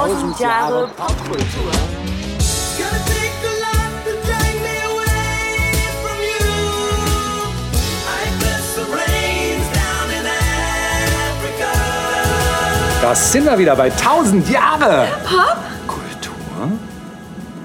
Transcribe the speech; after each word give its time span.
Tausend 0.00 0.40
Jahre 0.40 0.88
Popkultur. 0.96 1.72
Das 13.02 13.30
sind 13.30 13.44
wir 13.44 13.58
wieder 13.58 13.76
bei 13.76 13.92
1000 13.92 14.48
Jahre 14.48 15.06
Popkultur. 15.22 16.32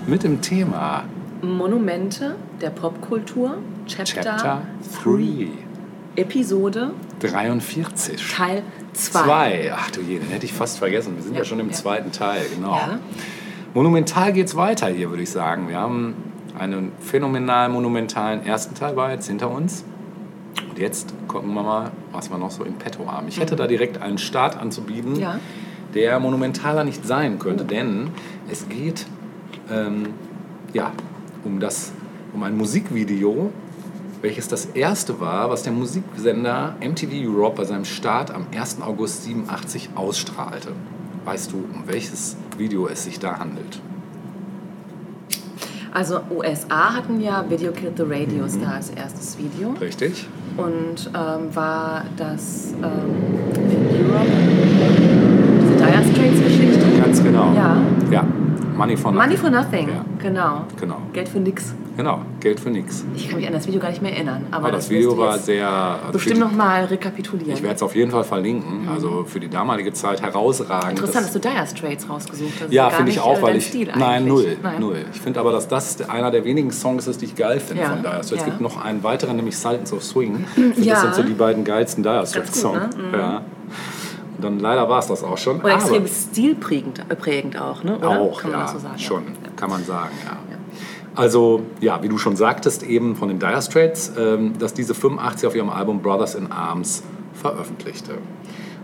Mit 0.06 0.24
dem 0.24 0.42
Thema 0.42 1.06
Monumente 1.42 2.36
der 2.60 2.72
Popkultur, 2.72 3.60
Chapter, 3.88 4.24
Chapter 4.24 4.62
3, 5.06 5.12
3, 6.16 6.22
Episode 6.22 6.92
43. 7.22 8.36
Teil 8.36 8.62
2. 8.96 9.24
Zwei. 9.24 9.72
Ach 9.76 9.92
du 9.92 10.02
je, 10.02 10.20
den 10.20 10.30
hätte 10.30 10.46
ich 10.46 10.54
fast 10.54 10.78
vergessen. 10.80 11.16
Wir 11.16 11.24
sind 11.24 11.34
ja, 11.34 11.40
Ja, 11.40 11.46
schon 11.46 11.60
im 11.60 11.68
ja. 11.70 11.74
zweiten 11.74 12.12
Teil, 12.12 12.42
genau. 12.54 12.76
Ja. 12.76 13.00
Monumental 13.74 14.32
geht's 14.34 14.56
weiter 14.56 14.88
hier, 14.88 15.10
würde 15.10 15.24
ich 15.24 15.30
sagen. 15.30 15.68
Wir 15.70 15.78
haben 15.78 16.16
einen 16.58 16.92
phänomenal 17.00 17.70
monumentalen 17.70 18.46
ersten 18.46 18.74
Teil 18.76 18.96
war 18.96 19.12
jetzt 19.12 19.28
hinter 19.28 19.52
uns. 19.52 19.84
Und 20.70 20.80
jetzt 20.80 21.14
gucken 21.28 21.54
wir 21.54 21.64
mal, 21.64 21.92
was 22.14 22.30
wir 22.30 22.38
noch 22.38 22.52
so 22.52 22.64
im 22.64 22.76
Petto 22.76 23.12
haben. 23.12 23.28
Ich 23.28 23.40
hätte 23.40 23.56
da 23.58 23.68
direkt 23.68 24.02
einen 24.02 24.18
Start 24.18 24.58
anzubieten, 24.58 25.14
Mhm. 25.14 25.20
Ja. 25.20 25.40
der 25.94 26.20
monumentaler 26.20 26.84
nicht 26.86 27.06
sein 27.06 27.40
könnte, 27.40 27.66
denn 27.66 28.10
es 28.50 28.70
geht 28.70 29.06
ähm, 29.72 30.08
ja, 30.74 30.92
um, 31.44 31.60
das, 31.60 31.92
um 32.34 32.44
ein 32.44 32.56
Musikvideo, 32.58 33.52
welches 34.26 34.48
das 34.48 34.66
erste 34.74 35.20
war, 35.20 35.52
was 35.52 35.62
der 35.62 35.72
Musiksender 35.72 36.76
MTV 36.82 37.12
Europe 37.30 37.58
bei 37.58 37.64
seinem 37.64 37.86
Start 37.86 38.32
am 38.32 38.48
1. 38.58 38.82
August 38.82 39.24
87 39.26 39.92
ausstrahlte. 39.94 40.70
Weißt 41.26 41.52
du, 41.52 41.58
um 41.58 41.84
welches 41.86 42.36
Video 42.58 42.88
es 42.88 43.04
sich 43.04 43.20
da 43.20 43.38
handelt? 43.38 43.80
Also 45.94 46.22
USA 46.36 46.96
hatten 46.96 47.22
ja 47.22 47.46
Video 47.48 47.72
Killed 47.72 47.98
the 47.98 48.04
Radio 48.04 48.48
Star 48.48 48.74
als 48.78 48.90
erstes 48.90 49.38
Video. 49.38 49.76
Richtig? 49.80 50.28
Und 50.58 51.08
ähm, 51.14 51.56
war 51.56 52.04
das 52.18 52.74
ähm, 52.82 53.54
in 53.54 54.08
Europe 54.10 54.26
diese 55.62 55.76
Dire 55.76 56.04
Straits 56.12 56.44
Geschichte? 56.44 56.86
Ganz 57.00 57.24
genau. 57.24 57.54
Ja. 57.54 57.78
Ja, 58.12 58.26
Money 58.76 58.98
for 58.98 59.12
Nothing. 59.12 59.28
Money 59.30 59.38
for 59.38 59.50
Nothing, 59.52 59.88
Ja. 59.90 60.06
genau. 60.20 60.66
Genau. 60.82 60.98
Geld 61.14 61.30
für 61.30 61.40
nix. 61.40 61.76
Genau, 61.98 62.20
Geld 62.42 62.60
für 62.60 62.70
nichts. 62.70 63.06
Ich 63.16 63.30
kann 63.30 63.38
mich 63.40 63.48
an 63.48 63.54
das 63.54 63.68
Video 63.68 63.80
gar 63.80 63.90
nicht 63.90 64.02
mehr 64.02 64.12
erinnern. 64.14 64.46
Aber, 64.52 64.66
Aber 64.66 64.72
das 64.74 64.86
das 64.86 64.90
Video 64.90 65.18
war 65.18 65.38
sehr... 65.40 65.70
also 65.70 66.12
Bestimmt 66.12 66.36
die- 66.38 66.40
noch 66.42 66.52
mal 66.52 66.84
rekapitulieren. 66.86 67.54
Ich 67.54 67.64
werde 67.64 67.76
es 67.76 67.84
auf 67.84 67.96
jeden 67.96 68.12
Fall 68.12 68.24
verlinken. 68.26 68.90
Also 68.94 69.24
für 69.26 69.40
die 69.40 69.48
damalige 69.48 69.94
Zeit 69.94 70.22
herausragend. 70.22 70.92
Interessant, 71.00 71.26
dass 71.28 71.34
Das- 71.34 71.42
du 71.42 71.50
Dire 71.50 71.66
Straits 71.68 72.10
rausgesucht 72.10 72.54
hast. 72.64 72.74
Ja, 72.74 72.90
finde 72.90 73.12
ich 73.12 73.20
auch, 73.22 73.38
äh, 73.40 73.42
weil 73.42 73.56
ich. 73.58 73.68
Stil 73.68 73.90
nein, 73.98 74.28
null, 74.28 74.58
Nein. 74.62 74.80
null. 74.82 75.06
Ich 75.14 75.22
finde 75.22 75.40
aber, 75.40 75.52
dass 75.54 75.68
das 75.68 76.10
einer 76.10 76.32
der 76.32 76.44
wenigen 76.44 76.72
Songs 76.72 77.08
ist, 77.08 77.22
die 77.22 77.26
ich 77.26 77.36
geil 77.36 77.60
finde 77.60 77.84
Ja, 77.84 77.90
von 77.92 78.00
Dire 78.02 78.12
Straits. 78.24 78.32
Es 78.34 78.40
ja. 78.40 78.46
gibt 78.46 78.62
noch 78.62 78.84
einen 78.84 79.02
weiteren, 79.04 79.36
nämlich 79.38 79.58
Sultans 79.58 79.94
of 79.94 80.04
Swing. 80.04 80.46
Ja. 80.78 80.94
Das 80.96 81.02
sind 81.04 81.16
so 81.16 81.24
die 81.24 81.34
beiden 81.34 81.64
geilsten 81.64 82.04
Dire 82.04 82.26
Straits 82.28 82.52
gut, 82.52 82.62
Songs. 82.62 82.96
ne? 82.98 83.18
Ja. 83.18 83.38
Und 84.38 84.44
dann 84.44 84.60
leider 84.60 84.90
war 84.90 85.00
es 85.00 85.08
das 85.08 85.24
auch 85.24 85.38
schon. 85.38 85.62
Und 85.62 85.70
extrem 85.72 86.06
stilprägend 86.08 87.00
äh, 87.10 87.16
prägend 87.16 87.60
auch, 87.60 87.84
ne? 87.86 87.98
Oder? 87.98 88.10
auch, 88.20 88.42
Kann 88.42 88.52
man 88.52 88.60
ja, 88.60 88.68
so 88.68 88.80
sagen? 88.80 89.00
schon, 89.00 89.24
Ja. 89.24 89.32
kann 89.56 89.70
man 89.70 89.84
sagen, 89.86 90.12
ja. 90.26 90.38
Also, 91.16 91.62
ja, 91.80 92.04
wie 92.04 92.10
du 92.10 92.18
schon 92.18 92.36
sagtest, 92.36 92.84
eben 92.84 93.16
von 93.16 93.30
den 93.30 93.40
Dire 93.40 93.62
Straits, 93.62 94.12
ähm, 94.18 94.58
dass 94.60 94.74
diese 94.74 94.94
85 94.94 95.48
auf 95.48 95.56
ihrem 95.56 95.70
Album 95.70 96.02
Brothers 96.02 96.36
in 96.36 96.52
Arms 96.52 97.04
veröffentlichte. 97.34 98.16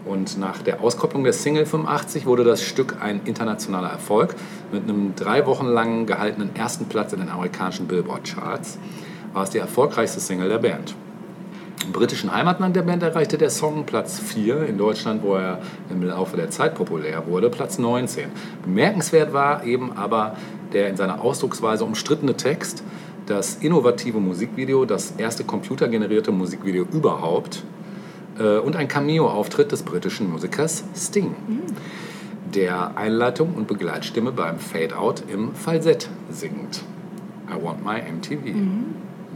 Und 0.05 0.37
nach 0.39 0.61
der 0.61 0.81
Auskopplung 0.81 1.23
der 1.23 1.33
Single 1.33 1.65
85 1.65 2.25
wurde 2.25 2.43
das 2.43 2.63
Stück 2.63 2.97
ein 3.01 3.21
internationaler 3.25 3.89
Erfolg 3.89 4.35
mit 4.71 4.83
einem 4.83 5.13
drei 5.15 5.45
Wochen 5.45 5.67
lang 5.67 6.05
gehaltenen 6.05 6.55
ersten 6.55 6.85
Platz 6.85 7.13
in 7.13 7.19
den 7.19 7.29
amerikanischen 7.29 7.87
Billboard-Charts. 7.87 8.79
War 9.33 9.43
es 9.43 9.51
die 9.51 9.59
erfolgreichste 9.59 10.19
Single 10.19 10.49
der 10.49 10.57
Band. 10.57 10.95
Britischen 11.85 12.33
Heimatland 12.33 12.75
der 12.75 12.83
Band 12.83 13.03
erreichte 13.03 13.37
der 13.37 13.49
Song 13.49 13.85
Platz 13.85 14.19
4, 14.19 14.67
in 14.67 14.77
Deutschland, 14.77 15.23
wo 15.23 15.35
er 15.35 15.59
im 15.89 16.03
Laufe 16.03 16.37
der 16.37 16.49
Zeit 16.49 16.75
populär 16.75 17.27
wurde, 17.27 17.49
Platz 17.49 17.77
19. 17.77 18.29
Bemerkenswert 18.63 19.33
war 19.33 19.63
eben 19.63 19.93
aber 19.93 20.35
der 20.73 20.89
in 20.89 20.97
seiner 20.97 21.21
Ausdrucksweise 21.21 21.83
umstrittene 21.83 22.35
Text, 22.35 22.83
das 23.25 23.55
innovative 23.55 24.19
Musikvideo, 24.19 24.85
das 24.85 25.11
erste 25.17 25.43
computergenerierte 25.43 26.31
Musikvideo 26.31 26.85
überhaupt 26.91 27.63
äh, 28.39 28.57
und 28.57 28.75
ein 28.75 28.87
Cameo-Auftritt 28.87 29.71
des 29.71 29.83
britischen 29.83 30.31
Musikers 30.31 30.83
Sting, 30.95 31.35
der 32.53 32.97
Einleitung 32.97 33.53
und 33.55 33.67
Begleitstimme 33.67 34.31
beim 34.31 34.59
Fade-Out 34.59 35.23
im 35.31 35.53
Falsett 35.53 36.09
singt. 36.29 36.83
I 37.49 37.61
want 37.61 37.83
my 37.83 37.99
MTV. 37.99 38.55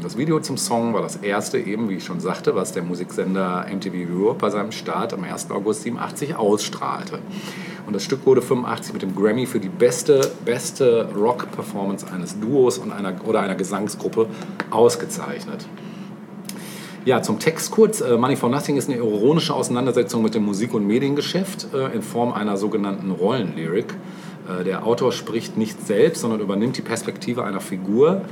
Das 0.02 0.18
Video 0.18 0.42
zum 0.42 0.58
Song 0.58 0.94
war 0.94 1.02
das 1.02 1.16
erste, 1.16 1.58
eben 1.58 1.90
wie 1.90 1.96
ich 1.96 2.04
schon 2.04 2.20
sagte, 2.20 2.54
was 2.54 2.74
der 2.74 2.84
Musiksender 2.84 3.66
MTV 3.74 3.94
Europe 4.12 4.40
bei 4.40 4.50
seinem 4.50 4.74
Start 4.74 5.14
am 5.14 5.24
1. 5.24 5.50
August 5.52 5.84
87 5.84 6.36
ausstrahlte. 6.36 7.20
Und 7.88 7.94
das 7.94 8.04
Stück 8.04 8.26
wurde 8.26 8.42
85 8.42 8.92
mit 8.94 9.02
dem 9.04 9.16
Grammy 9.16 9.46
für 9.46 9.62
die 9.62 9.70
beste, 9.70 10.32
beste 10.44 11.10
Rock-Performance 11.16 12.08
eines 12.12 12.38
Duos 12.40 12.78
und 12.78 12.92
einer, 12.92 13.16
oder 13.26 13.40
einer 13.40 13.56
Gesangsgruppe 13.56 14.28
ausgezeichnet. 14.70 15.66
Ja, 17.06 17.22
zum 17.22 17.40
Text 17.40 17.72
kurz. 17.72 18.02
Äh, 18.02 18.18
Money 18.18 18.36
for 18.36 18.50
Nothing 18.50 18.76
ist 18.76 18.90
eine 18.90 18.98
ironische 18.98 19.54
Auseinandersetzung 19.54 20.24
mit 20.24 20.36
dem 20.36 20.44
Musik- 20.44 20.74
und 20.74 20.86
Mediengeschäft 20.86 21.68
äh, 21.74 21.94
in 21.96 22.02
Form 22.02 22.34
einer 22.34 22.58
sogenannten 22.58 23.12
Rollenlyrik. 23.12 23.94
Äh, 24.60 24.64
Der 24.66 24.86
Autor 24.86 25.14
spricht 25.14 25.56
nicht 25.56 25.86
selbst, 25.86 26.22
sondern 26.22 26.42
übernimmt 26.42 26.78
die 26.78 26.82
Perspektive 26.82 27.44
einer 27.46 27.62
Figur, 27.62 28.24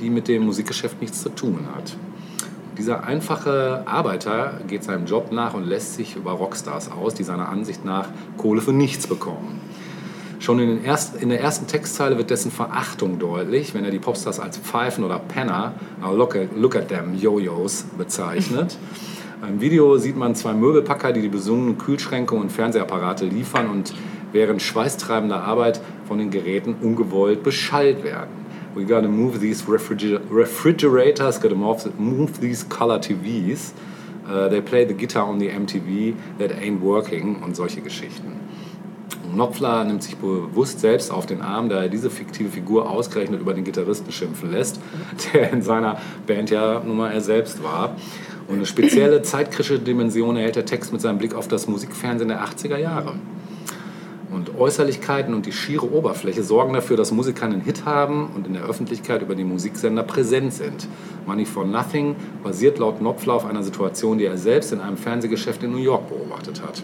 die 0.00 0.10
mit 0.10 0.28
dem 0.28 0.44
Musikgeschäft 0.44 1.00
nichts 1.00 1.22
zu 1.22 1.28
tun 1.28 1.66
hat. 1.74 1.96
Dieser 2.78 3.04
einfache 3.04 3.82
Arbeiter 3.86 4.60
geht 4.66 4.84
seinem 4.84 5.04
Job 5.04 5.32
nach 5.32 5.54
und 5.54 5.66
lässt 5.66 5.94
sich 5.94 6.16
über 6.16 6.32
Rockstars 6.32 6.90
aus, 6.90 7.14
die 7.14 7.24
seiner 7.24 7.48
Ansicht 7.48 7.84
nach 7.84 8.08
Kohle 8.38 8.62
für 8.62 8.72
nichts 8.72 9.06
bekommen. 9.06 9.60
Schon 10.38 10.58
in, 10.58 10.68
den 10.68 10.84
erst, 10.84 11.22
in 11.22 11.28
der 11.28 11.42
ersten 11.42 11.66
Textzeile 11.66 12.16
wird 12.16 12.30
dessen 12.30 12.50
Verachtung 12.50 13.18
deutlich, 13.18 13.74
wenn 13.74 13.84
er 13.84 13.90
die 13.90 13.98
Popstars 13.98 14.40
als 14.40 14.56
Pfeifen 14.56 15.04
oder 15.04 15.18
Penner, 15.18 15.74
look 16.02 16.34
at, 16.34 16.56
look 16.56 16.74
at 16.74 16.88
them, 16.88 17.14
Jojos, 17.14 17.84
bezeichnet. 17.98 18.78
Im 19.46 19.60
Video 19.60 19.98
sieht 19.98 20.16
man 20.16 20.34
zwei 20.34 20.54
Möbelpacker, 20.54 21.12
die 21.12 21.20
die 21.20 21.28
besungenen 21.28 21.76
Kühlschränke 21.76 22.34
und 22.34 22.50
Fernsehapparate 22.50 23.26
liefern 23.26 23.68
und 23.68 23.92
während 24.32 24.62
schweißtreibender 24.62 25.42
Arbeit 25.42 25.80
von 26.08 26.18
den 26.18 26.30
Geräten 26.30 26.74
ungewollt 26.80 27.42
beschallt 27.42 28.04
werden. 28.04 28.30
We 28.74 28.84
gotta 28.84 29.08
move 29.08 29.40
these 29.40 29.62
refriger 29.62 30.20
refrigerators, 30.30 31.38
gotta 31.38 31.56
move, 31.56 31.98
move 31.98 32.40
these 32.40 32.62
color 32.62 32.98
TVs. 32.98 33.72
Uh, 34.26 34.48
they 34.48 34.60
play 34.60 34.84
the 34.84 34.94
guitar 34.94 35.26
on 35.26 35.38
the 35.38 35.48
MTV 35.48 36.14
that 36.38 36.52
ain't 36.52 36.80
working 36.80 37.42
und 37.42 37.56
solche 37.56 37.80
Geschichten. 37.80 38.38
Knopfler 39.32 39.84
nimmt 39.84 40.02
sich 40.02 40.16
bewusst 40.16 40.80
selbst 40.80 41.10
auf 41.10 41.26
den 41.26 41.40
Arm, 41.40 41.68
da 41.68 41.82
er 41.82 41.88
diese 41.88 42.10
fiktive 42.10 42.50
Figur 42.50 42.88
ausgerechnet 42.88 43.40
über 43.40 43.54
den 43.54 43.64
Gitarristen 43.64 44.12
schimpfen 44.12 44.50
lässt, 44.52 44.80
der 45.32 45.52
in 45.52 45.62
seiner 45.62 46.00
Band 46.26 46.50
ja 46.50 46.80
nun 46.84 46.96
mal 46.96 47.12
er 47.12 47.20
selbst 47.20 47.62
war. 47.62 47.96
Und 48.48 48.56
eine 48.56 48.66
spezielle 48.66 49.22
zeitkritische 49.22 49.78
Dimension 49.78 50.36
erhält 50.36 50.56
der 50.56 50.64
Text 50.64 50.92
mit 50.92 51.00
seinem 51.00 51.18
Blick 51.18 51.34
auf 51.34 51.46
das 51.46 51.68
Musikfernsehen 51.68 52.28
der 52.28 52.44
80er 52.44 52.76
Jahre. 52.76 53.14
Und 54.30 54.56
Äußerlichkeiten 54.56 55.34
und 55.34 55.46
die 55.46 55.52
schiere 55.52 55.92
Oberfläche 55.92 56.44
sorgen 56.44 56.72
dafür, 56.72 56.96
dass 56.96 57.10
Musiker 57.10 57.46
einen 57.46 57.62
Hit 57.62 57.84
haben 57.84 58.30
und 58.34 58.46
in 58.46 58.54
der 58.54 58.62
Öffentlichkeit 58.62 59.22
über 59.22 59.34
die 59.34 59.44
Musiksender 59.44 60.04
präsent 60.04 60.52
sind. 60.52 60.86
Money 61.26 61.44
for 61.44 61.64
Nothing 61.64 62.14
basiert 62.44 62.78
laut 62.78 62.98
Knopfler 62.98 63.34
auf 63.34 63.44
einer 63.44 63.64
Situation, 63.64 64.18
die 64.18 64.26
er 64.26 64.38
selbst 64.38 64.72
in 64.72 64.80
einem 64.80 64.96
Fernsehgeschäft 64.96 65.62
in 65.64 65.72
New 65.72 65.78
York 65.78 66.08
beobachtet 66.08 66.62
hat. 66.62 66.82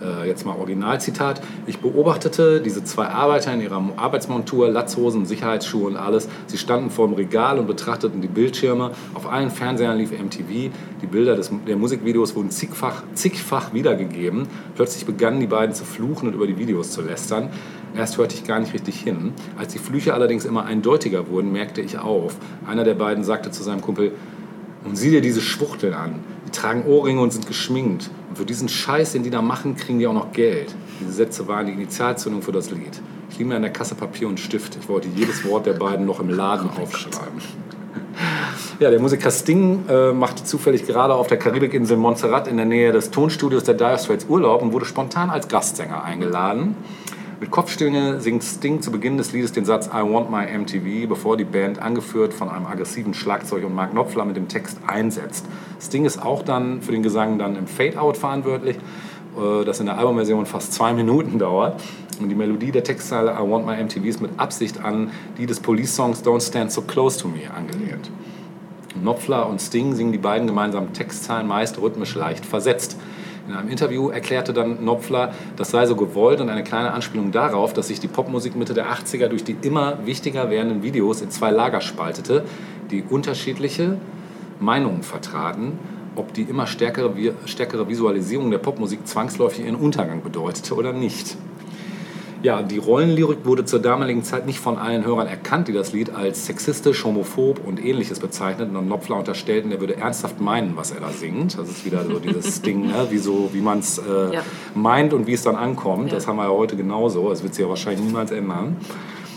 Äh, 0.00 0.28
jetzt 0.28 0.46
mal 0.46 0.56
Originalzitat. 0.56 1.40
Ich 1.66 1.78
beobachtete 1.78 2.60
diese 2.60 2.84
zwei 2.84 3.06
Arbeiter 3.06 3.52
in 3.52 3.60
ihrer 3.60 3.82
Arbeitsmontur, 3.96 4.68
Latzhosen, 4.68 5.26
Sicherheitsschuhe 5.26 5.88
und 5.88 5.96
alles. 5.96 6.28
Sie 6.46 6.58
standen 6.58 6.90
vor 6.90 7.08
dem 7.08 7.14
Regal 7.14 7.58
und 7.58 7.66
betrachteten 7.66 8.20
die 8.20 8.28
Bildschirme. 8.28 8.92
Auf 9.14 9.30
allen 9.30 9.50
Fernsehern 9.50 9.98
lief 9.98 10.12
MTV. 10.12 10.70
Die 11.02 11.06
Bilder 11.06 11.34
des, 11.34 11.50
der 11.66 11.76
Musikvideos 11.76 12.36
wurden 12.36 12.50
zigfach, 12.50 13.02
zigfach 13.14 13.72
wiedergegeben. 13.72 14.46
Plötzlich 14.76 15.04
begannen 15.04 15.40
die 15.40 15.46
beiden 15.46 15.74
zu 15.74 15.84
fluchen 15.84 16.28
und 16.28 16.34
über 16.34 16.46
die 16.46 16.58
Videos 16.58 16.92
zu 16.92 17.02
lästern. 17.02 17.50
Erst 17.96 18.18
hörte 18.18 18.34
ich 18.34 18.44
gar 18.44 18.60
nicht 18.60 18.74
richtig 18.74 19.00
hin. 19.00 19.32
Als 19.58 19.72
die 19.72 19.78
Flüche 19.78 20.14
allerdings 20.14 20.44
immer 20.44 20.64
eindeutiger 20.64 21.28
wurden, 21.28 21.50
merkte 21.50 21.80
ich 21.80 21.98
auf. 21.98 22.36
Einer 22.66 22.84
der 22.84 22.94
beiden 22.94 23.24
sagte 23.24 23.50
zu 23.50 23.62
seinem 23.62 23.80
Kumpel, 23.80 24.12
und 24.84 24.96
sieh 24.96 25.10
dir 25.10 25.20
diese 25.20 25.40
Schwuchteln 25.40 25.94
an. 25.94 26.20
Die 26.46 26.50
tragen 26.50 26.84
Ohrringe 26.84 27.20
und 27.20 27.32
sind 27.32 27.46
geschminkt. 27.46 28.10
Für 28.38 28.44
diesen 28.44 28.68
Scheiß, 28.68 29.14
den 29.14 29.24
die 29.24 29.30
da 29.30 29.42
machen, 29.42 29.74
kriegen 29.74 29.98
die 29.98 30.06
auch 30.06 30.12
noch 30.12 30.30
Geld. 30.30 30.72
Diese 31.00 31.10
Sätze 31.10 31.48
waren 31.48 31.66
die 31.66 31.72
Initialzündung 31.72 32.40
für 32.40 32.52
das 32.52 32.70
Lied. 32.70 33.02
Ich 33.32 33.40
mir 33.40 33.56
an 33.56 33.62
der 33.62 33.72
Kasse 33.72 33.96
Papier 33.96 34.28
und 34.28 34.38
Stift. 34.38 34.76
Ich 34.80 34.88
wollte 34.88 35.08
jedes 35.08 35.44
Wort 35.44 35.66
der 35.66 35.72
beiden 35.72 36.06
noch 36.06 36.20
im 36.20 36.28
Laden 36.28 36.70
aufschreiben. 36.70 37.42
Ja, 38.78 38.90
der 38.90 39.00
Musiker 39.00 39.32
Sting 39.32 39.86
äh, 39.88 40.12
machte 40.12 40.44
zufällig 40.44 40.86
gerade 40.86 41.14
auf 41.14 41.26
der 41.26 41.36
Karibikinsel 41.36 41.96
Montserrat 41.96 42.46
in 42.46 42.58
der 42.58 42.66
Nähe 42.66 42.92
des 42.92 43.10
Tonstudios 43.10 43.64
der 43.64 43.74
Dire 43.74 43.98
Straits 43.98 44.26
Urlaub 44.28 44.62
und 44.62 44.72
wurde 44.72 44.84
spontan 44.84 45.30
als 45.30 45.48
Gastsänger 45.48 46.04
eingeladen. 46.04 46.76
Mit 47.40 47.52
Kopfstimme 47.52 48.20
singt 48.20 48.42
Sting 48.42 48.82
zu 48.82 48.90
Beginn 48.90 49.16
des 49.16 49.32
Liedes 49.32 49.52
den 49.52 49.64
Satz 49.64 49.86
I 49.86 50.02
want 50.02 50.28
my 50.28 50.44
MTV, 50.44 51.08
bevor 51.08 51.36
die 51.36 51.44
Band, 51.44 51.80
angeführt 51.80 52.34
von 52.34 52.48
einem 52.48 52.66
aggressiven 52.66 53.14
Schlagzeug 53.14 53.64
und 53.64 53.76
Mark 53.76 53.92
Knopfler, 53.92 54.24
mit 54.24 54.36
dem 54.36 54.48
Text 54.48 54.78
einsetzt. 54.84 55.46
Sting 55.80 56.04
ist 56.04 56.20
auch 56.20 56.42
dann 56.42 56.82
für 56.82 56.90
den 56.90 57.04
Gesang 57.04 57.38
dann 57.38 57.54
im 57.54 57.68
Fade-Out 57.68 58.16
verantwortlich, 58.16 58.76
äh, 59.36 59.64
das 59.64 59.78
in 59.78 59.86
der 59.86 59.98
Albumversion 59.98 60.46
fast 60.46 60.72
zwei 60.72 60.92
Minuten 60.94 61.38
dauert. 61.38 61.80
Und 62.20 62.28
die 62.28 62.34
Melodie 62.34 62.72
der 62.72 62.82
Textzeile 62.82 63.30
I 63.30 63.48
want 63.48 63.64
my 63.64 63.80
MTV 63.80 64.04
ist 64.04 64.20
mit 64.20 64.32
Absicht 64.36 64.84
an 64.84 65.12
die 65.36 65.46
des 65.46 65.60
Police-Songs 65.60 66.24
Don't 66.24 66.44
Stand 66.44 66.72
So 66.72 66.82
Close 66.82 67.20
to 67.20 67.28
Me 67.28 67.42
angelehnt. 67.56 68.10
Knopfler 69.00 69.48
und 69.48 69.60
Sting 69.60 69.94
singen 69.94 70.10
die 70.10 70.18
beiden 70.18 70.48
gemeinsamen 70.48 70.92
Textzeilen 70.92 71.46
meist 71.46 71.80
rhythmisch 71.80 72.16
leicht 72.16 72.44
versetzt. 72.44 72.96
In 73.48 73.54
einem 73.54 73.70
Interview 73.70 74.10
erklärte 74.10 74.52
dann 74.52 74.78
Knopfler, 74.78 75.32
das 75.56 75.70
sei 75.70 75.86
so 75.86 75.96
gewollt 75.96 76.42
und 76.42 76.50
eine 76.50 76.62
kleine 76.62 76.92
Anspielung 76.92 77.32
darauf, 77.32 77.72
dass 77.72 77.88
sich 77.88 77.98
die 77.98 78.06
Popmusik 78.06 78.54
Mitte 78.56 78.74
der 78.74 78.92
80er 78.92 79.28
durch 79.28 79.42
die 79.42 79.56
immer 79.62 80.04
wichtiger 80.04 80.50
werdenden 80.50 80.82
Videos 80.82 81.22
in 81.22 81.30
zwei 81.30 81.50
Lager 81.50 81.80
spaltete, 81.80 82.44
die 82.90 83.02
unterschiedliche 83.08 83.96
Meinungen 84.60 85.02
vertraten, 85.02 85.78
ob 86.14 86.34
die 86.34 86.42
immer 86.42 86.66
stärkere, 86.66 87.14
stärkere 87.46 87.88
Visualisierung 87.88 88.50
der 88.50 88.58
Popmusik 88.58 89.06
zwangsläufig 89.06 89.64
ihren 89.64 89.76
Untergang 89.76 90.22
bedeutete 90.22 90.74
oder 90.74 90.92
nicht. 90.92 91.38
Ja, 92.42 92.62
die 92.62 92.78
Rollenlyrik 92.78 93.38
wurde 93.44 93.64
zur 93.64 93.80
damaligen 93.80 94.22
Zeit 94.22 94.46
nicht 94.46 94.60
von 94.60 94.78
allen 94.78 95.04
Hörern 95.04 95.26
erkannt, 95.26 95.66
die 95.66 95.72
das 95.72 95.92
Lied 95.92 96.14
als 96.14 96.46
sexistisch, 96.46 97.04
homophob 97.04 97.60
und 97.66 97.84
ähnliches 97.84 98.20
bezeichneten 98.20 98.76
und 98.76 98.86
Knopfler 98.86 99.16
unterstellten, 99.16 99.72
er 99.72 99.80
würde 99.80 99.96
ernsthaft 99.96 100.40
meinen, 100.40 100.76
was 100.76 100.92
er 100.92 101.00
da 101.00 101.10
singt. 101.10 101.58
Das 101.58 101.68
ist 101.68 101.84
wieder 101.84 102.04
so 102.04 102.20
dieses 102.20 102.62
Ding, 102.62 102.86
ne? 102.86 103.08
wie, 103.10 103.18
so, 103.18 103.50
wie 103.52 103.60
man 103.60 103.80
es 103.80 103.98
äh, 103.98 104.34
Ja. 104.34 104.42
meint 104.74 105.12
und 105.14 105.26
wie 105.26 105.32
es 105.32 105.42
dann 105.42 105.56
ankommt. 105.56 106.08
Ja. 106.10 106.14
Das 106.14 106.28
haben 106.28 106.36
wir 106.36 106.44
ja 106.44 106.50
heute 106.50 106.76
genauso. 106.76 107.28
Das 107.28 107.42
wird 107.42 107.54
sich 107.54 107.62
ja 107.64 107.68
wahrscheinlich 107.68 108.04
niemals 108.06 108.30
ändern. 108.30 108.76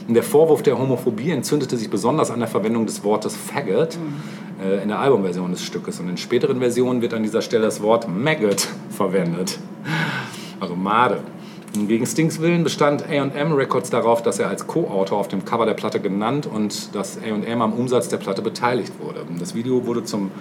Und 0.07 0.13
der 0.13 0.23
Vorwurf 0.23 0.61
der 0.61 0.77
Homophobie 0.77 1.31
entzündete 1.31 1.77
sich 1.77 1.89
besonders 1.89 2.29
an 2.29 2.39
der 2.39 2.47
Verwendung 2.47 2.85
des 2.85 3.03
Wortes 3.03 3.35
Faggot 3.35 3.97
äh, 4.63 4.83
in 4.83 4.89
der 4.89 4.99
Albumversion 4.99 5.49
des 5.51 5.63
Stückes. 5.63 5.99
Und 5.99 6.07
in 6.07 6.17
späteren 6.17 6.59
Versionen 6.59 7.01
wird 7.01 7.15
an 7.15 7.23
dieser 7.23 7.41
Stelle 7.41 7.63
das 7.63 7.81
Wort 7.81 8.07
Maggot 8.07 8.67
verwendet. 8.91 9.57
Also 10.59 10.75
Made. 10.75 11.17
Gegen 11.73 12.05
Stings 12.05 12.41
Willen 12.41 12.63
bestand 12.65 13.05
A&M 13.07 13.53
Records 13.53 13.89
darauf, 13.89 14.21
dass 14.21 14.39
er 14.39 14.49
als 14.49 14.67
Co-Autor 14.67 15.17
auf 15.17 15.29
dem 15.29 15.45
Cover 15.45 15.65
der 15.65 15.73
Platte 15.73 16.01
genannt 16.01 16.45
und 16.45 16.93
dass 16.93 17.17
A&M 17.17 17.61
am 17.61 17.73
Umsatz 17.73 18.09
der 18.09 18.17
Platte 18.17 18.41
beteiligt 18.41 18.91
wurde. 18.99 19.21
Das 19.39 19.55
Video 19.55 19.85
wurde 19.85 20.03
zum, 20.03 20.31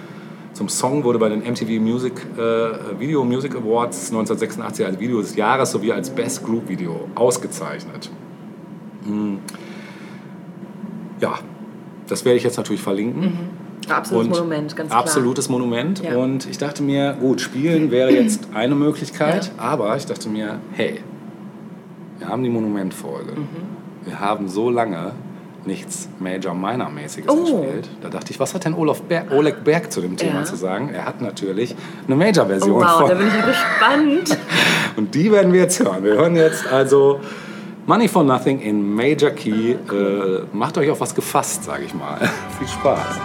zum 0.53 0.67
Song 0.67 1.05
wurde 1.05 1.19
bei 1.19 1.29
den 1.29 1.39
MTV 1.39 1.79
Music, 1.79 2.13
äh, 2.37 2.99
Video 2.99 3.23
Music 3.23 3.55
Awards 3.55 4.09
1986 4.09 4.85
als 4.85 4.99
Video 4.99 5.21
des 5.21 5.35
Jahres 5.37 5.71
sowie 5.71 5.93
als 5.93 6.09
Best 6.09 6.43
Group 6.43 6.67
Video 6.67 7.07
ausgezeichnet. 7.15 8.09
Hm. 9.05 9.39
Ja, 11.21 11.39
das 12.07 12.25
werde 12.25 12.37
ich 12.37 12.43
jetzt 12.43 12.57
natürlich 12.57 12.81
verlinken. 12.81 13.61
Absolutes 13.87 14.37
Und 14.39 14.45
Monument, 14.47 14.75
ganz 14.75 14.89
klar. 14.89 14.99
Absolutes 15.01 15.49
Monument. 15.49 16.03
Ja. 16.03 16.17
Und 16.17 16.47
ich 16.49 16.57
dachte 16.57 16.83
mir, 16.83 17.13
gut, 17.19 17.39
spielen 17.39 17.89
wäre 17.89 18.11
jetzt 18.11 18.49
eine 18.53 18.75
Möglichkeit, 18.75 19.51
Ja. 19.57 19.63
aber 19.63 19.95
ich 19.95 20.05
dachte 20.05 20.27
mir, 20.29 20.59
hey, 20.73 20.99
wir 22.21 22.29
haben 22.29 22.43
die 22.43 22.49
Monumentfolge. 22.49 23.33
Mhm. 23.33 23.47
Wir 24.05 24.19
haben 24.19 24.47
so 24.47 24.69
lange 24.69 25.11
nichts 25.65 26.07
Major-Minor-mäßiges 26.19 27.29
Oh. 27.31 27.41
gespielt. 27.43 27.89
Da 28.01 28.09
dachte 28.09 28.31
ich, 28.31 28.39
was 28.39 28.53
hat 28.55 28.65
denn 28.65 28.73
Olaf 28.73 29.01
Ber 29.03 29.25
Oleg 29.31 29.63
Berg 29.63 29.91
zu 29.91 30.01
dem 30.01 30.15
Thema 30.17 30.39
Ja. 30.39 30.43
zu 30.45 30.55
sagen? 30.55 30.89
Er 30.93 31.05
hat 31.05 31.21
natürlich 31.21 31.75
eine 32.07 32.15
Major-Version 32.15 32.81
Oh, 32.81 32.85
wow, 32.85 32.99
von. 33.01 33.09
da 33.09 33.15
bin 33.15 33.27
ich 33.27 33.33
ja 33.33 33.45
gespannt. 33.45 34.37
Und 34.97 35.13
die 35.13 35.31
werden 35.31 35.51
wir 35.53 35.61
jetzt 35.61 35.79
hören. 35.79 36.03
Wir 36.03 36.13
hören 36.13 36.35
jetzt 36.35 36.65
also 36.67 37.19
Money 37.85 38.07
for 38.07 38.23
Nothing 38.23 38.59
in 38.61 38.95
Major 38.95 39.31
Key. 39.31 39.71
Äh, 39.73 39.77
macht 40.53 40.77
euch 40.77 40.89
auf 40.89 40.99
was 41.01 41.13
gefasst, 41.13 41.63
sage 41.63 41.83
ich 41.83 41.93
mal. 41.93 42.17
Viel 42.59 42.67
Spaß. 42.67 43.19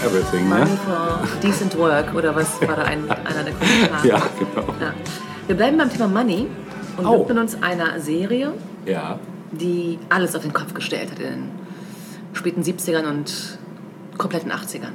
For 0.00 0.08
Everything, 0.08 0.48
Money 0.48 0.70
ne? 0.70 0.76
for 0.78 1.40
Decent 1.42 1.76
Work 1.78 2.14
oder 2.14 2.34
was 2.34 2.60
war 2.62 2.76
da 2.76 2.82
ein, 2.82 3.08
einer 3.10 3.44
der 3.44 3.54
Kommentare? 3.54 4.08
Ja, 4.08 4.22
genau. 4.38 4.74
Ja. 4.80 4.94
Wir 5.46 5.56
bleiben 5.56 5.78
beim 5.78 5.90
Thema 5.90 6.08
Money 6.08 6.46
und 6.96 7.06
Oh. 7.06 7.20
widmen 7.20 7.38
uns 7.38 7.60
einer 7.62 8.00
Serie, 8.00 8.52
Ja, 8.86 9.18
die 9.52 9.98
alles 10.08 10.34
auf 10.36 10.42
den 10.42 10.52
Kopf 10.52 10.74
gestellt 10.74 11.10
hat 11.10 11.18
in 11.18 11.48
späten 12.32 12.62
70ern 12.62 13.06
und 13.08 13.58
kompletten 14.18 14.52
80ern. 14.52 14.92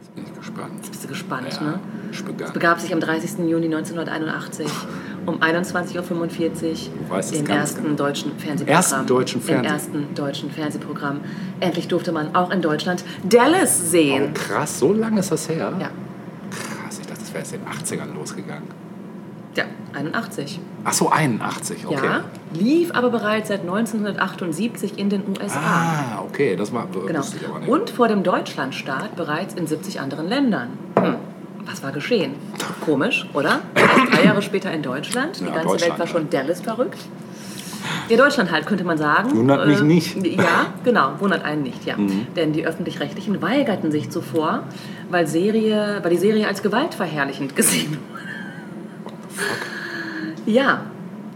Jetzt 0.00 0.14
bin 0.14 0.24
ich 0.26 0.34
gespannt. 0.34 0.82
Bist 0.90 1.04
du 1.04 1.08
gespannt, 1.08 1.52
Ja, 1.60 1.60
ne? 1.62 1.80
Es 2.12 2.52
begab 2.52 2.80
sich 2.80 2.92
am 2.92 3.00
30. 3.00 3.38
Juni 3.48 3.66
1981 3.66 4.66
um 5.26 5.38
21.45 5.40 5.92
Uhr 6.02 7.10
weißt 7.10 7.32
es 7.34 7.40
im 7.40 7.46
ersten 7.46 7.82
genau. 7.84 7.96
deutschen 7.96 8.32
Fernsehprogramm. 8.38 8.76
Ersten 8.76 9.06
deutschen 9.06 9.40
Im 9.40 9.46
Fernseh- 9.46 9.66
ersten 9.68 10.14
deutschen 10.14 10.50
Fernsehprogramm. 10.50 11.20
Endlich 11.60 11.88
durfte 11.88 12.12
man 12.12 12.34
auch 12.34 12.50
in 12.50 12.62
Deutschland 12.62 13.04
Dallas 13.24 13.80
Oh, 13.84 13.88
sehen. 13.90 14.34
krass, 14.34 14.78
so 14.78 14.92
lange 14.92 15.20
ist 15.20 15.30
das 15.32 15.48
her? 15.48 15.72
Ja, 15.80 15.90
Krass, 16.50 16.98
ich 17.00 17.06
dachte, 17.06 17.20
das 17.20 17.28
wäre 17.30 17.38
erst 17.40 17.52
in 17.54 17.60
den 17.60 17.68
80ern 17.68 18.14
losgegangen. 18.14 18.64
ja, 19.56 19.64
81. 19.94 20.60
Ach 20.84 20.92
so, 20.92 21.08
81, 21.10 21.86
okay. 21.86 21.96
Ja, 22.04 22.24
lief 22.52 22.92
aber 22.94 23.10
bereits 23.10 23.48
seit 23.48 23.62
1978 23.62 24.98
in 24.98 25.08
den 25.10 25.22
USA. 25.28 25.58
Ah, 25.58 26.22
okay, 26.28 26.54
das 26.56 26.72
war, 26.72 26.86
Genau. 26.86 27.18
wusste 27.18 27.38
ich 27.38 27.48
aber 27.48 27.58
nicht. 27.60 27.68
Und 27.68 27.90
vor 27.90 28.06
dem 28.08 28.22
Deutschlandstart 28.22 29.16
bereits 29.16 29.54
in 29.54 29.66
70 29.66 30.00
anderen 30.00 30.28
Ländern. 30.28 30.68
Hm. 30.98 31.14
Was 31.66 31.82
war 31.82 31.92
geschehen? 31.92 32.34
Komisch, 32.80 33.26
oder? 33.34 33.60
Drei 33.74 34.24
Jahre 34.24 34.40
später 34.40 34.72
in 34.72 34.82
Deutschland. 34.82 35.40
Die 35.40 35.44
Ja, 35.44 35.50
ganze 35.50 35.68
Welt 35.68 35.80
Deutschland, 35.80 35.98
war 35.98 36.06
ja. 36.06 36.12
schon 36.12 36.30
Dallas 36.30 36.60
verrückt. 36.60 36.98
Ja, 38.08 38.16
Deutschland 38.16 38.50
halt, 38.50 38.66
könnte 38.66 38.84
man 38.84 38.98
sagen. 38.98 39.34
Wundert 39.34 39.66
mich 39.66 39.82
nicht. 39.82 40.26
Ja, 40.26 40.66
genau, 40.84 41.12
wundert 41.18 41.44
einen 41.44 41.62
nicht, 41.62 41.84
ja. 41.84 41.96
Mhm. 41.96 42.26
Denn 42.36 42.52
die 42.52 42.66
Öffentlich-Rechtlichen 42.66 43.42
weigerten 43.42 43.90
sich 43.90 44.10
zuvor, 44.10 44.62
weil, 45.10 45.26
Serie, 45.26 46.00
weil 46.02 46.10
die 46.10 46.16
Serie 46.16 46.46
als 46.46 46.62
gewaltverherrlichend 46.62 47.56
gesehen 47.56 47.98
wurde. 48.10 48.22
Ja, 50.46 50.82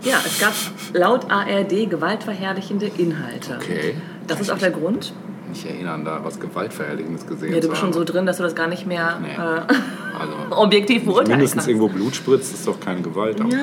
ja, 0.02 0.16
es 0.24 0.38
gab 0.38 0.54
laut 0.94 1.30
ARD 1.30 1.90
gewaltverherrlichende 1.90 2.90
Inhalte. 2.96 3.56
Okay. 3.60 3.94
Das 4.26 4.40
ist 4.40 4.50
auch 4.50 4.58
der 4.58 4.70
Grund, 4.70 5.12
Nicht 5.50 5.66
erinnern, 5.66 6.04
da 6.04 6.20
was 6.22 6.38
Gewaltverherrlichendes 6.40 7.26
gesehen 7.26 7.50
Ja, 7.52 7.56
du 7.56 7.62
zu 7.62 7.68
bist 7.68 7.80
schon 7.80 7.88
haben. 7.90 7.94
so 7.98 8.04
drin, 8.04 8.24
dass 8.26 8.36
du 8.38 8.42
das 8.44 8.54
gar 8.54 8.68
nicht 8.68 8.86
mehr 8.86 9.18
Nee. 9.20 9.28
äh, 9.34 9.38
Also, 9.38 10.34
objektiv 10.62 11.04
beurteilen 11.04 11.28
mindestens 11.38 11.64
kannst. 11.64 11.68
irgendwo 11.68 11.88
Blut 11.88 12.14
spritzt, 12.14 12.54
ist 12.54 12.66
doch 12.66 12.78
keine 12.80 13.00
Gewalt. 13.02 13.40
aber- 13.40 13.50
Ja, 13.50 13.58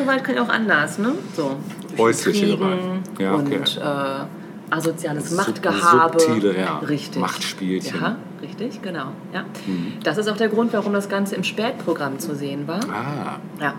Gewalt 0.00 0.24
kann 0.24 0.34
ja 0.36 0.42
auch 0.42 0.48
anders, 0.48 0.98
ne? 0.98 1.12
So. 1.36 1.56
Häusliche 1.98 2.56
Gewalt. 2.56 2.80
Ja, 3.18 3.34
okay. 3.34 3.56
Und 3.58 3.76
äh, 3.78 4.74
asoziales 4.74 5.30
Sub- 5.30 5.38
Machtgehabe. 5.38 6.20
subtile, 6.20 6.58
ja. 6.58 6.78
Richtig. 6.78 7.20
Machtspielchen. 7.20 8.00
Ja, 8.00 8.16
richtig, 8.40 8.80
genau. 8.82 9.08
Ja. 9.32 9.42
Mhm. 9.66 9.94
Das 10.02 10.16
ist 10.18 10.28
auch 10.30 10.36
der 10.36 10.48
Grund, 10.48 10.72
warum 10.72 10.92
das 10.94 11.08
Ganze 11.08 11.34
im 11.34 11.44
Spätprogramm 11.44 12.18
zu 12.18 12.34
sehen 12.34 12.66
war. 12.66 12.80
Ah, 12.90 13.38
Ja. 13.60 13.74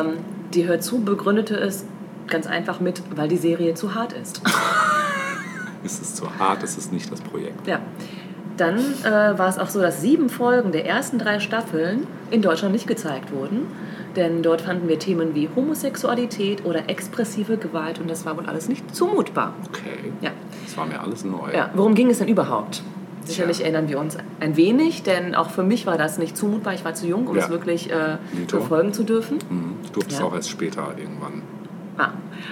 Ähm, 0.00 0.18
die 0.52 0.66
Hör 0.68 0.80
zu 0.80 1.00
begründete 1.02 1.54
es 1.56 1.84
ganz 2.28 2.46
einfach 2.46 2.78
mit, 2.80 3.02
weil 3.16 3.28
die 3.28 3.36
Serie 3.38 3.74
zu 3.74 3.94
hart 3.94 4.12
ist. 4.12 4.42
ist 5.84 6.00
es 6.02 6.14
zu 6.14 6.38
hart, 6.38 6.62
ist 6.62 6.78
es 6.78 6.92
nicht 6.92 7.10
das 7.10 7.20
Projekt. 7.20 7.66
Ja. 7.66 7.80
Dann 8.56 8.78
äh, 8.78 9.38
war 9.38 9.48
es 9.48 9.58
auch 9.58 9.70
so, 9.70 9.80
dass 9.80 10.02
sieben 10.02 10.28
Folgen 10.28 10.72
der 10.72 10.86
ersten 10.86 11.18
drei 11.18 11.40
Staffeln 11.40 12.06
in 12.30 12.42
Deutschland 12.42 12.72
nicht 12.74 12.86
gezeigt 12.86 13.32
wurden. 13.32 13.66
Denn 14.14 14.42
dort 14.42 14.60
fanden 14.60 14.88
wir 14.88 14.98
Themen 14.98 15.34
wie 15.34 15.48
Homosexualität 15.56 16.64
oder 16.66 16.90
expressive 16.90 17.56
Gewalt 17.56 17.98
und 17.98 18.10
das 18.10 18.26
war 18.26 18.36
wohl 18.36 18.44
alles 18.46 18.68
nicht 18.68 18.94
zumutbar. 18.94 19.54
Okay. 19.68 20.12
Ja. 20.20 20.30
Das 20.66 20.76
war 20.76 20.84
mir 20.86 21.00
alles 21.00 21.24
neu. 21.24 21.50
Ja, 21.54 21.70
worum 21.74 21.94
ging 21.94 22.10
es 22.10 22.18
denn 22.18 22.28
überhaupt? 22.28 22.82
Sicherlich 23.24 23.58
Tja. 23.58 23.66
erinnern 23.66 23.88
wir 23.88 23.98
uns 23.98 24.18
ein 24.40 24.56
wenig, 24.56 25.02
denn 25.02 25.34
auch 25.34 25.48
für 25.50 25.62
mich 25.62 25.86
war 25.86 25.96
das 25.96 26.18
nicht 26.18 26.36
zumutbar. 26.36 26.74
Ich 26.74 26.84
war 26.84 26.92
zu 26.94 27.06
jung, 27.06 27.26
um 27.28 27.36
Ja. 27.36 27.44
es 27.44 27.48
wirklich 27.50 27.90
äh, 27.90 28.18
verfolgen 28.48 28.92
zu 28.92 29.04
dürfen. 29.04 29.38
Mhm. 29.48 29.72
Ich 29.84 29.92
durfte 29.92 30.12
es 30.12 30.20
Ja. 30.20 30.26
auch 30.26 30.34
erst 30.34 30.50
später 30.50 30.88
irgendwann. 30.98 31.42
Ah, 31.98 32.10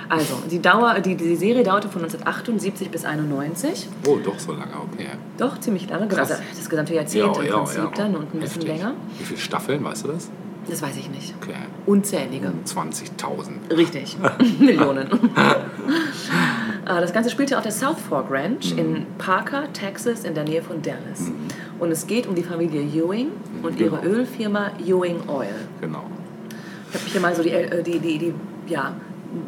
also, 0.09 0.35
die, 0.51 0.61
Dauer, 0.61 1.01
die, 1.01 1.15
die 1.17 1.35
Serie 1.37 1.63
dauerte 1.63 1.89
von 1.89 2.03
1978 2.03 2.91
bis 2.91 3.05
91. 3.07 3.89
Oh, 4.07 4.19
doch 4.23 4.39
so 4.39 4.53
lange, 4.53 4.73
okay. 4.93 5.07
Doch, 5.39 5.59
ziemlich 5.61 5.89
lange. 5.89 6.09
Krass. 6.09 6.31
Also 6.33 6.43
das 6.57 6.69
gesamte 6.69 6.95
Jahrzehnt 6.95 7.37
im 7.39 7.47
Prinzip 7.49 7.95
dann 7.95 8.17
und 8.17 8.35
ein 8.35 8.41
bisschen 8.41 8.63
Heftig. 8.63 8.69
länger. 8.69 8.93
Wie 9.19 9.25
viele 9.25 9.41
Staffeln, 9.41 9.83
weißt 9.83 10.05
du 10.05 10.09
das? 10.09 10.31
Das 10.69 10.83
weiß 10.83 10.95
ich 10.99 11.09
nicht. 11.11 11.35
Okay. 11.41 11.55
Unzählige. 11.87 12.53
20.000. 12.67 13.75
Richtig. 13.77 14.17
Millionen. 14.61 15.09
Äh, 15.09 17.01
Das 17.01 17.13
Ganze 17.13 17.31
spielte 17.31 17.57
auf 17.57 17.63
der 17.63 17.73
South 17.73 17.99
Fork 18.09 18.27
Ranch 18.31 18.73
in 18.77 19.07
Parker, 19.19 19.73
Texas, 19.73 20.25
in 20.25 20.35
der 20.35 20.45
Nähe 20.45 20.63
von 20.63 20.83
Dallas. 20.83 21.31
Und 21.79 21.91
es 21.91 22.07
geht 22.07 22.27
um 22.27 22.35
die 22.35 22.43
Familie 22.43 22.83
Ewing 22.83 23.29
und 23.63 23.81
ihre 23.81 23.99
Genau. 24.01 24.15
Ölfirma 24.17 24.71
Ewing 24.85 25.29
Oil. 25.29 25.49
Genau. 25.81 26.05
Ich 26.93 26.95
habe 27.01 27.11
hier 27.11 27.21
mal 27.21 27.35
so 27.35 27.43
die, 27.43 27.51
äh, 27.51 27.83
die, 27.83 27.99
die, 27.99 28.19
die 28.19 28.35
ja, 28.67 28.93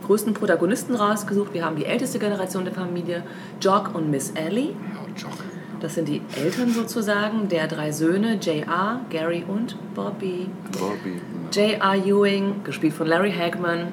größten 0.07 0.35
Protagonisten 0.35 0.95
rausgesucht. 0.95 1.53
Wir 1.55 1.65
haben 1.65 1.77
die 1.77 1.85
älteste 1.87 2.19
Generation 2.19 2.65
der 2.65 2.75
Familie, 2.75 3.23
Jock 3.61 3.95
und 3.95 4.11
Miss 4.11 4.31
Ellie. 4.33 4.71
Ja, 4.95 5.05
und 5.07 5.21
Jock. 5.21 5.33
Das 5.81 5.95
sind 5.95 6.07
die 6.09 6.23
Eltern 6.37 6.71
sozusagen 6.73 7.49
der 7.49 7.67
drei 7.67 7.91
Söhne, 7.91 8.35
J.R., 8.41 9.01
Gary 9.11 9.45
und 9.49 9.77
Bobby. 9.95 10.49
Bobby. 10.79 11.21
J.R. 11.53 11.95
Ewing, 12.07 12.63
gespielt 12.63 12.93
von 12.95 13.09
Larry 13.09 13.33
Hagman, 13.33 13.89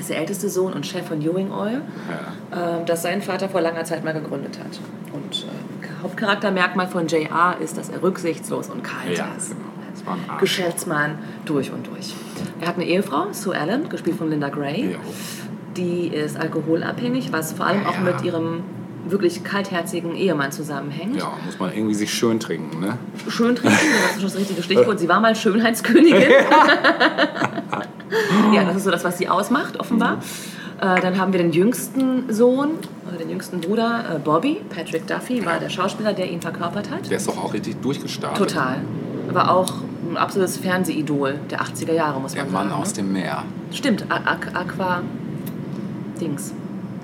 ist 0.00 0.10
der 0.10 0.18
älteste 0.18 0.48
Sohn 0.48 0.72
und 0.72 0.84
Chef 0.84 1.06
von 1.06 1.22
Ewing 1.22 1.52
Oil, 1.52 1.82
Ja. 2.50 2.80
äh, 2.80 2.84
das 2.84 3.02
sein 3.02 3.22
Vater 3.22 3.48
vor 3.48 3.60
langer 3.60 3.84
Zeit 3.84 4.02
mal 4.04 4.12
gegründet 4.14 4.58
hat. 4.58 4.80
Und 5.12 5.44
äh, 5.44 6.02
Hauptcharaktermerkmal 6.02 6.88
von 6.88 7.06
J.R. 7.06 7.56
ist, 7.60 7.78
dass 7.78 7.88
er 7.88 8.02
rücksichtslos 8.02 8.68
und 8.68 8.82
kalt 8.82 9.16
Ja, 9.16 9.28
ist. 9.36 9.50
genau. 9.50 9.60
Geschäftsmann 10.40 11.18
durch 11.44 11.70
und 11.72 11.86
durch. 11.86 12.14
Er 12.60 12.68
hat 12.68 12.76
eine 12.76 12.84
Ehefrau, 12.84 13.26
Sue 13.32 13.56
Allen, 13.56 13.88
gespielt 13.88 14.16
von 14.16 14.30
Linda 14.30 14.48
Gray. 14.48 14.92
Ja. 14.92 14.98
Die 15.76 16.08
ist 16.08 16.36
alkoholabhängig, 16.38 17.32
was 17.32 17.52
vor 17.54 17.66
allem 17.66 17.86
auch 17.86 17.94
Ja. 17.94 18.00
mit 18.00 18.22
ihrem 18.22 18.60
wirklich 19.08 19.42
kaltherzigen 19.42 20.14
Ehemann 20.14 20.52
zusammenhängt. 20.52 21.16
ja, 21.16 21.32
muss 21.44 21.58
man 21.58 21.72
irgendwie 21.72 21.94
sich 21.94 22.12
schön 22.14 22.38
trinken, 22.38 22.78
ne? 22.80 22.96
Schön 23.28 23.56
trinken, 23.56 23.76
das 24.02 24.10
ist 24.12 24.14
schon 24.16 24.22
das 24.30 24.36
richtige 24.36 24.62
Stichwort. 24.62 25.00
Sie 25.00 25.08
war 25.08 25.20
mal 25.20 25.34
Schönheitskönigin. 25.34 26.22
ja, 28.52 28.64
das 28.64 28.76
ist 28.76 28.84
so 28.84 28.90
das, 28.90 29.04
was 29.04 29.18
sie 29.18 29.28
ausmacht, 29.28 29.78
offenbar. 29.80 30.18
Äh, 30.80 31.00
dann 31.00 31.18
haben 31.18 31.32
wir 31.32 31.38
den 31.38 31.52
jüngsten 31.52 32.32
Sohn, 32.32 32.70
äh, 33.14 33.18
den 33.18 33.30
jüngsten 33.30 33.60
Bruder, 33.60 34.04
äh, 34.16 34.18
Bobby. 34.18 34.60
Patrick 34.74 35.06
Duffy 35.06 35.44
war 35.44 35.58
der 35.58 35.68
Schauspieler, 35.68 36.12
der 36.12 36.30
ihn 36.30 36.40
verkörpert 36.40 36.90
hat. 36.90 37.08
Der 37.10 37.16
ist 37.16 37.28
doch 37.28 37.38
auch 37.42 37.54
richtig 37.54 37.80
durchgestartet. 37.82 38.38
Total. 38.38 38.76
War 39.32 39.50
auch 39.54 39.72
ein 40.12 40.16
absolutes 40.16 40.56
Fernsehidol 40.58 41.38
der 41.50 41.60
80er 41.62 41.92
Jahre, 41.92 42.20
muss 42.20 42.34
Der 42.34 42.44
man 42.44 42.52
Mann 42.52 42.68
sagen. 42.70 42.82
aus 42.82 42.88
ne? 42.90 42.94
dem 43.02 43.12
Meer. 43.12 43.44
Stimmt, 43.72 44.04
A- 44.08 44.16
Aqu- 44.16 44.54
Aqua. 44.54 45.02
Dings. 46.20 46.52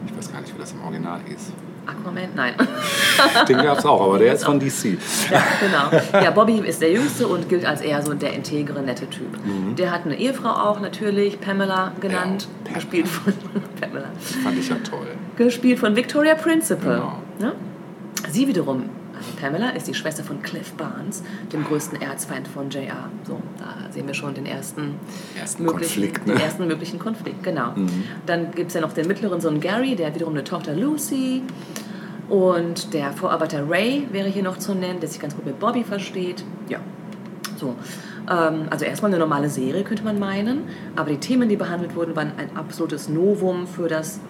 Ich 0.07 0.17
weiß 0.17 0.33
gar 0.33 0.41
nicht, 0.41 0.55
wie 0.55 0.59
das 0.61 0.73
im 0.73 0.83
Original 0.83 1.21
hieß. 1.27 1.53
Aquaman? 1.87 2.29
Nein. 2.37 2.53
Den 3.49 3.57
gab 3.59 3.79
es 3.79 3.87
auch, 3.87 4.01
aber 4.03 4.19
der 4.19 4.35
ist 4.35 4.45
von 4.45 4.61
DC. 4.61 4.99
Ja, 5.31 5.43
genau. 5.59 6.23
Ja, 6.23 6.31
Bobby 6.33 6.59
ist 6.59 6.83
der 6.83 6.93
Jüngste 6.93 7.27
und 7.27 7.49
gilt 7.49 7.65
als 7.65 7.81
eher 7.81 8.03
so 8.03 8.13
der 8.13 8.35
integre, 8.35 8.83
nette 8.83 9.09
Typ. 9.09 9.39
Der 9.77 9.91
hat 9.91 10.05
eine 10.05 10.15
Ehefrau 10.19 10.51
auch, 10.51 10.81
natürlich, 10.81 11.41
Pamela 11.41 11.93
genannt. 12.01 12.47
Mhm. 12.47 12.67
Ja, 12.67 12.73
Pamela. 12.73 12.75
gespielt 12.75 13.09
von 13.09 13.33
Pamela. 13.81 14.07
Fand 14.45 14.59
ich 14.59 14.69
ja 14.69 14.77
toll. 14.89 15.07
Gespielt 15.37 15.79
von 15.79 15.97
Victoria 15.97 16.35
Principal. 16.35 16.97
Genau. 16.97 17.13
Ne? 17.41 17.53
Sie 18.31 18.47
wiederum, 18.47 18.85
Pamela, 19.41 19.71
ist 19.71 19.89
die 19.89 19.95
Schwester 19.95 20.25
von 20.25 20.43
Cliff 20.43 20.73
Barnes, 20.73 21.23
dem 21.53 21.65
größten 21.65 22.01
Erzfeind 22.01 22.49
von 22.49 22.71
JR. 22.71 23.11
So, 23.25 23.41
da 23.59 23.93
sehen 23.93 24.07
wir 24.07 24.15
schon 24.15 24.35
den 24.35 24.47
ersten, 24.47 24.95
Ersten 25.39 25.65
möglichen, 25.65 26.03
Konflikt, 26.03 26.27
ne? 26.27 26.35
den 26.35 26.43
ersten 26.43 26.67
möglichen 26.67 26.99
Konflikt. 26.99 27.43
Genau. 27.43 27.73
Mhm. 27.75 28.05
Dann 28.27 28.51
gibt 28.53 28.69
es 28.69 28.75
ja 28.75 28.81
noch 28.81 28.93
den 28.93 29.07
mittleren 29.07 29.41
Sohn 29.41 29.61
Gary, 29.61 29.97
der 29.97 30.09
hat 30.09 30.15
wiederum 30.15 30.35
eine 30.35 30.45
Tochter 30.45 30.75
Lucy. 30.75 31.43
Und 32.29 32.93
der 32.93 33.13
Vorarbeiter 33.13 33.69
Ray 33.71 34.07
wäre 34.13 34.29
hier 34.29 34.43
noch 34.43 34.59
zu 34.59 34.75
nennen, 34.75 35.01
der 35.01 35.09
sich 35.09 35.19
ganz 35.19 35.35
gut 35.35 35.47
mit 35.47 35.59
Bobby 35.59 35.83
versteht. 35.83 36.45
Ja, 36.69 36.79
so. 37.57 37.75
Ähm, 38.31 38.67
also 38.71 38.85
erstmal 38.85 39.11
eine 39.11 39.19
normale 39.19 39.49
Serie, 39.49 39.83
könnte 39.83 40.05
man 40.05 40.19
meinen. 40.19 40.65
Aber 40.97 41.11
die 41.11 41.19
Themen, 41.19 41.49
die 41.49 41.57
behandelt 41.57 41.95
wurden, 41.95 42.15
waren 42.17 42.33
ein 42.37 42.57
absolutes 42.57 43.09
Novum 43.09 43.67
für 43.67 43.89
das 43.89 44.21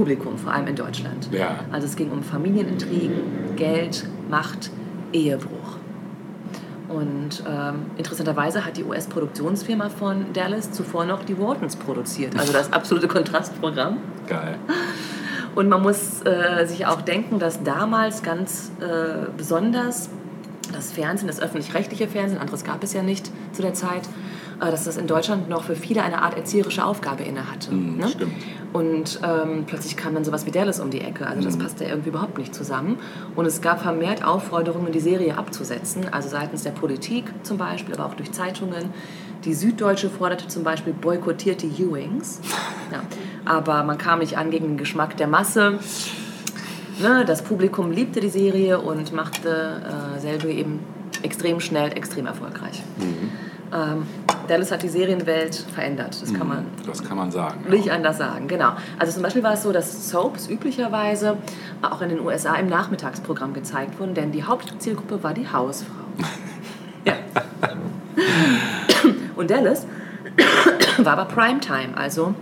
Publikum, 0.00 0.38
vor 0.38 0.54
allem 0.54 0.66
in 0.66 0.76
Deutschland. 0.76 1.28
Ja. 1.30 1.56
Also 1.70 1.86
es 1.86 1.94
ging 1.94 2.10
um 2.10 2.22
Familienintrigen, 2.22 3.54
Geld, 3.56 4.06
Macht, 4.30 4.70
Ehebruch. 5.12 5.76
Und 6.88 7.44
ähm, 7.46 7.82
interessanterweise 7.98 8.64
hat 8.64 8.78
die 8.78 8.84
US-Produktionsfirma 8.84 9.90
von 9.90 10.32
Dallas 10.32 10.72
zuvor 10.72 11.04
noch 11.04 11.22
die 11.22 11.38
Whartons 11.38 11.76
produziert. 11.76 12.34
Also 12.38 12.54
das 12.54 12.72
absolute 12.72 13.08
Kontrastprogramm. 13.08 13.98
Geil. 14.26 14.56
Und 15.54 15.68
man 15.68 15.82
muss 15.82 16.24
äh, 16.24 16.64
sich 16.64 16.86
auch 16.86 17.02
denken, 17.02 17.38
dass 17.38 17.62
damals 17.62 18.22
ganz 18.22 18.72
äh, 18.80 19.28
besonders 19.36 20.08
das 20.72 20.92
Fernsehen, 20.92 21.26
das 21.26 21.42
öffentlich-rechtliche 21.42 22.08
Fernsehen, 22.08 22.40
anderes 22.40 22.64
gab 22.64 22.82
es 22.82 22.94
ja 22.94 23.02
nicht 23.02 23.30
zu 23.52 23.60
der 23.60 23.74
Zeit, 23.74 24.08
dass 24.66 24.84
das 24.84 24.96
in 24.96 25.06
Deutschland 25.06 25.48
noch 25.48 25.64
für 25.64 25.74
viele 25.74 26.02
eine 26.02 26.22
Art 26.22 26.36
erzieherische 26.36 26.84
Aufgabe 26.84 27.22
innehatte. 27.22 27.72
Mhm, 27.72 27.96
ne? 27.96 28.08
stimmt. 28.08 28.32
Und 28.72 29.18
ähm, 29.24 29.64
plötzlich 29.66 29.96
kam 29.96 30.14
dann 30.14 30.24
sowas 30.24 30.46
wie 30.46 30.50
Dallas 30.50 30.80
um 30.80 30.90
die 30.90 31.00
Ecke. 31.00 31.26
Also 31.26 31.42
das 31.42 31.56
passte 31.56 31.84
irgendwie 31.84 32.10
überhaupt 32.10 32.38
nicht 32.38 32.54
zusammen. 32.54 32.98
Und 33.34 33.46
es 33.46 33.62
gab 33.62 33.80
vermehrt 33.80 34.24
Aufforderungen, 34.24 34.92
die 34.92 35.00
Serie 35.00 35.36
abzusetzen. 35.36 36.06
Also 36.12 36.28
seitens 36.28 36.62
der 36.62 36.70
Politik 36.70 37.24
zum 37.42 37.56
Beispiel, 37.56 37.94
aber 37.94 38.06
auch 38.06 38.14
durch 38.14 38.30
Zeitungen. 38.32 38.90
Die 39.44 39.54
Süddeutsche 39.54 40.10
forderte 40.10 40.46
zum 40.48 40.62
Beispiel 40.62 40.92
boykottierte 40.92 41.66
Ewings. 41.66 42.40
Ja. 42.92 43.02
Aber 43.44 43.84
man 43.84 43.98
kam 43.98 44.18
nicht 44.18 44.36
an 44.36 44.50
gegen 44.50 44.66
den 44.66 44.76
Geschmack 44.76 45.16
der 45.16 45.28
Masse. 45.28 45.78
Ne, 47.00 47.24
das 47.24 47.42
Publikum 47.42 47.92
liebte 47.92 48.18
die 48.18 48.28
Serie 48.28 48.80
und 48.80 49.12
machte 49.12 49.80
äh, 50.16 50.18
selbe 50.18 50.50
eben 50.50 50.80
extrem 51.22 51.60
schnell, 51.60 51.92
extrem 51.96 52.26
erfolgreich. 52.26 52.82
Ähm, 53.72 54.02
Dallas 54.50 54.72
hat 54.72 54.82
die 54.82 54.88
Serienwelt 54.88 55.54
verändert. 55.54 56.20
Das 56.20 56.34
kann 56.34 56.48
man 56.48 56.66
Das 56.84 57.04
kann 57.04 57.16
man 57.16 57.30
sagen. 57.30 57.70
nicht 57.70 57.92
anders 57.92 58.18
sagen, 58.18 58.48
genau. 58.48 58.72
Also 58.98 59.12
zum 59.12 59.22
Beispiel 59.22 59.44
war 59.44 59.52
es 59.52 59.62
so, 59.62 59.70
dass 59.70 60.10
Soaps 60.10 60.48
üblicherweise 60.48 61.36
auch 61.82 62.02
in 62.02 62.08
den 62.08 62.18
USA 62.18 62.56
im 62.56 62.66
Nachmittagsprogramm 62.66 63.54
gezeigt 63.54 64.00
wurden, 64.00 64.14
denn 64.14 64.32
die 64.32 64.42
Hauptzielgruppe 64.42 65.22
war 65.22 65.34
die 65.34 65.48
Hausfrau. 65.48 65.94
ja. 67.04 67.14
Und 69.36 69.50
Dallas 69.50 69.86
war 70.98 71.12
aber 71.12 71.26
Primetime, 71.26 71.96
also 71.96 72.34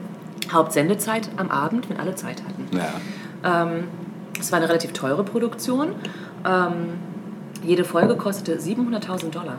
Hauptsendezeit 0.50 1.28
am 1.36 1.50
Abend, 1.50 1.90
wenn 1.90 1.98
alle 1.98 2.14
Zeit 2.14 2.42
hatten. 2.42 2.74
Ja. 2.74 3.64
Ähm, 3.64 3.84
es 4.40 4.50
war 4.50 4.58
eine 4.58 4.68
relativ 4.70 4.94
teure 4.94 5.24
Produktion. 5.24 5.88
Ähm, 6.46 6.98
jede 7.62 7.84
Folge 7.84 8.16
kostete 8.16 8.58
700.000 8.58 9.30
Dollar. 9.30 9.58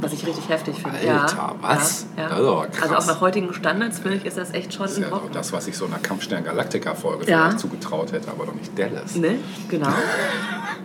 Was 0.00 0.12
ich 0.12 0.26
richtig 0.26 0.48
heftig 0.48 0.76
finde. 0.76 0.96
Alter, 0.98 1.36
ja, 1.36 1.54
was? 1.60 2.06
Ja, 2.16 2.22
ja. 2.42 2.66
Krass. 2.66 2.82
Also 2.82 2.94
auch 2.96 3.06
nach 3.14 3.20
heutigen 3.20 3.52
Standards 3.52 3.98
finde 3.98 4.16
ich, 4.18 4.24
ist 4.26 4.38
das 4.38 4.52
echt 4.54 4.72
schon 4.72 4.86
Das 4.86 4.96
ein 4.96 5.02
ja 5.02 5.08
Brocken. 5.10 5.30
das, 5.32 5.52
was 5.52 5.66
ich 5.68 5.76
so 5.76 5.84
einer 5.86 5.98
Kampfstern 5.98 6.42
Galactica-Folge 6.44 7.26
Ja. 7.30 7.42
vielleicht 7.44 7.60
zugetraut 7.60 8.12
hätte, 8.12 8.30
aber 8.30 8.46
doch 8.46 8.54
nicht 8.54 8.78
Dallas. 8.78 9.16
Ne? 9.16 9.36
Genau. 9.68 9.88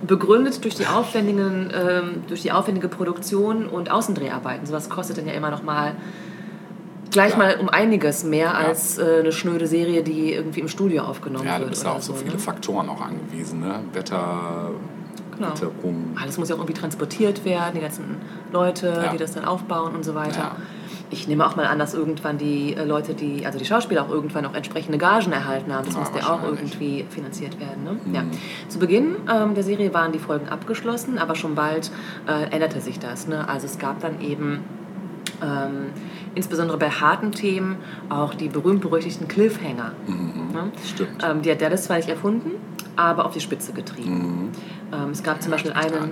Begründet 0.06 0.64
durch 0.64 0.76
die, 0.76 0.86
aufwendigen, 0.86 1.72
ähm, 1.74 2.24
durch 2.28 2.42
die 2.42 2.52
aufwendige 2.52 2.88
Produktion 2.90 3.68
und 3.68 3.90
Außendreharbeiten. 3.90 4.66
Sowas 4.66 4.90
kostet 4.90 5.18
dann 5.18 5.28
ja 5.28 5.34
immer 5.34 5.50
noch 5.52 5.64
mal 5.64 5.94
gleich 7.12 7.32
Ja. 7.32 7.38
mal 7.38 7.56
um 7.62 7.70
einiges 7.70 8.24
mehr 8.26 8.56
als 8.58 8.98
äh, 8.98 9.20
eine 9.22 9.32
schnöde 9.32 9.68
Serie, 9.68 10.04
die 10.04 10.34
irgendwie 10.34 10.60
im 10.60 10.68
Studio 10.68 11.04
aufgenommen 11.04 11.46
Ja, 11.48 11.60
wird. 11.60 11.70
bist 11.70 11.84
du 11.84 11.88
oder 11.88 11.96
auf 11.98 12.04
so 12.04 12.12
so, 12.14 12.20
viele 12.20 12.34
ne? 12.34 12.40
Faktoren 12.40 12.90
auch 12.90 13.00
angewiesen. 13.02 13.62
Ne? 13.62 13.80
Wetter, 13.94 14.72
Genau. 15.38 15.52
Witterung. 15.52 16.16
Alles 16.22 16.38
muss 16.38 16.50
ja 16.50 16.56
auch 16.56 16.60
irgendwie 16.60 16.80
transportiert 16.80 17.44
werden, 17.46 17.74
die 17.76 17.82
ganzen 17.82 18.18
Leute, 18.52 18.88
Ja. 19.06 19.12
die 19.12 19.18
das 19.18 19.34
dann 19.34 19.46
aufbauen 19.46 19.96
und 19.96 20.04
so 20.04 20.16
weiter. 20.16 20.38
Ja. 20.40 20.56
Ich 21.12 21.28
nehme 21.28 21.46
auch 21.46 21.56
mal 21.56 21.66
an, 21.68 21.78
dass 21.78 21.94
irgendwann 21.94 22.38
die 22.40 22.74
äh, 22.74 22.84
Leute, 22.84 23.14
die, 23.14 23.46
also 23.46 23.60
die 23.60 23.66
Schauspieler 23.66 24.04
auch 24.04 24.10
irgendwann 24.10 24.46
auch 24.46 24.56
entsprechende 24.56 24.98
Gagen 24.98 25.32
erhalten 25.32 25.72
haben. 25.74 25.86
Das 25.86 25.94
Ja, 25.94 26.00
musste 26.00 26.20
ja 26.20 26.34
auch 26.34 26.44
irgendwie 26.44 27.06
finanziert 27.10 27.60
werden. 27.60 27.84
Ne? 27.84 27.98
Ja. 28.12 28.24
Zu 28.70 28.80
Beginn 28.80 29.16
ähm, 29.32 29.54
der 29.54 29.64
Serie 29.64 29.94
waren 29.94 30.12
die 30.12 30.20
Folgen 30.20 30.50
abgeschlossen, 30.50 31.20
aber 31.20 31.36
schon 31.36 31.54
bald 31.54 31.92
äh, 32.28 32.50
änderte 32.52 32.82
sich 32.82 32.98
das. 33.00 33.28
Ne? 33.28 33.48
Also 33.48 33.68
es 33.68 33.78
gab 33.78 34.00
dann 34.02 34.20
eben 34.20 34.62
ähm, 35.44 35.92
insbesondere 36.34 36.78
bei 36.78 36.90
harten 36.90 37.32
Themen 37.32 37.78
auch 38.10 38.34
die 38.34 38.48
berühmt-berüchtigten 38.50 39.28
Cliffhanger. 39.28 39.92
Ne? 40.08 40.72
Stimmt. 40.84 41.24
Ähm, 41.24 41.42
die 41.44 41.52
hat 41.52 41.62
Dallas 41.62 41.84
zwar 41.84 41.98
nicht 41.98 42.10
erfunden, 42.10 42.52
aber 42.96 43.26
auf 43.26 43.34
die 43.34 43.42
Spitze 43.42 43.74
getrieben. 43.74 44.50
Ähm, 44.94 45.10
es 45.12 45.24
gab 45.24 45.42
zum 45.42 45.52
Beispiel 45.52 45.74
einen, 45.74 46.12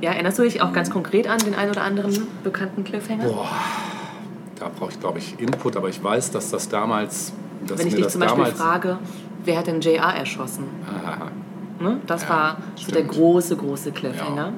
ja, 0.00 0.12
erinnerst 0.12 0.38
du 0.38 0.42
dich 0.42 0.62
auch 0.62 0.72
ganz 0.72 0.90
konkret 0.90 1.28
an 1.28 1.38
den 1.38 1.54
einen 1.54 1.70
oder 1.70 1.82
anderen 1.82 2.26
bekannten 2.44 2.84
Cliffhanger? 2.84 3.24
Boah, 3.24 3.48
da 4.58 4.70
brauche 4.76 4.90
ich, 4.90 5.00
glaube 5.00 5.18
ich, 5.18 5.38
Input, 5.40 5.76
aber 5.76 5.88
ich 5.88 6.02
weiß, 6.02 6.30
dass 6.30 6.50
das 6.50 6.68
damals. 6.68 7.32
Dass 7.66 7.80
Wenn 7.80 7.88
ich 7.88 7.96
dich 7.96 8.08
zum 8.08 8.20
Beispiel 8.20 8.46
frage, 8.46 8.98
wer 9.44 9.58
hat 9.58 9.66
denn 9.66 9.80
JR 9.80 10.14
erschossen? 10.14 10.64
Aha, 10.86 11.30
Ne? 11.80 12.00
Das 12.06 12.22
Ja, 12.24 12.28
war 12.28 12.56
so 12.74 12.90
der 12.92 13.04
große, 13.04 13.56
große 13.56 13.92
Cliffhanger. 13.92 14.52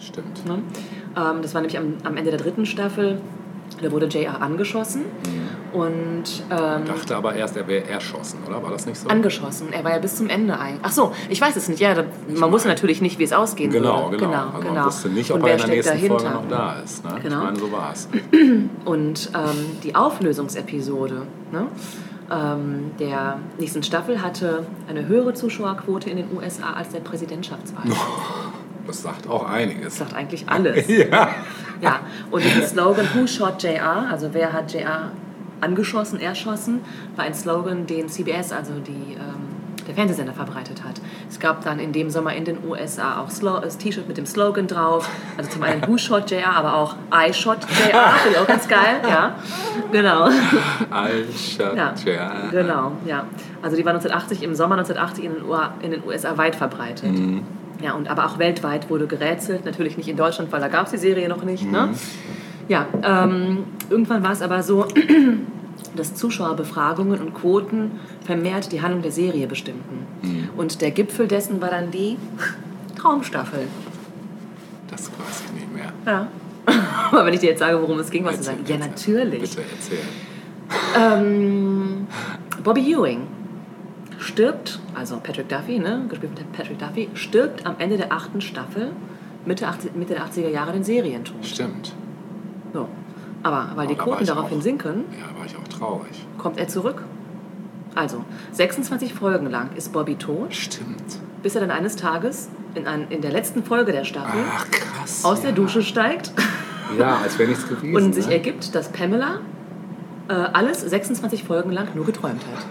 stimmt. 0.00 0.46
Ne? 0.46 0.58
Ähm, 1.16 1.42
das 1.42 1.54
war 1.54 1.60
nämlich 1.60 1.78
am, 1.78 1.94
am 2.04 2.16
Ende 2.16 2.30
der 2.30 2.40
dritten 2.40 2.64
Staffel. 2.64 3.20
Da 3.82 3.92
wurde 3.92 4.06
JR 4.06 4.40
angeschossen 4.40 5.02
Mhm. 5.02 5.78
und 5.80 6.22
ähm, 6.50 6.84
Dachte 6.86 7.14
aber 7.16 7.34
erst, 7.34 7.56
er 7.58 7.66
wäre 7.68 7.86
erschossen, 7.88 8.38
oder? 8.46 8.62
War 8.62 8.70
das 8.70 8.86
nicht 8.86 8.98
so? 8.98 9.08
angeschossen. 9.08 9.68
Er 9.72 9.84
war 9.84 9.90
ja 9.92 9.98
bis 9.98 10.16
zum 10.16 10.28
Ende 10.30 10.58
ein. 10.58 10.78
Ach 10.82 10.90
so, 10.92 11.12
ich 11.28 11.40
weiß 11.40 11.56
es 11.56 11.68
nicht. 11.68 11.80
Ja, 11.80 11.92
da, 11.94 12.04
man 12.34 12.50
wusste 12.52 12.68
natürlich 12.68 13.02
nicht, 13.02 13.18
wie 13.18 13.24
es 13.24 13.32
ausgehen 13.34 13.70
Genau, 13.70 14.04
würde. 14.10 14.16
genau. 14.16 14.30
genau, 14.30 14.46
also 14.46 14.58
genau. 14.60 14.74
man 14.74 14.84
wusste 14.86 15.08
nicht, 15.10 15.30
ob 15.30 15.42
Und 15.42 15.46
er 15.48 15.54
in 15.54 15.58
der 15.60 15.68
nächsten 15.68 15.92
dahinter? 15.92 16.18
Folge 16.20 16.34
noch 16.34 16.48
da 16.48 16.80
ist. 16.82 17.04
Ne? 17.04 17.10
Genau. 17.22 17.38
Ich 17.38 17.44
meine, 17.44 17.58
so 17.58 17.72
war 17.72 17.92
es. 17.92 18.08
Und 18.86 19.30
ähm, 19.34 19.66
die 19.82 19.94
Auflösungsepisode 19.94 21.22
ne, 21.52 21.66
ähm, 22.30 22.90
der 22.98 23.38
nächsten 23.58 23.82
Staffel 23.82 24.22
hatte 24.22 24.66
eine 24.88 25.06
höhere 25.06 25.34
Zuschauerquote 25.34 26.08
in 26.10 26.16
den 26.16 26.28
USA 26.36 26.72
als 26.72 26.90
der 26.90 27.00
Präsidentschaftswahl. 27.00 27.84
Das 28.86 29.02
sagt 29.02 29.28
auch 29.28 29.44
einiges. 29.44 29.84
Das 29.84 29.98
sagt 29.98 30.14
eigentlich 30.14 30.48
alles. 30.48 30.86
Ja. 30.88 31.30
Ja, 31.80 32.00
und 32.30 32.44
der 32.44 32.66
Slogan 32.66 33.06
Who 33.14 33.26
shot 33.26 33.62
JR, 33.62 34.08
also 34.10 34.30
wer 34.32 34.52
hat 34.52 34.72
JR 34.72 35.10
angeschossen, 35.60 36.20
erschossen, 36.20 36.80
war 37.16 37.24
ein 37.24 37.34
Slogan, 37.34 37.86
den 37.86 38.08
CBS, 38.08 38.52
also 38.52 38.74
die, 38.74 39.14
ähm, 39.14 39.86
der 39.86 39.94
Fernsehsender, 39.94 40.32
verbreitet 40.32 40.82
hat. 40.84 41.00
Es 41.30 41.38
gab 41.38 41.64
dann 41.64 41.78
in 41.78 41.92
dem 41.92 42.10
Sommer 42.10 42.34
in 42.34 42.44
den 42.44 42.58
USA 42.66 43.20
auch 43.20 43.30
Slo 43.30 43.60
das 43.60 43.78
T-Shirt 43.78 44.08
mit 44.08 44.16
dem 44.16 44.26
Slogan 44.26 44.66
drauf. 44.66 45.08
Also 45.36 45.50
zum 45.50 45.62
einen 45.62 45.86
Who 45.86 45.96
shot 45.96 46.30
JR, 46.30 46.54
aber 46.54 46.74
auch 46.74 46.96
I 47.12 47.32
shot 47.32 47.58
JR, 47.70 48.10
finde 48.22 48.36
ich 48.36 48.38
auch 48.38 48.46
ganz 48.46 48.68
geil. 48.68 49.00
Ja, 49.08 49.36
genau. 49.92 50.24
Alter, 50.90 51.76
Ja, 51.76 51.94
ja. 52.04 52.32
genau, 52.50 52.92
ja. 53.06 53.24
Also 53.62 53.76
die 53.76 53.84
war 53.84 53.92
1980 53.92 54.42
im 54.42 54.54
Sommer 54.54 54.76
1980 54.76 55.24
in 55.24 55.34
den, 55.34 55.44
UA, 55.44 55.74
in 55.82 55.90
den 55.92 56.04
USA 56.06 56.36
weit 56.36 56.56
verbreitet. 56.56 57.12
Mhm. 57.12 57.44
Ja, 57.82 57.92
und 57.92 58.08
aber 58.08 58.26
auch 58.26 58.38
weltweit 58.38 58.88
wurde 58.90 59.06
gerätselt. 59.06 59.64
Natürlich 59.64 59.96
nicht 59.96 60.08
in 60.08 60.16
Deutschland, 60.16 60.50
weil 60.52 60.60
da 60.60 60.68
gab 60.68 60.86
es 60.86 60.92
die 60.92 60.98
Serie 60.98 61.28
noch 61.28 61.42
nicht. 61.44 61.64
Mhm. 61.64 61.72
Ne? 61.72 61.88
Ja, 62.68 62.86
ähm, 63.02 63.64
irgendwann 63.90 64.22
war 64.24 64.32
es 64.32 64.42
aber 64.42 64.62
so, 64.62 64.86
dass 65.96 66.14
Zuschauerbefragungen 66.14 67.20
und 67.20 67.34
Quoten 67.34 67.92
vermehrt 68.24 68.72
die 68.72 68.82
Handlung 68.82 69.02
der 69.02 69.12
Serie 69.12 69.46
bestimmten. 69.46 70.06
Mhm. 70.22 70.48
Und 70.56 70.80
der 70.80 70.90
Gipfel 70.90 71.28
dessen 71.28 71.60
war 71.60 71.70
dann 71.70 71.90
die 71.90 72.16
Traumstaffel. 72.96 73.68
Das 74.90 75.10
weiß 75.10 75.44
ich 75.46 75.52
nicht 75.52 75.74
mehr. 75.74 75.92
Ja. 76.06 76.28
aber 77.12 77.26
wenn 77.26 77.34
ich 77.34 77.40
dir 77.40 77.50
jetzt 77.50 77.60
sage, 77.60 77.80
worum 77.80 77.98
es 77.98 78.10
ging, 78.10 78.24
was 78.24 78.38
du 78.38 78.42
sagen? 78.42 78.58
Ja, 78.66 78.78
natürlich. 78.78 79.40
Bitte 79.40 79.62
erzähl. 79.76 79.98
Ähm, 80.96 82.06
Bobby 82.64 82.92
Ewing 82.92 83.35
stirbt, 84.18 84.80
also 84.94 85.18
Patrick 85.22 85.48
Duffy, 85.48 85.78
ne, 85.78 86.04
gespielt 86.08 86.38
von 86.38 86.46
Patrick 86.52 86.78
Duffy, 86.78 87.08
stirbt 87.14 87.66
am 87.66 87.76
Ende 87.78 87.96
der 87.96 88.12
achten 88.12 88.40
Staffel, 88.40 88.90
Mitte, 89.44 89.66
80, 89.68 89.94
Mitte 89.94 90.14
der 90.14 90.24
80er 90.24 90.48
Jahre, 90.48 90.72
den 90.72 90.84
Serientod. 90.84 91.44
Stimmt. 91.44 91.92
So. 92.72 92.88
Aber 93.42 93.70
weil 93.76 93.86
die 93.86 93.94
Oh, 93.94 93.96
da 93.96 94.00
war 94.00 94.06
Quoten 94.06 94.22
ich 94.24 94.28
daraufhin 94.28 94.58
auch. 94.58 94.62
sinken, 94.62 95.04
Ja, 95.12 95.38
war 95.38 95.46
ich 95.46 95.56
auch 95.56 95.68
traurig. 95.68 96.26
kommt 96.38 96.58
er 96.58 96.66
zurück. 96.68 97.02
Also, 97.94 98.24
26 98.52 99.14
Folgen 99.14 99.46
lang 99.50 99.70
ist 99.76 99.92
Bobby 99.92 100.16
tot, 100.16 100.52
Stimmt. 100.54 101.18
bis 101.42 101.54
er 101.54 101.60
dann 101.62 101.70
eines 101.70 101.96
Tages 101.96 102.48
in, 102.74 102.86
ein, 102.86 103.06
in 103.08 103.22
der 103.22 103.30
letzten 103.32 103.62
Folge 103.62 103.92
der 103.92 104.04
Staffel 104.04 104.40
Ach, 104.54 104.66
krass. 104.70 105.24
aus 105.24 105.40
der 105.40 105.50
ja. 105.50 105.56
Dusche 105.56 105.80
steigt 105.82 106.32
Ja, 106.98 107.18
als 107.22 107.38
wäre 107.38 107.48
nichts 107.48 107.66
gewesen. 107.68 107.96
und 107.96 108.14
sich 108.14 108.26
ne? 108.26 108.34
ergibt, 108.34 108.74
dass 108.74 108.90
Pamela 108.90 109.40
äh, 110.28 110.32
alles 110.34 110.80
26 110.82 111.44
Folgen 111.44 111.70
lang 111.70 111.88
nur 111.94 112.04
geträumt 112.04 112.42
hat. 112.46 112.66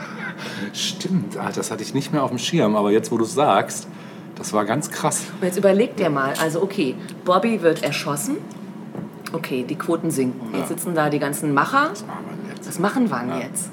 Stimmt, 0.74 1.38
ah, 1.38 1.52
das 1.54 1.72
hatte 1.72 1.84
ich 1.84 1.94
nicht 1.94 2.12
mehr 2.12 2.24
auf 2.24 2.30
dem 2.30 2.40
Schirm, 2.40 2.76
aber 2.76 2.92
jetzt, 2.92 3.12
wo 3.12 3.18
du 3.18 3.24
es 3.26 3.34
sagst, 3.34 3.88
das 4.36 4.52
war 4.54 4.66
ganz 4.66 4.90
krass. 4.92 5.24
Und 5.40 5.48
jetzt 5.48 5.58
überlegt 5.58 6.00
dir 6.00 6.10
mal, 6.10 6.34
also 6.42 6.62
okay, 6.62 6.96
Bobby 7.24 7.62
wird 7.62 7.84
erschossen. 7.84 8.38
Okay, 9.34 9.66
die 9.68 9.76
Quoten 9.76 10.12
sinken. 10.12 10.48
Jetzt 10.54 10.62
Ja. 10.62 10.68
sitzen 10.68 10.96
da 10.96 11.10
die 11.10 11.20
ganzen 11.20 11.54
Macher. 11.54 11.90
Was 11.92 12.06
machen 12.06 12.26
wir 12.44 12.54
jetzt? 12.56 12.68
Was 12.68 12.80
machen 12.80 13.10
wir 13.10 13.18
Ja. 13.28 13.40
jetzt? 13.40 13.70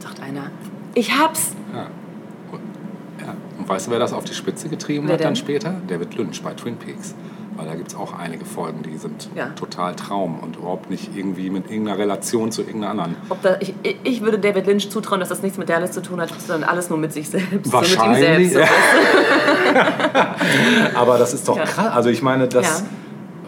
Sagt 0.00 0.20
einer, 0.22 0.50
ich 0.94 1.16
hab's. 1.18 1.52
Ja. 1.74 1.86
Und, 2.52 2.60
ja. 3.24 3.34
Und 3.58 3.68
weißt 3.68 3.86
du, 3.86 3.90
wer 3.90 3.98
das 3.98 4.12
auf 4.12 4.24
die 4.24 4.34
Spitze 4.34 4.68
getrieben 4.68 5.06
Wer 5.06 5.14
hat 5.14 5.20
dann 5.20 5.28
denn? 5.28 5.36
später? 5.36 5.74
David 5.88 6.14
Lynch 6.16 6.42
bei 6.42 6.52
Twin 6.54 6.76
Peaks. 6.76 7.14
Weil 7.56 7.66
da 7.66 7.74
gibt 7.74 7.88
es 7.88 7.96
auch 7.96 8.16
einige 8.18 8.44
Folgen, 8.44 8.82
die 8.82 8.96
sind 8.96 9.28
Ja. 9.34 9.46
total 9.56 9.94
Traum 9.96 10.38
und 10.40 10.56
überhaupt 10.56 10.88
nicht 10.88 11.10
irgendwie 11.16 11.50
mit 11.50 11.68
irgendeiner 11.70 11.98
Relation 11.98 12.52
zu 12.52 12.62
irgendeiner 12.62 12.90
anderen. 12.92 13.16
Ob 13.28 13.42
da, 13.42 13.56
ich, 13.60 13.74
ich- 14.04 14.20
würde 14.22 14.38
David 14.38 14.66
Lynch 14.66 14.88
zutrauen, 14.90 15.18
dass 15.20 15.28
das 15.30 15.42
nichts 15.42 15.58
mit 15.58 15.68
Dallas 15.68 15.92
zu 15.92 16.00
tun 16.02 16.20
hat, 16.20 16.30
sondern 16.40 16.68
alles 16.68 16.88
nur 16.90 16.98
mit 16.98 17.12
sich 17.12 17.28
selbst. 17.28 17.72
Wahrscheinlich. 17.72 18.24
So 18.24 18.30
mit 18.30 18.40
ihm 18.40 18.48
selbst. 18.50 18.72
Aber 20.94 21.18
das 21.18 21.34
ist 21.34 21.46
doch 21.48 21.56
Ja. 21.56 21.64
krass. 21.64 21.92
Also 21.94 22.08
ich 22.10 22.22
meine, 22.22 22.48
das, 22.48 22.84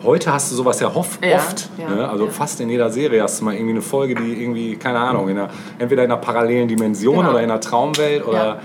heute 0.02 0.32
hast 0.32 0.50
du 0.50 0.56
sowas 0.56 0.80
ja 0.80 0.92
hoff, 0.92 1.18
Ja, 1.22 1.36
oft. 1.36 1.68
ja, 1.78 1.88
ne? 1.88 2.08
Also 2.08 2.24
ja. 2.26 2.30
fast 2.30 2.60
in 2.60 2.68
jeder 2.70 2.90
Serie 2.90 3.22
hast 3.22 3.40
du 3.40 3.44
mal 3.44 3.54
irgendwie 3.54 3.72
eine 3.72 3.82
Folge, 3.82 4.14
die 4.14 4.42
irgendwie, 4.42 4.76
keine 4.76 4.98
Ahnung, 4.98 5.28
in 5.28 5.38
einer, 5.38 5.48
entweder 5.78 6.04
in 6.04 6.10
einer 6.10 6.20
parallelen 6.20 6.68
Dimension 6.68 7.16
Genau. 7.18 7.30
oder 7.30 7.38
in 7.42 7.50
einer 7.50 7.60
Traumwelt 7.60 8.26
oder 8.26 8.44
Ja. 8.46 8.60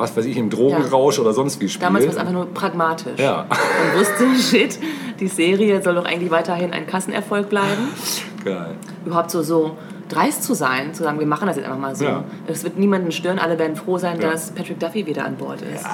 Was 0.00 0.16
weiß 0.16 0.24
ich, 0.24 0.36
im 0.36 0.50
Drogenrausch 0.50 1.18
oder 1.18 1.32
sonst 1.32 1.60
wie 1.60 1.68
spielt. 1.68 1.84
Damals 1.84 2.04
war 2.06 2.12
es 2.12 2.18
einfach 2.18 2.32
nur 2.32 2.46
pragmatisch. 2.46 3.18
Ja. 3.18 3.42
Und 3.42 4.00
wusste, 4.00 4.34
shit, 4.58 4.78
die 5.20 5.28
Serie 5.28 5.82
soll 5.82 5.94
doch 5.94 6.04
eigentlich 6.04 6.30
weiterhin 6.30 6.72
ein 6.72 6.86
Kassenerfolg 6.86 7.48
bleiben. 7.48 7.88
Geil. 8.44 8.74
Überhaupt 9.04 9.30
so, 9.30 9.42
so 9.42 9.76
dreist 10.08 10.42
zu 10.42 10.54
sein, 10.54 10.92
zu 10.94 11.04
sagen, 11.04 11.20
wir 11.20 11.26
machen 11.26 11.46
das 11.46 11.56
jetzt 11.56 11.66
einfach 11.66 11.78
mal 11.78 11.94
so. 11.94 12.04
Ja. 12.04 12.24
Es 12.46 12.64
wird 12.64 12.78
niemanden 12.78 13.12
stören, 13.12 13.38
alle 13.38 13.58
werden 13.58 13.76
froh 13.76 13.98
sein, 13.98 14.20
Ja. 14.20 14.30
dass 14.32 14.50
Patrick 14.50 14.80
Duffy 14.80 15.06
wieder 15.06 15.24
an 15.24 15.36
Bord 15.36 15.62
ist. 15.62 15.84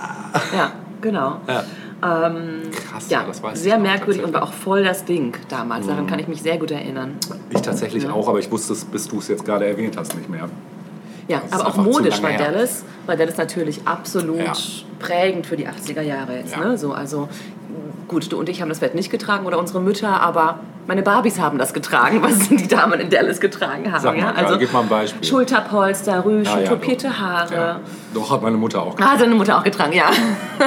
Ja, 0.54 0.72
genau. 1.02 1.40
Ja. 1.46 1.64
Ähm, 2.02 2.62
Krass, 2.72 3.08
ja, 3.08 3.24
das 3.26 3.42
weiß 3.42 3.54
ich 3.56 3.64
sehr 3.64 3.76
noch 3.76 3.84
merkwürdig 3.84 4.22
und 4.22 4.32
war 4.34 4.42
auch 4.42 4.52
voll 4.52 4.84
das 4.84 5.04
Ding 5.04 5.34
damals. 5.48 5.86
Mhm. 5.86 5.90
Daran 5.90 6.06
kann 6.06 6.18
ich 6.18 6.28
mich 6.28 6.42
sehr 6.42 6.58
gut 6.58 6.70
erinnern. 6.70 7.16
Ich 7.50 7.62
tatsächlich 7.62 8.08
auch, 8.08 8.28
aber 8.28 8.38
ich 8.38 8.50
wusste 8.50 8.74
es, 8.74 8.84
bis 8.84 9.08
du 9.08 9.18
es 9.18 9.28
jetzt 9.28 9.44
gerade 9.44 9.66
erwähnt 9.66 9.96
hast, 9.96 10.14
nicht 10.14 10.28
mehr. 10.28 10.48
Ja, 11.28 11.42
Das 11.50 11.60
aber 11.60 11.70
auch 11.70 11.76
modisch 11.76 12.22
war. 12.22 12.30
Dallas, 12.32 12.84
war 13.06 13.16
Dallas 13.16 13.36
natürlich 13.36 13.80
absolut 13.84 14.38
Ja. 14.38 14.52
prägend 15.00 15.46
für 15.46 15.56
die 15.56 15.66
80er 15.66 16.02
Jahre 16.02 16.36
jetzt. 16.36 16.52
Ja. 16.56 16.64
Ne? 16.64 16.78
So, 16.78 16.92
also 16.92 17.28
gut, 18.06 18.30
du 18.30 18.38
und 18.38 18.48
ich 18.48 18.62
haben 18.62 18.68
das 18.68 18.78
vielleicht 18.78 18.94
nicht 18.94 19.10
getragen 19.10 19.44
oder 19.46 19.58
unsere 19.58 19.80
Mütter, 19.80 20.20
aber 20.20 20.60
meine 20.86 21.02
Barbies 21.02 21.40
haben 21.40 21.58
das 21.58 21.74
getragen, 21.74 22.18
was 22.22 22.48
die 22.48 22.68
Damen 22.68 23.00
in 23.00 23.10
Dallas 23.10 23.40
getragen 23.40 23.90
haben. 23.92 24.00
Sag 24.02 24.14
mal, 24.16 24.22
ja? 24.22 24.32
Also 24.36 24.56
gib 24.58 24.72
mal 24.72 24.82
ein 24.82 24.88
Beispiel. 24.88 25.28
Schulterpolster, 25.28 26.24
Rüschen, 26.24 26.60
Ja, 26.62 26.68
topierte 26.68 27.08
doch. 27.08 27.18
Haare. 27.18 27.80
Doch, 28.14 28.30
hat 28.30 28.42
meine 28.42 28.56
Mutter 28.56 28.82
auch. 28.82 28.94
Ah, 29.00 29.18
seine 29.18 29.34
Mutter 29.34 29.58
auch 29.58 29.64
getragen, 29.64 29.92
ja. 29.94 30.04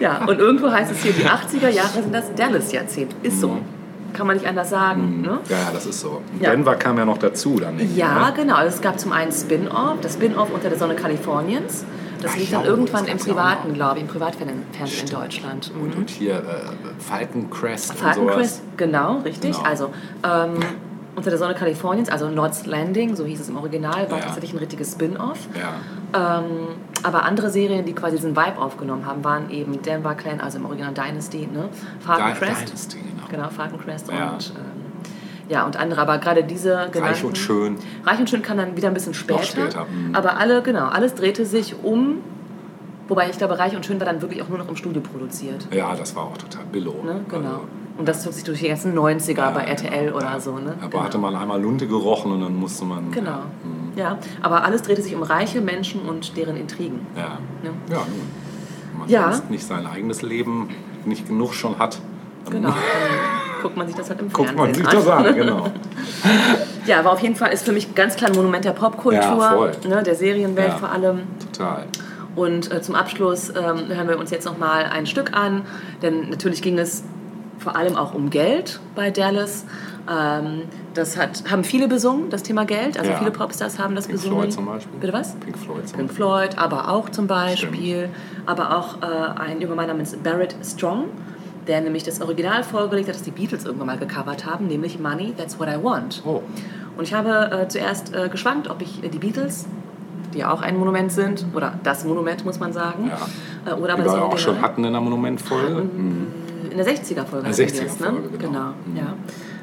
ja, 0.00 0.24
und 0.26 0.38
irgendwo 0.38 0.70
heißt 0.70 0.92
es 0.92 1.02
hier, 1.02 1.12
die 1.12 1.24
80er 1.24 1.68
Jahre 1.70 1.88
sind 2.02 2.14
das 2.14 2.34
Dallas-Jahrzehnt. 2.34 3.14
Ist 3.22 3.40
so. 3.40 3.58
Kann 4.16 4.26
man 4.26 4.36
nicht 4.36 4.46
anders 4.48 4.70
sagen. 4.70 5.20
Ne? 5.20 5.38
Ja, 5.48 5.70
das 5.72 5.84
ist 5.84 6.00
so. 6.00 6.22
Ja. 6.40 6.50
Denver 6.50 6.74
kam 6.76 6.96
ja 6.96 7.04
noch 7.04 7.18
dazu 7.18 7.58
dann. 7.60 7.78
Ja, 7.94 8.28
ne? 8.30 8.32
genau. 8.34 8.54
Also 8.54 8.74
Es 8.76 8.80
gab 8.80 8.98
zum 8.98 9.12
einen 9.12 9.30
Spin-Off, 9.30 9.98
das 10.00 10.14
Spin-Off 10.14 10.48
unter 10.52 10.70
der 10.70 10.78
Sonne 10.78 10.94
Kaliforniens. 10.94 11.84
Das 12.22 12.32
Ach 12.32 12.38
lief 12.38 12.50
ja, 12.50 12.58
dann 12.60 12.66
irgendwann 12.66 13.04
im 13.04 13.18
Privaten, 13.18 13.74
glaube 13.74 13.96
ich, 13.98 14.02
im 14.02 14.08
Privatfernsehen 14.08 14.62
in 15.02 15.10
Deutschland. 15.10 15.70
Mhm. 15.74 15.82
Und, 15.82 15.96
und 15.96 16.10
hier 16.10 16.36
äh, 16.36 16.40
Falcon 16.98 17.50
Crest 17.50 17.92
Falcon. 17.92 18.28
Crest, 18.28 18.62
genau, 18.78 19.18
richtig. 19.18 19.52
Genau. 19.52 19.68
Also 19.68 19.90
ähm, 20.24 20.54
unter 21.14 21.30
der 21.30 21.38
Sonne 21.38 21.54
Kaliforniens, 21.54 22.08
also 22.08 22.26
Knots 22.28 22.64
Landing, 22.66 23.16
so 23.16 23.24
hieß 23.26 23.40
es 23.40 23.48
im 23.50 23.56
Original, 23.58 24.10
war 24.10 24.18
Ja. 24.18 24.24
tatsächlich 24.24 24.54
ein 24.54 24.58
richtiges 24.58 24.92
Spin-Off. 24.92 25.40
Ja. 26.14 26.38
Ähm, 26.40 26.68
aber 27.06 27.24
andere 27.24 27.50
Serien, 27.50 27.84
die 27.86 27.92
quasi 27.92 28.16
diesen 28.16 28.36
Vibe 28.36 28.58
aufgenommen 28.58 29.06
haben, 29.06 29.22
waren 29.22 29.48
eben 29.50 29.80
Denver 29.82 30.14
Clan, 30.14 30.40
also 30.40 30.58
im 30.58 30.64
Original 30.66 30.92
Dynasty, 30.92 31.48
ne? 31.52 31.68
Falcon 32.00 32.32
Di- 32.32 32.38
Crest. 32.38 32.66
Dynasty, 32.68 32.98
genau. 32.98 33.28
Genau, 33.30 33.48
Falcon 33.48 33.78
Crest 33.78 34.10
Ja. 34.10 34.30
und 34.32 34.52
ähm, 34.56 34.86
ja, 35.48 35.64
und 35.64 35.76
andere, 35.76 36.00
aber 36.00 36.18
gerade 36.18 36.42
diese 36.42 36.70
genannten, 36.90 36.98
Reich 36.98 37.24
und 37.24 37.38
schön. 37.38 37.76
Reich 38.04 38.18
und 38.18 38.28
Schön 38.28 38.42
kam 38.42 38.56
dann 38.56 38.76
wieder 38.76 38.88
ein 38.88 38.94
bisschen 38.94 39.14
später. 39.14 39.44
später, 39.44 39.84
mhm. 39.84 40.12
Aber 40.14 40.38
alle, 40.38 40.60
genau, 40.62 40.86
alles 40.88 41.14
drehte 41.14 41.46
sich 41.46 41.76
um. 41.84 42.16
Wobei 43.06 43.30
ich 43.30 43.38
glaube, 43.38 43.56
Reich 43.56 43.76
und 43.76 43.86
Schön 43.86 44.00
war 44.00 44.06
dann 44.06 44.20
wirklich 44.20 44.42
auch 44.42 44.48
nur 44.48 44.58
noch 44.58 44.68
im 44.68 44.74
Studio 44.74 45.00
produziert. 45.00 45.68
Ja, 45.72 45.94
das 45.94 46.16
war 46.16 46.24
auch 46.24 46.36
total 46.36 46.64
billow. 46.72 47.00
Ne? 47.04 47.20
Genau. 47.28 47.48
Also, 47.48 47.60
Und 47.98 48.08
das 48.08 48.22
zog 48.24 48.32
sich 48.32 48.42
durch 48.42 48.58
die 48.58 48.66
ganzen 48.66 48.98
90er 48.98 49.36
ja, 49.36 49.50
bei 49.50 49.60
RTL 49.62 50.06
genau, 50.06 50.16
oder 50.16 50.26
ja. 50.32 50.40
so. 50.40 50.58
Ne? 50.58 50.74
Aber 50.80 50.88
genau. 50.90 51.04
hatte 51.04 51.18
man 51.18 51.36
einmal 51.36 51.62
Lunte 51.62 51.86
gerochen 51.86 52.32
und 52.32 52.40
dann 52.40 52.56
musste 52.56 52.84
man. 52.84 53.12
Genau. 53.12 53.30
Ja, 53.30 53.36
mhm. 53.62 53.75
Ja, 53.96 54.18
aber 54.42 54.64
alles 54.64 54.82
drehte 54.82 55.02
sich 55.02 55.14
um 55.14 55.22
reiche 55.22 55.60
Menschen 55.60 56.02
und 56.02 56.36
deren 56.36 56.56
Intrigen. 56.56 57.00
ja. 57.16 57.38
Ne? 57.62 57.70
ja 57.90 57.96
nun. 57.96 58.46
Wenn 58.92 59.00
man 59.00 59.08
Ja. 59.08 59.32
sonst 59.32 59.50
nicht 59.50 59.66
sein 59.66 59.86
eigenes 59.86 60.22
Leben 60.22 60.68
nicht 61.04 61.26
genug 61.26 61.54
schon 61.54 61.78
hat, 61.78 61.98
Genau. 62.50 62.72
Guckt 63.62 63.76
man 63.76 63.86
sich 63.88 63.96
das 63.96 64.08
halt 64.10 64.20
im 64.20 64.32
guckt 64.32 64.54
man 64.54 64.72
Fernsehen 64.72 64.84
sich 64.84 64.94
das 64.94 65.08
an. 65.08 65.34
Genau. 65.34 65.66
Ja, 66.86 67.00
aber 67.00 67.10
auf 67.10 67.18
jeden 67.20 67.34
Fall 67.34 67.52
ist 67.52 67.64
für 67.64 67.72
mich 67.72 67.96
ganz 67.96 68.14
klar 68.14 68.30
ein 68.30 68.36
Monument 68.36 68.64
der 68.64 68.70
Popkultur, 68.70 69.18
Ja, 69.82 69.88
ne, 69.88 70.02
der 70.04 70.14
Serienwelt 70.14 70.68
Ja. 70.68 70.76
vor 70.76 70.92
allem. 70.92 71.22
Total. 71.52 71.84
Und 72.36 72.70
äh, 72.70 72.80
zum 72.80 72.94
Abschluss 72.94 73.48
ähm, 73.48 73.88
hören 73.88 74.06
wir 74.08 74.20
uns 74.20 74.30
jetzt 74.30 74.44
noch 74.44 74.56
mal 74.58 74.84
ein 74.84 75.06
Stück 75.06 75.32
an, 75.36 75.62
denn 76.02 76.30
natürlich 76.30 76.62
ging 76.62 76.78
es 76.78 77.02
vor 77.58 77.74
allem 77.74 77.96
auch 77.96 78.14
um 78.14 78.30
Geld 78.30 78.78
bei 78.94 79.10
Dallas. 79.10 79.64
Ähm, 80.08 80.62
das 80.96 81.16
hat, 81.16 81.44
haben 81.50 81.64
viele 81.64 81.88
besungen, 81.88 82.30
das 82.30 82.42
Thema 82.42 82.64
Geld. 82.64 82.98
Also 82.98 83.10
Ja. 83.10 83.18
viele 83.18 83.30
Popstars 83.30 83.78
haben 83.78 83.94
das 83.94 84.06
Pink 84.06 84.18
besungen. 84.18 84.38
Floyd 84.40 84.52
zum 84.52 84.66
Beispiel. 84.66 84.98
Bitte 85.00 85.12
was? 85.12 85.34
Pink 85.36 85.58
Floyd 85.58 85.88
zum 85.88 85.98
Pink 85.98 86.12
Floyd, 86.12 86.58
aber 86.58 86.90
auch 86.90 87.08
zum 87.10 87.26
Beispiel, 87.26 88.08
aber 88.46 88.76
auch 88.76 89.02
äh, 89.02 89.40
ein 89.40 89.60
junger 89.60 89.74
Mann 89.74 89.88
namens 89.88 90.16
Barrett 90.16 90.54
Strong, 90.64 91.04
der 91.66 91.80
nämlich 91.80 92.04
das 92.04 92.20
Original 92.20 92.62
vorgelegt 92.62 93.08
hat, 93.08 93.14
das 93.16 93.22
die 93.22 93.30
Beatles 93.30 93.64
irgendwann 93.64 93.88
mal 93.88 93.98
gecovert 93.98 94.46
haben, 94.46 94.66
nämlich 94.66 94.98
Money, 95.00 95.34
That's 95.36 95.58
What 95.58 95.68
I 95.68 95.82
Want. 95.82 96.22
Oh. 96.24 96.42
Und 96.96 97.04
ich 97.04 97.12
habe 97.14 97.50
äh, 97.52 97.68
zuerst 97.68 98.14
äh, 98.14 98.28
geschwankt, 98.28 98.68
ob 98.70 98.80
ich 98.80 99.02
äh, 99.04 99.08
die 99.08 99.18
Beatles, 99.18 99.66
die 100.32 100.38
ja 100.38 100.52
auch 100.52 100.62
ein 100.62 100.78
Monument 100.78 101.12
sind, 101.12 101.44
oder 101.54 101.74
das 101.82 102.04
Monument, 102.04 102.44
muss 102.44 102.58
man 102.60 102.72
sagen, 102.72 103.10
Ja. 103.66 103.72
äh, 103.72 103.74
oder 103.74 103.94
aber 103.94 104.02
Die 104.04 104.08
wir 104.10 104.24
auch 104.24 104.38
schon 104.38 104.60
hatten 104.62 104.84
in 104.84 104.92
der 104.92 105.00
Monumentfolge. 105.00 105.82
Mhm. 105.82 106.26
In 106.70 106.76
der 106.78 106.86
60er-Folge. 106.86 107.48
In 107.48 107.54
der 107.56 107.68
60er-Folge, 107.68 108.28
genau. 108.38 108.48
genau. 108.48 108.72
Ja. 108.94 109.14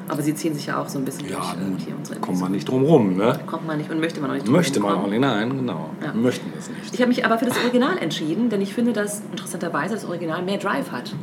Aber 0.08 0.22
sie 0.22 0.34
ziehen 0.34 0.54
sich 0.54 0.66
ja 0.66 0.80
auch 0.80 0.88
so 0.88 0.98
ein 0.98 1.04
bisschen 1.04 1.28
Ja, 1.28 1.54
durch 1.54 1.82
äh, 1.82 1.86
hier 1.86 1.96
unsere 1.96 2.20
kommt 2.20 2.40
man 2.40 2.52
nicht 2.52 2.68
drum 2.68 2.84
rum, 2.84 3.16
ne? 3.16 3.38
Kommt 3.46 3.66
man 3.66 3.78
nicht 3.78 3.90
und 3.90 4.00
möchte 4.00 4.20
man 4.20 4.30
auch 4.30 4.34
nicht. 4.34 4.46
drum 4.46 4.54
Möchte 4.54 4.80
man 4.80 4.94
auch 4.94 5.06
nicht, 5.06 5.20
nein, 5.20 5.56
genau. 5.56 5.90
Ja. 6.02 6.12
Möchten 6.12 6.52
das 6.54 6.68
nicht. 6.68 6.92
Ich 6.92 7.00
habe 7.00 7.08
mich 7.08 7.24
aber 7.24 7.38
für 7.38 7.46
das 7.46 7.56
Original 7.58 7.96
entschieden, 7.98 8.50
denn 8.50 8.60
ich 8.60 8.74
finde, 8.74 8.92
dass 8.92 9.22
interessanterweise 9.30 9.94
das 9.94 10.04
Original 10.04 10.42
mehr 10.42 10.58
Drive 10.58 10.90
hat. 10.90 11.14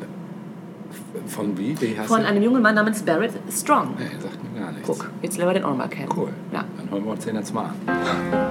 Von 1.28 1.58
wie? 1.58 1.80
Wie 1.80 1.96
Von 2.06 2.24
einem 2.26 2.42
jungen 2.42 2.62
Mann 2.62 2.76
namens 2.76 3.04
Barrett 3.04 3.32
Strong. 3.52 3.96
Nee, 3.98 4.06
sagt 4.20 4.54
mir 4.54 4.60
gar 4.60 4.72
nichts. 4.72 4.88
Guck, 4.88 5.10
jetzt 5.22 5.38
lernen 5.38 5.54
wir 5.54 5.60
den 5.62 5.64
auch 5.64 5.76
mal 5.76 5.88
kennen. 5.88 6.10
Cool. 6.16 6.30
Ja. 6.52 6.66
Dann 6.78 6.90
hören 6.90 7.06
wir 7.06 7.12
uns 7.12 7.24
den 7.24 7.36
jetzt 7.36 7.54
mal 7.54 7.66
an. 7.66 8.51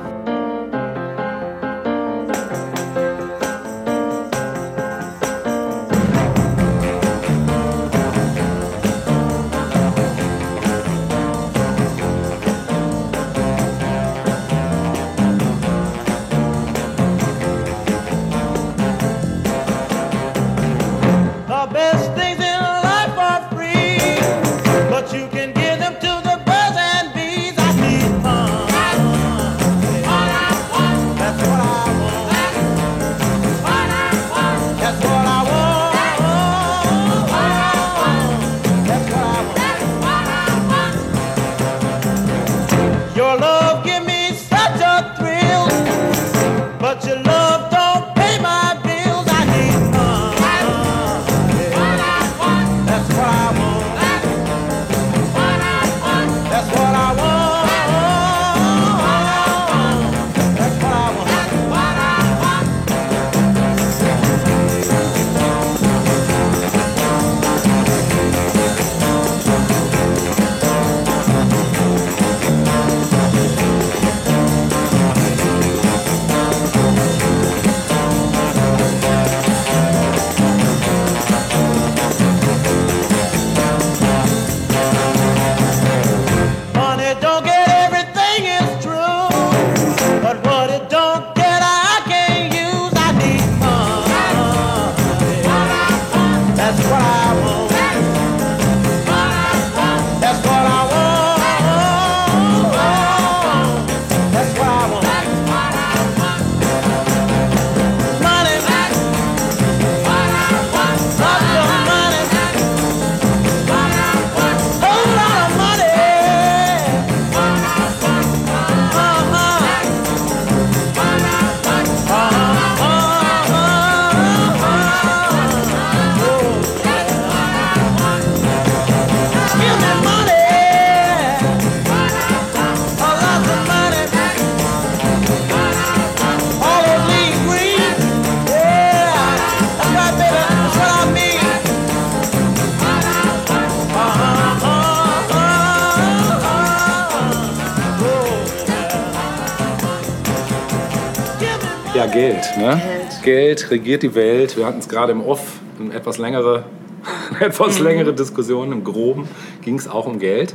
Ne? 152.61 152.81
Geld. 152.83 153.23
Geld 153.23 153.71
regiert 153.71 154.03
die 154.03 154.15
Welt. 154.15 154.57
Wir 154.57 154.67
hatten 154.67 154.81
es 154.81 154.89
gerade 154.89 155.13
im 155.13 155.23
Off, 155.23 155.61
eine 155.79 155.95
etwas 155.95 156.19
längere, 156.19 156.65
eine 157.31 157.47
etwas 157.47 157.79
längere 157.79 158.13
Diskussion. 158.13 158.73
Im 158.73 158.85
Groben 158.85 159.29
ging 159.63 159.77
es 159.77 159.89
auch 159.89 160.07
um 160.07 160.19
Geld. 160.19 160.55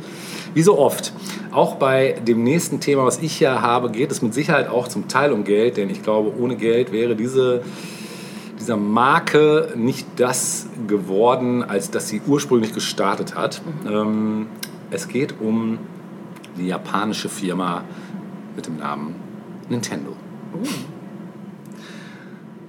Wie 0.54 0.62
so 0.62 0.78
oft. 0.78 1.14
Auch 1.52 1.76
bei 1.76 2.16
dem 2.26 2.44
nächsten 2.44 2.80
Thema, 2.80 3.06
was 3.06 3.20
ich 3.20 3.34
hier 3.36 3.62
habe, 3.62 3.90
geht 3.90 4.12
es 4.12 4.22
mit 4.22 4.34
Sicherheit 4.34 4.70
auch 4.70 4.88
zum 4.88 5.08
Teil 5.08 5.32
um 5.32 5.44
Geld, 5.44 5.78
denn 5.78 5.90
ich 5.90 6.04
glaube, 6.04 6.34
ohne 6.40 6.56
Geld 6.56 6.92
wäre 6.92 7.16
diese, 7.16 7.64
dieser 8.60 8.78
Marke 8.78 9.74
nicht 9.76 10.06
das 10.18 10.68
geworden, 10.88 11.64
als 11.64 11.92
dass 11.92 12.08
sie 12.08 12.22
ursprünglich 12.26 12.74
gestartet 12.74 13.36
hat. 13.36 13.62
Ähm, 13.88 14.48
es 14.92 15.08
geht 15.08 15.36
um 15.42 15.80
die 16.58 16.68
japanische 16.68 17.30
Firma 17.30 17.84
mit 18.56 18.68
dem 18.68 18.78
Namen 18.78 19.16
Nintendo. 19.70 20.14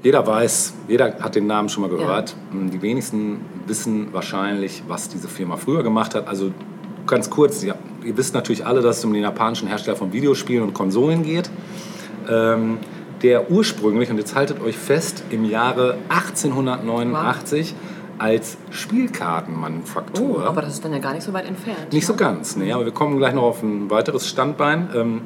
Jeder 0.06 0.24
weiß, 0.24 0.72
jeder 0.86 1.18
hat 1.18 1.34
den 1.34 1.48
Namen 1.48 1.68
schon 1.68 1.82
mal 1.82 1.90
gehört. 1.90 2.36
Die 2.52 2.80
wenigsten 2.80 3.40
wissen 3.66 4.12
wahrscheinlich, 4.12 4.84
was 4.86 5.08
diese 5.08 5.26
Firma 5.26 5.56
früher 5.56 5.82
gemacht 5.82 6.14
hat. 6.14 6.28
Also 6.28 6.52
ganz 7.08 7.28
kurz, 7.28 7.64
ja, 7.64 7.74
ihr 8.04 8.16
wisst 8.16 8.32
natürlich 8.32 8.64
alle, 8.64 8.82
dass 8.82 8.98
es 8.98 9.04
um 9.04 9.12
den 9.12 9.24
japanischen 9.24 9.66
Hersteller 9.66 9.96
von 9.96 10.12
Videospielen 10.12 10.62
und 10.62 10.74
Konsolen 10.74 11.24
geht. 11.24 11.50
Ähm, 12.30 12.78
der 13.24 13.50
ursprünglich, 13.50 14.08
und 14.08 14.18
jetzt 14.18 14.36
haltet 14.36 14.62
euch 14.62 14.78
fest, 14.78 15.24
im 15.30 15.44
Jahre 15.44 15.98
1889 16.08 17.74
als 18.18 18.58
Spielkartenmanufaktur. 18.70 20.44
Oh, 20.44 20.46
aber 20.46 20.62
das 20.62 20.74
ist 20.74 20.84
dann 20.84 20.92
ja 20.92 21.00
gar 21.00 21.14
nicht 21.14 21.24
so 21.24 21.32
weit 21.32 21.48
entfernt. 21.48 21.92
Nicht 21.92 22.06
so 22.06 22.12
ne? 22.12 22.18
ganz, 22.20 22.54
nee, 22.54 22.72
aber 22.72 22.84
wir 22.84 22.92
kommen 22.92 23.18
gleich 23.18 23.34
noch 23.34 23.42
auf 23.42 23.60
ein 23.60 23.90
weiteres 23.90 24.28
Standbein. 24.28 24.88
Ähm, 24.94 25.22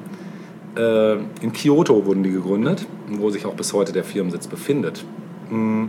äh, 0.77 1.15
in 1.15 1.53
Kyoto 1.53 2.05
wurden 2.05 2.23
die 2.23 2.31
gegründet, 2.31 2.87
wo 3.09 3.31
sich 3.31 3.47
auch 3.47 3.55
bis 3.55 3.73
heute 3.73 3.93
der 3.93 4.05
Firmensitz 4.05 4.47
befindet. 4.47 5.05
Mm. 5.51 5.87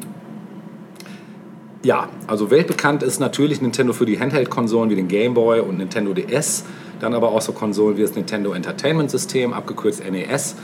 Ja, 1.84 2.10
also 2.28 2.52
weltbekannt 2.52 3.02
ist 3.02 3.20
natürlich 3.20 3.60
Nintendo 3.60 3.94
für 3.94 4.06
die 4.06 4.20
Handheld-Konsolen 4.20 4.92
wie 4.92 4.96
den 4.96 5.08
Game 5.08 5.34
Boy 5.34 5.62
und 5.62 5.80
Nintendo 5.80 6.14
DS, 6.14 6.64
dann 7.00 7.16
aber 7.16 7.30
auch 7.30 7.42
so 7.42 7.54
Konsolen 7.54 7.98
wie 7.98 8.04
das 8.04 8.14
Nintendo 8.14 8.54
Entertainment 8.54 9.10
System, 9.10 9.52
abgekürzt 9.52 10.04
NES, 10.08 10.56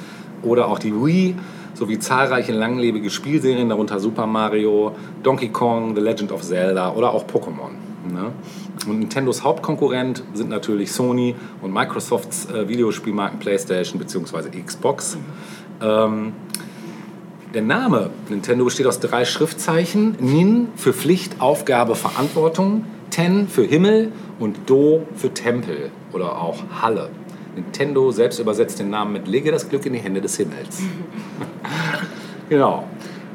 oder 0.43 0.67
auch 0.67 0.77
die 0.77 0.93
Wii, 0.93 1.35
sowie 1.73 1.97
zahlreiche 1.97 2.51
langlebige 2.51 3.09
Spielserien, 3.09 3.69
darunter 3.69 3.99
Super 3.99 4.27
Mario, 4.27 4.95
Donkey 5.23 5.49
Kong, 5.49 5.95
The 5.95 6.01
Legend 6.01 6.31
of 6.31 6.43
Zelda 6.43 6.93
oder 6.93 7.11
auch 7.11 7.25
Pokémon. 7.25 7.86
Ne? 8.13 8.31
Und 8.87 8.99
Nintendos 8.99 9.43
Hauptkonkurrent 9.43 10.23
sind 10.33 10.49
natürlich 10.49 10.91
Sony 10.91 11.35
und 11.61 11.73
Microsofts 11.73 12.49
äh, 12.49 12.67
Videospielmarken 12.67 13.39
PlayStation 13.39 13.99
bzw. 13.99 14.61
Xbox. 14.61 15.17
Ähm, 15.81 16.33
der 17.53 17.61
Name 17.61 18.09
Nintendo 18.29 18.65
besteht 18.65 18.85
aus 18.87 18.99
drei 18.99 19.25
Schriftzeichen. 19.25 20.17
Nin 20.19 20.69
für 20.75 20.93
Pflicht, 20.93 21.39
Aufgabe, 21.39 21.95
Verantwortung. 21.95 22.85
Ten 23.09 23.47
für 23.47 23.63
Himmel 23.63 24.11
und 24.37 24.69
Do 24.69 25.03
für 25.15 25.33
Tempel 25.33 25.91
oder 26.11 26.41
auch 26.41 26.57
Halle. 26.81 27.09
Nintendo 27.55 28.11
selbst 28.11 28.39
übersetzt 28.39 28.79
den 28.79 28.89
Namen 28.89 29.13
mit 29.13 29.27
Lege 29.27 29.51
das 29.51 29.69
Glück 29.69 29.85
in 29.85 29.93
die 29.93 29.99
Hände 29.99 30.21
des 30.21 30.37
Himmels. 30.37 30.83
genau. 32.49 32.83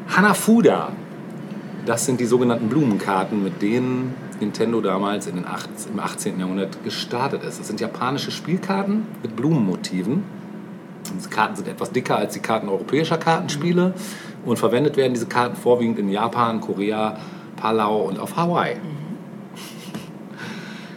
Hanafuda, 0.08 0.92
das 1.87 2.06
sind 2.06 2.20
die 2.20 2.26
sogenannten 2.26 2.68
Blumenkarten, 2.68 3.42
mit 3.42 3.62
denen 3.62 4.14
Nintendo 4.42 4.81
damals 4.81 5.26
in 5.26 5.37
den 5.37 5.46
18, 5.46 5.92
im 5.92 6.00
18. 6.00 6.38
Jahrhundert 6.38 6.85
gestartet 6.85 7.42
ist. 7.44 7.61
Das 7.61 7.68
sind 7.68 7.81
japanische 7.81 8.31
Spielkarten 8.31 9.07
mit 9.22 9.37
Blumenmotiven. 9.37 10.24
Diese 11.16 11.28
Karten 11.28 11.57
sind 11.57 11.68
etwas 11.68 11.90
dicker 11.90 12.16
als 12.16 12.35
die 12.35 12.40
Karten 12.40 12.68
europäischer 12.68 13.18
Kartenspiele 13.18 13.94
und 14.44 14.59
verwendet 14.59 14.96
werden 14.96 15.14
diese 15.14 15.26
Karten 15.26 15.57
vorwiegend 15.57 15.98
in 15.98 16.09
Japan, 16.09 16.61
Korea, 16.61 17.18
Palau 17.57 18.02
und 18.02 18.18
auf 18.18 18.37
Hawaii. 18.37 18.76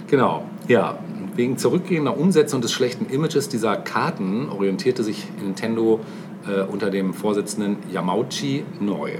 Genau, 0.07 0.45
ja. 0.67 0.97
Wegen 1.35 1.57
zurückgehender 1.57 2.17
Umsätze 2.17 2.55
und 2.55 2.63
des 2.63 2.71
schlechten 2.71 3.07
Images 3.07 3.49
dieser 3.49 3.75
Karten 3.75 4.47
orientierte 4.49 5.03
sich 5.03 5.27
Nintendo 5.43 5.99
äh, 6.47 6.61
unter 6.61 6.89
dem 6.89 7.13
Vorsitzenden 7.13 7.77
Yamauchi 7.91 8.63
neu. 8.79 9.17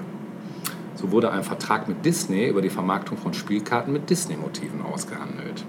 So 1.06 1.12
wurde 1.12 1.30
ein 1.30 1.44
Vertrag 1.44 1.88
mit 1.88 2.04
Disney 2.04 2.48
über 2.48 2.64
die 2.64 2.72
Vermarktung 2.72 3.16
von 3.16 3.36
Spielkarten 3.36 3.94
mit 3.94 4.10
Disney-Motiven 4.10 4.82
ausgehandelt. 4.82 5.64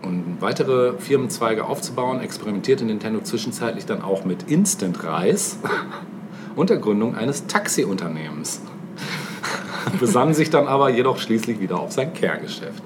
Und 0.00 0.36
weitere 0.38 0.92
Firmenzweige 0.96 1.64
aufzubauen, 1.64 2.20
experimentierte 2.20 2.84
Nintendo 2.84 3.20
zwischenzeitlich 3.20 3.84
dann 3.84 4.00
auch 4.00 4.24
mit 4.24 4.44
Instant-Reis 4.44 5.58
und 6.54 6.70
der 6.70 6.76
Gründung 6.76 7.16
eines 7.16 7.48
Taxiunternehmens. 7.48 8.60
Besann 9.98 10.34
sich 10.34 10.50
dann 10.50 10.68
aber 10.68 10.90
jedoch 10.90 11.18
schließlich 11.18 11.58
wieder 11.58 11.80
auf 11.80 11.90
sein 11.90 12.12
Kerngeschäft. 12.12 12.80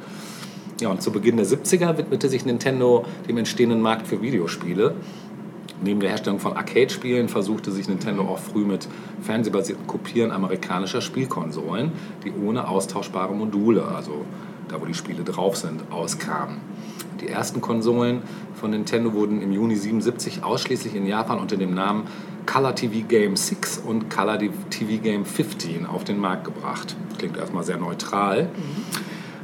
Ja, 0.81 0.89
und 0.89 1.03
zu 1.03 1.11
Beginn 1.11 1.37
der 1.37 1.45
70er 1.45 1.99
widmete 1.99 2.31
sich 2.31 2.47
Nintendo 2.47 3.05
dem 3.29 3.37
entstehenden 3.37 3.83
Markt 3.83 4.07
für 4.07 4.23
Videospiele. 4.23 4.95
Neben 5.83 6.01
der 6.01 6.11
Herstellung 6.11 6.41
von 6.41 6.57
Arcade-Spielen 6.57 7.29
versuchte 7.29 7.71
sich 7.71 7.89
Nintendo 7.89 8.23
auch 8.23 8.39
früh 8.39 8.65
mit 8.65 8.89
fernsehbasierten 9.21 9.87
Kopieren 9.87 10.31
amerikanischer 10.31 11.01
Spielkonsolen, 11.01 11.93
die 12.25 12.33
ohne 12.33 12.69
austauschbare 12.69 13.35
Module, 13.35 13.85
also 13.85 14.25
da 14.69 14.81
wo 14.81 14.87
die 14.87 14.95
Spiele 14.95 15.23
drauf 15.23 15.57
sind, 15.57 15.83
auskamen. 15.91 16.59
Die 17.21 17.29
ersten 17.29 17.61
Konsolen 17.61 18.23
von 18.55 18.71
Nintendo 18.71 19.13
wurden 19.13 19.41
im 19.41 19.53
Juni 19.53 19.77
77 19.77 20.43
ausschließlich 20.43 20.95
in 20.95 21.07
Japan 21.07 21.39
unter 21.39 21.57
dem 21.57 21.75
Namen 21.75 22.05
Color 22.47 22.75
TV 22.75 23.07
Game 23.07 23.37
6 23.37 23.79
und 23.79 24.11
Color 24.11 24.39
TV 24.71 25.03
Game 25.03 25.25
15 25.25 25.87
auf 25.87 26.05
den 26.05 26.19
Markt 26.19 26.45
gebracht. 26.45 26.97
Klingt 27.19 27.37
erstmal 27.37 27.65
sehr 27.65 27.77
neutral. 27.77 28.49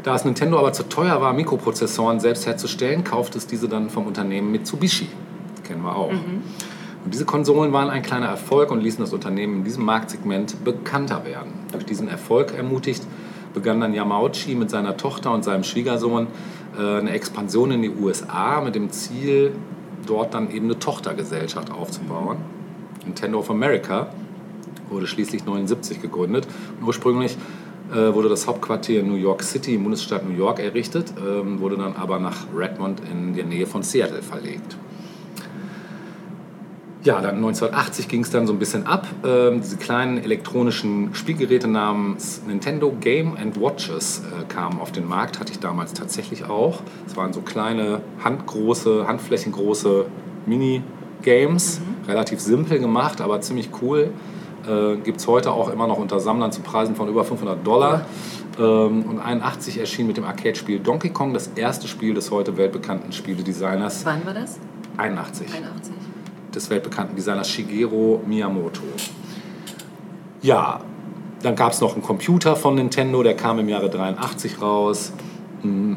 Da 0.02 0.14
es 0.14 0.24
Nintendo 0.24 0.58
aber 0.58 0.72
zu 0.72 0.88
teuer 0.88 1.20
war, 1.20 1.32
Mikroprozessoren 1.32 2.20
selbst 2.20 2.46
herzustellen, 2.46 3.04
kaufte 3.04 3.38
es 3.38 3.46
diese 3.46 3.68
dann 3.68 3.88
vom 3.88 4.06
Unternehmen 4.06 4.50
Mitsubishi. 4.50 5.08
Kennen 5.64 5.82
wir 5.82 5.96
auch. 5.96 6.10
Und 7.04 7.12
diese 7.12 7.24
Konsolen 7.24 7.72
waren 7.72 7.90
ein 7.90 8.02
kleiner 8.02 8.26
Erfolg 8.26 8.70
und 8.70 8.80
ließen 8.80 9.00
das 9.00 9.12
Unternehmen 9.12 9.58
in 9.58 9.64
diesem 9.64 9.84
Marktsegment 9.84 10.64
bekannter 10.64 11.24
werden. 11.24 11.52
Durch 11.72 11.84
diesen 11.84 12.08
Erfolg 12.08 12.54
ermutigt, 12.56 13.02
begann 13.54 13.80
dann 13.80 13.92
Yamauchi 13.92 14.54
mit 14.54 14.70
seiner 14.70 14.96
Tochter 14.96 15.32
und 15.32 15.44
seinem 15.44 15.64
Schwiegersohn 15.64 16.28
äh, 16.78 16.98
eine 16.98 17.10
Expansion 17.10 17.72
in 17.72 17.82
die 17.82 17.90
USA 17.90 18.60
mit 18.60 18.74
dem 18.74 18.90
Ziel, 18.90 19.52
dort 20.06 20.34
dann 20.34 20.50
eben 20.50 20.66
eine 20.66 20.78
Tochtergesellschaft 20.78 21.70
aufzubauen. 21.70 22.38
Nintendo 23.04 23.40
of 23.40 23.50
America 23.50 24.08
wurde 24.88 25.06
schließlich 25.06 25.44
79 25.44 26.00
gegründet. 26.00 26.46
Und 26.80 26.86
ursprünglich 26.86 27.36
äh, 27.92 28.14
wurde 28.14 28.28
das 28.28 28.46
Hauptquartier 28.46 29.00
in 29.00 29.08
New 29.08 29.16
York 29.16 29.42
City 29.42 29.74
im 29.74 29.82
Bundesstaat 29.82 30.24
New 30.28 30.36
York 30.36 30.60
errichtet, 30.60 31.12
ähm, 31.18 31.60
wurde 31.60 31.76
dann 31.76 31.96
aber 31.96 32.18
nach 32.18 32.46
Redmond 32.56 33.02
in 33.10 33.34
der 33.34 33.44
Nähe 33.44 33.66
von 33.66 33.82
Seattle 33.82 34.22
verlegt. 34.22 34.76
Ja, 37.04 37.20
dann 37.20 37.36
1980 37.36 38.06
ging 38.06 38.22
es 38.22 38.30
dann 38.30 38.46
so 38.46 38.52
ein 38.52 38.60
bisschen 38.60 38.86
ab. 38.86 39.08
Ähm, 39.24 39.60
diese 39.60 39.76
kleinen 39.76 40.22
elektronischen 40.22 41.12
Spielgeräte 41.14 41.66
namens 41.66 42.42
Nintendo 42.46 42.92
Game 43.00 43.36
and 43.36 43.60
Watches 43.60 44.20
äh, 44.20 44.44
kamen 44.44 44.80
auf 44.80 44.92
den 44.92 45.08
Markt, 45.08 45.40
hatte 45.40 45.50
ich 45.50 45.58
damals 45.58 45.94
tatsächlich 45.94 46.44
auch. 46.44 46.80
Es 47.04 47.16
waren 47.16 47.32
so 47.32 47.40
kleine, 47.40 48.02
handgroße, 48.22 49.08
handflächengroße 49.08 50.06
Mini-Games, 50.46 51.80
relativ 52.06 52.38
simpel 52.38 52.78
gemacht, 52.78 53.20
aber 53.20 53.40
ziemlich 53.40 53.70
cool. 53.82 54.12
Äh, 54.64 54.96
Gibt 54.98 55.18
es 55.18 55.26
heute 55.26 55.50
auch 55.50 55.70
immer 55.72 55.88
noch 55.88 55.98
unter 55.98 56.20
Sammlern 56.20 56.52
zu 56.52 56.60
Preisen 56.60 56.94
von 56.94 57.08
über 57.08 57.24
500 57.24 57.66
Dollar. 57.66 58.06
Ähm, 58.60 59.06
und 59.08 59.18
81 59.18 59.78
erschien 59.78 60.06
mit 60.06 60.18
dem 60.18 60.24
Arcade-Spiel 60.24 60.78
Donkey 60.78 61.10
Kong 61.10 61.34
das 61.34 61.48
erste 61.56 61.88
Spiel 61.88 62.14
des 62.14 62.30
heute 62.30 62.56
weltbekannten 62.56 63.10
Spieledesigners 63.10 64.06
Wann 64.06 64.24
war 64.24 64.34
das? 64.34 64.60
81 64.98 65.52
81. 65.52 66.01
des 66.54 66.70
weltbekannten 66.70 67.16
Designers 67.16 67.48
Shigeru 67.48 68.20
Miyamoto. 68.26 68.82
Ja, 70.42 70.80
dann 71.42 71.56
gab 71.56 71.72
es 71.72 71.80
noch 71.80 71.94
einen 71.94 72.02
Computer 72.02 72.56
von 72.56 72.74
Nintendo, 72.74 73.22
der 73.22 73.34
kam 73.34 73.58
im 73.58 73.68
Jahre 73.68 73.90
83 73.90 74.60
raus. 74.60 75.12
Hm, 75.62 75.96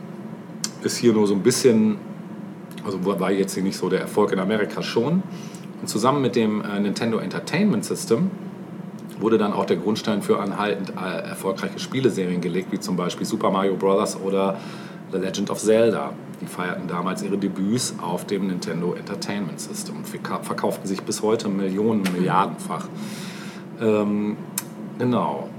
Ist 0.83 0.97
hier 0.97 1.13
nur 1.13 1.25
so 1.27 1.33
ein 1.33 1.41
bisschen, 1.41 1.97
also 2.85 2.99
war 3.03 3.31
jetzt 3.31 3.53
hier 3.55 3.63
nicht 3.63 3.77
so 3.77 3.89
der 3.89 4.01
Erfolg 4.01 4.31
in 4.31 4.39
Amerika 4.39 4.83
schon. 4.83 5.23
Und 5.81 5.87
zusammen 5.87 6.21
mit 6.21 6.35
dem 6.35 6.61
äh, 6.63 6.79
Nintendo 6.79 7.17
Entertainment 7.17 7.85
System 7.85 8.29
wurde 9.19 9.37
dann 9.37 9.53
auch 9.53 9.65
der 9.65 9.77
Grundstein 9.77 10.21
für 10.21 10.39
anhaltend 10.39 10.91
äh, 10.91 11.29
erfolgreiche 11.29 11.79
Spieleserien 11.79 12.41
gelegt, 12.41 12.71
wie 12.71 12.79
zum 12.79 12.95
Beispiel 12.95 13.25
Super 13.25 13.49
Mario 13.49 13.75
Bros. 13.75 14.17
oder 14.19 14.57
The 15.15 15.21
Legend 15.25 15.49
of 15.49 15.60
Zelda. 15.60 16.12
Die 16.41 16.45
feierten 16.47 16.88
damals 16.88 17.23
ihre 17.23 17.38
Debüts 17.38 17.95
auf 18.01 18.25
dem 18.25 18.47
Nintendo 18.47 18.93
Entertainment 18.93 19.60
System 19.60 19.95
und 19.97 20.06
verka- 20.08 20.43
verkauften 20.43 20.86
sich 20.88 21.01
bis 21.01 21.21
heute 21.21 21.47
Millionen, 21.47 22.04
Milliardenfach. 22.13 22.88
Ähm, 23.82 24.36
genau. 24.99 25.49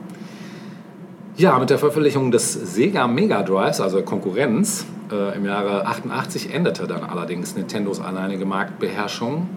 Ja, 1.39 1.59
mit 1.59 1.71
der 1.71 1.79
Veröffentlichung 1.79 2.31
des 2.31 2.53
Sega 2.53 3.07
Mega 3.07 3.43
Drives, 3.43 3.81
also 3.81 4.03
Konkurrenz, 4.03 4.87
äh, 5.11 5.37
im 5.37 5.45
Jahre 5.47 5.87
88 5.87 6.53
endete 6.53 6.87
dann 6.87 7.05
allerdings 7.05 7.57
Nintendos 7.57 8.01
alleinige 8.01 8.45
Marktbeherrschung 8.47 9.49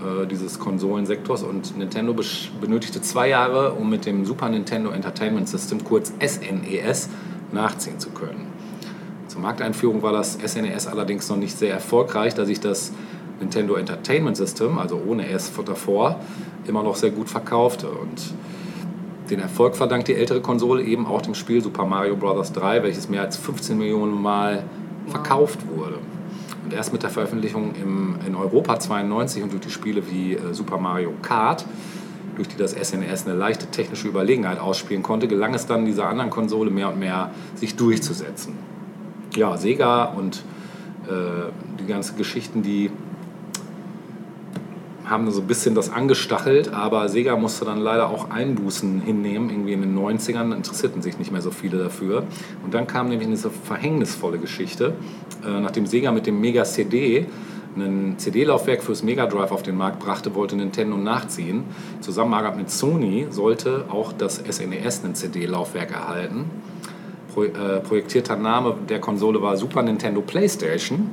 äh, 0.00 0.26
dieses 0.26 0.58
Konsolensektors 0.58 1.42
und 1.42 1.76
Nintendo 1.76 2.14
benötigte 2.60 3.00
zwei 3.02 3.28
Jahre, 3.28 3.72
um 3.72 3.88
mit 3.90 4.04
dem 4.06 4.24
Super 4.24 4.48
Nintendo 4.48 4.90
Entertainment 4.90 5.48
System, 5.48 5.84
kurz 5.84 6.12
SNES, 6.20 7.08
nachziehen 7.52 7.98
zu 7.98 8.10
können. 8.10 8.46
Zur 9.30 9.42
Markteinführung 9.42 10.02
war 10.02 10.12
das 10.12 10.38
SNES 10.44 10.88
allerdings 10.88 11.28
noch 11.28 11.36
nicht 11.36 11.56
sehr 11.56 11.72
erfolgreich, 11.72 12.34
da 12.34 12.44
sich 12.44 12.58
das 12.58 12.90
Nintendo 13.38 13.76
Entertainment 13.76 14.36
System, 14.36 14.76
also 14.76 15.00
ohne 15.06 15.28
S 15.28 15.52
davor, 15.64 16.18
immer 16.66 16.82
noch 16.82 16.96
sehr 16.96 17.12
gut 17.12 17.28
verkaufte. 17.28 17.88
Und 17.90 18.34
den 19.30 19.38
Erfolg 19.38 19.76
verdankt 19.76 20.08
die 20.08 20.16
ältere 20.16 20.40
Konsole 20.40 20.82
eben 20.82 21.06
auch 21.06 21.22
dem 21.22 21.36
Spiel 21.36 21.62
Super 21.62 21.84
Mario 21.84 22.16
Bros. 22.16 22.50
3, 22.50 22.82
welches 22.82 23.08
mehr 23.08 23.20
als 23.20 23.36
15 23.36 23.78
Millionen 23.78 24.20
Mal 24.20 24.64
verkauft 25.06 25.60
wurde. 25.76 25.98
Und 26.64 26.72
erst 26.72 26.92
mit 26.92 27.04
der 27.04 27.10
Veröffentlichung 27.10 27.76
im, 27.80 28.16
in 28.26 28.34
Europa 28.34 28.80
92 28.80 29.44
und 29.44 29.52
durch 29.52 29.62
die 29.62 29.70
Spiele 29.70 30.02
wie 30.10 30.34
äh, 30.34 30.52
Super 30.52 30.78
Mario 30.78 31.12
Kart, 31.22 31.64
durch 32.34 32.48
die 32.48 32.56
das 32.56 32.72
SNES 32.72 33.26
eine 33.28 33.36
leichte 33.36 33.66
technische 33.68 34.08
Überlegenheit 34.08 34.58
ausspielen 34.58 35.04
konnte, 35.04 35.28
gelang 35.28 35.54
es 35.54 35.66
dann 35.66 35.84
dieser 35.84 36.08
anderen 36.08 36.30
Konsole 36.30 36.72
mehr 36.72 36.88
und 36.88 36.98
mehr, 36.98 37.30
sich 37.54 37.76
durchzusetzen. 37.76 38.69
Ja, 39.34 39.56
Sega 39.56 40.04
und 40.04 40.42
äh, 41.06 41.50
die 41.78 41.86
ganzen 41.86 42.16
Geschichten, 42.16 42.62
die 42.62 42.90
haben 45.10 45.28
so 45.30 45.40
ein 45.40 45.46
bisschen 45.46 45.74
das 45.74 45.90
angestachelt, 45.90 46.72
aber 46.72 47.08
Sega 47.08 47.36
musste 47.36 47.64
dann 47.64 47.78
leider 47.78 48.08
auch 48.08 48.30
Einbußen 48.30 49.00
hinnehmen. 49.00 49.50
Irgendwie 49.50 49.72
in 49.72 49.82
den 49.82 49.98
90ern 49.98 50.54
interessierten 50.54 51.02
sich 51.02 51.18
nicht 51.18 51.32
mehr 51.32 51.42
so 51.42 51.50
viele 51.50 51.78
dafür. 51.78 52.24
Und 52.64 52.74
dann 52.74 52.86
kam 52.86 53.08
nämlich 53.08 53.28
diese 53.28 53.50
verhängnisvolle 53.50 54.38
Geschichte, 54.38 54.94
äh, 55.44 55.60
nachdem 55.60 55.86
Sega 55.86 56.12
mit 56.12 56.26
dem 56.26 56.40
Mega 56.40 56.64
CD 56.64 57.26
ein 57.76 58.14
CD-Laufwerk 58.18 58.82
fürs 58.82 59.02
Mega 59.02 59.26
Drive 59.26 59.52
auf 59.52 59.62
den 59.62 59.76
Markt 59.76 60.00
brachte, 60.00 60.34
wollte 60.34 60.56
Nintendo 60.56 60.96
nachziehen. 60.96 61.64
Zusammenarbeit 62.00 62.56
mit 62.56 62.70
Sony 62.70 63.28
sollte 63.30 63.84
auch 63.90 64.12
das 64.12 64.36
SNES 64.36 65.04
ein 65.04 65.14
CD-Laufwerk 65.14 65.92
erhalten. 65.92 66.50
Pro, 67.32 67.44
äh, 67.44 67.80
projektierter 67.80 68.36
Name 68.36 68.76
der 68.88 69.00
Konsole 69.00 69.40
war 69.40 69.56
Super 69.56 69.82
Nintendo 69.82 70.20
PlayStation. 70.20 71.10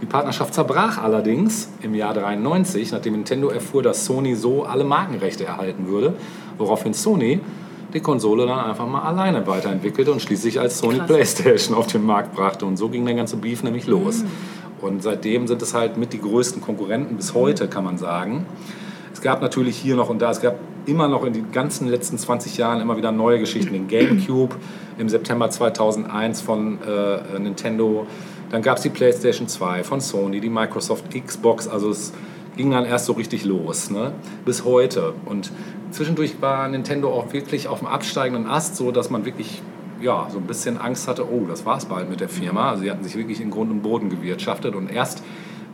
Die 0.00 0.06
Partnerschaft 0.06 0.54
zerbrach 0.54 1.02
allerdings 1.02 1.70
im 1.82 1.94
Jahr 1.94 2.14
93, 2.14 2.92
nachdem 2.92 3.14
Nintendo 3.14 3.48
erfuhr, 3.48 3.82
dass 3.82 4.04
Sony 4.04 4.34
so 4.34 4.64
alle 4.64 4.84
Markenrechte 4.84 5.44
erhalten 5.44 5.86
würde, 5.88 6.14
woraufhin 6.58 6.92
Sony 6.94 7.40
die 7.94 8.00
Konsole 8.00 8.46
dann 8.46 8.58
einfach 8.58 8.86
mal 8.86 9.02
alleine 9.02 9.46
weiterentwickelte 9.46 10.12
und 10.12 10.20
schließlich 10.20 10.60
als 10.60 10.78
Sony 10.78 10.98
Krass. 10.98 11.06
PlayStation 11.06 11.76
auf 11.76 11.86
den 11.86 12.04
Markt 12.04 12.34
brachte. 12.34 12.66
Und 12.66 12.76
so 12.76 12.88
ging 12.88 13.06
der 13.06 13.14
ganze 13.14 13.36
Beef 13.36 13.62
nämlich 13.62 13.86
los. 13.86 14.24
Und 14.80 15.02
seitdem 15.02 15.46
sind 15.46 15.62
es 15.62 15.72
halt 15.72 15.96
mit 15.96 16.12
die 16.12 16.20
größten 16.20 16.60
Konkurrenten 16.60 17.16
bis 17.16 17.32
heute, 17.32 17.68
kann 17.68 17.84
man 17.84 17.96
sagen. 17.96 18.46
Es 19.24 19.26
gab 19.30 19.40
natürlich 19.40 19.78
hier 19.78 19.96
noch 19.96 20.10
und 20.10 20.20
da, 20.20 20.30
es 20.30 20.42
gab 20.42 20.58
immer 20.84 21.08
noch 21.08 21.24
in 21.24 21.32
den 21.32 21.50
ganzen 21.50 21.88
letzten 21.88 22.18
20 22.18 22.58
Jahren 22.58 22.82
immer 22.82 22.98
wieder 22.98 23.10
neue 23.10 23.38
Geschichten. 23.38 23.72
Den 23.72 23.88
GameCube 23.88 24.54
im 24.98 25.08
September 25.08 25.48
2001 25.48 26.42
von 26.42 26.78
äh, 26.82 27.38
Nintendo. 27.38 28.06
Dann 28.50 28.60
gab 28.60 28.76
es 28.76 28.82
die 28.82 28.90
PlayStation 28.90 29.48
2 29.48 29.82
von 29.82 30.02
Sony, 30.02 30.40
die 30.40 30.50
Microsoft 30.50 31.06
Xbox. 31.10 31.68
Also 31.68 31.88
es 31.88 32.12
ging 32.58 32.70
dann 32.70 32.84
erst 32.84 33.06
so 33.06 33.14
richtig 33.14 33.46
los, 33.46 33.90
ne? 33.90 34.12
bis 34.44 34.66
heute. 34.66 35.14
Und 35.24 35.50
zwischendurch 35.90 36.42
war 36.42 36.68
Nintendo 36.68 37.10
auch 37.10 37.32
wirklich 37.32 37.66
auf 37.66 37.78
dem 37.78 37.88
absteigenden 37.88 38.46
Ast, 38.46 38.76
so 38.76 38.90
dass 38.90 39.08
man 39.08 39.24
wirklich 39.24 39.62
ja, 40.02 40.28
so 40.30 40.36
ein 40.36 40.46
bisschen 40.46 40.76
Angst 40.76 41.08
hatte, 41.08 41.26
oh, 41.26 41.46
das 41.48 41.64
war's 41.64 41.86
bald 41.86 42.10
mit 42.10 42.20
der 42.20 42.28
Firma. 42.28 42.72
Also 42.72 42.82
sie 42.82 42.90
hatten 42.90 43.02
sich 43.02 43.16
wirklich 43.16 43.40
in 43.40 43.50
Grund 43.50 43.70
und 43.70 43.80
Boden 43.80 44.10
gewirtschaftet 44.10 44.74
und 44.74 44.92
erst 44.92 45.22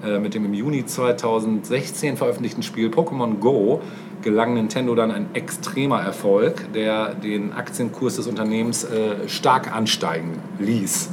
äh, 0.04 0.18
mit 0.18 0.34
dem 0.34 0.44
im 0.44 0.54
Juni 0.54 0.84
2016 0.86 2.16
veröffentlichten 2.16 2.62
Spiel 2.62 2.88
Pokémon 2.88 3.38
Go 3.38 3.80
gelang 4.22 4.54
Nintendo 4.54 4.94
dann 4.94 5.10
ein 5.10 5.34
extremer 5.34 6.00
Erfolg, 6.00 6.72
der 6.74 7.14
den 7.14 7.52
Aktienkurs 7.52 8.16
des 8.16 8.26
Unternehmens 8.26 8.84
äh, 8.84 9.28
stark 9.28 9.74
ansteigen 9.74 10.38
ließ. 10.58 11.10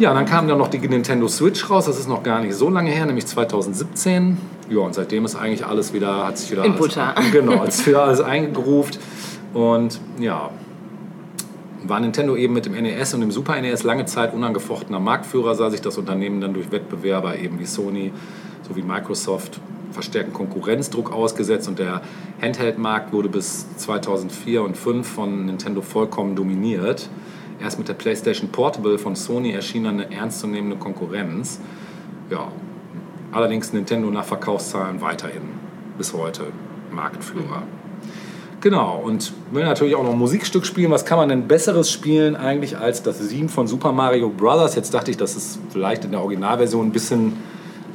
Ja, 0.00 0.12
dann 0.12 0.26
kam 0.26 0.48
dann 0.48 0.58
noch 0.58 0.68
die 0.68 0.78
Nintendo 0.78 1.28
Switch 1.28 1.70
raus, 1.70 1.84
das 1.86 1.98
ist 1.98 2.08
noch 2.08 2.24
gar 2.24 2.40
nicht 2.40 2.54
so 2.54 2.68
lange 2.68 2.90
her, 2.90 3.06
nämlich 3.06 3.26
2017. 3.26 4.38
Ja, 4.68 4.78
und 4.78 4.94
seitdem 4.94 5.24
ist 5.24 5.36
eigentlich 5.36 5.64
alles 5.64 5.92
wieder, 5.92 6.26
hat 6.26 6.38
sich 6.38 6.50
wieder 6.50 6.64
In 6.64 6.72
alles, 6.72 6.80
Butter. 6.80 7.14
Genau, 7.32 7.60
hat 7.60 7.72
sich 7.72 7.86
wieder 7.86 8.02
alles 8.02 8.20
eingegruft. 8.20 8.98
Und 9.52 10.00
ja, 10.18 10.50
war 11.86 12.00
Nintendo 12.00 12.36
eben 12.36 12.54
mit 12.54 12.66
dem 12.66 12.72
NES 12.72 13.14
und 13.14 13.20
dem 13.20 13.30
Super 13.30 13.60
NES 13.60 13.82
lange 13.82 14.06
Zeit 14.06 14.32
unangefochtener 14.34 15.00
Marktführer, 15.00 15.54
sah 15.54 15.70
sich 15.70 15.80
das 15.80 15.98
Unternehmen 15.98 16.40
dann 16.40 16.54
durch 16.54 16.70
Wettbewerber 16.70 17.38
eben 17.38 17.58
wie 17.58 17.66
Sony 17.66 18.12
sowie 18.66 18.82
Microsoft 18.82 19.60
verstärkten 19.92 20.34
Konkurrenzdruck 20.34 21.12
ausgesetzt 21.12 21.68
und 21.68 21.78
der 21.78 22.02
Handheld-Markt 22.42 23.12
wurde 23.12 23.28
bis 23.28 23.76
2004 23.76 24.62
und 24.62 24.76
2005 24.76 25.08
von 25.08 25.46
Nintendo 25.46 25.80
vollkommen 25.82 26.34
dominiert. 26.34 27.08
Erst 27.62 27.78
mit 27.78 27.88
der 27.88 27.94
PlayStation 27.94 28.50
Portable 28.50 28.98
von 28.98 29.14
Sony 29.14 29.52
erschien 29.52 29.84
dann 29.84 30.00
eine 30.00 30.14
ernstzunehmende 30.14 30.76
Konkurrenz. 30.76 31.60
Ja, 32.30 32.48
allerdings 33.30 33.72
Nintendo 33.72 34.10
nach 34.10 34.24
Verkaufszahlen 34.24 35.00
weiterhin 35.00 35.42
bis 35.96 36.12
heute 36.12 36.46
Marktführer. 36.90 37.62
Genau, 38.64 38.98
und 39.04 39.30
will 39.52 39.62
natürlich 39.62 39.94
auch 39.94 40.02
noch 40.04 40.12
ein 40.12 40.18
Musikstück 40.18 40.64
spielen. 40.64 40.90
Was 40.90 41.04
kann 41.04 41.18
man 41.18 41.28
denn 41.28 41.46
Besseres 41.46 41.90
spielen 41.90 42.34
eigentlich 42.34 42.78
als 42.78 43.02
das 43.02 43.18
Theme 43.28 43.50
von 43.50 43.66
Super 43.66 43.92
Mario 43.92 44.30
Bros.? 44.30 44.74
Jetzt 44.74 44.94
dachte 44.94 45.10
ich, 45.10 45.18
das 45.18 45.36
ist 45.36 45.58
vielleicht 45.68 46.06
in 46.06 46.12
der 46.12 46.22
Originalversion 46.22 46.86
ein 46.86 46.90
bisschen 46.90 47.36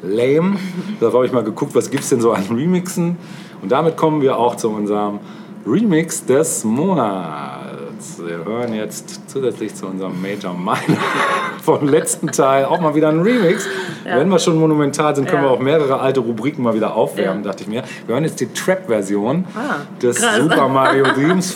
lame. 0.04 0.58
Da 1.00 1.12
habe 1.12 1.26
ich 1.26 1.32
mal 1.32 1.44
geguckt, 1.44 1.74
was 1.74 1.90
gibt 1.90 2.04
es 2.04 2.10
denn 2.12 2.22
so 2.22 2.34
an 2.34 2.44
Remixen. 2.52 3.18
Und 3.64 3.72
damit 3.72 3.98
kommen 3.98 4.22
wir 4.22 4.38
auch 4.38 4.58
zu 4.58 4.70
unserem 4.70 5.18
Remix 5.66 6.24
des 6.24 6.64
Monats. 6.64 7.69
Wir 8.18 8.46
hören 8.46 8.74
jetzt 8.74 9.30
zusätzlich 9.30 9.76
zu 9.76 9.86
unserem 9.88 10.22
Major 10.22 10.54
Minor 10.54 10.78
vom 11.64 11.88
letzten 11.88 12.28
Teil 12.28 12.66
auch 12.66 12.80
mal 12.80 12.96
wieder 12.96 13.10
einen 13.10 13.22
Remix. 13.22 13.68
Wenn 14.06 14.30
wir 14.30 14.40
schon 14.40 14.58
monumental 14.58 15.16
sind, 15.16 15.28
können 15.28 15.44
Ja. 15.44 15.50
wir 15.50 15.54
auch 15.54 15.60
mehrere 15.60 16.00
alte 16.00 16.20
Rubriken 16.22 16.64
mal 16.64 16.74
wieder 16.74 16.96
aufwärmen, 16.96 17.44
Ja. 17.44 17.50
dachte 17.50 17.64
ich 17.64 17.70
mir. 17.70 17.84
Wir 18.06 18.16
hören 18.16 18.24
jetzt 18.24 18.40
die 18.40 18.52
Trap-Version 18.54 19.46
Ah, 19.56 19.82
des 20.02 20.18
krass. 20.22 20.38
Super 20.38 20.68
Mario 20.70 21.06
Themes. 21.16 21.56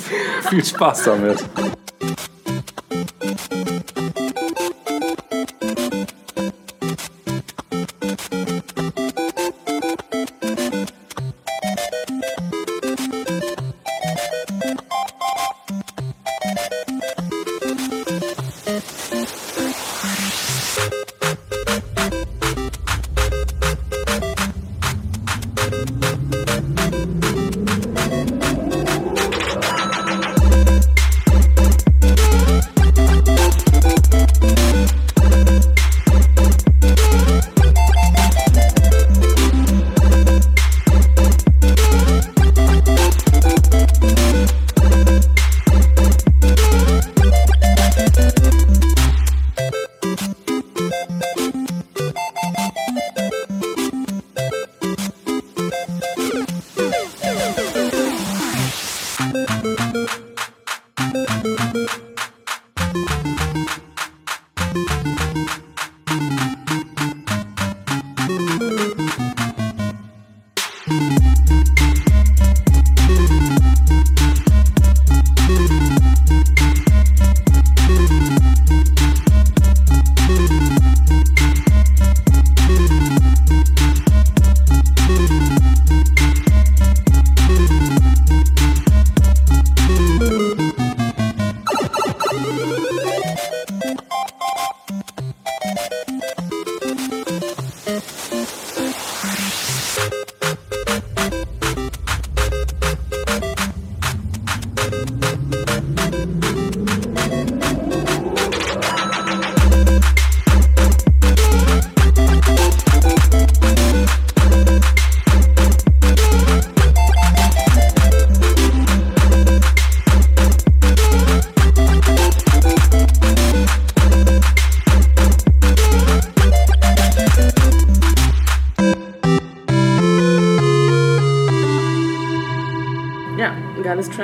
Viel 0.49 0.63
Spaß 0.65 1.03
damit. 1.05 1.43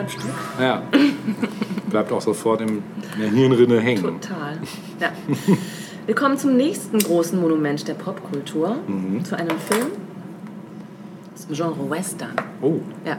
Trap-Stück. 0.10 0.32
Ja. 0.60 0.84
Bleibt 1.90 2.12
auch 2.12 2.22
sofort 2.22 2.62
im, 2.62 2.82
in 3.16 3.22
der 3.22 3.30
Hirnrinne 3.30 3.80
hängen. 3.80 4.04
Total. 4.22 4.58
Ja. 5.00 5.12
Wir 6.06 6.16
kommen 6.16 6.38
zum 6.38 6.56
nächsten 6.58 7.00
großen 7.00 7.40
Monument 7.40 7.88
der 7.88 7.94
Popkultur, 7.94 8.78
Mhm. 8.88 9.24
zu 9.24 9.36
einem 9.38 9.58
Film 9.60 9.88
dem 11.50 11.56
Genre 11.56 11.90
Western. 11.90 12.34
Oh, 12.62 12.76
Ja. 13.06 13.18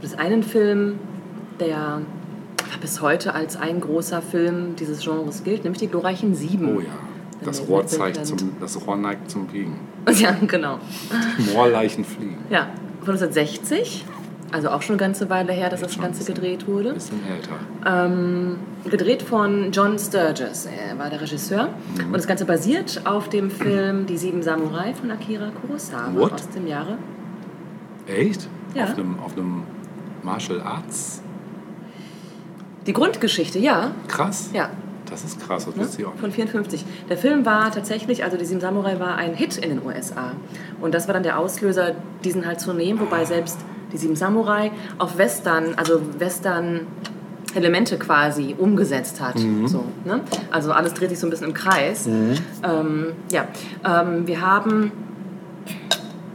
Das 0.00 0.12
ist 0.12 0.18
einen 0.18 0.42
Film, 0.42 0.98
der 1.58 2.00
bis 2.80 3.02
heute 3.02 3.34
als 3.34 3.56
ein 3.56 3.80
großer 3.80 4.22
Film 4.22 4.76
dieses 4.76 5.00
Genres 5.04 5.44
gilt, 5.44 5.64
nämlich 5.64 5.80
die 5.80 5.88
glorreichen 5.88 6.34
Sieben. 6.34 6.74
oh 6.76 6.80
ja. 6.80 6.86
Das 7.44 7.66
Rohr, 7.68 7.86
zeigt 7.86 8.24
zum, 8.26 8.36
das 8.60 8.86
Rohr 8.86 8.96
neigt 8.96 9.30
zum 9.30 9.46
Biegen. 9.46 9.74
Ja, 10.14 10.34
genau. 10.46 10.78
Moorleichen 11.54 12.04
fliegen. 12.04 12.38
Ja, 12.50 12.68
von 13.04 13.14
1960, 13.14 14.04
also 14.52 14.70
auch 14.70 14.82
schon 14.82 14.94
eine 14.94 15.00
ganze 15.00 15.30
Weile 15.30 15.52
her, 15.52 15.68
dass 15.70 15.80
das 15.80 15.98
Ganze 15.98 16.24
gedreht 16.24 16.66
wurde. 16.66 16.92
Bisschen 16.94 17.20
älter. 17.28 17.52
Ähm, 17.86 18.56
gedreht 18.88 19.22
von 19.22 19.70
John 19.72 19.98
Sturges, 19.98 20.66
er 20.66 20.98
war 20.98 21.10
der 21.10 21.20
Regisseur. 21.20 21.68
Mhm. 21.96 22.06
Und 22.06 22.12
das 22.14 22.26
Ganze 22.26 22.44
basiert 22.44 23.02
auf 23.04 23.28
dem 23.28 23.50
Film 23.50 24.06
Die 24.06 24.16
Sieben 24.16 24.42
Samurai 24.42 24.94
von 24.94 25.10
Akira 25.10 25.50
Kurosawa 25.60 26.14
What? 26.14 26.32
aus 26.34 26.48
dem 26.50 26.66
Jahre. 26.66 26.96
Echt? 28.06 28.48
Ja. 28.74 28.84
Auf 28.84 28.94
einem, 28.98 29.18
auf 29.20 29.32
einem 29.36 29.62
Martial 30.22 30.60
Arts? 30.60 31.22
Die 32.86 32.92
Grundgeschichte, 32.92 33.58
ja, 33.58 33.92
Krass. 34.08 34.50
ja. 34.52 34.70
Das 35.08 35.24
ist 35.24 35.40
krass, 35.40 35.66
das 35.66 35.74
Ne? 35.74 35.82
wusste 35.82 36.02
ich 36.02 36.06
auch 36.06 36.14
Von 36.14 36.26
nicht. 36.28 36.36
54. 36.36 36.84
Der 37.08 37.16
Film 37.18 37.44
war 37.44 37.72
tatsächlich, 37.72 38.22
also 38.22 38.36
die 38.36 38.44
Sieben 38.44 38.60
Samurai 38.60 39.00
war 39.00 39.16
ein 39.16 39.34
Hit 39.34 39.56
in 39.58 39.70
den 39.70 39.84
USA. 39.84 40.32
Und 40.80 40.94
das 40.94 41.08
war 41.08 41.14
dann 41.14 41.24
der 41.24 41.36
Auslöser, 41.38 41.94
diesen 42.22 42.46
halt 42.46 42.60
zu 42.60 42.72
nehmen, 42.72 43.00
wobei 43.00 43.24
selbst 43.24 43.58
die 43.92 43.98
Sieben 43.98 44.16
Samurai 44.16 44.70
auf 44.98 45.18
Western, 45.18 45.74
also 45.76 46.00
Western 46.18 46.86
Elemente 47.54 47.98
quasi 47.98 48.54
umgesetzt 48.56 49.20
hat. 49.20 49.38
So, 49.66 49.84
ne? 50.04 50.20
Also 50.50 50.72
alles 50.72 50.94
dreht 50.94 51.10
sich 51.10 51.18
so 51.18 51.26
ein 51.26 51.30
bisschen 51.30 51.48
im 51.48 51.54
Kreis. 51.54 52.06
Ähm, 52.06 53.12
ja, 53.32 53.46
ähm, 53.84 54.26
wir 54.26 54.40
haben 54.40 54.92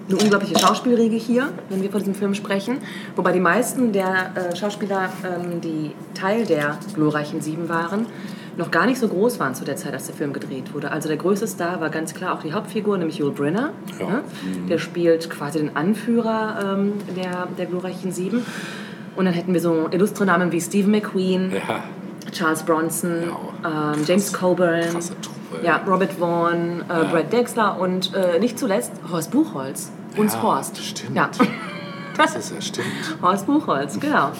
eine 0.07 0.17
unglaubliche 0.17 0.59
Schauspielriege 0.59 1.15
hier, 1.15 1.49
wenn 1.69 1.81
wir 1.81 1.89
von 1.89 1.99
diesem 1.99 2.15
Film 2.15 2.33
sprechen. 2.35 2.77
Wobei 3.15 3.31
die 3.31 3.39
meisten 3.39 3.91
der 3.91 4.31
äh, 4.35 4.55
Schauspieler, 4.55 5.09
ähm, 5.23 5.61
die 5.61 5.91
Teil 6.13 6.45
der 6.45 6.77
glorreichen 6.93 7.41
Sieben 7.41 7.69
waren, 7.69 8.05
noch 8.57 8.71
gar 8.71 8.85
nicht 8.85 8.99
so 8.99 9.07
groß 9.07 9.39
waren 9.39 9.53
zu 9.55 9.65
der 9.65 9.75
Zeit, 9.75 9.93
als 9.93 10.05
der 10.07 10.15
Film 10.15 10.31
gedreht 10.33 10.73
wurde. 10.73 10.91
Also 10.91 11.07
der 11.07 11.17
größte 11.17 11.47
Star 11.47 11.81
war 11.81 11.89
ganz 11.89 12.13
klar 12.13 12.33
auch 12.35 12.41
die 12.41 12.53
Hauptfigur, 12.53 12.97
nämlich 12.97 13.17
Yul 13.17 13.31
Brynner. 13.31 13.71
Ja. 13.99 14.05
Ne? 14.07 14.21
Der 14.69 14.77
spielt 14.77 15.29
quasi 15.29 15.59
den 15.59 15.75
Anführer 15.75 16.75
ähm, 16.77 16.93
der, 17.15 17.47
der 17.57 17.65
glorreichen 17.65 18.11
Sieben. 18.11 18.45
Und 19.15 19.25
dann 19.25 19.33
hätten 19.33 19.53
wir 19.53 19.61
so 19.61 19.87
illustre 19.91 20.25
Namen 20.25 20.51
wie 20.51 20.59
Steve 20.61 20.89
McQueen, 20.89 21.51
Ja, 21.51 21.83
Charles 22.31 22.63
Bronson, 22.63 23.23
Ja. 23.63 23.93
ähm, 23.93 24.01
James 24.05 24.31
Coburn, 24.33 24.81
Truppe. 25.21 25.63
ja, 25.65 25.81
Robert 25.87 26.13
Vaughn, 26.13 26.81
äh, 26.89 27.05
Brad 27.11 27.31
Dexler 27.31 27.79
und 27.79 28.13
äh, 28.13 28.39
nicht 28.39 28.57
zuletzt 28.59 28.91
Horst 29.11 29.31
Buchholz. 29.31 29.91
Uns 30.17 30.41
Horst. 30.41 30.77
stimmt. 30.83 31.17
Ja, 32.17 32.23
Das 32.23 32.35
ist 32.35 32.53
ja 32.53 32.61
stimmt. 32.61 33.17
Horst 33.21 33.45
Buchholz, 33.45 33.99
genau. 33.99 34.31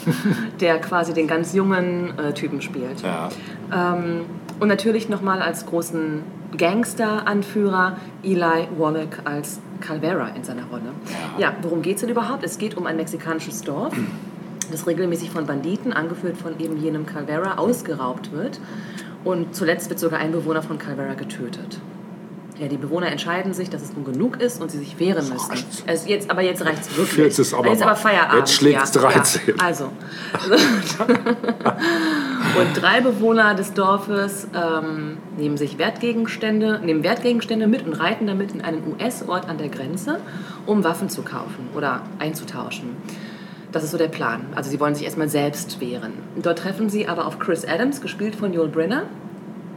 Der 0.60 0.80
quasi 0.80 1.14
den 1.14 1.28
ganz 1.28 1.54
jungen 1.54 2.18
äh, 2.18 2.34
Typen 2.34 2.62
spielt. 2.62 3.02
Ja. 3.02 3.30
Ähm, 3.74 4.26
und 4.60 4.68
natürlich 4.68 5.10
nochmal 5.10 5.42
als 5.42 5.66
großen 5.66 6.24
Gangster-Anführer 6.58 7.98
Eli 8.24 8.68
Wallach 8.78 9.26
als 9.26 9.60
Calvera 9.82 10.30
in 10.30 10.44
seiner 10.44 10.64
Rolle. 10.66 10.94
Ja, 11.38 11.54
worum 11.62 11.82
geht 11.82 11.96
es 11.96 12.02
denn 12.02 12.10
überhaupt? 12.10 12.44
Es 12.44 12.58
geht 12.58 12.78
um 12.78 12.86
ein 12.86 12.96
mexikanisches 12.96 13.62
Dorf, 13.62 13.94
das 14.72 14.88
regelmäßig 14.88 15.32
von 15.32 15.46
Banditen, 15.46 15.92
angeführt 15.92 16.38
von 16.38 16.58
eben 16.60 16.78
jenem 16.78 17.06
Calvera, 17.06 17.58
ausgeraubt 17.58 18.32
wird. 18.32 18.60
Und 19.26 19.56
zuletzt 19.56 19.90
wird 19.90 20.00
sogar 20.00 20.20
ein 20.20 20.32
Bewohner 20.32 20.62
von 20.62 20.78
Calvera 20.78 21.16
getötet. 21.16 21.80
Ja, 22.60 22.68
die 22.68 22.78
Bewohner 22.78 23.08
entscheiden 23.08 23.54
sich, 23.54 23.70
dass 23.70 23.82
es 23.82 23.94
nun 23.94 24.06
genug 24.06 24.42
ist 24.42 24.62
und 24.62 24.72
sie 24.72 24.78
sich 24.78 24.98
wehren 24.98 25.28
müssen. 25.28 25.52
Es 25.88 26.08
jetzt, 26.08 26.32
aber 26.32 26.42
jetzt 26.42 26.64
reicht 26.64 26.84
es 26.84 26.98
wirklich. 26.98 27.26
Jetzt 27.26 27.40
ist 27.40 27.54
aber 27.54 27.68
jetzt 27.70 27.84
aber 27.84 27.98
Feierabend. 27.98 28.40
jetzt 28.40 28.54
schlägt's 28.54 28.94
ja. 28.96 29.02
13. 29.02 29.42
Ja, 29.48 29.54
also. 29.58 29.86
Und 32.56 32.82
drei 32.82 33.02
Bewohner 33.02 33.54
des 33.54 33.74
Dorfes 33.74 34.48
ähm, 34.56 35.18
nehmen 35.38 35.58
sich 35.58 35.78
Wertgegenstände, 35.78 36.80
nehmen 36.80 37.04
Wertgegenstände 37.04 37.68
mit 37.68 37.86
und 37.86 37.94
reiten 37.94 38.28
damit 38.28 38.54
in 38.54 38.62
einen 38.62 38.82
US-Ort 38.88 39.50
an 39.50 39.58
der 39.58 39.68
Grenze, 39.68 40.20
um 40.66 40.86
Waffen 40.86 41.10
zu 41.10 41.24
kaufen 41.24 41.68
oder 41.76 42.04
einzutauschen. 42.20 42.96
Das 43.74 43.84
ist 43.84 43.92
so 43.92 43.98
der 43.98 44.08
Plan. 44.08 44.46
Also 44.56 44.70
sie 44.70 44.80
wollen 44.80 44.96
sich 44.96 45.04
erstmal 45.04 45.28
selbst 45.28 45.82
wehren. 45.82 46.14
Dort 46.42 46.60
treffen 46.60 46.90
sie 46.90 47.10
aber 47.10 47.28
auf 47.28 47.40
Chris 47.40 47.66
Adams, 47.66 48.00
gespielt 48.00 48.36
von 48.36 48.54
Joel 48.54 48.70
Brenner, 48.70 49.04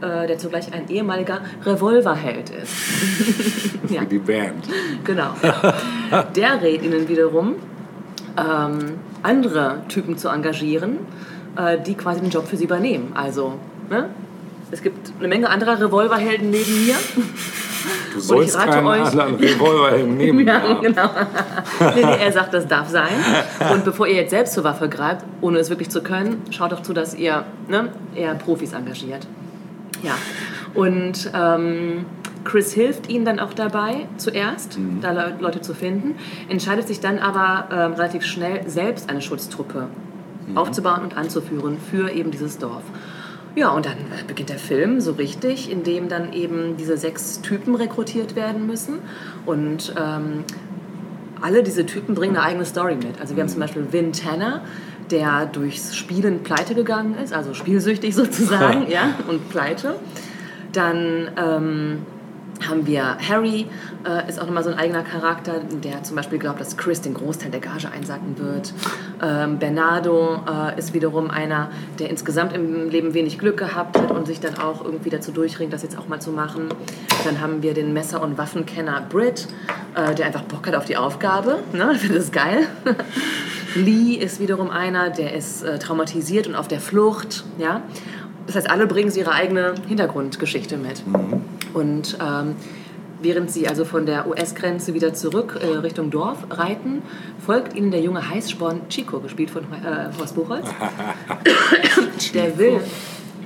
äh, 0.01 0.27
der 0.27 0.37
zugleich 0.37 0.71
ein 0.73 0.89
ehemaliger 0.89 1.41
Revolverheld 1.65 2.49
ist. 2.49 2.73
ja. 3.89 4.01
Wie 4.01 4.05
die 4.05 4.19
Band. 4.19 4.65
Genau. 5.03 5.31
Der 6.35 6.61
rät 6.61 6.83
ihnen 6.83 7.07
wiederum, 7.07 7.55
ähm, 8.37 8.99
andere 9.23 9.81
Typen 9.89 10.17
zu 10.17 10.29
engagieren, 10.29 10.99
äh, 11.57 11.77
die 11.79 11.95
quasi 11.95 12.21
den 12.21 12.29
Job 12.29 12.47
für 12.47 12.57
sie 12.57 12.65
übernehmen. 12.65 13.11
Also, 13.13 13.53
ne? 13.89 14.09
es 14.71 14.81
gibt 14.81 15.11
eine 15.19 15.27
Menge 15.27 15.49
anderer 15.49 15.79
Revolverhelden 15.79 16.49
neben 16.49 16.85
mir. 16.85 16.95
Du 18.13 18.19
sollst 18.19 18.57
rate 18.57 18.71
keinen 18.71 18.87
euch- 18.87 19.01
anderen 19.01 19.35
Revolver 19.35 19.97
nehmen. 19.97 20.39
Ja. 20.47 20.73
genau. 20.81 21.09
nee, 21.95 22.05
nee, 22.05 22.23
er 22.23 22.31
sagt, 22.31 22.53
das 22.53 22.67
darf 22.67 22.89
sein. 22.89 23.09
Und 23.71 23.85
bevor 23.85 24.07
ihr 24.07 24.15
jetzt 24.15 24.31
selbst 24.31 24.53
zur 24.53 24.63
Waffe 24.63 24.89
greift, 24.89 25.25
ohne 25.41 25.59
es 25.59 25.69
wirklich 25.69 25.89
zu 25.89 26.01
können, 26.01 26.41
schaut 26.51 26.71
doch 26.71 26.81
zu, 26.81 26.93
dass 26.93 27.13
ihr 27.15 27.45
ne, 27.67 27.89
eher 28.15 28.33
Profis 28.35 28.73
engagiert. 28.73 29.27
Ja. 30.03 30.15
Und 30.73 31.31
ähm, 31.33 32.05
Chris 32.43 32.73
hilft 32.73 33.09
ihnen 33.09 33.25
dann 33.25 33.39
auch 33.39 33.53
dabei, 33.53 34.07
zuerst, 34.17 34.77
da 35.01 35.11
Le 35.11 35.35
Leute 35.39 35.61
zu 35.61 35.73
finden, 35.73 36.15
entscheidet 36.47 36.87
sich 36.87 36.99
dann 36.99 37.19
aber 37.19 37.69
ähm, 37.71 37.93
relativ 37.93 38.23
schnell, 38.23 38.67
selbst 38.67 39.09
eine 39.09 39.21
Schutztruppe 39.21 39.87
aufzubauen 40.55 41.03
und 41.03 41.17
anzuführen 41.17 41.77
für 41.91 42.09
eben 42.11 42.31
dieses 42.31 42.57
Dorf. 42.57 42.83
Ja, 43.55 43.69
und 43.69 43.85
dann 43.85 43.97
äh, 43.97 44.23
beginnt 44.27 44.49
der 44.49 44.59
Film 44.59 45.01
so 45.01 45.13
richtig, 45.13 45.71
in 45.71 45.83
dem 45.83 46.07
dann 46.07 46.33
eben 46.33 46.77
diese 46.77 46.97
sechs 46.97 47.41
Typen 47.41 47.75
rekrutiert 47.75 48.35
werden 48.35 48.67
müssen. 48.67 48.99
Und 49.45 49.93
ähm, 49.97 50.43
alle 51.41 51.63
diese 51.63 51.85
Typen 51.85 52.15
bringen 52.15 52.35
eine 52.35 52.45
eigene 52.45 52.65
Story 52.65 52.95
mit. 52.95 53.19
Also 53.19 53.35
wir 53.35 53.43
haben 53.43 53.49
zum 53.49 53.59
Beispiel 53.59 53.87
Vin 53.91 54.13
Tanner, 54.13 54.61
der 55.11 55.45
durchs 55.45 55.95
Spielen 55.95 56.43
pleite 56.43 56.75
gegangen 56.75 57.15
ist, 57.23 57.33
also 57.33 57.53
spielsüchtig 57.53 58.15
sozusagen, 58.15 58.87
ja, 58.89 59.15
und 59.27 59.49
pleite. 59.49 59.95
Dann 60.71 61.31
ähm, 61.35 62.05
haben 62.67 62.85
wir 62.85 63.17
Harry, 63.27 63.67
äh, 64.05 64.27
ist 64.27 64.39
auch 64.39 64.45
nochmal 64.45 64.63
so 64.63 64.69
ein 64.69 64.77
eigener 64.77 65.03
Charakter, 65.03 65.61
der 65.83 66.03
zum 66.03 66.15
Beispiel 66.15 66.39
glaubt, 66.39 66.59
dass 66.59 66.77
Chris 66.77 67.01
den 67.01 67.13
Großteil 67.13 67.51
der 67.51 67.61
Gage 67.61 67.89
einsacken 67.91 68.37
wird. 68.37 68.73
Ähm, 69.21 69.59
Bernardo 69.59 70.41
äh, 70.47 70.77
ist 70.77 70.93
wiederum 70.93 71.29
einer, 71.29 71.69
der 71.99 72.09
insgesamt 72.09 72.53
im 72.53 72.89
Leben 72.89 73.13
wenig 73.13 73.39
Glück 73.39 73.57
gehabt 73.57 73.97
hat 73.97 74.11
und 74.11 74.27
sich 74.27 74.39
dann 74.39 74.57
auch 74.57 74.83
irgendwie 74.83 75.09
dazu 75.09 75.31
durchringt, 75.31 75.73
das 75.73 75.83
jetzt 75.83 75.97
auch 75.97 76.07
mal 76.07 76.19
zu 76.19 76.31
machen. 76.31 76.69
Dann 77.23 77.39
haben 77.39 77.61
wir 77.61 77.73
den 77.73 77.93
Messer- 77.93 78.21
und 78.21 78.37
Waffenkenner 78.37 79.03
Britt, 79.09 79.47
äh, 79.95 80.13
der 80.15 80.25
einfach 80.25 80.43
Bock 80.43 80.67
hat 80.67 80.75
auf 80.75 80.85
die 80.85 80.97
Aufgabe. 80.97 81.59
Ne? 81.73 81.91
Ich 81.93 81.99
finde 82.01 82.17
das 82.17 82.31
geil. 82.31 82.67
Lee 83.75 84.15
ist 84.15 84.39
wiederum 84.39 84.69
einer, 84.69 85.09
der 85.09 85.33
ist 85.33 85.63
äh, 85.63 85.79
traumatisiert 85.79 86.47
und 86.47 86.55
auf 86.55 86.67
der 86.67 86.79
Flucht. 86.79 87.43
Ja? 87.57 87.81
Das 88.47 88.55
heißt, 88.55 88.69
alle 88.69 88.87
bringen 88.87 89.11
sie 89.11 89.19
ihre 89.19 89.31
eigene 89.31 89.75
Hintergrundgeschichte 89.87 90.77
mit. 90.77 91.03
Und 91.73 92.17
ähm, 92.19 92.55
während 93.21 93.51
sie 93.51 93.67
also 93.67 93.85
von 93.85 94.05
der 94.05 94.27
US-Grenze 94.27 94.93
wieder 94.93 95.13
zurück 95.13 95.59
äh, 95.61 95.77
Richtung 95.77 96.09
Dorf 96.09 96.37
reiten, 96.49 97.01
folgt 97.45 97.75
ihnen 97.75 97.91
der 97.91 98.01
junge 98.01 98.27
Heißsporn 98.27 98.89
Chico, 98.89 99.19
gespielt 99.19 99.51
von 99.51 99.63
äh, 99.63 100.09
Horst 100.19 100.35
Buchholz. 100.35 100.65
der 102.33 102.57
will, 102.57 102.79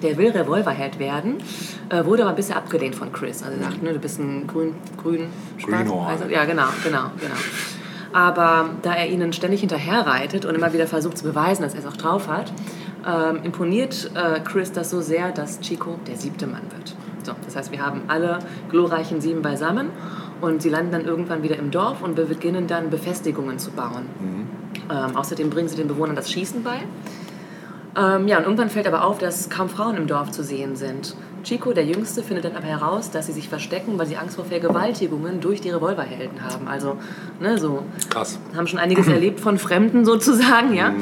der 0.02 0.18
will 0.18 0.32
Revolverheld 0.32 1.00
werden, 1.00 1.38
äh, 1.90 2.06
wurde 2.06 2.24
aber 2.24 2.34
bisher 2.34 2.56
abgelehnt 2.56 2.96
von 2.96 3.12
Chris. 3.12 3.44
Also 3.44 3.58
er 3.58 3.64
sagt, 3.66 3.84
ne, 3.84 3.94
du 3.94 4.00
bist 4.00 4.20
ein 4.20 4.48
grün, 4.48 4.76
grün, 5.02 5.28
schwarz, 5.58 5.90
also, 5.90 6.26
ja 6.30 6.46
genau, 6.46 6.68
genau, 6.84 7.12
genau. 7.20 7.36
Aber 8.14 8.70
da 8.84 8.94
er 8.94 9.10
ihnen 9.10 9.34
ständig 9.34 9.62
hinterher 9.62 10.06
reitet 10.06 10.46
und 10.46 10.56
immer 10.56 10.72
wieder 10.72 10.88
versucht 10.88 11.18
zu 11.18 11.24
beweisen, 11.24 11.64
dass 11.64 11.74
er 11.74 11.80
es 11.80 11.86
auch 11.86 11.98
drauf 11.98 12.28
hat, 12.28 12.54
ähm, 13.06 13.44
imponiert 13.44 14.12
äh, 14.14 14.40
Chris 14.40 14.72
das 14.72 14.90
so 14.90 15.02
sehr, 15.02 15.32
dass 15.32 15.60
Chico 15.60 16.00
der 16.08 16.16
siebte 16.16 16.48
Mann 16.48 16.62
wird. 16.72 16.96
So, 17.24 17.34
das 17.44 17.56
heißt, 17.56 17.72
wir 17.72 17.84
haben 17.84 18.04
alle 18.08 18.40
glorreichen 18.70 19.20
sieben 19.20 19.42
beisammen 19.42 19.90
und 20.42 20.62
sie 20.62 20.70
landen 20.70 20.92
dann 20.92 21.06
irgendwann 21.06 21.42
wieder 21.42 21.58
im 21.58 21.72
Dorf 21.72 22.02
und 22.02 22.18
wir 22.18 22.26
beginnen 22.26 22.68
dann 22.68 22.90
Befestigungen 22.90 23.60
zu 23.60 23.72
bauen. 23.72 24.06
Ähm, 24.92 25.16
außerdem 25.16 25.50
bringen 25.50 25.70
sie 25.70 25.78
den 25.78 25.88
Bewohnern 25.88 26.16
das 26.16 26.32
Schießen 26.32 26.64
bei. 26.64 26.80
Ähm, 27.96 28.28
ja, 28.28 28.38
und 28.38 28.44
irgendwann 28.44 28.70
fällt 28.70 28.88
aber 28.88 29.06
auf, 29.06 29.20
dass 29.20 29.50
kaum 29.50 29.70
Frauen 29.70 29.98
im 29.98 30.08
Dorf 30.08 30.32
zu 30.32 30.44
sehen 30.44 30.76
sind. 30.76 31.16
Chico, 31.44 31.74
der 31.74 31.86
Jüngste, 31.86 32.24
findet 32.24 32.46
dann 32.46 32.56
aber 32.56 32.66
heraus, 32.66 33.12
dass 33.12 33.28
sie 33.28 33.34
sich 33.34 33.50
verstecken, 33.50 34.00
weil 34.00 34.08
sie 34.08 34.16
Angst 34.18 34.38
vor 34.38 34.46
Vergewaltigungen 34.46 35.42
durch 35.42 35.62
die 35.62 35.70
Revolverhelden 35.70 36.44
haben. 36.44 36.68
Also, 36.68 36.98
ne, 37.40 37.58
so 37.58 37.84
Krass. 38.10 38.40
haben 38.56 38.68
schon 38.68 38.80
einiges 38.80 39.08
erlebt 39.08 39.40
von 39.40 39.58
Fremden 39.58 40.06
sozusagen, 40.06 40.74
ja. 40.74 40.94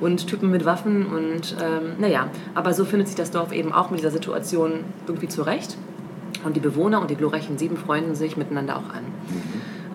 Und 0.00 0.26
Typen 0.26 0.50
mit 0.50 0.66
Waffen 0.66 1.06
und 1.06 1.56
ähm, 1.60 1.94
naja, 1.98 2.28
aber 2.54 2.74
so 2.74 2.84
findet 2.84 3.08
sich 3.08 3.16
das 3.16 3.30
Dorf 3.30 3.52
eben 3.52 3.72
auch 3.72 3.90
mit 3.90 4.00
dieser 4.00 4.10
Situation 4.10 4.84
irgendwie 5.06 5.28
zurecht. 5.28 5.78
Und 6.44 6.54
die 6.54 6.60
Bewohner 6.60 7.00
und 7.00 7.10
die 7.10 7.16
glorreichen 7.16 7.56
Sieben 7.56 7.76
freunden 7.76 8.14
sich 8.14 8.36
miteinander 8.36 8.76
auch 8.76 8.90
an. 8.94 9.04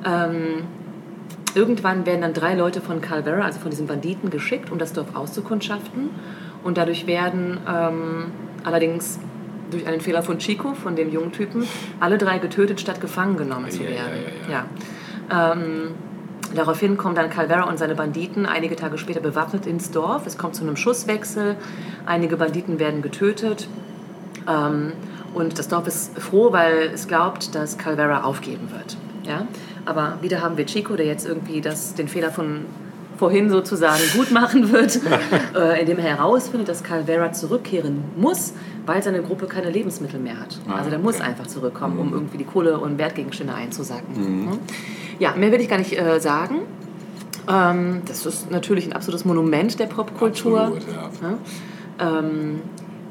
Ähm, 0.04 0.64
irgendwann 1.54 2.06
werden 2.06 2.22
dann 2.22 2.34
drei 2.34 2.56
Leute 2.56 2.82
von 2.82 2.99
Calvera, 2.99 3.45
also 3.45 3.60
von 3.60 3.70
diesen 3.70 3.88
Banditen, 3.88 4.32
geschickt, 4.32 4.72
um 4.72 4.80
das 4.80 4.93
Dorf 4.93 5.16
auszukundschaften. 5.16 6.10
Und 6.64 6.78
dadurch 6.78 7.08
werden 7.08 7.60
ähm, 7.68 8.26
allerdings 8.64 9.20
durch 9.72 9.88
einen 9.88 10.01
Fehler 10.01 10.22
von 10.24 10.38
Chico, 10.38 10.74
von 10.74 10.95
dem 10.95 11.11
jungen 11.11 11.32
Typen, 11.32 11.65
alle 11.99 12.17
drei 12.17 12.38
getötet, 12.38 12.80
statt 12.80 13.01
gefangen 13.01 13.38
genommen 13.38 13.72
zu 13.72 13.84
Ja, 13.84 13.89
ja, 13.89 13.95
werden. 13.95 14.19
ja, 14.49 14.65
Ja. 15.32 15.53
Ähm, 15.53 15.91
daraufhin 16.53 16.97
kommen 16.97 17.15
dann 17.15 17.30
Calvera 17.30 17.63
und 17.63 17.80
seine 17.80 17.95
Banditen 17.95 18.45
einige 18.45 18.76
Tage 18.76 18.97
später 18.97 19.22
bewaffnet 19.22 19.65
ins 19.65 19.91
Dorf. 19.91 20.26
Es 20.28 20.38
kommt 20.38 20.55
zu 20.55 20.63
einem 20.63 20.76
Schusswechsel. 20.76 21.55
Einige 22.05 22.38
Banditen 22.38 22.80
werden 22.80 23.01
getötet. 23.01 23.67
Ähm, 24.47 24.91
und 25.34 25.57
das 25.57 25.69
Dorf 25.69 25.88
ist 25.88 26.19
froh, 26.19 26.51
weil 26.51 26.91
es 26.93 27.07
glaubt, 27.07 27.55
dass 27.55 27.78
Calvera 27.78 28.24
aufgeben 28.24 28.69
wird. 28.72 28.97
Ja? 29.24 29.47
Aber 29.86 30.17
wieder 30.22 30.41
haben 30.41 30.57
wir 30.57 30.65
Chico, 30.65 30.95
der 30.95 31.05
jetzt 31.05 31.26
irgendwie 31.26 31.61
das, 31.61 31.93
den 31.95 32.07
Fehler 32.09 32.32
von 32.32 32.65
vorhin 33.22 33.51
sozusagen 33.51 34.01
gut 34.15 34.32
machen 34.32 34.72
wird, 34.72 34.99
äh, 35.55 35.80
indem 35.80 35.99
er 35.99 36.17
herausfindet, 36.17 36.67
dass 36.67 36.84
Calvera 36.84 37.32
zurückkehren 37.32 38.03
muss, 38.17 38.53
weil 38.88 39.03
seine 39.03 39.22
Gruppe 39.22 39.45
keine 39.45 39.69
Lebensmittel 39.69 40.19
mehr 40.19 40.39
hat. 40.39 40.59
Ah, 40.67 40.78
Also 40.78 40.89
der 40.89 40.97
muss 40.97 41.17
okay. 41.17 41.26
einfach 41.26 41.45
zurückkommen, 41.45 41.99
um 41.99 42.13
irgendwie 42.13 42.39
die 42.39 42.45
Kohle 42.45 42.80
und 42.80 42.97
Wertgegenstände 42.97 43.53
einzusacken. 43.53 44.45
Ne? 44.45 44.57
Ja, 45.19 45.36
mehr 45.36 45.51
will 45.51 45.61
ich 45.61 45.69
gar 45.69 45.78
nicht 45.78 45.95
äh, 45.95 46.19
sagen. 46.19 46.61
Ähm, 47.47 48.01
das 48.07 48.26
ist 48.26 48.49
natürlich 48.49 48.88
ein 48.88 48.93
absolutes 48.93 49.24
Monument 49.24 49.80
der 49.80 49.86
Popkultur. 49.86 50.61
Absolut, 50.61 50.88
ja. 50.88 52.07
Ja? 52.09 52.19
Ähm, 52.19 52.61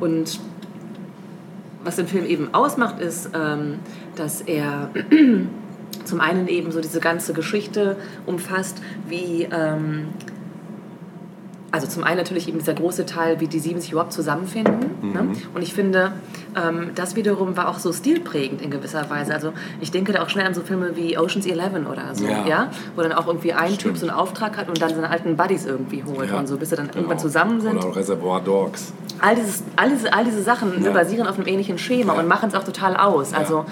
und 0.00 0.40
was 1.84 1.94
den 1.94 2.08
Film 2.08 2.26
eben 2.26 2.52
ausmacht, 2.52 2.98
ist, 3.00 3.30
ähm, 3.32 3.78
dass 4.16 4.40
er 4.40 4.90
zum 6.10 6.20
einen 6.20 6.48
eben 6.48 6.72
so 6.72 6.80
diese 6.80 7.00
ganze 7.00 7.32
Geschichte 7.32 7.96
umfasst, 8.26 8.82
wie 9.08 9.48
ähm, 9.50 10.08
also 11.72 11.86
zum 11.86 12.02
einen 12.04 12.16
natürlich 12.18 12.48
eben 12.48 12.58
dieser 12.58 12.74
große 12.74 13.06
Teil, 13.06 13.38
wie 13.40 13.46
die 13.46 13.58
sieben 13.60 13.80
sich 13.80 13.92
überhaupt 13.92 14.12
zusammenfinden. 14.12 14.90
Mhm. 15.02 15.12
Ne? 15.12 15.20
Und 15.54 15.62
ich 15.62 15.72
finde, 15.72 16.12
ähm, 16.60 16.90
das 16.96 17.14
wiederum 17.16 17.56
war 17.56 17.68
auch 17.68 17.78
so 17.78 17.92
stilprägend 17.92 18.60
in 18.60 18.70
gewisser 18.70 19.08
Weise. 19.08 19.32
Also 19.34 19.52
ich 19.80 19.90
denke 19.90 20.12
da 20.12 20.22
auch 20.22 20.28
schnell 20.28 20.46
an 20.46 20.54
so 20.54 20.62
Filme 20.62 20.96
wie 20.96 21.16
Ocean's 21.16 21.46
Eleven 21.46 21.86
oder 21.86 22.14
so, 22.14 22.24
Ja. 22.26 22.44
ja? 22.46 22.70
wo 22.96 23.02
dann 23.02 23.12
auch 23.12 23.26
irgendwie 23.28 23.52
ein 23.52 23.74
Stimmt. 23.74 23.80
Typ 23.80 23.96
so 23.98 24.08
einen 24.08 24.16
Auftrag 24.16 24.56
hat 24.56 24.68
und 24.68 24.82
dann 24.82 24.90
seine 24.94 25.10
alten 25.10 25.36
Buddies 25.36 25.64
irgendwie 25.64 26.02
holt 26.04 26.30
Ja, 26.30 26.38
und 26.38 26.48
so, 26.48 26.56
bis 26.56 26.70
sie 26.70 26.76
dann 26.76 26.86
genau. 26.86 26.98
irgendwann 26.98 27.18
zusammen 27.18 27.60
sind. 27.60 27.76
Oder 27.76 27.86
auch 27.88 27.96
Reservoir 27.96 28.40
Dogs. 28.40 28.92
All, 29.20 29.34
dieses, 29.36 29.62
all, 29.76 29.90
diese, 29.90 30.12
all 30.12 30.24
diese 30.24 30.42
Sachen 30.42 30.82
Ja. 30.82 30.90
basieren 30.92 31.26
auf 31.28 31.36
einem 31.38 31.46
ähnlichen 31.46 31.78
Schema 31.78 32.14
und 32.14 32.26
machen 32.26 32.48
es 32.48 32.54
auch 32.54 32.64
total 32.64 32.96
aus. 32.96 33.32
Also 33.34 33.64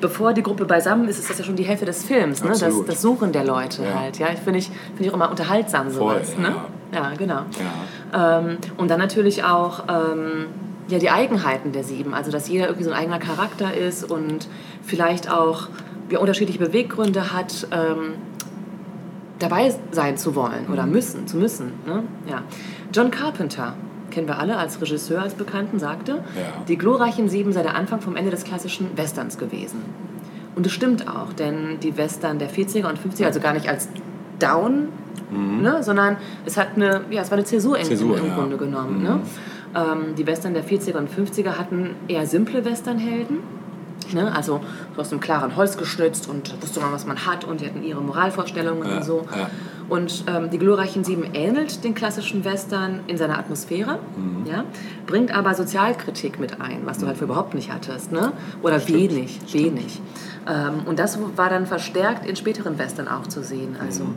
bevor 0.00 0.32
die 0.32 0.42
Gruppe 0.42 0.64
beisammen 0.64 1.08
ist, 1.08 1.18
ist 1.18 1.28
das 1.30 1.38
ja 1.38 1.44
schon 1.44 1.56
die 1.56 1.64
Hälfte 1.64 1.84
des 1.84 2.04
Films, 2.04 2.42
ne? 2.42 2.50
das, 2.50 2.62
das 2.86 3.02
Suchen 3.02 3.32
der 3.32 3.44
Leute 3.44 3.82
Ja. 3.82 4.00
halt. 4.00 4.18
Ja? 4.18 4.28
Ich 4.32 4.38
finde 4.38 4.60
ich, 4.60 4.66
find 4.68 5.00
ich 5.00 5.10
auch 5.10 5.14
immer 5.14 5.30
unterhaltsam 5.30 5.90
Voll, 5.90 6.14
sowas. 6.24 6.38
Ne? 6.38 6.54
Ja, 6.92 7.12
genau. 7.16 7.42
Ja. 8.12 8.40
Ähm, 8.40 8.58
und 8.76 8.90
dann 8.90 8.98
natürlich 8.98 9.44
auch 9.44 9.84
ähm, 9.88 10.46
ja, 10.88 10.98
die 10.98 11.10
Eigenheiten 11.10 11.72
der 11.72 11.84
Sieben. 11.84 12.14
Also, 12.14 12.30
dass 12.30 12.48
jeder 12.48 12.66
irgendwie 12.66 12.84
so 12.84 12.90
ein 12.90 12.96
eigener 12.96 13.18
Charakter 13.18 13.74
ist 13.74 14.10
und 14.10 14.48
vielleicht 14.82 15.30
auch 15.30 15.68
ja, 16.10 16.18
unterschiedliche 16.18 16.58
Beweggründe 16.58 17.32
hat, 17.32 17.66
ähm, 17.70 18.14
dabei 19.38 19.74
sein 19.90 20.16
zu 20.16 20.34
wollen 20.34 20.68
oder 20.72 20.86
müssen, 20.86 21.26
zu 21.26 21.36
müssen. 21.36 21.72
Ne? 21.86 22.02
Ja. 22.28 22.42
John 22.92 23.10
Carpenter, 23.10 23.74
kennen 24.10 24.28
wir 24.28 24.38
alle 24.38 24.56
als 24.56 24.80
Regisseur, 24.80 25.22
als 25.22 25.34
Bekannten, 25.34 25.78
sagte, 25.78 26.22
die 26.68 26.78
glorreichen 26.78 27.28
Sieben 27.28 27.52
sei 27.52 27.62
der 27.62 27.74
Anfang 27.74 28.00
vom 28.00 28.14
Ende 28.14 28.30
des 28.30 28.44
klassischen 28.44 28.96
Westerns 28.96 29.36
gewesen. 29.36 29.82
Und 30.54 30.66
es 30.66 30.72
stimmt 30.72 31.08
auch, 31.08 31.32
denn 31.32 31.80
die 31.80 31.96
Western 31.96 32.38
der 32.38 32.48
40er 32.48 32.88
und 32.88 32.98
50er, 32.98 33.24
also 33.24 33.40
gar 33.40 33.54
nicht 33.54 33.68
als 33.68 33.88
Down, 34.38 34.88
ne, 35.62 35.82
sondern 35.82 36.16
es 36.44 36.56
hat 36.56 36.68
eine, 36.76 37.02
ja, 37.10 37.22
es 37.22 37.30
war 37.30 37.38
eine 37.38 37.44
Zäsur, 37.44 37.78
Zäsur, 37.82 38.16
im, 38.18 38.24
im 38.24 38.30
ja. 38.30 38.34
Grunde 38.36 38.56
genommen. 38.56 39.02
Ne? 39.02 39.20
Ähm, 39.74 40.14
die 40.16 40.26
Western 40.26 40.54
der 40.54 40.64
40er 40.64 40.98
und 40.98 41.10
50er 41.10 41.58
hatten 41.58 41.90
eher 42.08 42.26
simple 42.26 42.64
Westernhelden. 42.64 43.38
Ne? 44.12 44.30
Also 44.34 44.60
so 44.94 45.00
aus 45.00 45.10
einem 45.10 45.20
klaren 45.20 45.56
Holz 45.56 45.76
geschnitzt 45.76 46.28
und 46.28 46.54
wusste 46.62 46.80
man, 46.80 46.92
was 46.92 47.06
man 47.06 47.26
hat 47.26 47.44
und 47.44 47.60
die 47.60 47.66
hatten 47.66 47.82
ihre 47.82 48.00
Moralvorstellungen 48.00 48.88
Ja, 48.88 48.96
und 48.96 49.04
so. 49.04 49.26
ja. 49.36 49.48
Und 49.88 50.24
ähm, 50.26 50.48
die 50.50 50.58
glorreichen 50.58 51.04
Sieben 51.04 51.24
ähnelt 51.34 51.84
den 51.84 51.94
klassischen 51.94 52.44
Western 52.44 53.00
in 53.06 53.16
seiner 53.18 53.38
Atmosphäre, 53.38 53.98
Mhm. 54.16 54.46
ja? 54.50 54.64
bringt 55.06 55.30
aber 55.36 55.54
Sozialkritik 55.54 56.40
mit 56.40 56.60
ein, 56.60 56.82
was 56.86 56.98
du 56.98 57.06
halt 57.06 57.18
für 57.18 57.24
überhaupt 57.24 57.54
nicht 57.54 57.70
hattest. 57.72 58.10
Ne? 58.10 58.32
Oder 58.62 58.86
wenig, 58.88 59.40
wenig. 59.52 60.00
Ähm, 60.48 60.86
und 60.86 60.98
das 60.98 61.18
war 61.36 61.50
dann 61.50 61.66
verstärkt 61.66 62.26
in 62.26 62.34
späteren 62.36 62.78
Western 62.78 63.08
auch 63.08 63.26
zu 63.26 63.42
sehen. 63.42 63.76
Also 63.80 64.04
Mhm. 64.04 64.14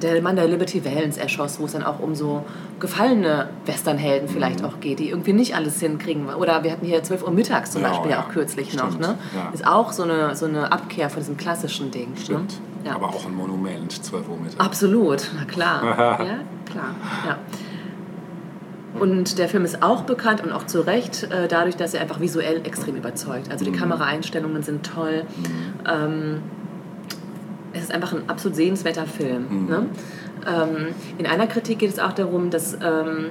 der 0.00 0.22
Mann, 0.22 0.36
der 0.36 0.46
Liberty 0.46 0.84
Valance 0.84 1.18
erschoss, 1.20 1.58
wo 1.58 1.64
es 1.64 1.72
dann 1.72 1.82
auch 1.82 1.98
um 1.98 2.14
so 2.14 2.44
gefallene 2.78 3.48
Westernhelden 3.66 4.28
vielleicht 4.28 4.60
Mhm. 4.60 4.66
auch 4.66 4.78
geht, 4.80 4.98
die 5.00 5.08
irgendwie 5.10 5.32
nicht 5.32 5.56
alles 5.56 5.80
hinkriegen. 5.80 6.26
Oder 6.34 6.62
wir 6.62 6.70
hatten 6.70 6.86
hier 6.86 7.02
12 7.02 7.22
Uhr 7.24 7.30
mittags 7.32 7.72
zum 7.72 7.82
Ja, 7.82 7.88
Beispiel 7.88 8.10
ja. 8.12 8.20
auch 8.20 8.28
kürzlich 8.28 8.72
Stimmt, 8.72 9.00
noch. 9.00 9.08
Ne? 9.08 9.18
ja. 9.34 9.50
Ist 9.52 9.66
auch 9.66 9.92
so 9.92 10.04
eine, 10.04 10.36
so 10.36 10.46
eine 10.46 10.70
Abkehr 10.70 11.10
von 11.10 11.20
diesem 11.20 11.36
klassischen 11.36 11.90
Ding. 11.90 12.08
Stimmt. 12.16 12.52
Ne? 12.52 12.58
Ja. 12.84 12.94
Aber 12.94 13.08
auch 13.08 13.26
ein 13.26 13.34
Monument, 13.34 13.92
12 13.92 14.28
Uhr 14.28 14.36
Mittag. 14.38 14.64
Absolut, 14.64 15.30
na 15.36 15.44
klar. 15.44 15.84
ja, 16.18 16.38
klar. 16.64 16.94
Ja. 17.26 17.38
Und 19.00 19.38
der 19.38 19.48
Film 19.48 19.64
ist 19.64 19.82
auch 19.82 20.02
bekannt 20.02 20.42
und 20.42 20.52
auch 20.52 20.66
zu 20.66 20.80
Recht 20.80 21.24
äh, 21.24 21.48
dadurch, 21.48 21.76
dass 21.76 21.94
er 21.94 22.00
einfach 22.00 22.20
visuell 22.20 22.60
extrem 22.64 22.94
überzeugt. 22.94 23.50
Also 23.50 23.64
die 23.64 23.72
Kameraeinstellungen 23.72 24.62
sind 24.62 24.86
toll. 24.86 25.24
Ähm, 25.88 26.42
es 27.72 27.84
ist 27.84 27.92
einfach 27.92 28.12
ein 28.12 28.28
absolut 28.28 28.56
sehenswerter 28.56 29.06
Film. 29.06 29.66
Ne? 29.66 29.86
Ähm, 30.46 30.94
in 31.18 31.26
einer 31.26 31.48
Kritik 31.48 31.80
geht 31.80 31.90
es 31.90 31.98
auch 31.98 32.12
darum, 32.12 32.50
dass, 32.50 32.74
ähm, 32.74 33.30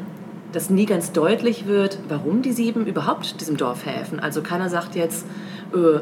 dass 0.52 0.70
nie 0.70 0.86
ganz 0.86 1.14
deutlich 1.14 1.66
wird, 1.66 1.98
warum 2.10 2.42
die 2.42 2.52
Sieben 2.52 2.86
überhaupt 2.86 3.40
diesem 3.40 3.56
Dorf 3.56 3.86
helfen. 3.86 4.20
Also 4.20 4.42
keiner 4.42 4.70
sagt 4.70 4.96
jetzt, 4.96 5.26
äh, 5.74 6.00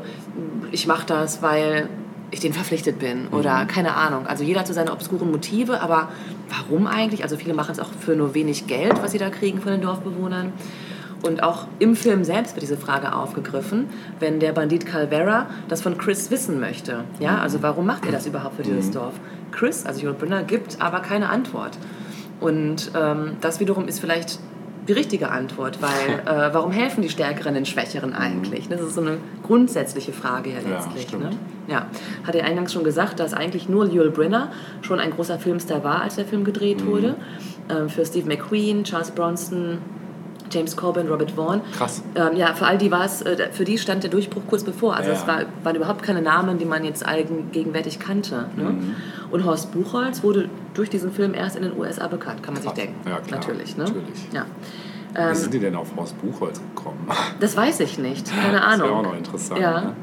ich 0.72 0.88
mache 0.88 1.06
das, 1.06 1.43
weil 1.43 1.88
ich 2.32 2.40
denen 2.40 2.54
verpflichtet 2.54 3.00
bin 3.00 3.28
oder 3.28 3.66
keine 3.66 3.96
Ahnung. 3.96 4.26
Also 4.26 4.44
jeder 4.44 4.62
hat 4.62 4.68
so 4.68 4.74
seine 4.74 4.92
obskuren 4.92 5.30
Motive, 5.30 5.82
aber 5.82 6.10
warum 6.50 6.88
eigentlich? 6.88 7.24
Also 7.24 7.38
viele 7.38 7.54
machen 7.54 7.74
es 7.74 7.80
auch 7.80 7.92
für 7.92 8.16
nur 8.16 8.34
wenig 8.34 8.68
Geld, 8.68 9.02
was 9.02 9.12
sie 9.12 9.18
da 9.18 9.30
kriegen 9.30 9.62
von 9.62 9.72
den 9.72 9.82
Dorfbewohnern. 9.82 10.54
Und 11.24 11.44
auch 11.44 11.68
im 11.78 11.96
Film 11.96 12.24
selbst 12.24 12.56
wird 12.56 12.64
diese 12.64 12.78
Frage 12.78 13.14
aufgegriffen, 13.14 13.90
wenn 14.20 14.40
der 14.40 14.54
Bandit 14.54 14.86
Calvera 14.86 15.48
das 15.68 15.82
von 15.82 15.98
Chris 15.98 16.32
wissen 16.32 16.60
möchte. 16.60 17.04
Ja, 17.20 17.38
also 17.38 17.62
warum 17.62 17.86
macht 17.86 18.06
er 18.06 18.12
das 18.12 18.26
überhaupt 18.26 18.56
für 18.56 18.64
dieses 18.64 18.90
Dorf? 18.90 19.14
Chris, 19.52 19.86
also 19.86 20.02
Joel 20.02 20.16
Brynner, 20.16 20.44
gibt 20.44 20.82
aber 20.82 21.02
keine 21.02 21.30
Antwort. 21.30 21.78
Und 22.40 22.92
ähm, 22.96 23.38
das 23.40 23.60
wiederum 23.60 23.88
ist 23.88 24.00
vielleicht 24.00 24.40
die 24.94 24.98
richtige 25.00 25.30
Antwort, 25.30 25.80
weil 25.82 26.20
äh, 26.26 26.54
warum 26.54 26.72
helfen 26.72 27.02
die 27.02 27.10
Stärkeren 27.10 27.54
den 27.54 27.66
Schwächeren 27.66 28.14
eigentlich? 28.14 28.68
Das 28.68 28.82
ist 28.82 28.96
so 28.96 29.02
eine 29.02 29.18
grundsätzliche 29.44 30.12
Frage 30.12 30.50
ja 30.52 30.60
Ja, 30.60 30.76
letztlich. 30.76 31.04
stimmt. 31.04 31.24
ne? 31.24 31.30
ja. 31.68 31.86
Hat 32.26 32.36
er 32.36 32.46
eingangs 32.46 32.74
schon 32.74 32.84
gesagt, 32.84 33.20
dass 33.20 33.34
eigentlich 33.34 33.70
nur 33.70 33.86
Joel 33.88 34.12
Brynner 34.12 34.52
schon 34.82 35.00
ein 35.00 35.12
großer 35.12 35.39
Filmstar 35.39 35.84
war, 35.84 36.02
als 36.02 36.16
der 36.16 36.26
Film 36.26 36.44
gedreht 36.44 36.86
wurde. 36.86 37.16
Ähm, 37.70 37.89
für 37.89 38.06
Steve 38.06 38.28
McQueen, 38.28 38.84
Charles 38.84 39.12
Bronson, 39.12 39.78
James 40.52 40.76
Corbin, 40.76 41.08
Robert 41.08 41.32
Vaughn. 41.32 41.62
Krass. 41.78 42.04
Ähm, 42.16 42.36
ja, 42.36 42.54
für 42.54 42.66
all 42.68 42.78
die 42.78 42.91
war 42.91 43.06
es, 43.06 43.22
äh, 43.22 43.49
für 43.52 43.64
die 43.66 43.78
stand 43.78 44.04
der 44.04 44.10
Durchbruch 44.10 44.43
kurz 44.49 44.64
bevor. 44.64 44.95
Also 44.95 45.10
Ja. 45.12 45.16
es 45.18 45.28
war, 45.28 45.39
waren 45.64 45.76
überhaupt 45.76 46.04
keine 46.04 46.22
Namen, 46.22 46.58
die 46.58 46.66
man 46.66 46.84
jetzt 46.84 47.06
allgegenwärtig 47.06 47.99
kannte. 47.99 48.45
Ne? 48.56 48.64
Mhm. 48.64 48.95
Und 49.32 49.45
Horst 49.45 49.72
Buchholz 49.72 50.24
wurde 50.24 50.49
durch 50.74 50.89
diesen 50.89 51.12
Film 51.12 51.34
erst 51.34 51.56
in 51.56 51.64
den 51.64 51.78
USA 51.78 52.08
bekannt, 52.08 52.43
kann 52.43 52.54
man 52.54 52.64
sich 52.64 52.72
Krass. 52.72 52.80
denken. 52.84 53.10
Ja, 53.10 53.18
klar. 53.20 53.39
Natürlich. 53.39 53.78
Ne? 53.78 53.84
Natürlich. 53.86 54.28
Ja. 54.34 54.45
Wie 55.30 55.36
sind 55.36 55.54
die 55.54 55.60
denn 55.60 55.76
auf 55.76 55.89
Horst 55.97 56.20
Buchholz 56.22 56.60
gekommen? 56.74 57.08
Das 57.41 57.58
weiß 57.58 57.80
ich 57.82 57.97
nicht, 57.97 58.28
keine 58.34 58.58
Das 58.60 58.62
Ahnung. 58.66 58.88
wäre 58.88 58.97
auch 58.97 59.04
noch 59.04 59.18
interessant. 59.18 59.60
Ja. 59.60 59.82
Ne? 59.82 59.95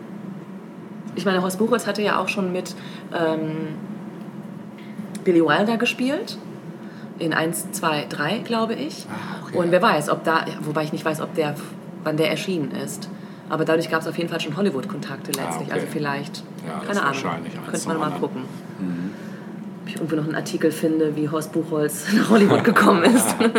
Ich 1.15 1.25
meine, 1.25 1.41
Horst 1.43 1.59
Buchholz 1.59 1.87
hatte 1.87 2.03
ja 2.03 2.19
auch 2.21 2.29
schon 2.29 2.53
mit 2.53 2.75
ähm, 3.19 3.69
Billy 5.25 5.41
Wilder 5.43 5.77
gespielt. 5.79 6.39
In 7.19 7.33
1, 7.35 7.73
2, 7.73 8.07
3, 8.09 8.39
glaube 8.39 8.75
ich. 8.75 9.07
Ah, 9.11 9.45
okay. 9.47 9.59
Und 9.59 9.71
wer 9.71 9.83
weiß, 9.83 10.09
ob 10.11 10.25
da, 10.25 10.45
wobei 10.63 10.85
ich 10.85 10.93
nicht 10.93 11.05
weiß, 11.05 11.21
ob 11.21 11.35
der, 11.35 11.55
wann 12.05 12.17
der 12.17 12.31
erschienen 12.31 12.71
ist. 12.73 13.09
Aber 13.51 13.65
dadurch 13.65 13.91
gab 13.91 14.03
es 14.03 14.07
auf 14.07 14.17
jeden 14.19 14.29
Fall 14.29 14.41
schon 14.41 14.57
Hollywood-Kontakte 14.57 15.33
letztlich. 15.33 15.69
okay. 15.69 15.73
Also 15.73 15.87
vielleicht, 15.91 16.43
Ja, 16.67 16.81
keine 16.87 17.03
Ahnung, 17.03 17.23
könnte 17.71 17.89
man 17.89 17.97
mal 17.99 18.05
anderen. 18.05 18.21
gucken. 18.21 18.43
Ob 19.83 19.89
ich 19.89 19.95
irgendwo 19.97 20.17
noch 20.17 20.25
einen 20.25 20.35
Artikel 20.35 20.71
finde, 20.71 21.17
wie 21.17 21.29
Horst 21.31 21.53
Buchholz 21.53 22.13
nach 22.17 22.29
Hollywood 22.31 22.63
gekommen 22.63 23.05
ist, 23.05 23.27
dass 23.39 23.51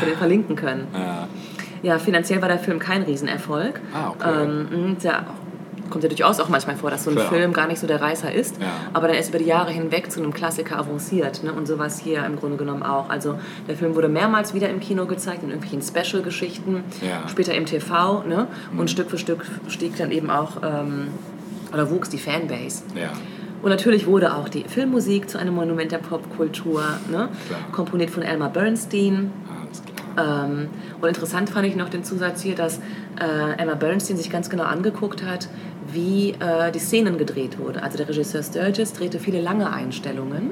wir 0.00 0.08
den 0.08 0.16
verlinken 0.18 0.56
können. 0.56 0.86
Ja. 0.92 1.26
Ja, 1.82 1.98
finanziell 1.98 2.42
war 2.42 2.48
der 2.48 2.58
Film 2.58 2.78
kein 2.78 3.02
Riesenerfolg. 3.04 3.80
Ah, 3.94 4.10
okay. 4.10 4.42
Ähm, 4.42 4.96
der 5.02 5.24
kommt 5.90 6.02
ja 6.04 6.08
durchaus 6.08 6.40
auch 6.40 6.48
manchmal 6.48 6.76
vor, 6.76 6.90
dass 6.90 7.04
so 7.04 7.10
ein 7.10 7.16
Klar. 7.16 7.28
Film 7.28 7.52
gar 7.52 7.66
nicht 7.66 7.78
so 7.80 7.86
der 7.86 8.00
Reißer 8.00 8.32
ist, 8.32 8.60
Ja. 8.60 8.68
aber 8.92 9.08
dann 9.08 9.16
ist 9.16 9.28
über 9.30 9.38
die 9.38 9.44
Jahre 9.46 9.70
hinweg 9.72 10.10
zu 10.10 10.20
einem 10.20 10.32
Klassiker 10.32 10.78
avanciert. 10.78 11.42
Ne? 11.44 11.52
Und 11.52 11.66
sowas 11.66 11.98
hier 12.00 12.24
im 12.24 12.36
Grunde 12.36 12.56
genommen 12.56 12.82
auch. 12.82 13.10
Also 13.10 13.38
der 13.68 13.76
Film 13.76 13.94
wurde 13.96 14.08
mehrmals 14.08 14.54
wieder 14.54 14.68
im 14.70 14.80
Kino 14.80 15.06
gezeigt, 15.06 15.42
in 15.42 15.50
irgendwelchen 15.50 15.82
Special-Geschichten, 15.82 16.84
Ja. 17.02 17.28
später 17.28 17.54
im 17.54 17.66
TV. 17.66 18.22
Ne? 18.22 18.46
Und 18.76 18.90
Stück 18.90 19.10
für 19.10 19.18
Stück 19.18 19.44
stieg 19.68 19.96
dann 19.98 20.10
eben 20.10 20.30
auch, 20.30 20.58
ähm, 20.62 21.08
oder 21.72 21.90
wuchs 21.90 22.08
die 22.08 22.18
Fanbase. 22.18 22.84
ja. 22.94 23.10
Und 23.62 23.68
natürlich 23.68 24.06
wurde 24.06 24.34
auch 24.34 24.48
die 24.48 24.64
Filmmusik 24.64 25.28
zu 25.28 25.36
einem 25.38 25.54
Monument 25.54 25.92
der 25.92 25.98
Popkultur, 25.98 26.82
ne? 27.10 27.28
Komponiert 27.72 28.08
von 28.08 28.22
Elmer 28.22 28.48
Bernstein. 28.48 29.30
Ähm, 30.18 30.68
und 31.00 31.08
interessant 31.08 31.50
fand 31.50 31.66
ich 31.66 31.76
noch 31.76 31.90
den 31.90 32.02
Zusatz 32.02 32.40
hier, 32.42 32.54
dass 32.54 32.78
äh, 33.20 33.58
Emma 33.58 33.74
Bernstein 33.74 34.16
sich 34.16 34.30
ganz 34.30 34.48
genau 34.50 34.64
angeguckt 34.64 35.22
hat, 35.24 35.48
wie 35.92 36.30
äh, 36.32 36.70
die 36.72 36.78
Szenen 36.78 37.18
gedreht 37.18 37.58
wurden. 37.58 37.78
Also 37.78 37.96
der 37.98 38.08
Regisseur 38.08 38.42
Sturgis 38.42 38.92
drehte 38.92 39.18
viele 39.18 39.40
lange 39.40 39.70
Einstellungen 39.72 40.50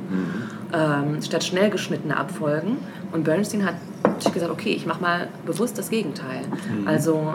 ähm, 0.72 1.22
statt 1.22 1.44
schnell 1.44 1.70
geschnittene 1.70 2.16
Abfolgen. 2.16 2.78
Und 3.12 3.24
Bernstein 3.24 3.64
hat 3.64 3.74
sich 4.18 4.32
gesagt, 4.32 4.50
okay, 4.52 4.70
ich 4.70 4.86
mache 4.86 5.00
mal 5.00 5.28
bewusst 5.46 5.78
das 5.78 5.90
Gegenteil. 5.90 6.42
Also 6.84 7.32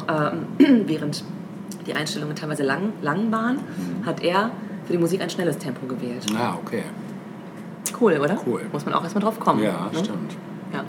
ähm, 0.60 0.84
während 0.88 1.24
die 1.86 1.94
Einstellungen 1.94 2.36
teilweise 2.36 2.64
lang, 2.64 2.94
lang 3.02 3.32
waren, 3.32 3.60
hat 4.06 4.24
er 4.24 4.52
für 4.86 4.94
die 4.94 5.00
Musik 5.00 5.22
ein 5.22 5.30
schnelles 5.30 5.58
Tempo 5.58 5.86
gewählt. 5.86 6.26
Ah, 6.38 6.58
okay. 6.62 6.84
Cool, 8.00 8.18
oder? 8.20 8.38
Cool. 8.46 8.62
Muss 8.72 8.86
man 8.86 8.94
auch 8.94 9.04
erstmal 9.04 9.24
drauf 9.24 9.40
kommen. 9.40 9.64
Ja, 9.64 9.90
ne? 9.92 10.00
stimmt. 10.00 10.36
Ja. 10.74 10.84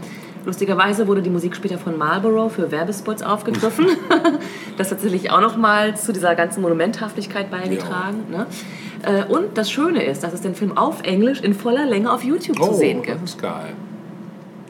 Lustigerweise 0.46 1.06
wurde 1.08 1.22
die 1.22 1.30
Musik 1.30 1.56
später 1.56 1.78
von 1.78 1.96
Marlboro 1.96 2.48
für 2.50 2.70
Werbespots 2.70 3.22
aufgegriffen. 3.22 3.86
das 4.76 4.90
hat 4.90 4.98
tatsächlich 4.98 5.30
auch 5.30 5.40
nochmal 5.40 5.96
zu 5.96 6.12
dieser 6.12 6.34
ganzen 6.34 6.60
Monumenthaftigkeit 6.60 7.50
beigetragen. 7.50 8.24
Ne? 8.30 8.46
Äh, 9.02 9.24
Und 9.32 9.56
das 9.56 9.70
Schöne 9.70 10.04
ist, 10.04 10.22
dass 10.22 10.32
es 10.34 10.42
den 10.42 10.54
Film 10.54 10.76
auf 10.76 11.02
Englisch 11.02 11.40
in 11.40 11.54
voller 11.54 11.86
Länge 11.86 12.12
auf 12.12 12.22
YouTube 12.24 12.58
Oh, 12.60 12.68
zu 12.68 12.74
sehen 12.74 12.98
das 12.98 13.06
gibt. 13.06 13.24
ist 13.24 13.40
geil. 13.42 13.72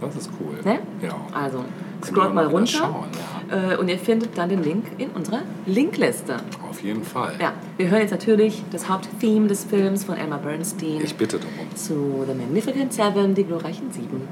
Das 0.00 0.14
ist 0.16 0.30
cool. 0.40 0.54
Ne? 0.64 0.78
Ja. 1.02 1.14
Also, 1.32 1.64
scrollt 2.04 2.34
mal 2.34 2.46
runter 2.46 2.66
schauen, 2.66 3.06
äh, 3.12 3.33
und 3.78 3.88
ihr 3.88 3.98
findet 3.98 4.36
dann 4.36 4.48
den 4.48 4.62
Link 4.62 4.84
in 4.98 5.10
unserer 5.10 5.42
Linkliste. 5.66 6.36
Auf 6.68 6.82
jeden 6.82 7.04
Fall. 7.04 7.34
Ja, 7.40 7.52
wir 7.76 7.88
hören 7.88 8.00
jetzt 8.00 8.10
natürlich 8.10 8.62
das 8.72 8.88
Haupttheme 8.88 9.46
des 9.46 9.64
Films 9.64 10.04
von 10.04 10.16
Emma 10.16 10.36
Bernstein 10.38 11.00
Ich 11.02 11.14
bitte 11.14 11.38
darum. 11.38 11.74
zu 11.76 12.24
The 12.26 12.34
Magnificent 12.34 12.92
Seven, 12.92 13.34
die 13.34 13.44
glorreichen 13.44 13.90
Sieben. 13.92 14.22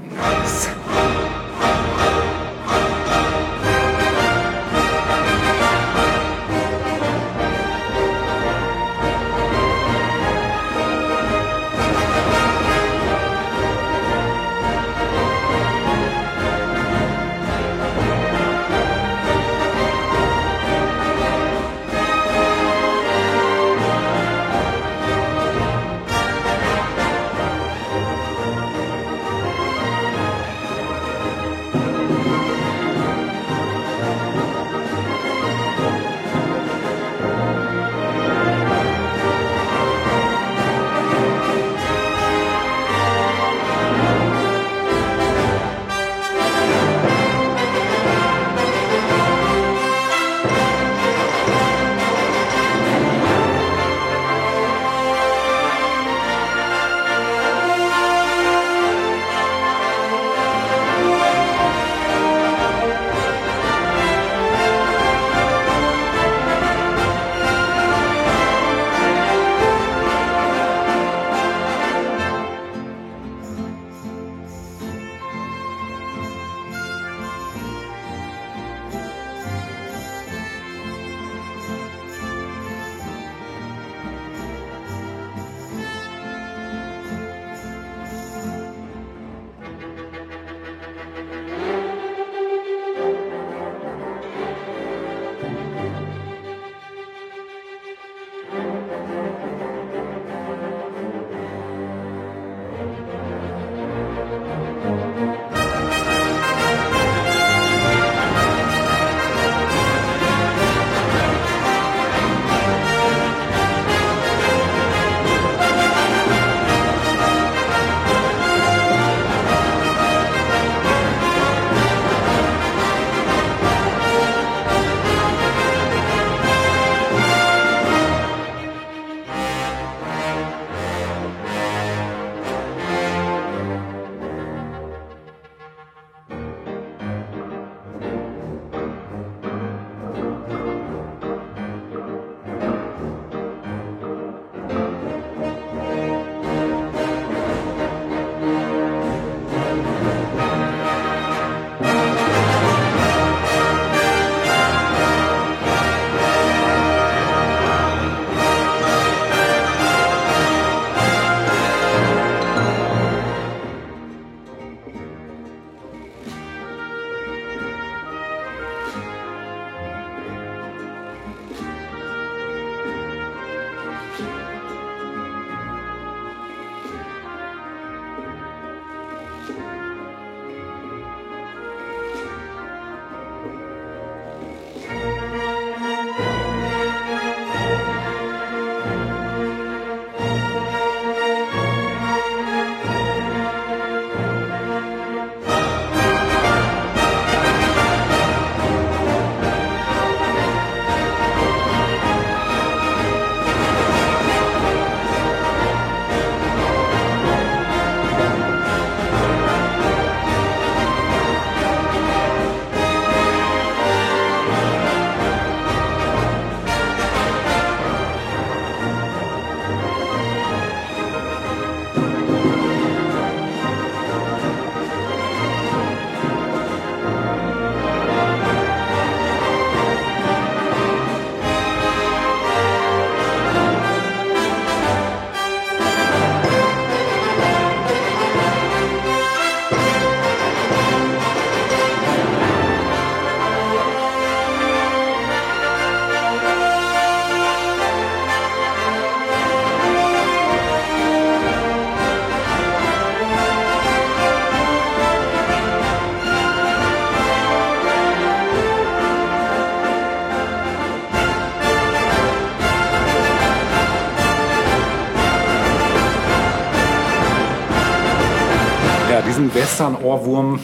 Diesen 269.52 269.62
Western-Ohrwurm 269.62 270.60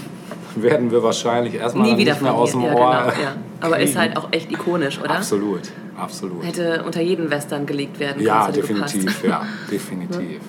werden 0.57 0.91
wir 0.91 1.03
wahrscheinlich 1.03 1.55
erstmal 1.55 1.91
Nie 1.91 1.99
wieder 1.99 2.13
nicht 2.13 2.23
mehr 2.23 2.35
aus 2.35 2.53
dem 2.53 2.61
verlieren. 2.61 2.83
Ohr. 2.83 2.93
Ja, 2.93 3.03
genau, 3.11 3.23
ja. 3.23 3.37
Aber 3.61 3.79
ist 3.81 3.97
halt 3.97 4.17
auch 4.17 4.29
echt 4.31 4.51
ikonisch, 4.51 4.99
oder? 5.01 5.11
Absolut, 5.17 5.63
absolut. 5.97 6.45
Hätte 6.45 6.83
unter 6.85 7.01
jeden 7.01 7.31
Western 7.31 7.67
gelegt 7.67 7.99
werden 8.01 8.23
Ja, 8.23 8.47
können. 8.47 8.55
hätte 8.55 8.61
definitiv, 8.67 9.25
ja, 9.25 9.43
definitiv. 9.71 10.41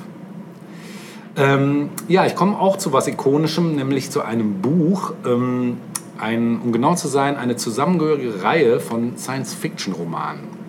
Ähm, 1.35 1.89
ja, 2.07 2.25
ich 2.25 2.35
komme 2.35 2.59
auch 2.59 2.77
zu 2.77 2.91
was 2.91 3.07
Ikonischem, 3.07 3.75
nämlich 3.75 4.11
zu 4.11 4.21
einem 4.21 4.61
Buch, 4.61 5.13
ähm, 5.25 5.77
ein, 6.19 6.59
um 6.63 6.71
genau 6.71 6.95
zu 6.95 7.07
sein, 7.07 7.37
eine 7.37 7.55
zusammengehörige 7.55 8.43
Reihe 8.43 8.79
von 8.79 9.17
Science-Fiction-Romanen. 9.17 10.59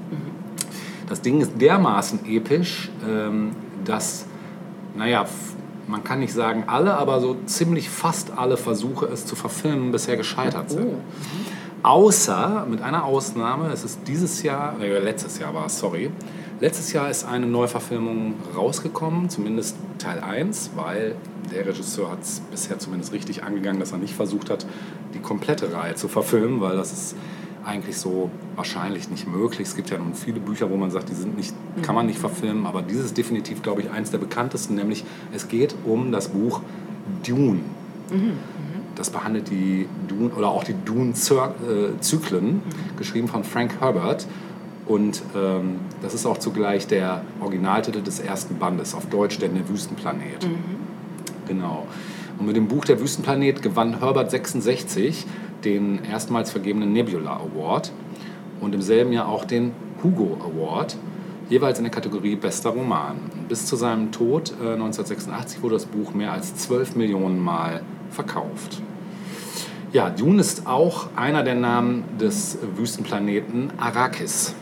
Das 1.09 1.23
Ding 1.23 1.41
ist 1.41 1.61
dermaßen 1.61 2.21
episch, 2.25 2.89
ähm, 3.09 3.51
dass, 3.85 4.27
naja, 4.97 5.27
man 5.91 6.05
kann 6.05 6.21
nicht 6.21 6.33
sagen 6.33 6.65
alle, 6.67 6.95
aber 6.95 7.21
so 7.21 7.37
ziemlich 7.47 7.91
fast 7.91 8.33
alle 8.37 8.57
Versuche, 8.57 9.07
es 9.07 9.27
zu 9.27 9.37
verfilmen, 9.37 9.93
bisher 9.93 10.17
gescheitert 10.17 10.71
sind. 10.71 10.95
Außer, 11.83 12.67
mit 12.69 12.83
einer 12.83 13.05
Ausnahme, 13.05 13.71
es 13.73 13.85
ist 13.85 14.01
dieses 14.07 14.43
Jahr, 14.43 14.79
äh, 14.81 14.99
letztes 14.99 15.39
Jahr 15.39 15.55
war 15.55 15.67
es, 15.67 15.79
sorry. 15.79 16.11
Letztes 16.61 16.93
Jahr 16.93 17.09
ist 17.09 17.25
eine 17.25 17.47
Neuverfilmung 17.47 18.35
rausgekommen, 18.55 19.31
zumindest 19.31 19.77
Teil 19.97 20.21
1, 20.21 20.73
weil 20.77 21.17
der 21.51 21.67
Regisseur 21.67 22.11
hat 22.11 22.21
es 22.21 22.41
bisher 22.51 22.79
zumindest 22.79 23.15
richtig 23.15 23.43
angegangen, 23.43 23.81
dass 23.81 23.93
er 23.93 23.99
nicht 23.99 24.15
versucht 24.15 24.51
hat, 24.51 24.67
die 25.15 25.21
komplette 25.21 25.73
Reihe 25.73 25.95
zu 25.95 26.09
verfilmen, 26.09 26.61
weil 26.61 26.77
das 26.77 26.93
ist 26.93 27.17
eigentlich 27.65 27.99
so 27.99 28.31
wahrscheinlich 28.57 29.11
nicht 29.11 29.27
möglich. 29.27 29.69
Es 29.69 29.77
gibt 29.77 29.91
ja 29.91 29.99
nun 29.99 30.15
viele 30.15 30.41
Bücher, 30.41 30.71
wo 30.71 30.77
man 30.77 30.91
sagt, 30.91 31.09
die 31.11 31.15
sind 31.15 31.37
nicht, 31.37 31.55
kann 31.83 31.95
man 31.95 32.07
nicht 32.07 32.19
verfilmen, 32.19 32.67
aber 32.67 32.83
dieses 32.83 33.07
ist 33.07 33.19
definitiv, 33.19 33.63
glaube 33.63 33.83
ich, 33.83 33.91
eins 33.91 34.11
der 34.11 34.19
bekanntesten, 34.19 34.75
nämlich 34.75 35.05
es 35.33 35.49
geht 35.49 35.75
um 35.85 36.13
das 36.13 36.29
Buch 36.29 36.63
Dune. 37.27 37.61
Das 38.97 39.11
behandelt 39.11 39.51
die 39.51 39.87
Dune 40.09 40.31
oder 40.35 40.49
auch 40.49 40.65
die 40.65 40.75
Dune-Zyklen, 40.85 42.63
geschrieben 42.99 43.29
von 43.29 43.45
Frank 43.45 43.81
Herbert. 43.81 44.27
Und 44.87 45.23
ähm, 45.37 45.77
das 46.03 46.15
ist 46.15 46.27
auch 46.27 46.39
zugleich 46.39 46.89
der 46.89 47.23
Originaltitel 47.41 48.03
des 48.03 48.19
ersten 48.19 48.59
Bandes, 48.59 48.95
auf 48.95 49.07
Deutsch 49.07 49.39
der 49.39 49.51
Wüstenplanet. 49.69 50.49
Genau. 51.47 51.87
Und 52.41 52.47
mit 52.47 52.57
dem 52.57 52.69
Buch 52.69 52.87
Der 52.87 52.99
Wüstenplanet 52.99 53.61
gewann 53.61 54.01
Herbert 54.01 54.31
66 54.31 55.27
den 55.63 56.03
erstmals 56.11 56.51
vergebenen 56.51 56.91
Nebula 56.91 57.37
Award 57.37 57.93
und 58.63 58.75
im 58.75 58.81
selben 58.81 59.13
Jahr 59.13 59.29
auch 59.29 59.45
den 59.45 59.73
Hugo 60.03 60.39
Award, 60.41 60.97
jeweils 61.51 61.77
in 61.77 61.85
der 61.85 61.93
Kategorie 61.93 62.37
Bester 62.37 62.71
Roman. 62.71 63.19
Bis 63.47 63.67
zu 63.67 63.77
seinem 63.77 64.11
Tod 64.11 64.53
äh, 64.53 64.73
1986 64.73 65.63
wurde 65.63 65.75
das 65.75 65.85
Buch 65.85 66.15
mehr 66.15 66.33
als 66.33 66.57
12 66.57 66.97
Millionen 66.97 67.39
Mal 67.39 67.83
verkauft. 68.09 68.81
Ja, 69.93 70.09
Dune 70.09 70.41
ist 70.41 70.67
auch 70.67 71.09
einer 71.17 71.43
der 71.43 71.57
Namen 71.57 72.05
des 72.19 72.57
Wüstenplaneten 72.75 73.71
Arrakis, 73.79 74.55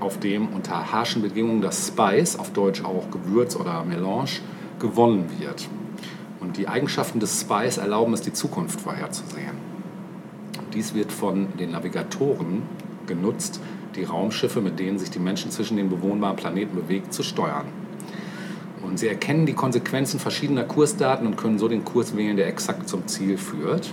auf 0.00 0.20
dem 0.20 0.48
unter 0.48 0.92
harschen 0.92 1.22
Bedingungen 1.22 1.62
das 1.62 1.88
Spice, 1.88 2.38
auf 2.38 2.52
Deutsch 2.52 2.84
auch 2.84 3.10
Gewürz 3.10 3.56
oder 3.56 3.84
Melange, 3.84 4.40
gewonnen 4.78 5.30
wird. 5.38 5.66
Und 6.40 6.56
die 6.56 6.68
Eigenschaften 6.68 7.20
des 7.20 7.40
Spice 7.40 7.78
erlauben 7.78 8.14
es, 8.14 8.22
die 8.22 8.32
Zukunft 8.32 8.80
vorherzusehen. 8.80 9.56
Dies 10.72 10.94
wird 10.94 11.12
von 11.12 11.48
den 11.58 11.72
Navigatoren 11.72 12.62
genutzt, 13.06 13.60
die 13.96 14.04
Raumschiffe, 14.04 14.60
mit 14.60 14.78
denen 14.78 14.98
sich 14.98 15.10
die 15.10 15.18
Menschen 15.18 15.50
zwischen 15.50 15.76
den 15.76 15.88
bewohnbaren 15.88 16.36
Planeten 16.36 16.76
bewegen, 16.76 17.10
zu 17.10 17.22
steuern. 17.22 17.66
Und 18.82 18.98
sie 18.98 19.08
erkennen 19.08 19.46
die 19.46 19.54
Konsequenzen 19.54 20.20
verschiedener 20.20 20.64
Kursdaten 20.64 21.26
und 21.26 21.36
können 21.36 21.58
so 21.58 21.68
den 21.68 21.84
Kurs 21.84 22.16
wählen, 22.16 22.36
der 22.36 22.46
exakt 22.46 22.88
zum 22.88 23.06
Ziel 23.08 23.36
führt. 23.36 23.92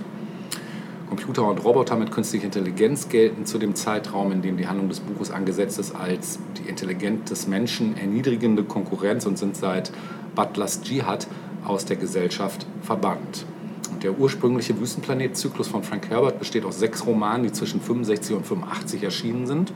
Computer 1.08 1.48
und 1.48 1.64
Roboter 1.64 1.96
mit 1.96 2.10
künstlicher 2.10 2.46
Intelligenz 2.46 3.08
gelten 3.08 3.46
zu 3.46 3.58
dem 3.58 3.74
Zeitraum, 3.74 4.32
in 4.32 4.42
dem 4.42 4.56
die 4.56 4.66
Handlung 4.66 4.88
des 4.88 5.00
Buches 5.00 5.30
angesetzt 5.30 5.78
ist, 5.78 5.94
als 5.94 6.38
die 6.58 6.68
Intelligenz 6.68 7.28
des 7.30 7.46
Menschen 7.46 7.96
erniedrigende 7.96 8.64
Konkurrenz 8.64 9.24
und 9.26 9.38
sind 9.38 9.56
seit 9.56 9.92
Butlers 10.34 10.82
Dschihad 10.82 11.26
aus 11.66 11.84
der 11.84 11.96
Gesellschaft 11.96 12.66
verbannt. 12.82 13.44
Und 13.92 14.02
der 14.02 14.18
ursprüngliche 14.18 14.78
Wüstenplanet-Zyklus 14.78 15.68
von 15.68 15.82
Frank 15.82 16.10
Herbert 16.10 16.38
besteht 16.38 16.64
aus 16.64 16.78
sechs 16.78 17.06
Romanen, 17.06 17.44
die 17.44 17.52
zwischen 17.52 17.80
65 17.80 18.36
und 18.36 18.46
85 18.46 19.02
erschienen 19.02 19.46
sind. 19.46 19.72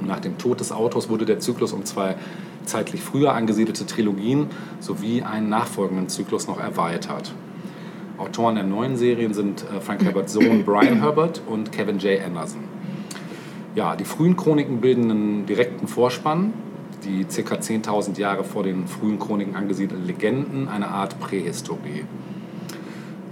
Und 0.00 0.08
nach 0.08 0.20
dem 0.20 0.38
Tod 0.38 0.60
des 0.60 0.72
Autors 0.72 1.08
wurde 1.08 1.24
der 1.24 1.38
Zyklus 1.38 1.72
um 1.72 1.84
zwei 1.84 2.16
zeitlich 2.64 3.00
früher 3.00 3.32
angesiedelte 3.32 3.86
Trilogien 3.86 4.48
sowie 4.80 5.22
einen 5.22 5.48
nachfolgenden 5.48 6.08
Zyklus 6.08 6.48
noch 6.48 6.60
erweitert. 6.60 7.32
Autoren 8.18 8.56
der 8.56 8.64
neuen 8.64 8.96
Serien 8.96 9.34
sind 9.34 9.64
äh, 9.64 9.80
Frank 9.80 10.02
Herberts 10.02 10.32
Sohn 10.32 10.64
Brian 10.64 11.00
Herbert 11.00 11.42
und 11.46 11.70
Kevin 11.70 11.98
J. 11.98 12.20
Anderson. 12.24 12.64
Ja, 13.74 13.94
die 13.94 14.04
frühen 14.04 14.36
Chroniken 14.36 14.80
bilden 14.80 15.10
einen 15.10 15.46
direkten 15.46 15.86
Vorspann, 15.86 16.54
die 17.04 17.24
ca. 17.24 17.54
10.000 17.54 18.18
Jahre 18.18 18.44
vor 18.44 18.62
den 18.62 18.86
frühen 18.86 19.18
Chroniken 19.18 19.56
angesiedelten 19.56 20.06
Legenden, 20.06 20.68
eine 20.68 20.88
Art 20.88 21.18
Prähistorie. 21.20 22.04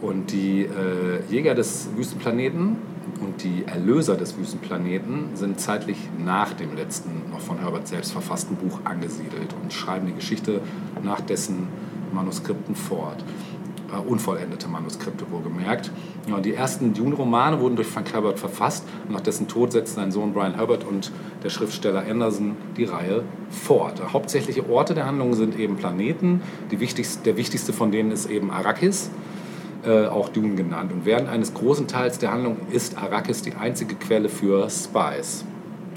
Und 0.01 0.33
die 0.33 0.63
äh, 0.63 1.23
Jäger 1.31 1.55
des 1.55 1.89
Wüstenplaneten 1.97 2.77
und 3.21 3.43
die 3.43 3.65
Erlöser 3.67 4.17
des 4.17 4.37
Wüstenplaneten 4.37 5.31
sind 5.35 5.61
zeitlich 5.61 5.97
nach 6.23 6.53
dem 6.53 6.77
letzten, 6.77 7.23
noch 7.31 7.41
von 7.41 7.59
Herbert 7.59 7.89
selbst 7.89 8.13
verfassten 8.13 8.57
Buch 8.57 8.81
angesiedelt 8.85 9.55
und 9.63 9.73
schreiben 9.73 10.07
die 10.07 10.15
Geschichte 10.15 10.61
nach 11.03 11.21
dessen 11.21 11.69
Manuskripten 12.13 12.75
fort. 12.75 13.25
Äh, 13.95 14.09
unvollendete 14.09 14.69
Manuskripte 14.69 15.25
wohlgemerkt. 15.31 15.91
Ja, 16.29 16.41
die 16.41 16.55
ersten 16.55 16.95
Dune-Romane 16.95 17.61
wurden 17.61 17.77
durch 17.77 17.89
Frank 17.89 18.13
Herbert 18.13 18.39
verfasst. 18.39 18.85
Nach 19.09 19.21
dessen 19.21 19.49
Tod 19.49 19.73
setzten 19.73 20.01
sein 20.01 20.13
Sohn 20.13 20.33
Brian 20.33 20.55
Herbert 20.55 20.85
und 20.85 21.13
der 21.43 21.51
Schriftsteller 21.51 22.05
Anderson 22.09 22.57
die 22.77 22.85
Reihe 22.85 23.23
fort. 23.51 24.01
Hauptsächliche 24.13 24.69
Orte 24.69 24.95
der 24.95 25.07
Handlung 25.07 25.35
sind 25.35 25.59
eben 25.59 25.77
Planeten. 25.77 26.43
Wichtigste, 26.71 27.23
der 27.25 27.37
wichtigste 27.37 27.73
von 27.73 27.93
denen 27.93 28.11
ist 28.11 28.29
eben 28.29 28.51
Arrakis 28.51 29.11
äh, 29.87 30.07
auch 30.07 30.29
Dune 30.29 30.57
genannt. 30.57 30.93
Und 30.93 31.07
während 31.07 31.29
eines 31.29 31.55
großen 31.55 31.87
Teils 31.87 32.19
der 32.19 32.33
Handlung 32.33 32.57
ist 32.73 32.99
Arrakis 32.99 33.43
die 33.43 33.55
einzige 33.55 33.95
Quelle 33.95 34.29
für 34.29 34.69
Spice, 34.69 35.45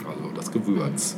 also 0.08 0.32
das 0.36 0.52
Gewürz. 0.52 1.18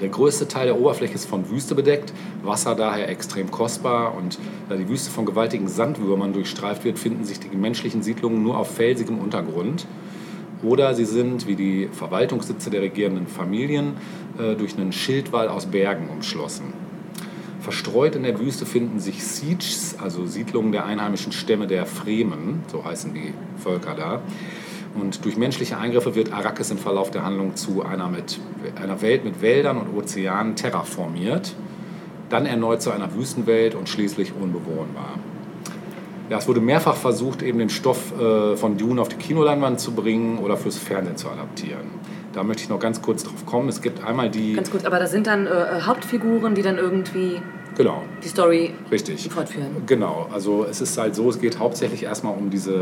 Der 0.00 0.08
größte 0.08 0.48
Teil 0.48 0.66
der 0.66 0.80
Oberfläche 0.80 1.14
ist 1.14 1.26
von 1.26 1.48
Wüste 1.50 1.76
bedeckt, 1.76 2.12
Wasser 2.42 2.74
daher 2.74 3.08
extrem 3.08 3.50
kostbar 3.52 4.16
und 4.16 4.38
da 4.68 4.74
die 4.74 4.88
Wüste 4.88 5.10
von 5.10 5.24
gewaltigen 5.24 5.68
Sandwürmern 5.68 6.32
durchstreift 6.32 6.84
wird, 6.84 6.98
finden 6.98 7.24
sich 7.24 7.38
die 7.38 7.56
menschlichen 7.56 8.02
Siedlungen 8.02 8.42
nur 8.42 8.58
auf 8.58 8.74
felsigem 8.74 9.18
Untergrund. 9.18 9.86
Oder 10.64 10.94
sie 10.94 11.04
sind, 11.04 11.46
wie 11.46 11.54
die 11.54 11.88
Verwaltungssitze 11.92 12.70
der 12.70 12.82
regierenden 12.82 13.28
Familien, 13.28 13.94
äh, 14.38 14.56
durch 14.56 14.76
einen 14.76 14.92
Schildwall 14.92 15.48
aus 15.48 15.66
Bergen 15.66 16.08
umschlossen. 16.08 16.72
Verstreut 17.60 18.16
in 18.16 18.24
der 18.24 18.38
Wüste 18.38 18.66
finden 18.66 18.98
sich 18.98 19.24
Sieges, 19.24 19.96
also 20.02 20.26
Siedlungen 20.26 20.72
der 20.72 20.86
einheimischen 20.86 21.32
Stämme 21.32 21.66
der 21.66 21.86
Fremen, 21.86 22.62
so 22.66 22.84
heißen 22.84 23.14
die 23.14 23.32
Völker 23.62 23.94
da. 23.94 24.22
Und 24.94 25.24
durch 25.24 25.36
menschliche 25.36 25.76
Eingriffe 25.76 26.14
wird 26.14 26.32
Arrakis 26.32 26.70
im 26.70 26.78
Verlauf 26.78 27.10
der 27.10 27.24
Handlung 27.24 27.56
zu 27.56 27.84
einer, 27.84 28.08
mit, 28.08 28.38
einer 28.80 29.02
Welt 29.02 29.24
mit 29.24 29.42
Wäldern 29.42 29.78
und 29.78 29.96
Ozeanen 29.96 30.54
terraformiert, 30.54 31.54
dann 32.28 32.46
erneut 32.46 32.80
zu 32.80 32.90
einer 32.90 33.14
Wüstenwelt 33.14 33.74
und 33.74 33.88
schließlich 33.88 34.32
unbewohnbar. 34.40 35.18
Ja, 36.30 36.38
es 36.38 36.48
wurde 36.48 36.60
mehrfach 36.60 36.96
versucht, 36.96 37.42
eben 37.42 37.58
den 37.58 37.70
Stoff 37.70 38.18
äh, 38.18 38.56
von 38.56 38.78
Dune 38.78 39.00
auf 39.00 39.08
die 39.08 39.16
Kinoleinwand 39.16 39.78
zu 39.78 39.92
bringen 39.92 40.38
oder 40.38 40.56
fürs 40.56 40.78
Fernsehen 40.78 41.16
zu 41.16 41.28
adaptieren. 41.28 41.86
Da 42.34 42.42
möchte 42.42 42.64
ich 42.64 42.68
noch 42.68 42.80
ganz 42.80 43.00
kurz 43.00 43.22
drauf 43.22 43.46
kommen. 43.46 43.68
Es 43.68 43.80
gibt 43.80 44.04
einmal 44.04 44.28
die. 44.28 44.54
Ganz 44.54 44.70
kurz, 44.70 44.84
aber 44.84 44.98
das 44.98 45.10
sind 45.12 45.26
dann 45.26 45.46
äh, 45.46 45.50
Hauptfiguren, 45.82 46.54
die 46.54 46.62
dann 46.62 46.78
irgendwie 46.78 47.40
Genau, 47.76 48.02
die 48.22 48.28
Story 48.28 48.72
richtig. 48.90 49.28
fortführen. 49.30 49.82
Genau, 49.86 50.28
also 50.32 50.64
es 50.68 50.80
ist 50.80 50.96
halt 50.96 51.16
so, 51.16 51.28
es 51.28 51.40
geht 51.40 51.58
hauptsächlich 51.58 52.04
erstmal 52.04 52.36
um 52.36 52.48
diese 52.50 52.72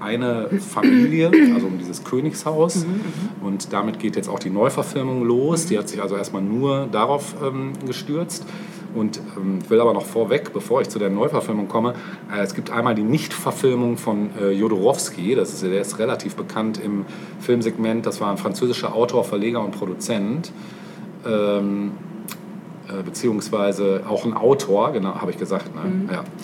äh, 0.00 0.02
eine 0.02 0.48
Familie, 0.60 1.30
also 1.54 1.68
um 1.68 1.78
dieses 1.78 2.02
Königshaus. 2.02 2.84
Und 3.42 3.72
damit 3.72 4.00
geht 4.00 4.16
jetzt 4.16 4.28
auch 4.28 4.40
die 4.40 4.50
Neuverfilmung 4.50 5.24
los. 5.24 5.66
Die 5.66 5.78
hat 5.78 5.88
sich 5.88 6.02
also 6.02 6.16
erstmal 6.16 6.42
nur 6.42 6.88
darauf 6.90 7.34
ähm, 7.44 7.72
gestürzt. 7.86 8.44
Und 8.94 9.20
ähm, 9.36 9.58
ich 9.62 9.70
will 9.70 9.80
aber 9.80 9.94
noch 9.94 10.04
vorweg, 10.04 10.52
bevor 10.52 10.80
ich 10.80 10.88
zu 10.88 10.98
der 10.98 11.10
Neuverfilmung 11.10 11.68
komme, 11.68 11.94
äh, 12.34 12.42
es 12.42 12.54
gibt 12.54 12.70
einmal 12.70 12.94
die 12.94 13.02
Nichtverfilmung 13.02 13.96
von 13.96 14.30
äh, 14.40 14.50
Jodorowsky, 14.50 15.34
das 15.34 15.52
ist, 15.52 15.62
der 15.62 15.80
ist 15.80 15.98
relativ 15.98 16.36
bekannt 16.36 16.80
im 16.82 17.04
Filmsegment, 17.40 18.06
das 18.06 18.20
war 18.20 18.30
ein 18.30 18.38
französischer 18.38 18.94
Autor, 18.94 19.24
Verleger 19.24 19.60
und 19.60 19.72
Produzent. 19.72 20.52
Ähm, 21.26 21.92
äh, 22.90 23.02
beziehungsweise 23.02 24.02
auch 24.08 24.24
ein 24.24 24.34
Autor, 24.34 24.92
genau, 24.92 25.14
habe 25.14 25.30
ich 25.30 25.38
gesagt, 25.38 25.74
ne? 25.74 26.12
Ja. 26.12 26.24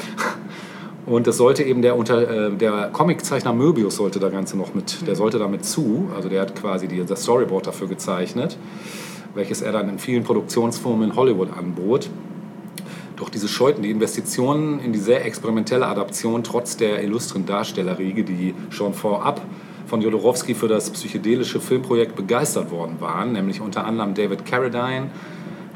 Und 1.07 1.28
das 1.28 1.36
sollte 1.36 1.62
eben 1.62 1.82
der, 1.82 1.97
unter, 1.97 2.49
äh, 2.49 2.51
der 2.51 2.90
Comiczeichner 2.92 3.53
Möbius 3.53 3.97
sollte 3.97 4.18
da 4.18 4.28
Ganze 4.28 4.59
noch 4.59 4.74
mit, 4.74 5.07
der 5.07 5.14
sollte 5.14 5.38
damit 5.38 5.64
zu, 5.64 6.11
also 6.16 6.28
der 6.28 6.42
hat 6.42 6.57
quasi 6.57 6.88
die, 6.88 7.05
das 7.05 7.22
Storyboard 7.22 7.68
dafür 7.68 7.86
gezeichnet, 7.86 8.59
welches 9.34 9.62
er 9.62 9.70
dann 9.70 9.88
in 9.88 9.99
vielen 10.01 10.24
Produktionsfirmen 10.24 11.11
in 11.11 11.16
Hollywood 11.16 11.57
anbot. 11.57 12.11
Doch 13.17 13.29
diese 13.31 13.49
scheuten 13.49 13.83
die 13.83 13.91
Investitionen 13.91 14.79
in 14.81 14.93
die 14.93 14.99
sehr 14.99 15.25
experimentelle 15.25 15.87
Adaption 15.87 16.45
trotz 16.45 16.77
der 16.77 17.03
illustren 17.03 17.47
Darstellerriege, 17.47 18.25
die 18.25 18.55
schon 18.71 18.93
vorab 18.93 19.41
von 19.87 20.03
Jodorowsky 20.03 20.55
für 20.55 20.69
das 20.69 20.91
psychedelische 20.91 21.61
Filmprojekt 21.61 22.14
begeistert 22.17 22.71
worden 22.71 22.97
waren, 23.01 23.33
nämlich 23.33 23.61
unter 23.61 23.85
anderem 23.87 24.14
David 24.14 24.45
Carradine, 24.45 25.11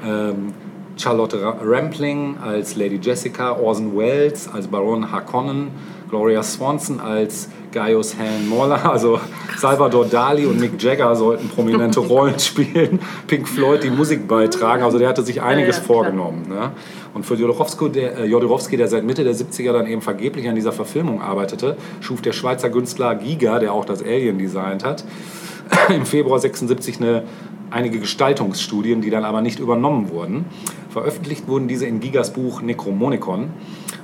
ähm, 0.05 0.53
Charlotte 0.97 1.41
Ra- 1.41 1.57
Rampling 1.65 2.37
als 2.43 2.77
Lady 2.77 2.99
Jessica, 3.01 3.53
Orson 3.53 3.97
Welles 3.97 4.49
als 4.53 4.67
Baron 4.67 5.11
Harkonnen, 5.11 5.69
Gloria 6.11 6.43
Swanson 6.43 7.01
als 7.01 7.49
Gaius 7.73 8.17
Helen 8.19 8.49
Moller, 8.49 8.91
also 8.91 9.21
Salvador 9.57 10.05
Dali 10.07 10.45
und 10.45 10.59
Mick 10.59 10.83
Jagger 10.83 11.15
sollten 11.15 11.49
prominente 11.49 12.01
Rollen 12.09 12.39
spielen, 12.41 12.99
Pink 13.29 13.49
Floyd 13.49 13.85
die 13.85 13.91
Musik 13.91 14.27
beitragen, 14.27 14.83
also 14.83 14.99
der 14.99 15.09
hatte 15.09 15.23
sich 15.23 15.41
einiges 15.41 15.77
Ja, 15.77 15.83
ja, 15.83 15.87
vorgenommen. 15.87 16.47
Ne? 16.49 16.73
Und 17.15 17.27
für 17.27 17.35
Jodorowsky 17.35 17.91
der, 17.91 18.19
äh, 18.19 18.27
Jodorowsky, 18.27 18.77
der 18.77 18.89
seit 18.89 19.05
Mitte 19.05 19.25
der 19.25 19.35
70er 19.35 19.73
dann 19.73 19.87
eben 19.87 20.01
vergeblich 20.01 20.49
an 20.49 20.55
dieser 20.55 20.73
Verfilmung 20.73 21.21
arbeitete, 21.21 21.77
schuf 22.01 22.23
der 22.23 22.33
Schweizer 22.33 22.71
Künstler 22.71 23.15
Giga, 23.15 23.59
der 23.59 23.73
auch 23.73 23.85
das 23.85 24.03
Alien 24.03 24.39
designt 24.39 24.85
hat, 24.85 25.05
im 25.89 26.07
Februar 26.07 26.39
76 26.39 27.01
eine, 27.01 27.25
einige 27.71 27.99
Gestaltungsstudien, 27.99 29.01
die 29.01 29.11
dann 29.11 29.25
aber 29.25 29.43
nicht 29.43 29.59
übernommen 29.59 30.11
wurden. 30.11 30.47
Veröffentlicht 30.91 31.49
wurden 31.49 31.69
diese 31.69 31.87
in 31.87 32.01
Gigas 32.01 32.33
Buch 32.33 32.63
Necromonicon. 32.63 33.51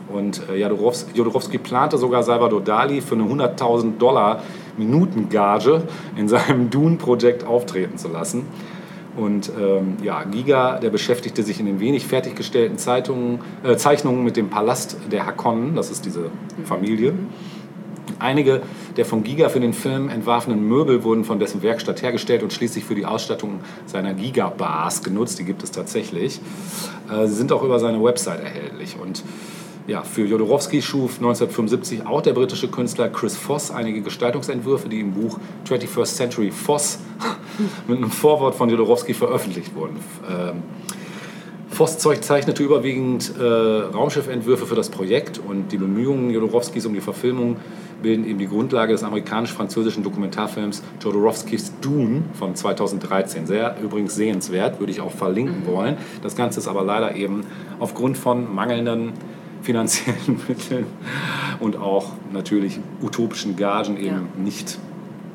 Und 0.09 0.49
äh, 0.49 0.57
Jodorowsky, 0.57 1.59
plante 1.59 1.99
sogar 1.99 2.23
Salvador 2.23 2.61
Dali 2.61 3.01
für 3.01 3.17
eine 3.17 3.25
100.000 3.25 3.99
Dollar 3.99 4.43
Minutengage 4.77 5.83
in 6.17 6.29
seinem 6.29 6.71
Dune-Projekt 6.71 7.45
auftreten 7.45 7.99
zu 7.99 8.09
lassen. 8.09 8.47
Und 9.17 9.51
ähm, 9.59 9.97
ja, 10.03 10.25
Giga, 10.25 10.79
der 10.79 10.91
beschäftigte 10.91 11.43
sich 11.43 11.59
in 11.59 11.67
den 11.67 11.81
wenig 11.81 12.07
fertiggestellten 12.07 12.79
Zeitungen, 12.79 13.41
äh, 13.65 13.77
Zeichnungen 13.77 14.25
mit 14.25 14.37
dem 14.37 14.51
Palast 14.51 14.99
der 15.11 15.27
Hakonnen, 15.27 15.75
das 15.75 15.91
ist 15.91 16.05
diese 16.05 16.31
Familie. 16.65 17.15
Einige 18.19 18.63
der 18.97 19.05
von 19.05 19.25
Giga 19.25 19.49
für 19.49 19.61
den 19.61 19.73
Film 19.73 20.09
entwarfenen 20.09 20.67
Möbel 20.67 21.03
wurden 21.03 21.25
von 21.25 21.39
dessen 21.39 21.63
Werkstatt 21.63 22.03
hergestellt 22.03 22.43
und 22.43 22.53
schließlich 22.53 22.85
für 22.85 22.95
die 22.95 23.05
Ausstattung 23.05 23.61
seiner 23.85 24.15
Giga-Bars 24.15 25.03
genutzt. 25.03 25.39
Die 25.39 25.45
gibt 25.45 25.63
es 25.63 25.71
tatsächlich. 25.71 26.41
Äh, 27.11 27.27
Sie 27.27 27.35
sind 27.35 27.53
auch 27.53 27.63
über 27.63 27.79
seine 27.79 28.03
Website 28.03 28.43
erhältlich. 28.43 28.97
Und 29.01 29.23
ja, 29.87 30.03
für 30.03 30.25
Jodorowsky 30.27 30.83
schuf 30.83 31.17
1975 31.19 32.07
auch 32.07 32.21
der 32.21 32.33
britische 32.33 32.69
Künstler 32.69 33.09
Chris 33.09 33.37
Voss 33.37 33.71
einige 33.71 34.01
Gestaltungsentwürfe, 34.03 34.89
die 34.89 35.01
im 35.01 35.13
Buch 35.13 35.39
21st 35.65 36.17
Century 36.17 36.51
Voss 36.51 36.99
mit 37.89 37.99
einem 37.99 38.11
Vorwort 38.11 38.55
von 38.55 38.69
Jodorowsky 38.69 39.15
veröffentlicht 39.15 39.75
wurden. 39.75 39.97
Ähm, 40.29 40.63
zeug- 41.99 42.23
zeichnete 42.23 42.63
überwiegend 42.63 43.33
äh, 43.39 43.43
Raumschiffentwürfe 43.43 44.67
für 44.67 44.75
das 44.75 44.89
Projekt 44.89 45.39
und 45.39 45.71
die 45.71 45.77
Bemühungen 45.77 46.31
Jodorowskis 46.31 46.87
um 46.87 46.95
die 46.95 47.01
Verfilmung 47.01 47.57
bilden 48.03 48.27
eben 48.27 48.39
die 48.39 48.49
Grundlage 48.49 48.93
des 48.93 49.03
amerikanisch-französischen 49.05 50.03
Dokumentarfilms 50.03 50.83
Jodorowskis 51.03 51.73
Dune 51.81 52.25
von 52.35 52.55
2013. 52.55 53.47
Sehr 53.47 53.77
übrigens 53.83 54.15
sehenswert, 54.15 54.81
würde 54.81 54.93
ich 54.93 55.01
auch 55.01 55.13
verlinken 55.13 55.67
wollen. 55.67 55.97
Das 56.23 56.37
Ganze 56.37 56.61
ist 56.61 56.69
aber 56.69 56.83
leider 56.83 57.15
eben 57.15 57.43
aufgrund 57.79 58.19
von 58.19 58.53
mangelnden 58.55 59.13
finanziellen 59.67 60.41
Mitteln 60.49 60.87
und 61.61 61.77
auch 61.77 62.13
natürlich 62.33 62.79
utopischen 63.03 63.57
Gagen 63.57 63.97
eben 63.97 64.07
Ja. 64.07 64.23
nicht 64.43 64.79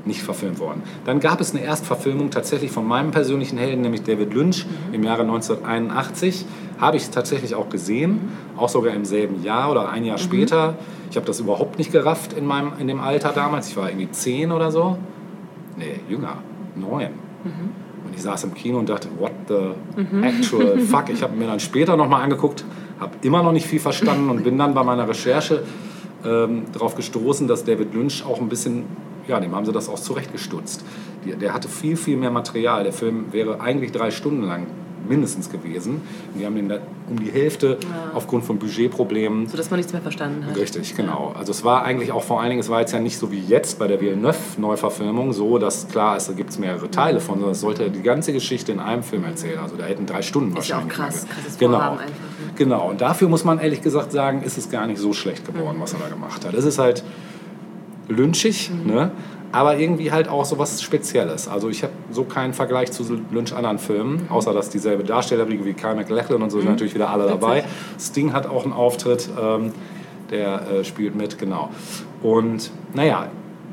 nicht 0.03 0.23
verfilmt 0.23 0.57
worden. 0.57 0.81
Dann 1.05 1.19
gab 1.19 1.39
es 1.41 1.53
eine 1.53 1.63
Erstverfilmung 1.63 2.31
tatsächlich 2.31 2.71
von 2.71 2.87
meinem 2.87 3.11
persönlichen 3.11 3.59
Helden, 3.59 3.81
nämlich 3.81 4.01
David 4.01 4.33
Lynch 4.33 4.65
im 4.91 5.03
Jahre 5.03 5.21
1981. 5.21 6.43
Habe 6.79 6.97
ich 6.97 7.11
tatsächlich 7.11 7.53
auch 7.53 7.69
gesehen, 7.69 8.19
auch 8.57 8.67
sogar 8.69 8.95
im 8.95 9.05
selben 9.05 9.43
Jahr 9.43 9.69
oder 9.69 9.89
ein 9.89 10.03
Jahr 10.03 10.17
später. 10.17 10.73
Ich 11.11 11.17
habe 11.17 11.27
das 11.27 11.39
überhaupt 11.39 11.77
nicht 11.77 11.91
gerafft 11.91 12.33
in, 12.33 12.47
meinem, 12.47 12.71
in 12.79 12.87
dem 12.87 12.99
Alter 12.99 13.29
damals. 13.31 13.67
Ich 13.69 13.77
war 13.77 13.89
irgendwie 13.89 14.09
zehn 14.09 14.51
oder 14.51 14.71
so. 14.71 14.97
Nee, 15.77 15.99
jünger, 16.09 16.37
neun. 16.75 17.09
Und 17.43 18.15
ich 18.15 18.23
saß 18.23 18.43
im 18.45 18.55
Kino 18.55 18.79
und 18.79 18.89
dachte, 18.89 19.07
what 19.19 19.33
the 19.49 19.73
actual 20.23 20.79
fuck. 20.91 21.09
Ich 21.09 21.21
habe 21.21 21.35
mir 21.35 21.45
dann 21.45 21.59
später 21.59 21.95
nochmal 21.95 22.23
angeguckt, 22.23 22.65
habe 23.01 23.13
immer 23.23 23.43
noch 23.43 23.51
nicht 23.51 23.65
viel 23.65 23.79
verstanden 23.79 24.29
und 24.29 24.43
bin 24.43 24.57
dann 24.57 24.73
bei 24.73 24.83
meiner 24.83 25.09
Recherche 25.09 25.63
ähm, 26.23 26.65
darauf 26.71 26.95
gestoßen, 26.95 27.47
dass 27.47 27.65
David 27.65 27.93
Lynch 27.93 28.23
auch 28.23 28.39
ein 28.39 28.47
bisschen, 28.47 28.85
ja, 29.27 29.39
dem 29.39 29.55
haben 29.55 29.65
sie 29.65 29.71
das 29.71 29.89
auch 29.89 29.99
zurechtgestutzt. 29.99 30.85
Die, 31.25 31.31
der 31.35 31.53
hatte 31.53 31.67
viel, 31.67 31.97
viel 31.97 32.15
mehr 32.15 32.31
Material. 32.31 32.83
Der 32.83 32.93
Film 32.93 33.25
wäre 33.31 33.59
eigentlich 33.59 33.91
drei 33.91 34.11
Stunden 34.11 34.43
lang 34.43 34.67
mindestens 35.07 35.49
gewesen. 35.49 36.01
Und 36.33 36.39
die 36.39 36.45
haben 36.45 36.55
den 36.55 36.69
da 36.69 36.79
um 37.09 37.19
die 37.19 37.31
Hälfte 37.31 37.77
aufgrund 38.13 38.43
von 38.45 38.57
Budgetproblemen 38.59 39.47
So 39.47 39.57
dass 39.57 39.69
man 39.69 39.79
nichts 39.79 39.93
mehr 39.93 40.01
verstanden 40.01 40.45
hat. 40.45 40.55
Richtig, 40.57 40.95
genau. 40.95 41.33
Also 41.37 41.51
es 41.51 41.63
war 41.63 41.83
eigentlich 41.83 42.11
auch 42.11 42.23
vor 42.23 42.39
allen 42.39 42.49
Dingen, 42.49 42.61
es 42.61 42.69
war 42.69 42.79
jetzt 42.79 42.93
ja 42.93 42.99
nicht 42.99 43.17
so 43.17 43.31
wie 43.31 43.39
jetzt 43.39 43.79
bei 43.79 43.87
der 43.87 43.99
Villeneuve-Neuverfilmung 44.01 45.33
so, 45.33 45.57
dass 45.57 45.87
klar 45.87 46.17
ist, 46.17 46.29
da 46.29 46.33
gibt 46.33 46.51
es 46.51 46.59
mehrere 46.59 46.89
Teile 46.89 47.19
von, 47.19 47.35
sondern 47.35 47.51
es 47.51 47.61
sollte 47.61 47.89
die 47.89 48.01
ganze 48.01 48.33
Geschichte 48.33 48.71
in 48.71 48.79
einem 48.79 49.03
Film 49.03 49.23
erzählen. 49.23 49.59
Also 49.59 49.75
da 49.75 49.85
hätten 49.85 50.05
drei 50.05 50.21
Stunden 50.21 50.55
Ist 50.57 50.69
ja 50.69 50.77
auch 50.77 50.83
wahrscheinlich. 50.83 51.15
krass, 51.15 51.27
krasses 51.27 51.57
genau. 51.57 51.77
Vorhaben 51.77 51.99
einfach, 51.99 52.11
ne? 52.13 52.51
Genau, 52.55 52.89
und 52.89 53.01
dafür 53.01 53.27
muss 53.29 53.43
man 53.43 53.59
ehrlich 53.59 53.81
gesagt 53.81 54.11
sagen, 54.11 54.43
ist 54.43 54.57
es 54.57 54.69
gar 54.69 54.87
nicht 54.87 54.99
so 54.99 55.13
schlecht 55.13 55.45
geworden, 55.45 55.77
was 55.79 55.93
er 55.93 55.99
da 55.99 56.09
gemacht 56.09 56.45
hat. 56.45 56.53
Es 56.53 56.65
ist 56.65 56.79
halt 56.79 57.03
lynchig, 58.07 58.71
ne? 58.85 59.11
Aber 59.51 59.77
irgendwie 59.77 60.11
halt 60.11 60.27
auch 60.27 60.45
so 60.45 60.57
was 60.57 60.81
Spezielles. 60.81 61.47
Also 61.47 61.69
ich 61.69 61.83
habe 61.83 61.93
so 62.11 62.23
keinen 62.23 62.53
Vergleich 62.53 62.91
zu 62.91 63.03
Lynch 63.31 63.53
anderen 63.53 63.79
Filmen, 63.79 64.27
außer 64.29 64.53
dass 64.53 64.69
dieselbe 64.69 65.03
Darstellerriege 65.03 65.65
wie 65.65 65.73
Kyle 65.73 65.95
MacLachlan 65.95 66.41
und 66.41 66.49
so 66.49 66.59
sind 66.59 66.69
natürlich 66.69 66.95
wieder 66.95 67.09
alle 67.09 67.27
dabei. 67.27 67.63
Sting 67.99 68.33
hat 68.33 68.47
auch 68.47 68.63
einen 68.63 68.73
Auftritt, 68.73 69.29
ähm, 69.41 69.71
der 70.29 70.61
äh, 70.71 70.83
spielt 70.83 71.15
mit, 71.15 71.37
genau. 71.37 71.69
Und 72.23 72.71
naja, 72.93 73.27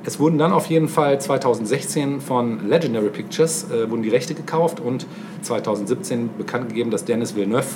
es 0.04 0.18
wurden 0.18 0.38
dann 0.38 0.52
auf 0.52 0.66
jeden 0.66 0.88
Fall 0.88 1.20
2016 1.20 2.20
von 2.20 2.68
Legendary 2.68 3.10
Pictures 3.10 3.70
äh, 3.70 3.90
wurden 3.90 4.02
die 4.02 4.08
Rechte 4.08 4.34
gekauft 4.34 4.80
und 4.80 5.06
2017 5.42 6.30
bekannt 6.38 6.68
gegeben, 6.68 6.90
dass 6.90 7.04
Dennis 7.04 7.36
Villeneuve 7.36 7.66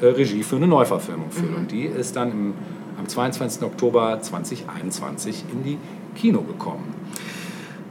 äh, 0.00 0.06
Regie 0.06 0.42
für 0.42 0.56
eine 0.56 0.66
Neuverfilmung 0.66 1.30
führt. 1.30 1.56
Und 1.56 1.70
die 1.70 1.84
ist 1.84 2.16
dann 2.16 2.30
im, 2.30 2.54
am 2.98 3.06
22. 3.06 3.62
Oktober 3.62 4.18
2021 4.20 5.44
in 5.52 5.62
die 5.62 5.78
Kino 6.16 6.40
gekommen. 6.40 6.97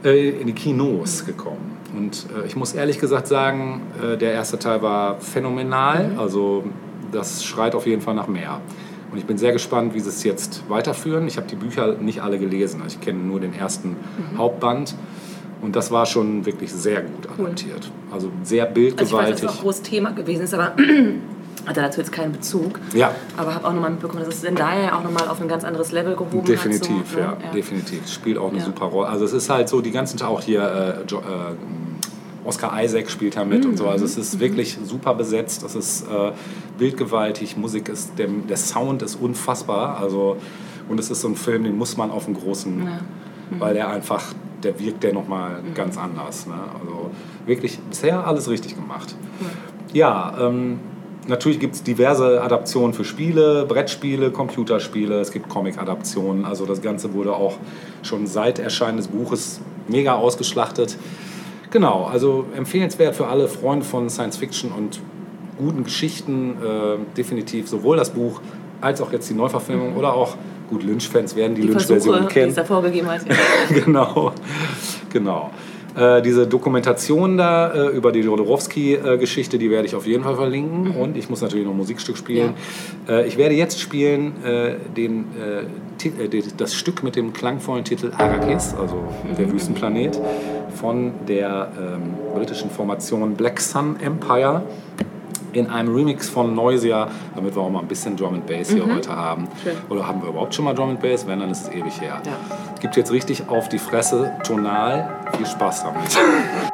Äh, 0.04 0.30
in 0.30 0.46
die 0.46 0.52
Kinos 0.52 1.26
gekommen. 1.26 1.76
Und 1.96 2.26
äh, 2.36 2.46
ich 2.46 2.54
muss 2.54 2.72
ehrlich 2.72 3.00
gesagt 3.00 3.26
sagen, 3.26 3.82
äh, 4.00 4.16
der 4.16 4.32
erste 4.32 4.56
Teil 4.56 4.80
war 4.80 5.20
phänomenal. 5.20 6.12
Also 6.16 6.64
das 7.10 7.44
schreit 7.44 7.74
auf 7.74 7.84
jeden 7.84 8.00
Fall 8.00 8.14
nach 8.14 8.28
mehr. 8.28 8.60
Und 9.10 9.18
ich 9.18 9.24
bin 9.24 9.38
sehr 9.38 9.52
gespannt, 9.52 9.94
wie 9.94 10.00
sie 10.00 10.10
es 10.10 10.22
jetzt 10.22 10.62
weiterführen. 10.68 11.26
Ich 11.26 11.36
habe 11.36 11.48
die 11.48 11.56
Bücher 11.56 11.94
nicht 11.94 12.22
alle 12.22 12.38
gelesen. 12.38 12.82
Ich 12.86 13.00
kenne 13.00 13.18
nur 13.18 13.40
den 13.40 13.54
ersten 13.54 13.96
Hauptband. 14.36 14.94
Und 15.62 15.74
das 15.74 15.90
war 15.90 16.06
schon 16.06 16.46
wirklich 16.46 16.72
sehr 16.72 17.02
gut 17.02 17.26
adaptiert. 17.28 17.90
Also 18.12 18.30
sehr 18.44 18.66
Also 18.66 18.78
ich 18.78 18.98
weiß, 18.98 18.98
dass 18.98 19.10
bildgewaltig. 19.10 19.44
es 19.44 19.50
auch 19.50 19.60
großes 19.62 19.82
Thema 19.82 20.10
gewesen 20.12 20.42
ist, 20.42 20.54
aber 20.54 20.74
hatte 21.66 21.80
dazu 21.80 22.00
jetzt 22.00 22.12
keinen 22.12 22.32
Bezug. 22.32 22.78
ja, 22.94 23.12
Aber 23.36 23.54
habe 23.54 23.66
auch 23.66 23.72
nochmal 23.72 23.90
mitbekommen, 23.90 24.24
dass 24.24 24.34
es 24.34 24.40
Zendaya 24.42 24.82
ja 24.84 24.98
auch 24.98 25.02
nochmal 25.04 25.28
auf 25.28 25.40
ein 25.40 25.48
ganz 25.48 25.64
anderes 25.64 25.92
Level 25.92 26.14
gehoben 26.16 26.44
definitiv, 26.44 26.96
hat. 26.98 27.06
so, 27.08 27.18
ja, 27.18 27.30
ne? 27.32 27.36
definitiv. 27.54 28.08
Spielt 28.08 28.38
auch 28.38 28.48
eine 28.50 28.58
Ja. 28.58 28.64
super 28.64 28.86
Rolle. 28.86 29.08
Also 29.08 29.24
es 29.24 29.32
ist 29.32 29.50
halt 29.50 29.68
so, 29.68 29.80
die 29.80 29.90
ganzen 29.90 30.20
auch 30.22 30.40
hier 30.40 30.62
äh, 30.62 31.10
jo, 31.10 31.18
äh, 31.18 31.22
Oscar 32.44 32.82
Isaac 32.82 33.10
spielt 33.10 33.36
da 33.36 33.44
mit 33.44 33.66
und 33.66 33.76
so. 33.76 33.88
Also 33.88 34.04
es 34.06 34.16
Mhm. 34.16 34.22
ist 34.22 34.40
wirklich 34.40 34.78
super 34.84 35.14
besetzt. 35.14 35.62
Es 35.64 35.74
ist 35.74 36.02
äh, 36.08 36.32
bildgewaltig, 36.78 37.56
Musik 37.56 37.88
ist, 37.88 38.18
der, 38.18 38.28
der 38.28 38.56
Sound 38.56 39.02
ist 39.02 39.16
unfassbar. 39.16 39.98
Also 40.00 40.36
und 40.88 40.98
es 40.98 41.10
ist 41.10 41.20
so 41.20 41.28
ein 41.28 41.36
Film, 41.36 41.64
den 41.64 41.76
muss 41.76 41.96
man 41.98 42.10
auf 42.10 42.24
dem 42.24 42.34
großen, 42.34 42.78
Mhm. 42.78 42.90
weil 43.58 43.74
der 43.74 43.88
einfach, 43.90 44.22
der 44.62 44.78
wirkt 44.80 45.02
der 45.04 45.12
nochmal 45.12 45.60
ganz 45.74 45.98
anders. 45.98 46.46
Ne? 46.46 46.54
Also 46.80 47.10
wirklich 47.44 47.78
bisher 47.80 48.26
alles 48.26 48.48
richtig 48.48 48.74
gemacht. 48.76 49.14
Ja, 49.92 50.34
ähm, 50.40 50.80
natürlich 51.28 51.60
gibt 51.60 51.74
es 51.74 51.82
diverse 51.82 52.42
Adaptionen 52.42 52.92
für 52.92 53.04
Spiele, 53.04 53.64
Brettspiele, 53.66 54.30
Computerspiele, 54.30 55.20
es 55.20 55.30
gibt 55.30 55.48
Comic-Adaptionen. 55.48 56.44
Also 56.44 56.66
das 56.66 56.82
Ganze 56.82 57.14
wurde 57.14 57.34
auch 57.34 57.54
schon 58.02 58.26
seit 58.26 58.58
Erscheinen 58.58 58.96
des 58.96 59.08
Buches 59.08 59.60
mega 59.86 60.14
ausgeschlachtet. 60.14 60.96
Genau, 61.70 62.04
also 62.04 62.46
empfehlenswert 62.56 63.14
für 63.14 63.26
alle 63.26 63.48
Freunde 63.48 63.84
von 63.84 64.08
Science 64.08 64.38
Fiction 64.38 64.72
und 64.72 65.00
guten 65.58 65.84
Geschichten. 65.84 66.56
Äh, 66.62 67.16
definitiv 67.16 67.68
sowohl 67.68 67.96
das 67.96 68.10
Buch 68.10 68.40
als 68.80 69.00
auch 69.00 69.12
jetzt 69.12 69.28
die 69.28 69.34
Neuverfilmung 69.34 69.96
oder 69.96 70.14
auch, 70.14 70.36
gut, 70.70 70.82
Lynch-Fans 70.82 71.36
werden 71.36 71.54
die, 71.54 71.62
Die 71.62 71.68
Lynch-Version 71.68 72.14
Versuche, 72.14 72.28
die 72.28 72.34
kennen 72.34 72.48
es 72.50 72.54
da 72.54 72.64
vorgegeben 72.64 73.08
hat. 73.08 73.22
Genau, 73.84 74.32
genau. 75.12 75.50
Äh, 75.98 76.22
diese 76.22 76.46
Dokumentation 76.46 77.36
da 77.36 77.72
äh, 77.72 77.88
über 77.88 78.12
die 78.12 78.20
Jodorowsky-Geschichte, 78.20 79.56
äh, 79.56 79.58
die 79.58 79.70
werde 79.70 79.86
ich 79.86 79.96
auf 79.96 80.06
jeden 80.06 80.22
Fall 80.22 80.36
verlinken. 80.36 80.94
Mhm. 80.94 80.96
Und 80.96 81.16
ich 81.16 81.28
muss 81.28 81.40
natürlich 81.42 81.64
noch 81.64 81.72
ein 81.72 81.76
Musikstück 81.76 82.16
spielen. 82.16 82.54
Ja. 83.08 83.18
Äh, 83.18 83.26
ich 83.26 83.36
werde 83.36 83.54
jetzt 83.54 83.80
spielen 83.80 84.32
äh, 84.44 84.76
den, 84.96 85.26
das 86.56 86.74
Stück 86.74 87.02
mit 87.02 87.16
dem 87.16 87.32
klangvollen 87.32 87.84
Titel 87.84 88.12
Arrakis, 88.16 88.74
also 88.80 88.94
mhm. 88.96 89.36
der 89.36 89.52
Wüstenplanet, 89.52 90.20
von 90.76 91.12
der 91.26 91.72
ähm, 91.76 92.14
britischen 92.34 92.70
Formation 92.70 93.34
Black 93.34 93.60
Sun 93.60 93.96
Empire 94.00 94.62
in 95.52 95.66
einem 95.66 95.94
Remix 95.94 96.28
von 96.28 96.54
Noisia, 96.54 97.08
damit 97.34 97.56
wir 97.56 97.62
auch 97.62 97.70
mal 97.70 97.80
ein 97.80 97.88
bisschen 97.88 98.16
Drum 98.16 98.34
and 98.34 98.46
Bass 98.46 98.70
hier 98.70 98.84
mhm. 98.84 98.96
heute 98.96 99.14
haben. 99.14 99.48
Schön. 99.62 99.72
Oder 99.88 100.06
haben 100.06 100.22
wir 100.22 100.28
überhaupt 100.28 100.54
schon 100.54 100.64
mal 100.64 100.74
Drum 100.74 100.90
and 100.90 101.00
Bass? 101.00 101.26
Wenn, 101.26 101.40
dann 101.40 101.50
ist 101.50 101.68
es 101.68 101.74
ewig 101.74 102.00
her. 102.00 102.20
Ja 102.24 102.32
gibt 102.80 102.96
jetzt 102.96 103.12
richtig 103.12 103.48
auf 103.48 103.68
die 103.68 103.78
Fresse 103.78 104.32
tonal. 104.44 105.08
Viel 105.36 105.46
Spaß 105.46 105.84
damit. 105.84 106.18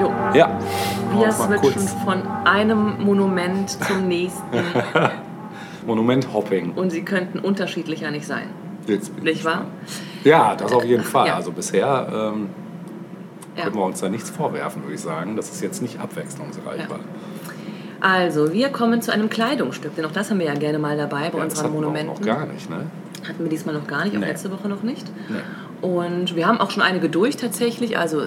switchen 0.00 1.60
kurz 1.60 1.92
von 2.04 2.22
einem 2.44 3.02
Monument 3.04 3.70
zum 3.70 4.08
nächsten 4.08 4.42
Monument-Hopping. 5.86 6.72
und 6.72 6.90
sie 6.90 7.02
könnten 7.02 7.38
unterschiedlicher 7.38 8.10
nicht 8.10 8.26
sein. 8.26 8.48
Jetzt 8.86 9.20
Nicht 9.22 9.44
wahr? 9.44 9.66
Ja, 10.24 10.54
das 10.54 10.72
auf 10.72 10.84
jeden 10.84 11.02
Fall. 11.04 11.28
Ja. 11.28 11.36
Also 11.36 11.52
bisher 11.52 12.08
ähm, 12.34 12.48
Ja. 13.56 13.64
können 13.64 13.76
wir 13.76 13.84
uns 13.84 14.00
da 14.00 14.08
nichts 14.08 14.30
vorwerfen, 14.30 14.82
würde 14.82 14.94
ich 14.94 15.00
sagen. 15.00 15.36
Das 15.36 15.50
ist 15.50 15.60
jetzt 15.62 15.82
nicht 15.82 15.98
abwechslungsreich. 16.00 16.80
Ja. 16.80 16.96
Also, 18.00 18.52
wir 18.52 18.68
kommen 18.68 19.00
zu 19.00 19.10
einem 19.12 19.30
Kleidungsstück, 19.30 19.96
denn 19.96 20.04
auch 20.04 20.12
das 20.12 20.30
haben 20.30 20.38
wir 20.38 20.46
ja 20.46 20.54
gerne 20.54 20.78
mal 20.78 20.96
dabei 20.98 21.30
bei 21.30 21.38
Ja, 21.38 21.44
das 21.44 21.54
unseren 21.54 21.64
hatten 21.64 21.72
wir 21.74 21.78
auch 21.78 21.82
Monumenten. 21.92 22.14
noch 22.14 22.20
gar 22.20 22.46
nicht, 22.46 22.68
ne? 22.68 22.86
Hatten 23.26 23.42
wir 23.42 23.48
diesmal 23.48 23.74
noch 23.74 23.86
gar 23.86 24.04
nicht, 24.04 24.14
auch 24.16 24.20
Nee. 24.20 24.26
letzte 24.26 24.52
Woche 24.52 24.68
noch 24.68 24.82
nicht. 24.82 25.06
Nee. 25.28 25.86
Und 25.88 26.36
wir 26.36 26.46
haben 26.46 26.60
auch 26.60 26.70
schon 26.70 26.82
einige 26.82 27.08
durch 27.08 27.36
tatsächlich. 27.36 27.98
Also, 27.98 28.18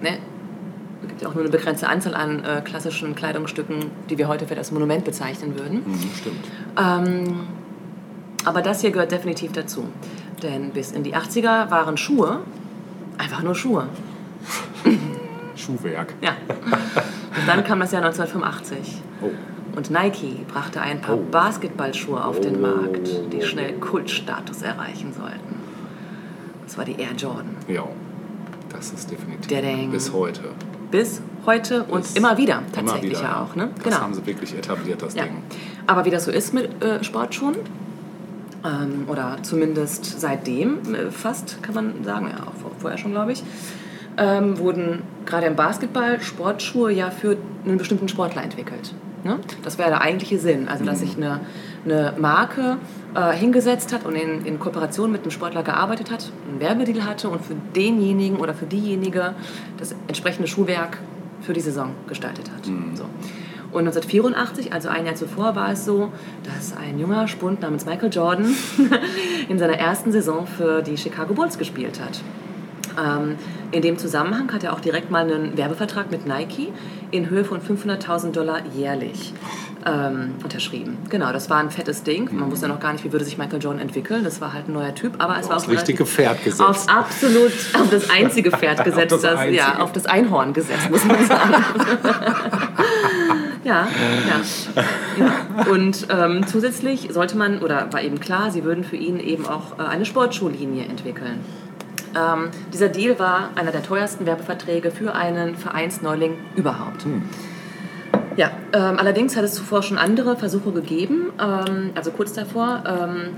ne, 0.00 0.10
ja 0.10 0.14
auch 1.24 1.34
nur 1.34 1.42
eine 1.44 1.50
begrenzte 1.50 1.88
Anzahl 1.88 2.14
an 2.14 2.44
äh, 2.44 2.60
klassischen 2.62 3.14
Kleidungsstücken, 3.14 3.86
die 4.10 4.18
wir 4.18 4.28
heute 4.28 4.44
vielleicht 4.46 4.58
als 4.58 4.72
Monument 4.72 5.04
bezeichnen 5.04 5.58
würden. 5.58 5.82
Mhm, 5.86 6.10
stimmt. 6.18 6.44
Ähm, 6.78 7.40
aber 8.44 8.62
das 8.62 8.80
hier 8.80 8.90
gehört 8.90 9.12
definitiv 9.12 9.52
dazu. 9.52 9.84
Denn 10.42 10.70
bis 10.70 10.92
in 10.92 11.02
die 11.02 11.14
80er 11.14 11.70
waren 11.70 11.96
Schuhe 11.96 12.40
einfach 13.18 13.42
nur 13.42 13.54
Schuhe. 13.54 13.88
Schuhwerk. 15.56 16.14
Ja. 16.20 16.32
Und 16.50 17.46
dann 17.48 17.64
kam 17.64 17.80
das 17.80 17.92
Jahr 17.92 18.02
1985. 18.04 19.02
Oh. 19.22 19.30
Und 19.76 19.90
Nike 19.90 20.44
brachte 20.48 20.80
ein 20.80 21.00
paar 21.00 21.16
Oh. 21.16 21.24
Basketballschuhe 21.30 22.22
auf 22.22 22.40
den 22.40 22.56
Oh. 22.56 22.66
Markt, 22.68 23.08
die 23.32 23.42
schnell 23.42 23.74
Kultstatus 23.74 24.62
erreichen 24.62 25.12
sollten. 25.12 25.56
Das 26.64 26.76
war 26.76 26.84
die 26.84 27.00
Air 27.00 27.12
Jordan. 27.16 27.56
Ja, 27.68 27.84
das 28.70 28.90
ist 28.92 29.10
definitiv 29.10 29.46
Dadang. 29.48 29.90
bis 29.90 30.12
heute. 30.12 30.40
Bis 30.90 31.20
heute 31.44 31.84
und 31.84 32.02
Bis 32.02 32.14
immer 32.16 32.36
wieder 32.38 32.58
Immer 32.58 32.72
tatsächlich 32.72 33.10
wieder, 33.12 33.22
ja 33.22 33.42
auch. 33.42 33.56
Ne? 33.56 33.70
Das 33.84 34.00
haben 34.00 34.14
sie 34.14 34.24
wirklich 34.26 34.54
etabliert, 34.56 35.02
das 35.02 35.14
Ja. 35.14 35.24
Ding. 35.24 35.42
Aber 35.86 36.04
wie 36.04 36.10
das 36.10 36.24
so 36.24 36.30
ist 36.30 36.54
mit 36.54 36.82
äh, 36.82 37.02
Sportschuhen, 37.02 37.56
ähm, 38.64 39.04
oder 39.08 39.38
zumindest 39.42 40.20
seitdem, 40.20 40.78
äh, 40.94 41.10
fast 41.10 41.62
kann 41.62 41.74
man 41.74 42.04
sagen, 42.04 42.28
ja, 42.28 42.44
auch 42.44 42.54
vor, 42.54 42.70
vorher 42.78 42.98
schon, 42.98 43.12
glaube 43.12 43.32
ich, 43.32 43.42
ähm, 44.16 44.58
wurden 44.58 45.02
gerade 45.26 45.46
im 45.46 45.56
Basketball 45.56 46.20
Sportschuhe 46.20 46.90
ja 46.92 47.10
für 47.10 47.36
einen 47.64 47.78
bestimmten 47.78 48.08
Sportler 48.08 48.42
entwickelt. 48.42 48.94
Ne? 49.24 49.38
Das 49.62 49.78
wäre 49.78 49.90
der 49.90 50.00
eigentliche 50.00 50.38
Sinn. 50.38 50.68
Also, 50.68 50.84
dass 50.84 51.00
sich 51.00 51.16
eine, 51.16 51.40
eine 51.84 52.14
Marke 52.18 52.78
äh, 53.16 53.32
hingesetzt 53.32 53.94
hat 53.94 54.04
und 54.04 54.14
in, 54.14 54.44
in 54.44 54.60
Kooperation 54.60 55.10
mit 55.10 55.22
einem 55.22 55.30
Sportler 55.30 55.62
gearbeitet 55.62 56.10
hat, 56.10 56.30
einen 56.48 56.60
Werbedeal 56.60 57.06
hatte 57.06 57.30
und 57.30 57.42
für 57.42 57.54
denjenigen 57.74 58.36
oder 58.36 58.52
für 58.52 58.66
diejenige 58.66 59.34
das 59.78 59.94
entsprechende 60.06 60.46
Schuhwerk 60.46 60.98
für 61.40 61.54
die 61.54 61.60
Saison 61.60 61.92
gestaltet 62.08 62.50
hat. 62.54 62.66
So. 62.66 63.04
Und 63.72 63.86
1984, 63.86 64.72
also 64.72 64.90
ein 64.90 65.06
Jahr 65.06 65.14
zuvor, 65.14 65.56
war 65.56 65.72
es 65.72 65.86
so, 65.86 66.12
dass 66.44 66.76
ein 66.76 66.98
junger 66.98 67.26
Spund 67.26 67.62
namens 67.62 67.86
Michael 67.86 68.12
Jordan 68.12 68.54
in 69.48 69.58
seiner 69.58 69.78
ersten 69.78 70.12
Saison 70.12 70.46
für 70.46 70.82
die 70.82 70.98
Chicago 70.98 71.32
Bulls 71.32 71.56
gespielt 71.56 72.00
hat. 72.00 72.20
Ähm, 72.98 73.36
in 73.72 73.82
dem 73.82 73.98
Zusammenhang 73.98 74.52
hat 74.52 74.64
er 74.64 74.72
auch 74.72 74.80
direkt 74.80 75.10
mal 75.10 75.30
einen 75.30 75.56
Werbevertrag 75.56 76.10
mit 76.10 76.26
Nike 76.26 76.72
in 77.10 77.30
Höhe 77.30 77.44
von 77.44 77.60
500.000 77.60 78.32
Dollar 78.32 78.62
jährlich 78.74 79.32
ähm, 79.86 80.34
unterschrieben. 80.42 80.98
Genau, 81.08 81.32
das 81.32 81.48
war 81.48 81.58
ein 81.58 81.70
fettes 81.70 82.02
Ding. 82.02 82.28
Man 82.32 82.50
wusste 82.50 82.68
noch 82.68 82.80
gar 82.80 82.92
nicht, 82.92 83.04
wie 83.04 83.12
würde 83.12 83.24
sich 83.24 83.38
Michael 83.38 83.62
Jordan 83.62 83.80
entwickeln. 83.80 84.24
Das 84.24 84.40
war 84.40 84.52
halt 84.52 84.68
ein 84.68 84.72
neuer 84.72 84.94
Typ, 84.94 85.14
aber 85.18 85.38
es 85.38 85.48
war 85.48 85.56
Aufs 85.56 85.68
richtige 85.68 86.04
Pferd 86.04 86.42
gesetzt. 86.42 86.60
Aufs 86.60 86.88
absolut, 86.88 87.52
auf 87.74 87.88
das 87.90 88.10
einzige 88.10 88.50
Pferd 88.50 88.84
gesetzt. 88.84 89.12
das 89.12 89.22
das, 89.22 89.50
ja, 89.50 89.78
auf 89.78 89.92
das 89.92 90.06
Einhorn 90.06 90.52
gesetzt, 90.52 90.90
muss 90.90 91.04
man 91.04 91.24
sagen. 91.24 91.54
ja, 93.64 93.86
ja. 93.86 94.84
ja. 95.18 95.70
Und 95.70 96.08
ähm, 96.10 96.46
zusätzlich 96.46 97.08
sollte 97.12 97.36
man, 97.36 97.60
oder 97.60 97.92
war 97.92 98.02
eben 98.02 98.18
klar, 98.18 98.50
sie 98.50 98.64
würden 98.64 98.82
für 98.82 98.96
ihn 98.96 99.20
eben 99.20 99.46
auch 99.46 99.78
äh, 99.78 99.82
eine 99.82 100.04
Sportschuhlinie 100.04 100.84
entwickeln. 100.86 101.44
Ähm, 102.16 102.48
dieser 102.72 102.88
Deal 102.88 103.18
war 103.18 103.50
einer 103.56 103.70
der 103.72 103.82
teuersten 103.82 104.24
Werbeverträge 104.26 104.90
für 104.90 105.14
einen 105.14 105.56
Vereinsneuling 105.56 106.38
überhaupt. 106.56 107.04
Ja, 108.36 108.50
ähm, 108.72 108.98
allerdings 108.98 109.36
hat 109.36 109.44
es 109.44 109.54
zuvor 109.54 109.82
schon 109.82 109.98
andere 109.98 110.36
Versuche 110.36 110.72
gegeben, 110.72 111.32
ähm, 111.40 111.90
also 111.94 112.10
kurz 112.10 112.32
davor, 112.32 112.82
ähm, 112.86 113.34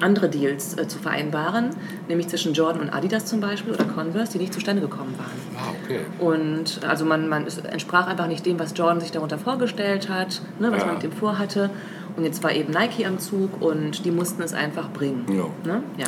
andere 0.00 0.28
Deals 0.28 0.76
äh, 0.78 0.86
zu 0.86 0.98
vereinbaren, 0.98 1.70
nämlich 2.08 2.28
zwischen 2.28 2.52
Jordan 2.52 2.82
und 2.82 2.90
Adidas 2.90 3.24
zum 3.26 3.40
Beispiel 3.40 3.72
oder 3.72 3.84
Converse, 3.84 4.32
die 4.32 4.38
nicht 4.38 4.52
zustande 4.52 4.82
gekommen 4.82 5.14
waren. 5.16 5.30
Ah, 5.56 5.72
okay. 5.82 6.00
Und 6.18 6.80
also 6.86 7.04
man, 7.04 7.28
man 7.28 7.46
entsprach 7.70 8.06
einfach 8.06 8.26
nicht 8.26 8.44
dem, 8.44 8.58
was 8.58 8.72
Jordan 8.76 9.00
sich 9.00 9.10
darunter 9.10 9.38
vorgestellt 9.38 10.08
hat, 10.10 10.42
ne, 10.58 10.70
was 10.70 10.80
Ja. 10.80 10.86
man 10.86 10.94
mit 10.96 11.02
dem 11.04 11.12
vorhatte. 11.12 11.70
Und 12.16 12.24
jetzt 12.24 12.42
war 12.42 12.52
eben 12.52 12.72
Nike 12.72 13.04
am 13.06 13.18
Zug 13.18 13.60
und 13.60 14.04
die 14.04 14.10
mussten 14.10 14.42
es 14.42 14.54
einfach 14.54 14.90
bringen. 14.90 15.26
Ja. 15.28 15.46
Ne? 15.64 15.82
ja. 15.98 16.06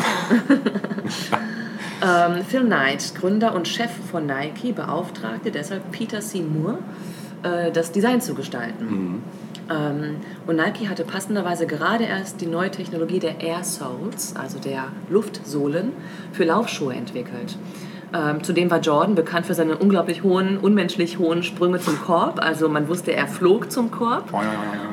ähm, 2.36 2.44
Phil 2.44 2.64
Knight, 2.64 3.14
Gründer 3.14 3.54
und 3.54 3.68
Chef 3.68 3.90
von 4.10 4.26
Nike, 4.26 4.72
beauftragte 4.72 5.50
deshalb 5.50 5.90
Peter 5.92 6.20
C. 6.20 6.40
Moore, 6.42 6.78
äh, 7.42 7.70
das 7.70 7.92
Design 7.92 8.20
zu 8.20 8.34
gestalten. 8.34 9.22
Ähm, 9.70 10.16
und 10.46 10.56
Nike 10.56 10.88
hatte 10.88 11.04
passenderweise 11.04 11.66
gerade 11.66 12.04
erst 12.04 12.40
die 12.40 12.46
neue 12.46 12.70
Technologie 12.70 13.18
der 13.18 13.40
Air 13.40 13.64
Soles, 13.64 14.34
also 14.34 14.58
der 14.58 14.84
Luftsohlen, 15.10 15.92
für 16.32 16.44
Laufschuhe 16.44 16.94
entwickelt. 16.94 17.58
Ähm, 18.14 18.42
zudem 18.42 18.70
war 18.70 18.80
Jordan 18.80 19.14
bekannt 19.14 19.46
für 19.46 19.54
seine 19.54 19.76
unglaublich 19.76 20.22
hohen, 20.22 20.56
unmenschlich 20.58 21.18
hohen 21.18 21.42
Sprünge 21.42 21.78
zum 21.78 22.00
Korb. 22.00 22.42
Also 22.42 22.68
man 22.68 22.88
wusste, 22.88 23.12
er 23.12 23.26
flog 23.26 23.70
zum 23.70 23.90
Korb 23.90 24.32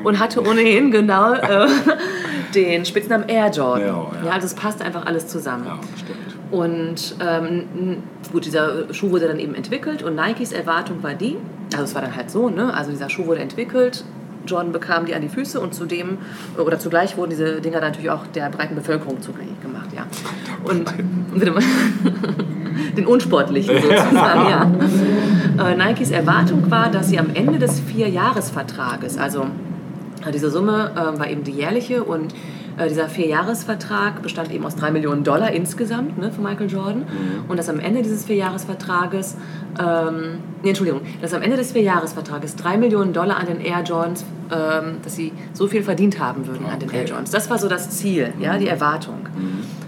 und 0.04 0.18
hatte 0.18 0.46
ohnehin 0.46 0.90
genau 0.90 1.32
äh, 1.32 1.66
den 2.54 2.84
Spitznamen 2.84 3.28
Air 3.28 3.50
Jordan. 3.50 3.86
Ja, 3.86 4.10
ja. 4.24 4.30
also 4.30 4.46
es 4.46 4.54
passte 4.54 4.84
einfach 4.84 5.06
alles 5.06 5.28
zusammen. 5.28 5.64
Ja, 5.66 5.78
stimmt. 5.96 6.36
Und 6.50 7.16
ähm, 7.20 8.02
gut, 8.30 8.44
dieser 8.44 8.92
Schuh 8.94 9.10
wurde 9.10 9.28
dann 9.28 9.38
eben 9.38 9.54
entwickelt 9.54 10.02
und 10.02 10.14
Nikes 10.14 10.52
Erwartung 10.52 11.02
war 11.02 11.14
die, 11.14 11.36
also 11.72 11.84
es 11.84 11.94
war 11.94 12.02
dann 12.02 12.14
halt 12.14 12.30
so, 12.30 12.48
ne? 12.48 12.72
also 12.72 12.90
dieser 12.90 13.10
Schuh 13.10 13.26
wurde 13.26 13.40
entwickelt, 13.40 14.04
Jordan 14.46 14.70
bekam 14.70 15.06
die 15.06 15.14
an 15.14 15.22
die 15.22 15.28
Füße 15.28 15.60
und 15.60 15.74
zudem, 15.74 16.18
oder 16.56 16.78
zugleich 16.78 17.16
wurden 17.16 17.30
diese 17.30 17.60
Dinger 17.60 17.80
natürlich 17.80 18.10
auch 18.10 18.26
der 18.28 18.48
breiten 18.48 18.76
Bevölkerung 18.76 19.20
zugänglich 19.20 19.60
gemacht, 19.60 19.88
ja. 19.94 20.06
Und 20.64 20.92
bitte 21.34 21.50
mal, 21.50 21.62
den 22.96 23.06
unsportlichen 23.06 23.74
sozusagen, 23.76 24.50
ja. 24.50 25.70
Äh, 25.70 25.76
Nikes 25.76 26.10
Erwartung 26.10 26.70
war, 26.70 26.90
dass 26.90 27.08
sie 27.08 27.18
am 27.18 27.28
Ende 27.34 27.58
des 27.58 27.80
Vierjahresvertrages, 27.80 29.18
also 29.18 29.46
äh, 30.26 30.32
Diese 30.32 30.50
Summe 30.50 30.92
äh, 30.94 31.18
war 31.18 31.30
eben 31.30 31.44
die 31.44 31.52
jährliche 31.52 32.04
und 32.04 32.34
äh, 32.78 32.88
dieser 32.88 33.08
Vierjahresvertrag 33.08 34.22
bestand 34.22 34.52
eben 34.52 34.64
aus 34.64 34.76
drei 34.76 34.90
Millionen 34.90 35.24
Dollar 35.24 35.50
insgesamt 35.52 36.18
ne, 36.18 36.30
für 36.30 36.40
Michael 36.40 36.70
Jordan. 36.70 37.04
Und 37.48 37.58
dass 37.58 37.68
am 37.68 37.80
Ende 37.80 38.02
dieses 38.02 38.24
Vierjahresvertrages, 38.24 39.36
ähm, 39.80 40.38
nee, 40.62 40.68
Entschuldigung, 40.70 41.02
dass 41.20 41.32
am 41.34 41.42
Ende 41.42 41.56
des 41.56 41.72
Vierjahresvertrages 41.72 42.56
drei 42.56 42.76
Millionen 42.76 43.12
Dollar 43.12 43.36
an 43.38 43.46
den 43.46 43.60
Air 43.60 43.82
Jordans, 43.82 44.24
ähm, 44.50 44.96
dass 45.02 45.16
sie 45.16 45.32
so 45.52 45.66
viel 45.66 45.82
verdient 45.82 46.18
haben 46.20 46.46
würden 46.46 46.66
an 46.66 46.78
den 46.78 46.88
Okay. 46.88 46.98
Air 46.98 47.04
Jordans. 47.06 47.30
Das 47.30 47.50
war 47.50 47.58
so 47.58 47.68
das 47.68 47.90
Ziel, 47.90 48.32
ja, 48.40 48.58
die 48.58 48.68
Erwartung. 48.68 49.26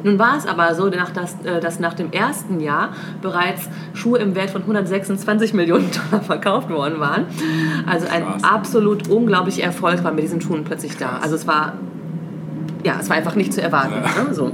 Nun 0.05 0.19
war 0.19 0.37
es 0.39 0.47
aber 0.47 0.75
so, 0.75 0.89
dass, 0.91 1.35
äh, 1.45 1.61
dass 1.61 1.81
nach 1.81 1.95
dem 1.95 2.13
ersten 2.13 2.61
Jahr 2.61 2.91
bereits 3.23 3.69
Schuhe 3.95 4.19
im 4.19 4.35
Wert 4.35 4.51
von 4.51 4.63
126 4.63 5.55
Millionen 5.55 5.89
Dollar 6.11 6.23
verkauft 6.25 6.71
worden 6.71 7.01
waren. 7.01 7.27
Also 7.87 8.07
ein 8.09 8.25
Krass. 8.25 8.45
absolut 8.45 9.09
unglaublicher 9.09 9.63
Erfolg 9.65 10.03
war 10.05 10.13
mit 10.13 10.23
diesen 10.25 10.41
Schuhen 10.41 10.65
plötzlich 10.65 10.97
da. 10.97 11.19
Also 11.23 11.35
es 11.35 11.47
war, 11.47 11.75
ja, 12.89 12.97
es 13.01 13.09
war 13.11 13.17
einfach 13.17 13.35
nicht 13.35 13.53
zu 13.53 13.61
erwarten. 13.61 14.01
Ne? 14.01 14.35
So. 14.35 14.51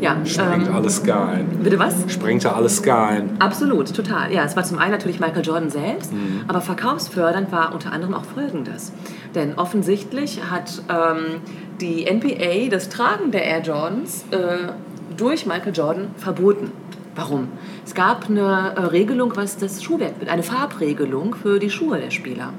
Ja, 0.00 0.16
Sprengt 0.24 0.66
ähm, 0.68 0.74
alles 0.74 0.96
Sky 0.96 1.10
ein. 1.12 1.46
bitte 1.62 1.78
was? 1.78 1.94
Sprengt 2.08 2.42
ja 2.44 2.52
alles 2.52 2.76
Sky 2.78 2.90
ein. 2.90 3.30
Absolut, 3.40 3.94
total. 3.94 4.32
Ja, 4.32 4.44
es 4.44 4.56
war 4.56 4.64
zum 4.64 4.78
einen 4.78 4.90
natürlich 4.92 5.20
Michael 5.20 5.44
Jordan 5.44 5.70
selbst, 5.70 6.12
Mhm. 6.12 6.42
aber 6.48 6.60
verkaufsfördernd 6.60 7.50
war 7.52 7.72
unter 7.72 7.92
anderem 7.92 8.14
auch 8.14 8.24
Folgendes. 8.24 8.92
Denn 9.34 9.54
offensichtlich 9.54 10.40
hat 10.50 10.82
ähm, 10.88 11.40
die 11.80 12.04
NBA 12.12 12.68
das 12.70 12.88
Tragen 12.88 13.30
der 13.30 13.44
Air 13.44 13.62
Jordans 13.62 14.24
äh, 14.30 14.72
durch 15.16 15.46
Michael 15.46 15.72
Jordan 15.74 16.08
verboten. 16.16 16.72
Warum? 17.14 17.48
Es 17.84 17.94
gab 17.94 18.28
eine 18.28 18.74
äh, 18.76 18.80
Regelung, 18.80 19.32
was 19.36 19.56
das 19.56 19.82
Schuhwerk, 19.82 20.12
eine 20.28 20.42
Farbregelung 20.44 21.34
für 21.34 21.58
die 21.58 21.70
Schuhe 21.70 21.98
der 21.98 22.10
Spieler 22.10 22.52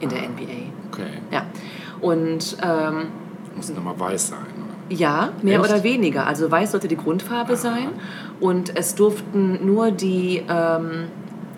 in 0.00 0.08
der 0.10 0.18
NBA. 0.22 0.70
Okay. 0.90 1.06
Ja. 1.30 1.44
Und 2.02 2.56
ähm, 2.62 3.06
Muss 3.56 3.72
nochmal 3.74 3.98
weiß 3.98 4.28
sein. 4.28 4.38
Ja, 4.92 5.30
mehr 5.42 5.60
Echt? 5.60 5.70
oder 5.70 5.82
weniger. 5.82 6.26
Also 6.26 6.50
weiß 6.50 6.72
sollte 6.72 6.88
die 6.88 6.96
Grundfarbe 6.96 7.56
sein 7.56 7.88
und 8.40 8.76
es 8.76 8.94
durften 8.94 9.64
nur 9.64 9.90
die, 9.90 10.42
ähm, 10.48 11.04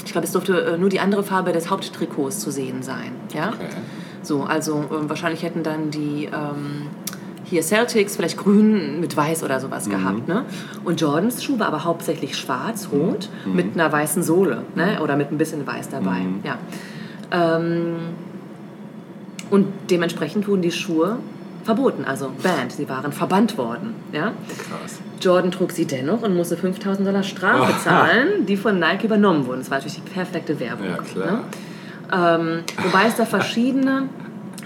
ich 0.05 0.12
glaube, 0.12 0.27
es 0.27 0.32
durfte 0.32 0.61
äh, 0.61 0.78
nur 0.78 0.89
die 0.89 1.01
andere 1.01 1.23
Farbe 1.23 1.52
des 1.52 1.70
Haupttrikots 1.70 2.40
zu 2.40 2.51
sehen 2.51 2.82
sein. 2.82 3.12
Ja? 3.32 3.48
Okay. 3.48 3.69
So, 4.23 4.44
also 4.44 4.85
ähm, 4.93 5.09
wahrscheinlich 5.09 5.43
hätten 5.43 5.62
dann 5.62 5.90
die 5.90 6.27
ähm, 6.27 6.86
hier 7.44 7.62
Celtics 7.62 8.16
vielleicht 8.16 8.39
grün 8.39 9.01
mit 9.01 9.16
weiß 9.16 9.43
oder 9.43 9.61
sowas 9.61 9.89
gehabt. 9.89 10.28
Ne? 10.28 10.44
Und 10.85 11.01
Jordans 11.01 11.43
Schuh 11.43 11.59
war 11.59 11.66
aber 11.66 11.85
hauptsächlich 11.85 12.36
schwarz, 12.36 12.89
rot 12.90 13.28
mit 13.44 13.74
einer 13.74 13.93
weißen 13.93 14.23
Sohle 14.23 14.62
ne? 14.74 15.01
oder 15.02 15.16
mit 15.16 15.31
ein 15.31 15.39
bisschen 15.39 15.66
weiß 15.66 15.90
dabei. 15.90 16.20
Ja. 16.43 16.59
Ähm, 17.31 17.97
und 19.51 19.66
dementsprechend 19.90 20.48
wurden 20.48 20.62
die 20.62 20.73
Schuhe 20.73 21.19
verboten, 21.65 22.05
also 22.05 22.31
banned. 22.43 22.73
Sie 22.73 22.89
waren 22.89 23.12
verbannt 23.12 23.57
worden. 23.59 23.95
Ja? 24.12 24.32
Krass. 24.59 25.01
Jordan 25.20 25.51
trug 25.51 25.73
sie 25.73 25.86
dennoch 25.86 26.23
und 26.23 26.35
musste 26.36 26.57
5000 26.57 27.07
Dollar 27.07 27.23
Strafe 27.23 27.73
zahlen, 27.82 28.47
die 28.47 28.57
von 28.57 28.78
Nike 28.78 29.05
übernommen 29.05 29.47
wurden. 29.47 29.61
Das 29.61 29.70
war 29.70 29.78
natürlich 29.78 30.03
die 30.03 30.11
perfekte 30.11 30.61
Werbung. 30.61 30.86
Ja, 30.86 30.97
klar. 31.03 31.32
Ne? 31.32 31.41
Ähm, 32.12 32.65
wobei 32.82 33.07
es 33.07 33.16
da 33.16 33.24
verschiedene, 33.24 34.09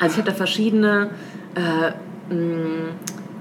also 0.01 0.12
ich 0.12 0.19
habe 0.19 0.31
da 0.31 0.35
verschiedene 0.35 1.11
äh, 1.55 2.35
mh, 2.35 2.91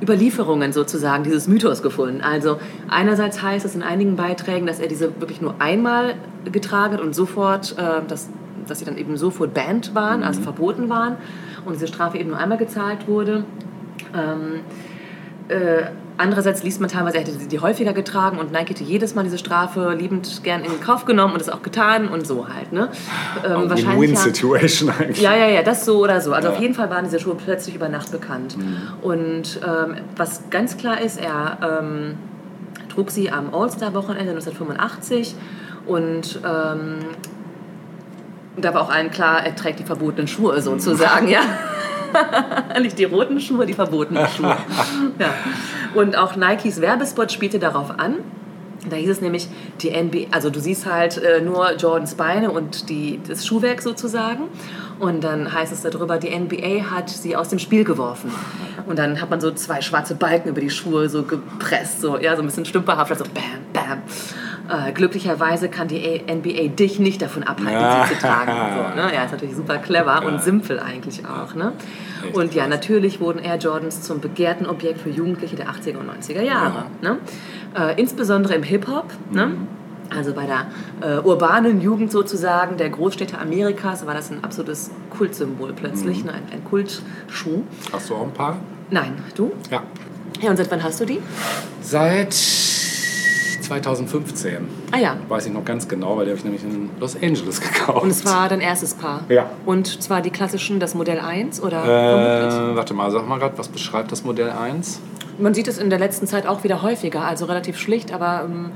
Überlieferungen 0.02 0.72
sozusagen 0.74 1.24
dieses 1.24 1.48
Mythos 1.48 1.82
gefunden. 1.82 2.22
Also 2.22 2.60
einerseits 2.88 3.42
heißt 3.42 3.66
es 3.66 3.74
in 3.74 3.82
einigen 3.82 4.16
Beiträgen, 4.16 4.68
dass 4.68 4.80
er 4.80 4.88
diese 4.88 5.20
wirklich 5.20 5.42
nur 5.42 5.56
einmal 5.60 6.16
getragen 6.52 6.94
hat 6.94 7.02
und 7.02 7.16
sofort, 7.16 7.76
äh, 7.78 8.08
dass, 8.08 8.30
dass 8.68 8.80
sie 8.80 8.86
dann 8.86 8.98
eben 8.98 9.18
sofort 9.18 9.54
banned 9.54 9.96
waren, 9.96 10.24
also 10.24 10.42
verboten 10.42 10.90
waren 10.90 11.18
und 11.66 11.74
diese 11.74 11.88
Strafe 11.88 12.18
eben 12.18 12.30
nur 12.30 12.38
einmal 12.40 12.58
gezahlt 12.58 13.08
wurde. 13.08 13.44
Ähm, 14.16 14.62
äh, 15.50 15.86
andererseits 16.18 16.64
liest 16.64 16.82
man 16.82 16.90
teilweise, 16.90 17.18
er 17.18 17.22
hätte 17.22 17.32
sie 17.32 17.48
die 17.48 17.60
häufiger 17.60 17.94
getragen 17.94 18.38
und 18.40 18.52
Nike 18.52 18.70
hätte 18.72 18.84
jedes 18.84 19.16
Mal 19.16 19.24
diese 19.24 19.38
Strafe 19.38 19.96
liebend 19.98 20.44
gern 20.44 20.64
in 20.64 20.80
Kauf 20.82 21.06
genommen 21.06 21.34
und 21.34 21.42
es 21.42 21.50
auch 21.50 21.62
getan 21.62 22.08
und 22.10 22.26
so 22.28 22.48
halt. 22.50 22.74
Ne? 22.74 22.90
Ähm, 23.46 23.70
wahrscheinlich 23.70 24.10
Win-Win-Situation 24.10 24.90
eigentlich. 25.00 25.22
ja, 25.22 25.36
ja, 25.36 25.48
ja, 25.48 25.62
das 25.64 25.86
so 25.86 26.00
oder 26.04 26.20
so. 26.22 26.34
Also 26.34 26.50
Ja. 26.50 26.54
auf 26.56 26.60
jeden 26.60 26.74
Fall 26.74 26.90
waren 26.90 27.06
diese 27.06 27.20
Schuhe 27.20 27.36
plötzlich 27.36 27.76
über 27.76 27.88
Nacht 27.88 28.12
bekannt. 28.12 28.58
Und 29.02 29.60
ähm, 29.66 29.96
was 30.16 30.50
ganz 30.50 30.78
klar 30.78 31.00
ist, 31.02 31.20
er 31.20 31.80
ähm, 31.82 32.16
trug 32.90 33.12
sie 33.12 33.32
am 33.32 33.54
All-Star-Wochenende 33.54 34.32
1985 34.32 35.36
und 35.86 36.40
ähm, 38.58 38.62
da 38.62 38.74
war 38.74 38.82
auch 38.82 38.90
allen 38.90 39.12
klar, 39.12 39.46
er 39.46 39.56
trägt 39.56 39.80
die 39.80 39.84
verbotenen 39.84 40.28
Schuhe 40.28 40.62
sozusagen, 40.62 41.28
ja. 41.28 41.42
Nicht 42.82 42.98
die 43.00 43.06
roten 43.06 43.40
Schuhe, 43.40 43.66
die 43.66 43.74
verbotenen 43.74 44.28
Schuhe. 44.28 44.58
ja. 45.20 45.34
Und 45.94 46.18
auch 46.18 46.36
Nikes 46.36 46.82
Werbespot 46.82 47.32
spielte 47.32 47.60
darauf 47.60 48.00
an. 48.00 48.16
Da 48.90 48.96
hieß 48.96 49.10
es 49.10 49.22
nämlich, 49.22 49.50
die 49.82 49.90
NBA, 49.90 50.28
also 50.32 50.50
du 50.50 50.60
siehst 50.62 50.86
halt 50.86 51.18
äh, 51.18 51.42
nur 51.42 51.74
Jordans 51.74 52.16
Beine 52.16 52.52
und 52.52 52.90
die, 52.90 53.20
das 53.28 53.46
Schuhwerk 53.46 53.82
sozusagen. 53.82 54.44
Und 55.00 55.24
dann 55.24 55.52
heißt 55.52 55.74
es 55.74 55.82
darüber, 55.82 56.18
die 56.18 56.30
NBA 56.30 56.90
hat 56.90 57.10
sie 57.10 57.36
aus 57.36 57.50
dem 57.50 57.60
Spiel 57.60 57.84
geworfen. 57.84 58.32
Und 58.88 58.98
dann 58.98 59.20
hat 59.20 59.30
man 59.30 59.42
so 59.42 59.52
zwei 59.52 59.82
schwarze 59.82 60.16
Balken 60.16 60.50
über 60.50 60.62
die 60.62 60.70
Schuhe 60.70 61.10
so 61.10 61.24
gepresst, 61.24 62.02
so, 62.02 62.18
ja, 62.18 62.36
so 62.36 62.42
ein 62.42 62.46
bisschen 62.46 62.66
stümperhaft, 62.66 63.12
also 63.12 63.26
bam, 63.26 63.44
bam. 63.74 64.02
Äh, 64.70 64.92
glücklicherweise 64.92 65.70
kann 65.70 65.88
die 65.88 66.22
NBA 66.28 66.76
dich 66.76 67.00
nicht 67.00 67.22
davon 67.22 67.44
abhalten, 67.44 68.08
sie 68.08 68.16
zu 68.16 68.22
tragen. 68.22 68.52
So, 68.78 69.02
ne? 69.02 69.14
Ja, 69.14 69.24
ist 69.24 69.32
natürlich 69.32 69.56
super 69.56 69.78
clever 69.78 70.24
und 70.26 70.42
simpel 70.42 70.80
eigentlich 70.80 71.26
auch. 71.26 71.56
Ne? 71.56 71.74
Echt 72.26 72.36
Und 72.36 72.54
ja, 72.54 72.64
krass. 72.64 72.72
natürlich 72.72 73.20
wurden 73.20 73.40
Air 73.40 73.58
Jordans 73.58 74.02
zum 74.02 74.20
begehrten 74.20 74.66
Objekt 74.66 75.02
für 75.02 75.10
Jugendliche 75.10 75.56
der 75.56 75.68
80er 75.68 75.98
und 75.98 76.10
90er 76.10 76.42
Jahre. 76.42 76.86
Ne? 77.02 77.18
Äh, 77.78 78.00
insbesondere 78.00 78.56
im 78.56 78.64
Hip-Hop. 78.64 79.06
Ne? 79.32 79.52
Also 80.10 80.34
bei 80.34 80.46
der 80.46 80.68
äh, 81.02 81.20
urbanen 81.20 81.82
Jugend 81.82 82.12
sozusagen 82.12 82.78
der 82.78 82.90
Großstädte 82.90 83.38
Amerikas 83.38 84.06
war 84.06 84.14
das 84.14 84.32
ein 84.32 84.44
absolutes 84.44 84.92
Kultsymbol 85.10 85.74
plötzlich, 85.74 86.24
ne? 86.24 86.34
ein, 86.34 86.44
ein 86.52 86.64
Kultschuh. 86.64 87.64
Hast 87.92 88.10
du 88.10 88.16
auch 88.16 88.24
ein 88.24 88.34
paar? 88.34 88.58
Nein, 88.90 89.14
du? 89.36 89.52
Ja. 89.70 89.84
Ja, 90.42 90.52
und 90.52 90.58
seit 90.58 90.70
wann 90.72 90.84
hast 90.84 91.00
du 91.00 91.06
die? 91.06 91.20
Seit 91.82 92.34
2015. 93.68 94.68
Ah 94.92 94.98
ja. 94.98 95.18
Weiß 95.28 95.46
ich 95.46 95.54
noch 95.54 95.66
ganz 95.66 95.88
genau, 95.88 96.18
weil 96.18 96.26
die 96.26 96.32
habe 96.32 96.40
ich 96.40 96.44
nämlich 96.44 96.64
in 96.64 96.90
Los 97.00 97.16
Angeles 97.16 97.62
gekauft. 97.62 98.04
Und 98.04 98.10
es 98.10 98.26
war 98.26 98.50
dein 98.50 98.62
erstes 98.62 98.94
Paar? 98.94 99.22
Ja. 99.30 99.50
Und 99.66 100.02
zwar 100.02 100.22
die 100.22 100.30
klassischen, 100.30 100.80
das 100.80 100.96
Modell 100.96 101.20
1 101.20 101.62
oder? 101.62 101.84
Äh, 101.84 102.76
warte 102.76 102.94
mal, 102.94 103.12
sag 103.12 103.28
mal 103.28 103.40
gerade, 103.40 103.58
was 103.58 103.68
beschreibt 103.68 104.12
das 104.12 104.24
Modell 104.24 104.50
1? 104.50 105.00
Man 105.40 105.54
sieht 105.54 105.68
es 105.68 105.78
in 105.78 105.90
der 105.90 106.00
letzten 106.00 106.26
Zeit 106.26 106.48
auch 106.48 106.64
wieder 106.64 106.82
häufiger, 106.82 107.24
also 107.24 107.46
relativ 107.46 107.78
schlicht, 107.78 108.12
aber 108.12 108.46
ähm, 108.46 108.72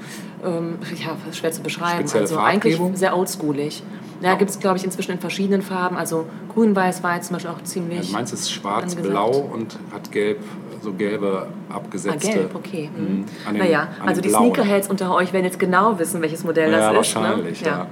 ähm, 0.45 0.75
ja, 0.95 1.17
schwer 1.33 1.51
zu 1.51 1.61
beschreiben. 1.61 1.99
Spezielle 1.99 2.23
also 2.23 2.37
eigentlich 2.37 2.75
Farbgebung? 2.75 2.95
sehr 2.95 3.17
oldschoolig. 3.17 3.81
Ja, 4.21 4.35
gibt 4.35 4.51
es, 4.51 4.59
glaube 4.59 4.77
ich, 4.77 4.83
inzwischen 4.83 5.13
in 5.13 5.19
verschiedenen 5.19 5.63
Farben. 5.63 5.97
Also 5.97 6.27
grün, 6.53 6.75
weiß, 6.75 7.01
weiß 7.01 7.27
zum 7.27 7.35
Beispiel 7.35 7.51
auch 7.51 7.63
ziemlich. 7.63 7.97
Also 7.97 8.11
meins 8.11 8.31
ist 8.31 8.51
schwarz, 8.51 8.91
angesagt. 8.91 9.09
blau 9.09 9.31
und 9.31 9.79
hat 9.91 10.11
gelb, 10.11 10.39
so 10.81 10.93
gelbe 10.93 11.47
Ah, 11.69 11.75
abgesetzte. 11.75 12.31
gelb, 12.31 12.55
okay. 12.55 12.89
Mhm. 12.95 13.03
Mhm. 13.03 13.25
Den- 13.51 13.57
naja, 13.57 13.87
also 14.05 14.21
die 14.21 14.29
blauen. 14.29 14.53
Sneakerheads 14.53 14.89
unter 14.89 15.13
euch 15.15 15.31
werden 15.33 15.45
jetzt 15.45 15.59
genau 15.59 15.97
wissen, 15.99 16.21
welches 16.21 16.43
Modell 16.43 16.71
Ja, 16.71 16.91
das 16.93 17.07
ist. 17.07 17.15
wahrscheinlich, 17.15 17.61
ne? 17.61 17.67
ja. 17.67 17.87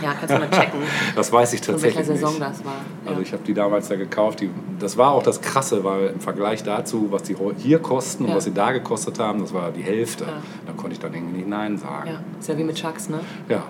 Ja, 0.00 0.12
kannst 0.12 0.32
du 0.32 0.38
mal 0.38 0.48
checken, 0.50 0.78
Das 1.16 1.32
weiß 1.32 1.54
ich 1.54 1.60
tatsächlich 1.60 1.96
welcher 1.96 2.12
Saison 2.14 2.30
nicht. 2.34 2.42
das 2.42 2.64
war. 2.64 2.74
Also 3.04 3.20
ja. 3.20 3.26
ich 3.26 3.32
habe 3.32 3.42
die 3.42 3.52
damals 3.54 3.88
da 3.88 3.96
gekauft. 3.96 4.38
Die, 4.40 4.48
das 4.78 4.96
war 4.96 5.10
auch 5.10 5.24
das 5.24 5.40
Krasse, 5.40 5.82
weil 5.82 6.08
im 6.08 6.20
Vergleich 6.20 6.62
dazu, 6.62 7.08
was 7.10 7.24
die 7.24 7.34
hier 7.56 7.80
kosten 7.80 8.24
und 8.24 8.30
Ja. 8.30 8.36
was 8.36 8.44
sie 8.44 8.54
da 8.54 8.70
gekostet 8.70 9.18
haben, 9.18 9.40
das 9.40 9.52
war 9.52 9.72
die 9.72 9.82
Hälfte. 9.82 10.22
Ja. 10.24 10.30
Da 10.66 10.72
konnte 10.74 10.92
ich 10.92 11.00
dann 11.00 11.12
irgendwie 11.12 11.38
nicht 11.38 11.48
Nein 11.48 11.78
sagen. 11.78 12.10
ja, 12.10 12.20
ist 12.38 12.48
ja 12.48 12.56
wie 12.56 12.62
mit 12.62 12.76
Chucks, 12.76 13.08
ne? 13.08 13.18
Ja, 13.48 13.56
Ja. 13.56 13.64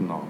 genau. 0.00 0.22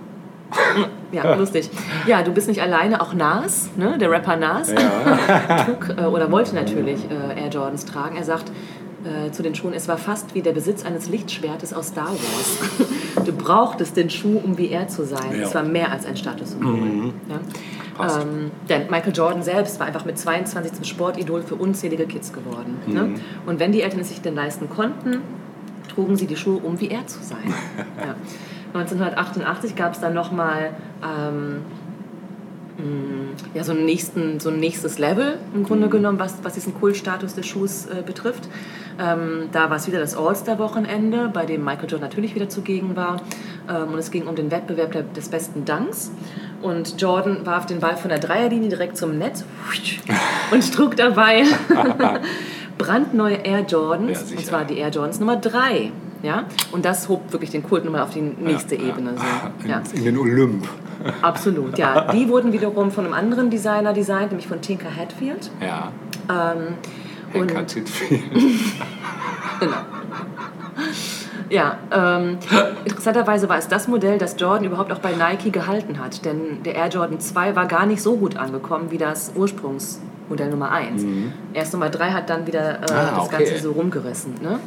Ja, 1.13 1.35
lustig. 1.35 1.69
Ja, 2.07 2.23
du 2.23 2.33
bist 2.33 2.49
nicht 2.49 2.63
alleine, 2.63 3.01
auch 3.03 3.13
Nas, 3.13 3.71
ne? 3.77 3.99
der 3.99 4.11
Rapper 4.11 4.37
Nas, 4.37 4.69
trug 5.67 5.95
äh, 5.97 6.05
oder 6.05 6.31
wollte 6.33 6.55
natürlich 6.55 7.01
äh, 7.11 7.41
Air 7.41 7.51
Jordans 7.51 7.85
tragen. 7.85 8.17
Er 8.17 8.25
sagt 8.25 8.51
äh, 9.05 9.31
zu 9.31 9.43
den 9.43 9.55
Schuhen, 9.55 9.75
es 9.75 9.89
war 9.89 9.99
fast 9.99 10.35
wie 10.35 10.43
der 10.43 10.53
Besitz 10.53 10.85
eines 10.85 11.09
Lichtschwertes 11.09 11.75
aus 11.75 11.89
Star 11.89 12.09
Wars. 12.09 12.87
du 13.27 13.33
brauchtest 13.33 13.97
den 13.97 14.11
Schuh, 14.11 14.41
um 14.43 14.57
wie 14.59 14.71
er 14.71 14.89
zu 14.89 15.05
sein. 15.05 15.33
Ja. 15.33 15.43
Es 15.43 15.55
war 15.55 15.65
mehr 15.65 15.91
als 15.91 16.07
ein 16.07 16.17
Statussymbol. 16.17 17.13
Ja? 17.29 17.41
Passt. 17.97 18.23
Ähm, 18.23 18.51
denn 18.69 18.91
Michael 18.91 19.13
Jordan 19.13 19.43
selbst 19.43 19.79
war 19.81 19.87
einfach 19.87 20.05
mit 20.05 20.19
22 20.19 20.73
zum 20.73 20.85
Sportidol 20.85 21.43
für 21.43 21.57
unzählige 21.57 22.07
Kids 22.07 22.33
geworden. 22.33 22.79
Ne? 22.87 23.15
Und 23.47 23.61
wenn 23.61 23.73
die 23.73 23.83
Eltern 23.83 24.01
es 24.01 24.09
sich 24.09 24.21
denn 24.23 24.35
leisten 24.35 24.71
konnten, 24.71 25.19
trugen 25.95 26.17
sie 26.17 26.27
die 26.27 26.37
Schuhe, 26.37 26.59
um 26.63 26.81
wie 26.81 26.89
er 26.89 27.07
zu 27.07 27.23
sein. 27.23 27.53
ja. 27.99 28.15
1988 28.75 29.77
gab 29.77 29.93
es 29.93 30.01
dann 30.01 30.15
nochmal 30.15 30.71
ähm, 31.03 31.63
mh, 32.79 33.37
ja, 33.55 33.65
so, 33.65 33.73
einen 33.73 33.85
nächsten, 33.85 34.41
so 34.41 34.51
ein 34.51 34.61
nächstes 34.61 34.99
Level 34.99 35.39
im 35.55 35.65
Grunde 35.65 35.89
genommen, 35.89 36.19
was, 36.19 36.37
was 36.43 36.55
diesen 36.55 36.75
Kultstatus 36.75 37.35
des 37.35 37.47
Schuhs 37.47 37.87
äh, 37.87 38.03
betrifft. 38.03 38.49
Ähm, 38.99 39.49
da 39.53 39.71
war 39.71 39.77
es 39.77 39.87
wieder 39.87 40.01
das 40.01 40.17
All-Star-Wochenende, 40.17 41.31
bei 41.33 41.47
dem 41.47 41.65
Michael 41.65 41.89
Jordan 41.91 42.09
natürlich 42.09 42.35
wieder 42.35 42.49
zugegen 42.49 42.97
war. 42.97 43.21
Ähm, 43.69 43.93
und 43.93 43.99
es 43.99 44.11
ging 44.11 44.27
um 44.27 44.37
den 44.37 44.51
Wettbewerb 44.51 44.93
der, 44.93 45.03
des 45.03 45.29
besten 45.29 45.65
Dunks. 45.65 46.11
Und 46.61 47.01
Jordan 47.01 47.45
warf 47.45 47.67
den 47.67 47.81
Ball 47.81 47.97
von 47.97 48.09
der 48.09 48.19
Dreierlinie 48.19 48.69
direkt 48.69 48.97
zum 48.97 49.19
Netz 49.19 49.45
und 50.51 50.75
trug 50.75 50.97
dabei 50.97 51.45
brandneue 52.79 53.37
Air 53.37 53.61
Jordans, 53.61 54.31
Ja, 54.31 54.37
und 54.37 54.47
zwar 54.47 54.65
die 54.65 54.79
Air 54.79 54.91
Jordans 54.91 55.21
Nummer 55.21 55.37
3. 55.37 55.93
Ja? 56.23 56.45
Und 56.71 56.85
das 56.85 57.09
hob 57.09 57.33
wirklich 57.33 57.51
den 57.51 57.63
Kult 57.63 57.85
nochmal 57.85 58.03
auf 58.03 58.11
die 58.11 58.21
nächste 58.21 58.77
Ebene. 58.77 59.15
So. 59.17 59.65
In, 59.65 59.71
Ja. 59.71 59.83
in 59.93 60.05
den 60.05 60.19
Olymp. 60.19 60.69
Absolut, 61.21 61.79
ja. 61.79 62.03
Die 62.13 62.29
wurden 62.29 62.53
wiederum 62.53 62.91
von 62.93 63.05
einem 63.05 63.15
anderen 63.15 63.51
Designer 63.51 63.93
designt, 63.93 64.29
nämlich 64.31 64.47
von 64.47 64.61
Tinker 64.61 64.95
Hatfield. 64.95 65.51
Ja. 65.61 65.91
Ähm, 66.31 66.75
und, 67.35 67.49
Henker 67.51 67.67
Titfield. 67.67 68.23
genau. 69.61 69.77
Ja, 71.51 71.77
ähm, 71.91 72.39
interessanterweise 72.85 73.49
war 73.49 73.59
es 73.59 73.69
das 73.69 73.87
Modell, 73.89 74.17
das 74.19 74.37
Jordan 74.39 74.65
überhaupt 74.65 74.91
auch 74.93 75.01
bei 75.01 75.13
Nike 75.13 75.51
gehalten 75.51 75.99
hat. 75.99 76.25
Denn 76.25 76.63
der 76.63 76.77
Air 76.77 76.89
Jordan 76.89 77.21
2 77.21 77.57
war 77.57 77.67
gar 77.67 77.85
nicht 77.85 78.01
so 78.01 78.17
gut 78.17 78.37
angekommen 78.37 78.91
wie 78.91 78.97
das 78.99 79.33
Ursprungsmodell 79.35 80.12
Nummer 80.29 80.73
1. 80.73 81.05
Erst 81.53 81.73
Nummer 81.75 81.91
3 81.91 82.11
hat 82.11 82.31
dann 82.31 82.47
wieder 82.47 82.81
äh, 82.81 82.93
Ah, 82.93 83.13
das 83.17 83.27
okay. 83.27 83.45
Ganze 83.45 83.59
so 83.63 83.73
rumgerissen. 83.73 84.35
Ne? 84.43 84.59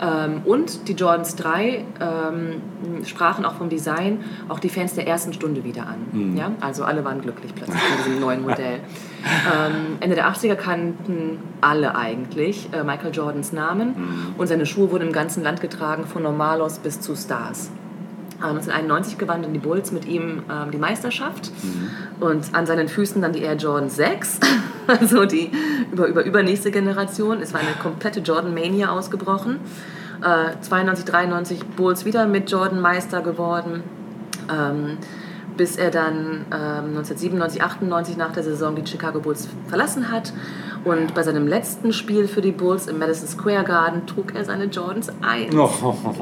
Ähm, 0.00 0.42
und 0.44 0.88
die 0.88 0.92
Jordans 0.94 1.36
3 1.36 1.84
ähm, 2.00 3.04
sprachen 3.04 3.44
auch 3.44 3.54
vom 3.54 3.68
Design 3.68 4.24
auch 4.48 4.58
die 4.58 4.68
Fans 4.68 4.94
der 4.94 5.06
ersten 5.06 5.32
Stunde 5.32 5.62
wieder 5.64 5.82
an. 5.86 6.34
Ja? 6.36 6.52
Also 6.60 6.84
alle 6.84 7.04
waren 7.04 7.20
glücklich 7.20 7.54
plötzlich 7.54 7.80
mit 7.96 8.06
diesem 8.06 8.20
neuen 8.20 8.42
Modell. 8.42 8.80
Ähm, 9.20 9.96
Ende 9.98 10.14
der 10.14 10.28
80er 10.30 10.54
kannten 10.54 11.38
alle 11.60 11.96
eigentlich 11.96 12.68
äh, 12.72 12.84
Michael 12.84 13.12
Jordans 13.12 13.52
Namen 13.52 14.32
und 14.38 14.46
seine 14.46 14.64
Schuhe 14.64 14.92
wurden 14.92 15.08
im 15.08 15.12
ganzen 15.12 15.42
Land 15.42 15.60
getragen, 15.60 16.04
von 16.06 16.22
Normalos 16.22 16.78
bis 16.78 17.00
zu 17.00 17.16
Stars. 17.16 17.70
Ähm, 18.40 18.56
1991 18.58 19.18
gewann 19.18 19.42
dann 19.42 19.52
die 19.52 19.58
Bulls 19.58 19.90
mit 19.90 20.06
ihm 20.06 20.44
ähm, 20.50 20.70
die 20.70 20.78
Meisterschaft 20.78 21.50
und 22.20 22.54
an 22.54 22.66
seinen 22.66 22.88
Füßen 22.88 23.20
dann 23.20 23.32
die 23.32 23.42
Air 23.42 23.56
Jordan 23.56 23.90
6, 23.90 24.40
also 24.86 25.24
die 25.24 25.50
über, 25.90 26.06
über 26.06 26.24
übernächste 26.24 26.70
Generation. 26.70 27.42
Es 27.42 27.52
war 27.52 27.60
eine 27.60 27.72
komplette 27.82 28.20
Jordan 28.20 28.54
Mania 28.54 28.90
ausgebrochen. 28.90 29.58
Äh, 30.22 30.60
92, 30.60 31.04
93 31.04 31.64
Bulls 31.64 32.04
wieder 32.04 32.26
mit 32.26 32.50
Jordan 32.50 32.80
Meister 32.80 33.22
geworden. 33.22 33.82
Ähm, 34.50 34.98
bis 35.58 35.76
er 35.76 35.90
dann 35.90 36.46
ähm, 36.50 36.96
1997, 36.96 37.62
98 37.62 38.16
nach 38.16 38.32
der 38.32 38.42
Saison 38.44 38.74
die 38.74 38.86
Chicago 38.86 39.20
Bulls 39.20 39.46
verlassen 39.68 40.10
hat 40.10 40.32
Und 40.84 41.12
bei 41.14 41.22
seinem 41.22 41.46
letzten 41.46 41.92
Spiel 41.92 42.26
für 42.28 42.40
die 42.40 42.52
Bulls 42.52 42.86
im 42.86 42.98
Madison 42.98 43.28
Square 43.28 43.64
Garden 43.64 44.06
trug 44.06 44.34
er 44.34 44.44
seine 44.44 44.64
Jordans 44.66 45.08
ein. 45.20 45.50
Oh, 45.58 45.68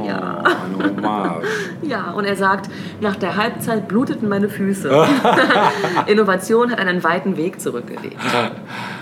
Ja. 0.05 0.43
eine 0.43 0.91
Hommage. 0.97 1.45
Ja, 1.83 2.11
und 2.13 2.25
er 2.25 2.35
sagt, 2.37 2.69
nach 3.01 3.15
der 3.17 3.37
Halbzeit 3.37 3.87
bluteten 3.87 4.29
meine 4.29 4.49
Füße. 4.49 4.91
Innovation 6.07 6.71
hat 6.73 6.79
einen 6.79 7.03
weiten 7.05 7.37
Weg 7.37 7.61
zurückgelegt. 7.61 8.17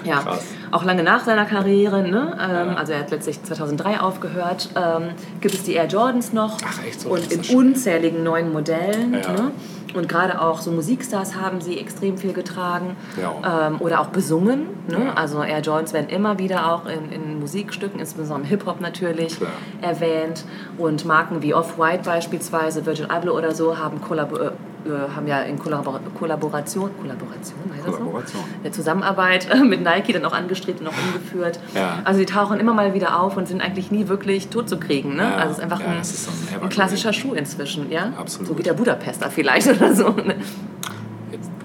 Ja, 0.04 0.18
Krass. 0.20 0.44
auch 0.70 0.84
lange 0.84 1.02
nach 1.02 1.24
seiner 1.24 1.46
Karriere, 1.46 2.02
ne? 2.02 2.36
ähm, 2.38 2.76
also 2.76 2.92
er 2.92 2.98
hat 2.98 3.10
letztlich 3.10 3.42
2003 3.42 4.00
aufgehört, 4.00 4.68
ähm, 4.76 5.12
gibt 5.40 5.54
es 5.54 5.62
die 5.62 5.72
Air 5.72 5.86
Jordans 5.86 6.34
noch 6.34 6.58
Ach, 6.62 6.84
echt 6.86 7.00
so? 7.00 7.08
und 7.08 7.32
in 7.32 7.56
unzähligen 7.56 8.22
neuen 8.22 8.52
Modellen. 8.52 9.14
Ja. 9.14 9.32
Ne? 9.32 9.50
Und 9.94 10.08
gerade 10.08 10.40
auch 10.40 10.60
so 10.60 10.70
Musikstars 10.70 11.36
haben 11.36 11.60
sie 11.60 11.78
extrem 11.78 12.18
viel 12.18 12.32
getragen 12.32 12.96
Ja. 13.20 13.68
ähm, 13.68 13.76
oder 13.80 14.00
auch 14.00 14.08
besungen. 14.08 14.66
Ne? 14.88 15.06
Ja. 15.06 15.14
Also 15.14 15.42
Air 15.42 15.60
Jordans 15.60 15.92
werden 15.92 16.08
immer 16.08 16.38
wieder 16.38 16.72
auch 16.72 16.86
in, 16.86 17.10
in 17.12 17.40
Musikstücken, 17.40 18.00
insbesondere 18.00 18.40
im 18.42 18.48
Hip-Hop 18.48 18.80
natürlich, 18.80 19.36
Klar. 19.36 19.50
erwähnt. 19.80 20.44
Und 20.78 21.04
Marken 21.04 21.42
wie 21.42 21.54
Off-White 21.54 22.02
beispielsweise, 22.04 22.84
Virgil 22.86 23.06
Abloh 23.06 23.32
oder 23.36 23.54
so, 23.54 23.78
haben, 23.78 24.00
kollabo 24.00 24.50
äh, 24.86 25.14
haben 25.14 25.26
ja 25.26 25.40
in 25.40 25.58
Kollabor 25.58 26.00
Kollaboration, 26.18 26.90
Kollaboration, 27.00 27.58
heißt 27.74 27.86
das 27.86 27.94
so? 27.94 27.98
Kollaboration. 28.00 28.42
Der 28.62 28.72
Zusammenarbeit 28.72 29.48
äh, 29.50 29.58
mit 29.64 29.82
Nike 29.82 30.12
dann 30.12 30.24
auch 30.24 30.32
angestrebt 30.32 30.80
und 30.80 30.88
auch 30.88 30.92
umgeführt. 31.06 31.58
Ja. 31.74 32.00
Also 32.04 32.20
die 32.20 32.26
tauchen 32.26 32.60
immer 32.60 32.74
mal 32.74 32.94
wieder 32.94 33.20
auf 33.20 33.36
und 33.36 33.48
sind 33.48 33.60
eigentlich 33.60 33.90
nie 33.90 34.08
wirklich 34.08 34.48
tot 34.48 34.68
zu 34.68 34.78
kriegen. 34.78 35.16
Ne? 35.16 35.22
Ja. 35.22 35.36
Also 35.36 35.52
es 35.52 35.58
ist 35.58 35.62
einfach 35.64 35.80
Ja, 35.80 35.86
ein, 35.86 36.00
ist 36.00 36.28
ein 36.28 36.62
ein 36.62 36.68
klassischer 36.68 37.12
Schuh 37.12 37.34
inzwischen. 37.34 37.90
Ja? 37.90 38.12
Absolut. 38.18 38.48
So 38.48 38.58
wie 38.58 38.62
der 38.62 38.74
Budapester 38.74 39.30
vielleicht 39.30 39.68
oder 39.76 39.94
so. 39.94 40.10
ne? 40.10 40.36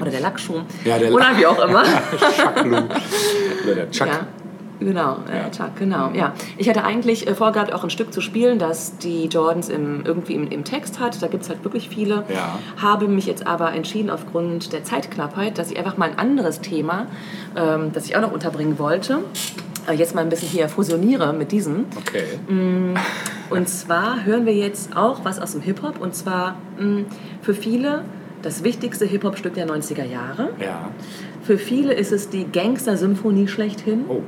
Oder 0.01 0.11
der 0.11 0.21
Lackschuh. 0.21 0.61
Ja, 0.85 0.97
der 0.97 1.13
oder 1.13 1.37
wie 1.37 1.45
auch 1.45 1.59
immer. 1.59 1.83
Oder 3.65 3.75
der 3.75 3.91
Chuck. 3.91 4.07
Ja, 4.07 4.19
genau, 4.79 5.17
äh, 5.29 5.49
Chuck, 5.51 5.75
genau. 5.77 6.11
Ja. 6.13 6.33
Ich 6.57 6.69
hatte 6.69 6.83
eigentlich 6.83 7.27
äh, 7.27 7.35
vorgehabt, 7.35 7.73
auch 7.73 7.83
ein 7.83 7.89
Stück 7.89 8.13
zu 8.13 8.21
spielen, 8.21 8.59
das 8.59 8.97
die 8.97 9.25
Jordans 9.25 9.69
im, 9.69 10.05
irgendwie 10.05 10.33
im, 10.33 10.47
im 10.49 10.63
Text 10.63 10.99
hat. 10.99 11.21
Da 11.21 11.27
gibt 11.27 11.43
es 11.43 11.49
halt 11.49 11.63
wirklich 11.63 11.89
viele. 11.89 12.23
Ja. 12.29 12.59
Habe 12.81 13.07
mich 13.07 13.25
jetzt 13.25 13.47
aber 13.47 13.73
entschieden, 13.73 14.09
aufgrund 14.09 14.73
der 14.73 14.83
Zeitknappheit, 14.83 15.57
dass 15.57 15.71
ich 15.71 15.77
einfach 15.77 15.97
mal 15.97 16.09
ein 16.09 16.17
anderes 16.17 16.61
Thema, 16.61 17.07
ähm, 17.55 17.91
das 17.93 18.05
ich 18.05 18.15
auch 18.15 18.21
noch 18.21 18.31
unterbringen 18.31 18.79
wollte, 18.79 19.19
äh, 19.87 19.93
jetzt 19.93 20.15
mal 20.15 20.21
ein 20.21 20.29
bisschen 20.29 20.49
hier 20.49 20.69
fusioniere 20.69 21.33
mit 21.33 21.51
diesem. 21.51 21.85
Okay. 21.97 22.23
Und 23.49 23.67
zwar 23.67 24.25
hören 24.25 24.45
wir 24.45 24.53
jetzt 24.53 24.95
auch 24.95 25.25
was 25.25 25.39
aus 25.39 25.53
dem 25.53 25.61
Hip-Hop. 25.61 25.99
Und 25.99 26.15
zwar 26.15 26.55
mh, 26.77 27.05
für 27.41 27.53
viele 27.53 28.03
das 28.41 28.63
wichtigste 28.63 29.05
Hip-Hop-Stück 29.05 29.53
der 29.53 29.67
90er 29.67 30.05
Jahre. 30.05 30.49
Ja. 30.59 30.89
Für 31.43 31.57
viele 31.57 31.93
ist 31.93 32.11
es 32.11 32.29
die 32.29 32.45
Gangster-Symphonie 32.45 33.47
schlechthin. 33.47 34.05
Oh. 34.07 34.21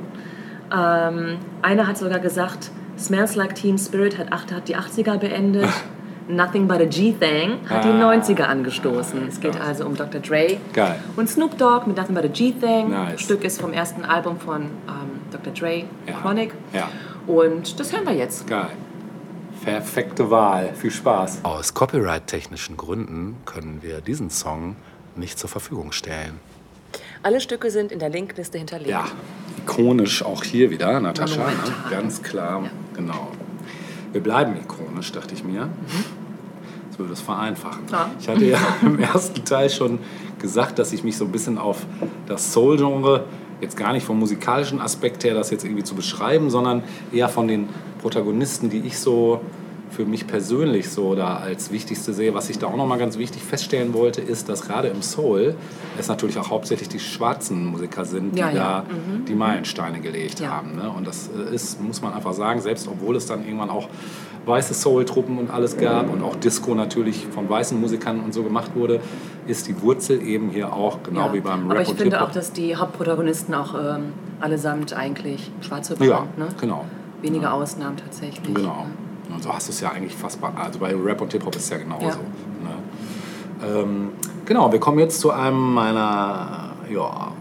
Ähm, 0.74 1.38
einer 1.62 1.86
hat 1.86 1.98
sogar 1.98 2.18
gesagt, 2.20 2.70
Smells 2.98 3.34
Like 3.36 3.54
Teen 3.54 3.78
Spirit 3.78 4.18
hat, 4.18 4.32
acht, 4.32 4.52
hat 4.52 4.68
die 4.68 4.76
80er 4.76 5.18
beendet. 5.18 5.68
Nothing 6.28 6.68
but 6.68 6.80
a 6.80 6.84
G-Thing 6.84 7.58
hat 7.68 7.84
die 7.84 7.88
Ah. 7.88 8.12
90er 8.12 8.42
angestoßen. 8.44 9.26
Es 9.26 9.40
geht 9.40 9.56
krass. 9.56 9.66
also 9.66 9.86
um 9.86 9.96
Dr. 9.96 10.20
Dre 10.20 10.56
Geil. 10.72 11.00
und 11.16 11.28
Snoop 11.28 11.58
Dogg 11.58 11.86
mit 11.88 11.96
Nothing 11.96 12.14
but 12.14 12.24
a 12.24 12.28
G-Thing. 12.28 12.90
Nice. 12.90 13.20
Stück 13.20 13.42
ist 13.42 13.60
vom 13.60 13.72
ersten 13.72 14.04
Album 14.04 14.38
von 14.38 14.62
ähm, 14.62 14.70
Dr. 15.32 15.52
Dre, 15.52 15.84
Ja. 16.06 16.20
Chronic. 16.22 16.54
Ja. 16.72 16.88
Und 17.26 17.78
das 17.80 17.92
hören 17.92 18.06
wir 18.06 18.14
jetzt. 18.14 18.46
Geil. 18.46 18.68
Perfekte 19.64 20.30
Wahl. 20.30 20.70
Viel 20.74 20.90
Spaß. 20.92 21.40
Aus 21.42 21.74
copyright-technischen 21.74 22.76
Gründen 22.76 23.36
können 23.44 23.78
wir 23.82 24.00
diesen 24.00 24.30
Song 24.30 24.76
nicht 25.16 25.38
zur 25.38 25.50
Verfügung 25.50 25.90
stellen. 25.92 26.38
Alle 27.22 27.40
Stücke 27.40 27.70
sind 27.70 27.92
in 27.92 28.00
der 28.00 28.08
Linkliste 28.08 28.58
hinterlegt. 28.58 28.90
Ja, 28.90 29.04
ikonisch 29.58 30.24
auch 30.24 30.42
hier 30.42 30.70
wieder, 30.70 30.98
Natascha. 30.98 31.46
Ne? 31.46 31.52
Ganz 31.90 32.22
klar, 32.22 32.64
genau. 32.96 33.28
Wir 34.12 34.20
bleiben 34.20 34.56
ikonisch, 34.56 35.12
dachte 35.12 35.34
ich 35.34 35.44
mir. 35.44 35.68
Das 36.90 36.98
würde 36.98 37.12
es 37.12 37.20
vereinfachen. 37.20 37.84
Ja. 37.90 38.10
Ich 38.18 38.28
hatte 38.28 38.44
ja 38.44 38.58
im 38.82 38.98
ersten 38.98 39.44
Teil 39.44 39.70
schon 39.70 40.00
gesagt, 40.40 40.78
dass 40.78 40.92
ich 40.92 41.04
mich 41.04 41.16
so 41.16 41.24
ein 41.24 41.32
bisschen 41.32 41.58
auf 41.58 41.86
das 42.26 42.52
Soul-Genre, 42.52 43.24
jetzt 43.60 43.76
gar 43.76 43.92
nicht 43.92 44.04
vom 44.04 44.18
musikalischen 44.18 44.80
Aspekt 44.80 45.22
her, 45.22 45.34
das 45.34 45.50
jetzt 45.50 45.64
irgendwie 45.64 45.84
zu 45.84 45.94
beschreiben, 45.94 46.50
sondern 46.50 46.82
eher 47.12 47.28
von 47.28 47.46
den 47.46 47.68
Protagonisten, 48.00 48.68
die 48.68 48.80
ich 48.80 48.98
so 48.98 49.40
für 49.92 50.04
mich 50.04 50.26
persönlich 50.26 50.90
so 50.90 51.14
da 51.14 51.36
als 51.36 51.70
wichtigste 51.70 52.12
sehe. 52.12 52.34
Was 52.34 52.48
ich 52.50 52.58
da 52.58 52.66
auch 52.66 52.76
nochmal 52.76 52.98
ganz 52.98 53.18
wichtig 53.18 53.42
feststellen 53.44 53.92
wollte, 53.94 54.20
ist, 54.20 54.48
dass 54.48 54.62
gerade 54.62 54.88
im 54.88 55.02
Soul 55.02 55.54
es 55.98 56.08
natürlich 56.08 56.38
auch 56.38 56.50
hauptsächlich 56.50 56.88
die 56.88 56.98
schwarzen 56.98 57.66
Musiker 57.66 58.04
sind, 58.04 58.34
die 58.34 58.40
Ja, 58.40 58.50
da 58.50 58.54
ja. 58.54 58.84
die 59.28 59.34
Meilensteine 59.34 60.00
gelegt 60.00 60.40
Ja. 60.40 60.50
haben. 60.50 60.76
Ne? 60.76 60.90
Und 60.90 61.06
das 61.06 61.28
äh, 61.28 61.54
ist, 61.54 61.80
muss 61.80 62.00
man 62.02 62.14
einfach 62.14 62.32
sagen, 62.32 62.60
selbst 62.60 62.88
obwohl 62.88 63.16
es 63.16 63.26
dann 63.26 63.44
irgendwann 63.44 63.70
auch 63.70 63.88
weiße 64.46 64.74
Soul-Truppen 64.74 65.38
und 65.38 65.50
alles 65.50 65.76
gab 65.76 66.12
und 66.12 66.20
auch 66.22 66.34
Disco 66.34 66.74
natürlich 66.74 67.26
von 67.30 67.48
weißen 67.48 67.80
Musikern 67.80 68.20
und 68.20 68.34
so 68.34 68.42
gemacht 68.42 68.72
wurde, 68.74 69.00
ist 69.46 69.68
die 69.68 69.80
Wurzel 69.82 70.20
eben 70.22 70.50
hier 70.50 70.72
auch, 70.72 71.02
genau 71.04 71.26
Ja. 71.26 71.32
wie 71.34 71.40
beim 71.40 71.64
Aber 71.66 71.74
Rap 71.74 71.82
ich 71.82 71.90
und 71.90 72.00
finde 72.00 72.22
auch, 72.22 72.30
dass 72.32 72.52
die 72.52 72.74
Hauptprotagonisten 72.74 73.54
auch 73.54 73.74
ähm, 73.74 74.06
allesamt 74.40 74.94
eigentlich 74.94 75.50
schwarze 75.60 75.94
ja, 76.00 76.10
waren. 76.10 76.28
Ne? 76.36 76.48
genau. 76.60 76.86
Wenige 77.20 77.52
Ausnahmen 77.52 77.96
tatsächlich. 77.98 78.52
Genau. 78.52 78.86
Und 79.32 79.42
so 79.42 79.52
hast 79.52 79.68
du 79.68 79.72
es 79.72 79.80
ja 79.80 79.90
eigentlich 79.90 80.14
fast 80.14 80.40
bei, 80.40 80.48
also 80.54 80.78
bei 80.78 80.94
Rap 80.94 81.20
und 81.20 81.32
Hip-Hop 81.32 81.54
ist 81.56 81.64
es 81.64 81.70
ja 81.70 81.78
genauso. 81.78 82.06
Ja. 82.06 82.16
Ne? 82.16 83.80
Ähm, 83.80 84.08
genau, 84.44 84.72
wir 84.72 84.80
kommen 84.80 84.98
jetzt 84.98 85.20
zu 85.20 85.30
einem 85.30 85.74
meiner, 85.74 86.70
ja, 86.90 87.32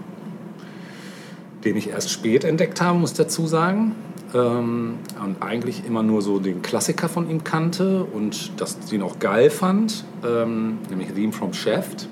den 1.63 1.77
ich 1.77 1.89
erst 1.89 2.09
spät 2.09 2.43
entdeckt 2.43 2.81
habe, 2.81 2.97
muss 2.97 3.11
ich 3.11 3.17
dazu 3.17 3.47
sagen. 3.47 3.95
Ähm, 4.33 4.95
und 5.23 5.43
eigentlich 5.43 5.85
immer 5.85 6.03
nur 6.03 6.21
so 6.21 6.39
den 6.39 6.61
Klassiker 6.61 7.09
von 7.09 7.29
ihm 7.29 7.43
kannte 7.43 8.03
und 8.03 8.59
das 8.61 8.77
ihn 8.91 9.01
auch 9.01 9.19
geil 9.19 9.49
fand, 9.49 10.05
ähm, 10.25 10.77
nämlich 10.89 11.11
Theme 11.11 11.33
from 11.33 11.53
Shaft. 11.53 12.07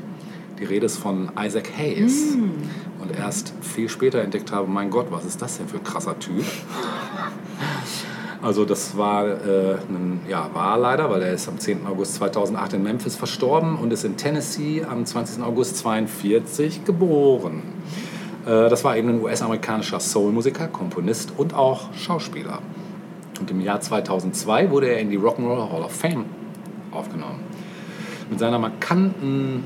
Die 0.59 0.65
Rede 0.65 0.85
ist 0.85 0.97
von 0.97 1.31
Isaac 1.39 1.69
Hayes. 1.77 2.35
Und 3.01 3.17
erst 3.17 3.53
viel 3.61 3.87
später 3.87 4.21
entdeckt 4.21 4.51
habe, 4.51 4.69
mein 4.69 4.89
Gott, 4.89 5.07
was 5.09 5.23
ist 5.23 5.41
das 5.41 5.57
denn 5.57 5.69
für 5.69 5.77
ein 5.77 5.83
krasser 5.83 6.19
Typ? 6.19 6.43
Also 8.41 8.63
das 8.63 8.95
war, 8.97 9.27
äh, 9.27 9.77
ein, 9.89 10.21
ja, 10.29 10.49
war 10.53 10.77
leider, 10.77 11.09
weil 11.09 11.21
er 11.23 11.33
ist 11.33 11.49
am 11.49 11.59
10. 11.59 11.85
August 11.85 12.15
2008 12.15 12.73
in 12.73 12.83
Memphis 12.83 13.17
verstorben 13.17 13.75
und 13.75 13.91
ist 13.91 14.05
in 14.05 14.15
Tennessee 14.15 14.85
am 14.89 15.05
20. 15.05 15.43
August 15.43 15.77
42 15.77 16.85
geboren. 16.85 17.63
Äh, 18.45 18.69
das 18.69 18.85
war 18.85 18.95
eben 18.95 19.09
ein 19.09 19.21
US-amerikanischer 19.21 19.99
Soul-Musiker, 19.99 20.67
Komponist 20.67 21.33
und 21.35 21.53
auch 21.53 21.93
Schauspieler. 21.93 22.59
Und 23.41 23.51
im 23.51 23.59
Jahr 23.59 23.81
2002 23.81 24.71
wurde 24.71 24.87
er 24.87 24.99
in 24.99 25.09
die 25.09 25.19
Rock'n'Roll 25.19 25.71
Hall 25.71 25.81
of 25.81 25.91
Fame 25.91 26.25
aufgenommen. 26.91 27.41
Mit 28.29 28.39
seiner 28.39 28.59
markanten 28.59 29.65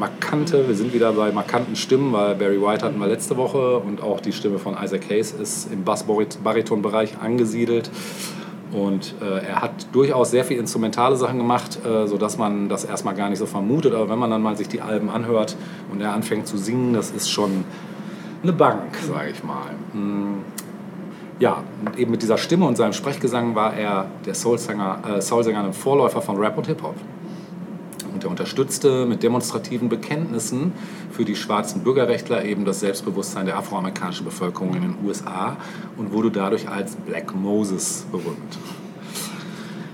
markante, 0.00 0.66
wir 0.66 0.74
sind 0.74 0.94
wieder 0.94 1.12
bei 1.12 1.30
markanten 1.30 1.76
Stimmen, 1.76 2.12
weil 2.12 2.34
Barry 2.34 2.60
White 2.60 2.84
hatten 2.84 2.98
wir 2.98 3.06
letzte 3.06 3.36
Woche 3.36 3.76
und 3.76 4.02
auch 4.02 4.20
die 4.20 4.32
Stimme 4.32 4.58
von 4.58 4.74
Isaac 4.82 5.10
Hayes 5.10 5.32
ist 5.32 5.70
im 5.70 5.84
Bass-Bariton-Bereich 5.84 7.18
angesiedelt. 7.20 7.90
Und 8.72 9.14
äh, 9.20 9.46
er 9.46 9.60
hat 9.60 9.72
durchaus 9.92 10.30
sehr 10.30 10.44
viel 10.44 10.56
instrumentale 10.58 11.16
Sachen 11.16 11.38
gemacht, 11.38 11.78
äh, 11.84 12.06
sodass 12.06 12.38
man 12.38 12.68
das 12.68 12.84
erstmal 12.84 13.14
gar 13.14 13.28
nicht 13.28 13.38
so 13.38 13.46
vermutet. 13.46 13.94
Aber 13.94 14.08
wenn 14.08 14.18
man 14.18 14.30
dann 14.30 14.42
mal 14.42 14.56
sich 14.56 14.68
die 14.68 14.80
Alben 14.80 15.10
anhört 15.10 15.56
und 15.92 16.00
er 16.00 16.12
anfängt 16.14 16.46
zu 16.46 16.56
singen, 16.56 16.94
das 16.94 17.10
ist 17.10 17.30
schon 17.30 17.64
eine 18.42 18.52
Bank, 18.52 18.96
sage 19.06 19.30
ich 19.30 19.44
mal. 19.44 19.72
Mm, 19.92 20.44
Ja, 21.40 21.64
und 21.84 21.98
eben 21.98 22.10
mit 22.10 22.22
dieser 22.22 22.36
Stimme 22.38 22.66
und 22.66 22.76
seinem 22.76 22.92
Sprechgesang 22.92 23.54
war 23.54 23.74
er 23.74 24.06
der 24.26 24.34
Soulsänger, 24.34 25.16
äh, 25.16 25.20
Soulsänger 25.20 25.64
ein 25.64 25.72
Vorläufer 25.72 26.20
von 26.20 26.36
Rap 26.36 26.56
und 26.58 26.66
Hip-Hop. 26.66 26.94
Und 28.12 28.24
er 28.24 28.30
unterstützte 28.30 29.06
mit 29.06 29.22
demonstrativen 29.22 29.88
Bekenntnissen 29.88 30.72
für 31.10 31.24
die 31.24 31.36
schwarzen 31.36 31.82
Bürgerrechtler 31.82 32.44
eben 32.44 32.64
das 32.64 32.80
Selbstbewusstsein 32.80 33.46
der 33.46 33.56
afroamerikanischen 33.56 34.24
Bevölkerung 34.24 34.74
in 34.74 34.82
den 34.82 34.94
USA 35.04 35.56
und 35.96 36.12
wurde 36.12 36.30
dadurch 36.30 36.68
als 36.68 36.96
Black 36.96 37.34
Moses 37.34 38.06
berühmt. 38.10 38.58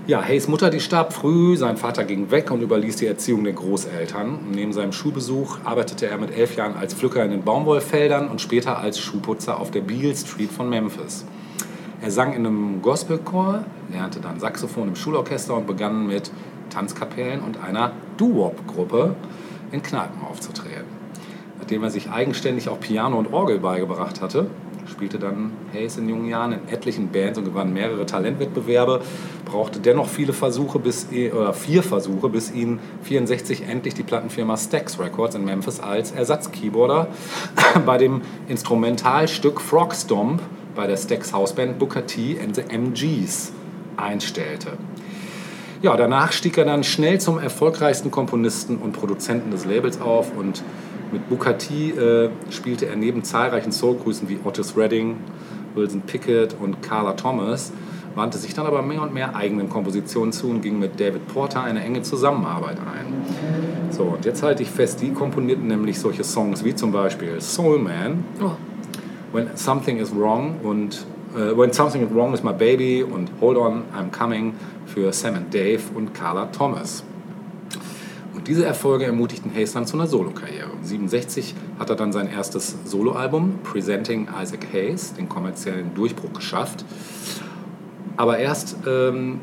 Ja, 0.07 0.23
Hayes 0.23 0.47
Mutter, 0.47 0.69
die 0.69 0.79
starb 0.79 1.11
früh, 1.11 1.57
sein 1.57 1.75
Vater 1.75 2.05
ging 2.05 2.31
weg 2.31 2.49
und 2.49 2.61
überließ 2.61 2.95
die 2.95 3.07
Erziehung 3.07 3.43
den 3.43 3.55
Großeltern. 3.55 4.39
Neben 4.53 4.71
seinem 4.71 4.93
Schulbesuch 4.93 5.57
arbeitete 5.65 6.07
er 6.07 6.17
mit 6.17 6.31
elf 6.31 6.55
Jahren 6.55 6.77
als 6.77 6.93
Pflücker 6.93 7.25
in 7.25 7.31
den 7.31 7.43
Baumwollfeldern 7.43 8.29
und 8.29 8.39
später 8.39 8.77
als 8.77 8.99
Schuhputzer 8.99 9.59
auf 9.59 9.69
der 9.69 9.81
Beale 9.81 10.15
Street 10.15 10.49
von 10.49 10.69
Memphis. 10.69 11.25
Er 12.01 12.09
sang 12.09 12.31
in 12.31 12.45
einem 12.45 12.81
Gospelchor, 12.81 13.65
lernte 13.91 14.21
dann 14.21 14.39
Saxophon 14.39 14.87
im 14.87 14.95
Schulorchester 14.95 15.55
und 15.55 15.67
begann 15.67 16.07
mit 16.07 16.31
Tanzkapellen 16.69 17.41
und 17.41 17.63
einer 17.63 17.91
Doo-Wop-Gruppe 18.17 19.15
in 19.71 19.83
Kneipen 19.83 20.21
aufzutreten. 20.21 20.97
Nachdem 21.59 21.83
er 21.83 21.89
sich 21.89 22.09
eigenständig 22.09 22.69
auch 22.69 22.79
Piano 22.79 23.17
und 23.17 23.33
Orgel 23.33 23.59
beigebracht 23.59 24.21
hatte, 24.21 24.47
spielte 24.89 25.19
dann 25.19 25.51
Hayes 25.73 25.97
in 25.97 26.07
jungen 26.07 26.29
Jahren 26.29 26.53
in 26.53 26.69
etlichen 26.69 27.09
Bands 27.09 27.37
und 27.37 27.45
gewann 27.45 27.73
mehrere 27.73 28.05
Talentwettbewerbe, 28.05 29.01
brauchte 29.45 29.79
dennoch 29.79 30.07
viele 30.07 30.33
Versuche 30.33 30.79
bis, 30.79 31.07
oder 31.33 31.53
vier 31.53 31.83
Versuche, 31.83 32.29
bis 32.29 32.51
ihn 32.51 32.79
64 33.03 33.67
endlich 33.67 33.93
die 33.93 34.03
Plattenfirma 34.03 34.57
Stax 34.57 34.99
Records 34.99 35.35
in 35.35 35.45
Memphis 35.45 35.79
als 35.79 36.11
Ersatzkeyboarder 36.11 37.07
bei 37.85 37.97
dem 37.97 38.21
Instrumentalstück 38.47 39.61
Frog 39.61 39.93
Stomp 39.93 40.41
bei 40.75 40.87
der 40.87 40.97
Stax 40.97 41.33
Hausband 41.33 41.79
Booker 41.79 42.05
T 42.05 42.37
and 42.41 42.55
the 42.55 42.61
MGs 42.61 43.51
einstellte. 43.97 44.73
Ja, 45.81 45.95
danach 45.95 46.31
stieg 46.31 46.57
er 46.57 46.65
dann 46.65 46.83
schnell 46.83 47.21
zum 47.21 47.37
erfolgreichsten 47.37 48.09
Komponisten 48.09 48.77
und 48.77 48.93
Produzenten 48.93 49.51
des 49.51 49.63
Labels 49.65 50.01
auf 50.01 50.35
und 50.35 50.63
mit 51.11 51.29
Booker 51.29 51.57
T 51.57 51.91
äh, 51.91 52.29
spielte 52.49 52.87
er 52.87 52.95
neben 52.95 53.23
zahlreichen 53.23 53.71
Soulgrüßen 53.71 54.27
wie 54.27 54.39
Otis 54.43 54.75
Redding, 54.75 55.17
Wilson 55.75 56.01
Pickett 56.01 56.55
und 56.59 56.81
Carla 56.81 57.13
Thomas, 57.13 57.71
wandte 58.15 58.39
sich 58.39 58.55
dann 58.55 58.65
aber 58.65 58.81
mehr 58.81 59.03
und 59.03 59.13
mehr 59.13 59.35
eigenen 59.35 59.69
Kompositionen 59.69 60.33
zu 60.33 60.49
und 60.49 60.61
ging 60.61 60.79
mit 60.79 60.99
David 60.99 61.27
Porter 61.27 61.61
eine 61.61 61.83
enge 61.83 62.01
Zusammenarbeit 62.01 62.77
ein. 62.79 63.13
So, 63.91 64.03
und 64.03 64.25
jetzt 64.25 64.41
halte 64.41 64.63
ich 64.63 64.71
fest, 64.71 65.01
die 65.01 65.11
komponierten 65.11 65.67
nämlich 65.67 65.99
solche 65.99 66.23
Songs 66.23 66.65
wie 66.65 66.73
zum 66.73 66.91
Beispiel 66.91 67.39
Soul 67.39 67.77
Man, 67.77 68.25
Oh, 68.41 68.53
When 69.31 69.49
Something 69.53 69.97
is 69.97 70.11
Wrong 70.15 70.55
und 70.63 71.05
äh, 71.35 71.55
When 71.55 71.71
Something 71.71 72.01
is 72.01 72.13
Wrong 72.13 72.33
is 72.33 72.43
My 72.43 72.53
Baby 72.53 73.03
und 73.03 73.29
Hold 73.39 73.57
On, 73.57 73.83
I'm 73.95 74.11
Coming 74.11 74.55
für 74.87 75.13
Sam 75.13 75.35
and 75.35 75.53
Dave 75.53 75.81
und 75.93 76.13
Carla 76.13 76.47
Thomas. 76.47 77.03
Und 78.33 78.47
diese 78.47 78.65
Erfolge 78.65 79.05
ermutigten 79.05 79.53
Hayes 79.53 79.73
dann 79.73 79.85
zu 79.85 79.97
einer 79.97 80.07
Solokarriere. 80.07 80.69
67 80.83 81.55
hat 81.79 81.89
er 81.89 81.95
dann 81.95 82.11
sein 82.11 82.31
erstes 82.31 82.75
Soloalbum 82.85 83.59
Presenting 83.63 84.27
Isaac 84.41 84.67
Hayes, 84.71 85.13
den 85.13 85.27
kommerziellen 85.27 85.93
Durchbruch 85.93 86.33
geschafft. 86.33 86.85
Aber 88.15 88.37
erst 88.37 88.77
ähm, 88.87 89.39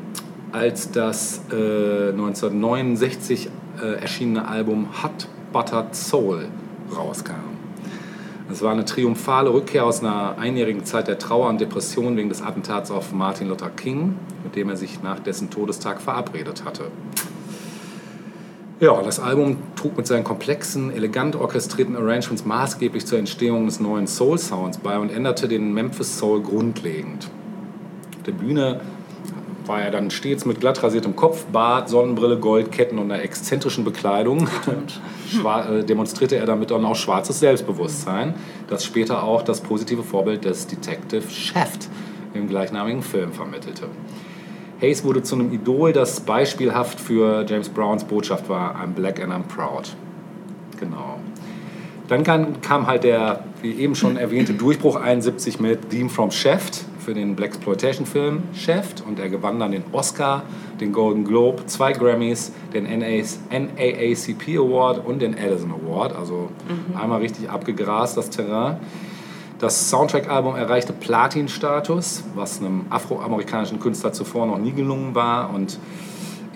als 0.51 0.91
das 0.91 1.41
äh, 1.51 2.09
1969 2.09 3.49
äh, 3.81 3.99
erschienene 3.99 4.47
Album 4.47 4.87
Hot 5.03 5.27
Buttered 5.51 5.95
Soul 5.95 6.47
rauskam. 6.95 7.54
Es 8.51 8.61
war 8.61 8.71
eine 8.71 8.85
triumphale 8.85 9.51
Rückkehr 9.51 9.85
aus 9.85 10.01
einer 10.01 10.37
einjährigen 10.37 10.85
Zeit 10.85 11.07
der 11.07 11.17
Trauer 11.17 11.49
und 11.49 11.59
Depression 11.59 12.15
wegen 12.15 12.29
des 12.29 12.43
Attentats 12.43 12.91
auf 12.91 13.11
Martin 13.11 13.49
Luther 13.49 13.71
King, 13.71 14.15
mit 14.43 14.55
dem 14.55 14.69
er 14.69 14.77
sich 14.77 15.01
nach 15.01 15.19
dessen 15.19 15.49
Todestag 15.49 15.99
verabredet 15.99 16.63
hatte. 16.63 16.91
Ja, 18.79 19.01
das 19.01 19.19
Album 19.19 19.57
trug 19.75 19.97
mit 19.97 20.05
seinen 20.05 20.23
komplexen, 20.23 20.91
elegant 20.91 21.35
orchestrierten 21.35 21.95
Arrangements 21.95 22.45
maßgeblich 22.45 23.05
zur 23.07 23.17
Entstehung 23.17 23.65
des 23.65 23.79
neuen 23.79 24.05
Soul-Sounds 24.05 24.77
bei 24.79 24.99
und 24.99 25.09
änderte 25.09 25.47
den 25.47 25.73
Memphis 25.73 26.19
Soul 26.19 26.43
grundlegend. 26.43 27.29
Auf 28.17 28.23
der 28.23 28.33
Bühne 28.33 28.81
war 29.67 29.81
er 29.81 29.91
dann 29.91 30.11
stets 30.11 30.45
mit 30.45 30.59
glatt 30.59 30.81
rasiertem 30.83 31.15
Kopf, 31.15 31.45
Bart, 31.45 31.89
Sonnenbrille, 31.89 32.37
Goldketten 32.37 32.99
und 32.99 33.11
einer 33.11 33.21
exzentrischen 33.23 33.83
Bekleidung. 33.83 34.47
Äh, 35.43 35.83
demonstrierte 35.83 36.37
er 36.37 36.45
damit 36.45 36.71
dann 36.71 36.85
auch 36.85 36.95
schwarzes 36.95 37.39
Selbstbewusstsein, 37.39 38.35
das 38.67 38.85
später 38.85 39.23
auch 39.23 39.41
das 39.41 39.59
positive 39.59 40.03
Vorbild 40.03 40.45
des 40.45 40.67
Detective 40.67 41.29
Shaft 41.29 41.89
im 42.33 42.47
gleichnamigen 42.47 43.01
Film 43.01 43.33
vermittelte. 43.33 43.87
Hayes 44.81 45.03
wurde 45.03 45.23
zu 45.23 45.35
einem 45.35 45.51
Idol, 45.51 45.93
das 45.93 46.21
beispielhaft 46.21 46.99
für 46.99 47.45
James 47.47 47.69
Browns 47.69 48.03
Botschaft 48.03 48.49
war: 48.49 48.75
I'm 48.75 48.93
black 48.93 49.21
and 49.21 49.33
I'm 49.33 49.43
proud. 49.43 49.95
Genau. 50.79 51.19
Dann 52.07 52.23
kam, 52.23 52.61
kam 52.61 52.87
halt 52.87 53.03
der, 53.03 53.43
wie 53.61 53.73
eben 53.73 53.95
schon 53.95 54.17
erwähnte, 54.17 54.53
Durchbruch 54.53 54.95
71 54.95 55.59
mit 55.59 55.89
Theme 55.89 56.09
from 56.09 56.29
Shaft 56.31 56.85
für 57.05 57.13
den 57.13 57.35
Black 57.35 57.49
Exploitation 57.49 58.07
Film 58.07 58.43
Shaft 58.55 59.03
und 59.07 59.19
er 59.19 59.29
gewann 59.29 59.59
dann 59.59 59.71
den 59.71 59.83
Oscar, 59.91 60.41
den 60.81 60.91
Golden 60.91 61.23
Globe, 61.23 61.67
zwei 61.67 61.93
Grammys, 61.93 62.51
den 62.73 62.85
NAACP 62.85 64.57
Award 64.57 65.05
und 65.05 65.21
den 65.21 65.37
Edison 65.37 65.71
Award. 65.71 66.15
Also 66.15 66.49
einmal 66.99 67.21
richtig 67.21 67.49
abgegrast 67.49 68.17
das 68.17 68.31
Terrain. 68.31 68.77
Das 69.59 69.89
Soundtrack-Album 69.89 70.55
erreichte 70.55 70.93
Platin-Status, 70.93 72.23
was 72.33 72.59
einem 72.59 72.87
afroamerikanischen 72.89 73.79
Künstler 73.79 74.11
zuvor 74.11 74.47
noch 74.47 74.57
nie 74.57 74.73
gelungen 74.73 75.15
war 75.15 75.53
und 75.53 75.79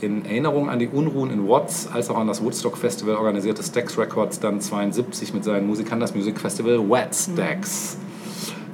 in 0.01 0.25
Erinnerung 0.25 0.69
an 0.69 0.79
die 0.79 0.87
Unruhen 0.87 1.29
in 1.29 1.47
Watts, 1.47 1.87
als 1.93 2.09
auch 2.09 2.17
an 2.17 2.27
das 2.27 2.43
Woodstock 2.43 2.77
Festival 2.77 3.15
organisierte 3.15 3.61
Stax 3.63 3.97
Records 3.97 4.39
dann 4.39 4.59
72 4.61 5.33
mit 5.33 5.43
seinen 5.43 5.67
Musikern 5.67 5.99
das 5.99 6.15
Music 6.15 6.39
Festival 6.39 6.89
Wet 6.89 7.15
Stax. 7.15 7.97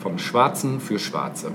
Von 0.05 0.19
Schwarzen 0.19 0.79
für 0.79 0.99
Schwarze. 0.99 1.49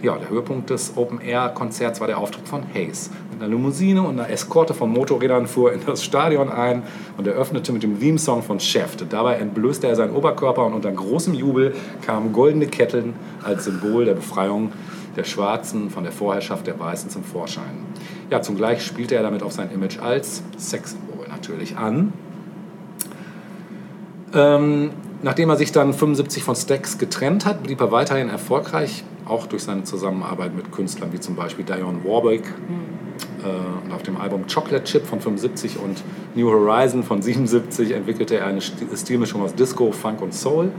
Ja, 0.00 0.16
der 0.16 0.30
Höhepunkt 0.30 0.70
des 0.70 0.96
Open-Air-Konzerts 0.96 2.00
war 2.00 2.06
der 2.06 2.16
Auftritt 2.16 2.48
von 2.48 2.62
Hayes. 2.72 3.10
Mit 3.30 3.42
einer 3.42 3.50
Limousine 3.50 4.00
und 4.00 4.18
einer 4.18 4.30
Eskorte 4.30 4.72
von 4.72 4.90
Motorrädern 4.90 5.46
fuhr 5.46 5.68
er 5.68 5.74
in 5.74 5.84
das 5.84 6.02
Stadion 6.02 6.48
ein 6.48 6.82
und 7.18 7.26
eröffnete 7.26 7.74
mit 7.74 7.82
dem 7.82 8.00
Theme-Song 8.00 8.42
von 8.42 8.58
Shaft. 8.58 9.04
Dabei 9.12 9.34
entblößte 9.34 9.86
er 9.86 9.96
seinen 9.96 10.16
Oberkörper 10.16 10.64
und 10.64 10.72
unter 10.72 10.90
großem 10.90 11.34
Jubel 11.34 11.74
kamen 12.00 12.32
goldene 12.32 12.68
Ketten 12.68 13.12
als 13.44 13.66
Symbol 13.66 14.06
der 14.06 14.14
Befreiung 14.14 14.72
der 15.18 15.24
Schwarzen 15.24 15.90
von 15.90 16.02
der 16.02 16.12
Vorherrschaft 16.12 16.66
der 16.66 16.80
Weißen 16.80 17.10
zum 17.10 17.22
Vorschein. 17.22 17.84
Ja, 18.30 18.40
zugleich 18.40 18.82
spielte 18.82 19.14
er 19.14 19.22
damit 19.22 19.42
auf 19.42 19.52
sein 19.52 19.70
Image 19.72 19.98
als 19.98 20.42
Sexsymbol 20.56 21.28
natürlich 21.28 21.76
an. 21.76 22.14
Ähm, 24.32 24.90
nachdem 25.22 25.50
er 25.50 25.56
sich 25.56 25.72
dann 25.72 25.92
75 25.92 26.42
von 26.42 26.54
Stax 26.56 26.98
getrennt 26.98 27.44
hat, 27.46 27.62
blieb 27.62 27.80
er 27.80 27.92
weiterhin 27.92 28.28
erfolgreich, 28.28 29.04
auch 29.26 29.46
durch 29.46 29.62
seine 29.64 29.84
Zusammenarbeit 29.84 30.54
mit 30.54 30.72
Künstlern 30.72 31.12
wie 31.12 31.20
zum 31.20 31.36
Beispiel 31.36 31.64
Dionne 31.64 32.04
Warwick. 32.04 32.42
Äh, 33.42 33.84
und 33.86 33.92
auf 33.92 34.02
dem 34.02 34.16
Album 34.16 34.44
Chocolate 34.52 34.84
Chip 34.84 35.06
von 35.06 35.20
75 35.20 35.78
und 35.78 36.02
New 36.34 36.48
Horizon 36.50 37.02
von 37.02 37.22
77 37.22 37.92
entwickelte 37.92 38.36
er 38.38 38.46
eine 38.46 38.60
Sti- 38.60 38.94
Stilmischung 38.96 39.42
aus 39.42 39.54
Disco, 39.54 39.92
Funk 39.92 40.20
und 40.22 40.34
Soul. 40.34 40.70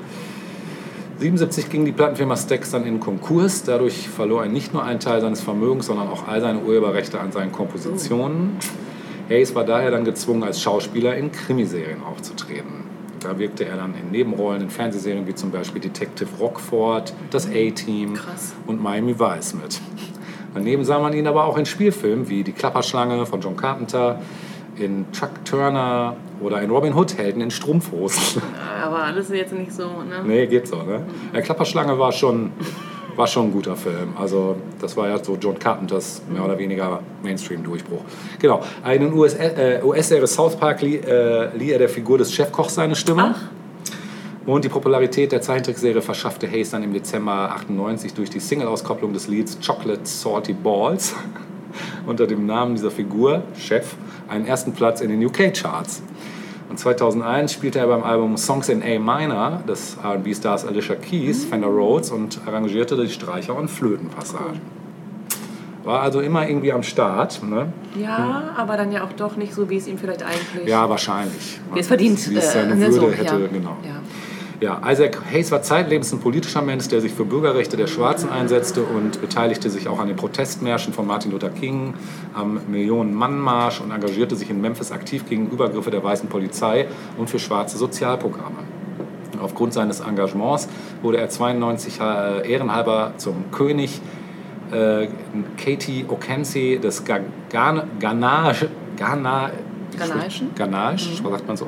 77 1.20 1.70
ging 1.70 1.86
die 1.86 1.92
Plattenfirma 1.92 2.36
Stax 2.36 2.72
dann 2.72 2.86
in 2.86 3.00
Konkurs. 3.00 3.64
Dadurch 3.64 4.10
verlor 4.10 4.44
er 4.44 4.50
nicht 4.50 4.74
nur 4.74 4.84
einen 4.84 5.00
Teil 5.00 5.22
seines 5.22 5.40
Vermögens, 5.42 5.86
sondern 5.86 6.08
auch 6.08 6.28
all 6.28 6.42
seine 6.42 6.60
Urheberrechte 6.62 7.20
an 7.20 7.32
seinen 7.32 7.52
Kompositionen. 7.52 8.58
Hayes 9.30 9.54
war 9.54 9.64
daher 9.64 9.92
dann 9.92 10.04
gezwungen, 10.04 10.44
als 10.44 10.60
Schauspieler 10.62 11.16
in 11.16 11.32
Krimiserien 11.32 12.02
aufzutreten. 12.04 12.81
Da 13.22 13.38
wirkte 13.38 13.66
er 13.66 13.78
dann 13.78 13.94
in 13.94 14.10
Nebenrollen 14.12 14.64
in 14.64 14.70
Fernsehserien 14.70 15.28
wie 15.28 15.36
zum 15.36 15.52
Beispiel 15.52 15.82
Detective 15.82 16.30
Rockford, 16.40 17.14
das 17.30 17.48
A-Team 17.48 18.18
und 18.66 18.82
Miami 18.82 19.18
Vice 19.20 19.54
mit. 19.54 19.80
Daneben 20.54 20.84
sah 20.84 21.00
man 21.00 21.14
ihn 21.14 21.28
aber 21.28 21.46
auch 21.46 21.58
in 21.58 21.66
Spielfilmen 21.66 22.28
wie 22.28 22.44
Die 22.44 22.52
Klapperschlange 22.52 23.26
von 23.26 23.40
John 23.40 23.56
Carpenter, 23.56 24.20
in 24.76 25.06
Chuck 25.12 25.46
Turner 25.46 26.16
oder 26.42 26.62
in 26.62 26.72
Robin 26.72 26.96
Hood 26.96 27.18
Helden 27.18 27.42
in 27.42 27.52
Strumpfhosen. 27.52 28.42
aber 28.84 29.04
alles 29.04 29.30
jetzt 29.30 29.54
nicht 29.54 29.72
so, 29.72 29.84
ne? 29.84 30.24
Nee, 30.26 30.48
geht 30.48 30.68
so, 30.68 30.78
ne? 30.78 31.04
Der 31.34 31.42
Klapperschlange 31.42 32.00
war 32.00 32.12
schon, 32.12 32.52
war 33.16 33.28
schon 33.28 33.48
ein 33.48 33.52
guter 33.52 33.76
Film. 33.76 34.14
Also, 34.18 34.56
das 34.80 34.96
war 34.98 35.10
ja 35.10 35.24
so 35.24 35.38
John 35.40 35.58
Carpenters 35.58 36.22
mehr 36.32 36.44
oder 36.44 36.58
weniger 36.58 37.02
Mainstream-Durchbruch. 37.24 38.02
Genau. 38.40 38.62
In 38.86 39.02
den 39.02 39.14
US 39.14 39.34
äh, 39.36 39.82
US-Serie 39.84 40.28
South 40.28 40.56
Park 40.56 40.82
lieh, 40.82 40.98
äh, 40.98 41.56
lieh 41.56 41.72
er 41.72 41.80
der 41.80 41.90
Figur 41.90 42.18
des 42.18 42.34
Chefkochs 42.34 42.76
seine 42.76 42.96
Stimme. 42.96 43.36
Ach. 43.36 43.50
Und 44.46 44.66
die 44.66 44.70
Popularität 44.70 45.32
der 45.32 45.42
Zeichentrickserie 45.42 46.02
verschaffte 46.02 46.50
Hayes 46.50 46.72
dann 46.72 46.82
im 46.82 46.94
Dezember 46.94 47.52
98 47.52 48.16
durch 48.16 48.32
die 48.32 48.40
Single-Auskopplung 48.40 49.14
des 49.14 49.28
Lieds 49.28 49.60
Chocolate 49.66 50.02
Salty 50.04 50.54
Balls 50.54 51.14
unter 52.08 52.26
dem 52.26 52.48
Namen 52.48 52.74
dieser 52.74 52.90
Figur, 52.90 53.44
Chef, 53.56 53.96
einen 54.28 54.48
ersten 54.48 54.74
Platz 54.74 55.02
in 55.02 55.10
den 55.10 55.24
UK-Charts. 55.24 56.02
Und 56.72 56.78
2001 56.78 57.52
spielte 57.52 57.80
er 57.80 57.88
beim 57.88 58.02
Album 58.02 58.38
Songs 58.38 58.70
in 58.70 58.82
A 58.82 58.98
Minor 58.98 59.62
des 59.68 59.98
R&B-Stars 60.02 60.66
Alicia 60.66 60.96
Keys 60.96 61.44
Fender 61.44 61.68
Rhodes 61.68 62.12
und 62.12 62.40
arrangierte 62.46 62.96
die 62.96 63.10
Streicher- 63.10 63.58
und 63.58 63.68
Flötenpassagen. 63.70 64.62
War 65.84 66.00
also 66.00 66.22
immer 66.22 66.48
irgendwie 66.48 66.72
am 66.72 66.82
Start. 66.82 67.44
Ne? 67.44 67.74
Ja, 68.00 68.54
aber 68.56 68.78
dann 68.78 68.94
ja 68.94 69.04
auch 69.04 69.12
doch 69.12 69.36
nicht 69.36 69.54
so, 69.54 69.70
wie 69.70 69.76
es 69.76 69.88
ihm 69.88 69.98
vielleicht 69.98 70.24
eigentlich 70.24 70.66
Ja, 70.66 70.90
wahrscheinlich. 70.90 71.60
wie 71.74 71.80
es 71.82 71.88
verdient. 71.88 72.30
Wie 72.30 72.38
es 72.38 72.54
seine 72.54 72.74
ne, 72.74 72.86
Würde 72.86 72.94
so, 72.94 73.12
hätte, 73.12 73.38
ja. 73.38 73.48
genau. 73.48 73.76
Ja. 73.84 74.01
Ja, 74.62 74.80
Isaac 74.88 75.18
Hayes 75.32 75.52
war 75.52 75.64
zeitlebens 75.64 76.14
ein 76.14 76.20
politischer 76.20 76.62
Mensch, 76.62 76.88
der 76.88 77.02
sich 77.02 77.12
für 77.14 77.26
Bürgerrechte 77.26 77.78
der 77.78 77.88
Schwarzen 77.88 78.30
einsetzte 78.30 78.84
und 78.84 79.20
beteiligte 79.20 79.72
sich 79.72 79.88
auch 79.88 80.00
an 80.00 80.08
den 80.08 80.16
Protestmärschen 80.16 80.94
von 80.94 81.08
Martin 81.08 81.32
Luther 81.32 81.50
King, 81.50 81.96
am 82.36 82.60
Millionen-Mann-Marsch 82.70 83.82
und 83.82 83.90
engagierte 83.90 84.36
sich 84.36 84.52
in 84.52 84.62
Memphis 84.62 84.92
aktiv 84.92 85.28
gegen 85.28 85.50
Übergriffe 85.50 85.90
der 85.90 86.04
weißen 86.04 86.30
Polizei 86.30 86.86
und 87.18 87.28
für 87.28 87.40
schwarze 87.40 87.80
Sozialprogramme. 87.80 88.60
Aufgrund 89.42 89.74
seines 89.74 90.00
Engagements 90.02 90.70
wurde 91.02 91.18
er 91.18 91.28
92 91.30 92.00
äh, 92.00 92.52
ehrenhalber 92.52 93.14
zum 93.18 93.50
König 93.52 94.00
äh, 94.72 95.08
Katie 95.58 96.06
Okensi 96.08 96.80
des 96.80 97.04
Ga 97.04 97.22
Ghana, 97.50 97.86
Ghana, 98.00 98.54
Ghana, 98.96 99.50
Ghanaischen? 99.98 100.50
Ghanaisch, 100.56 101.20
Mhm. 101.24 101.30
sagt 101.32 101.48
man 101.48 101.58
so. 101.58 101.66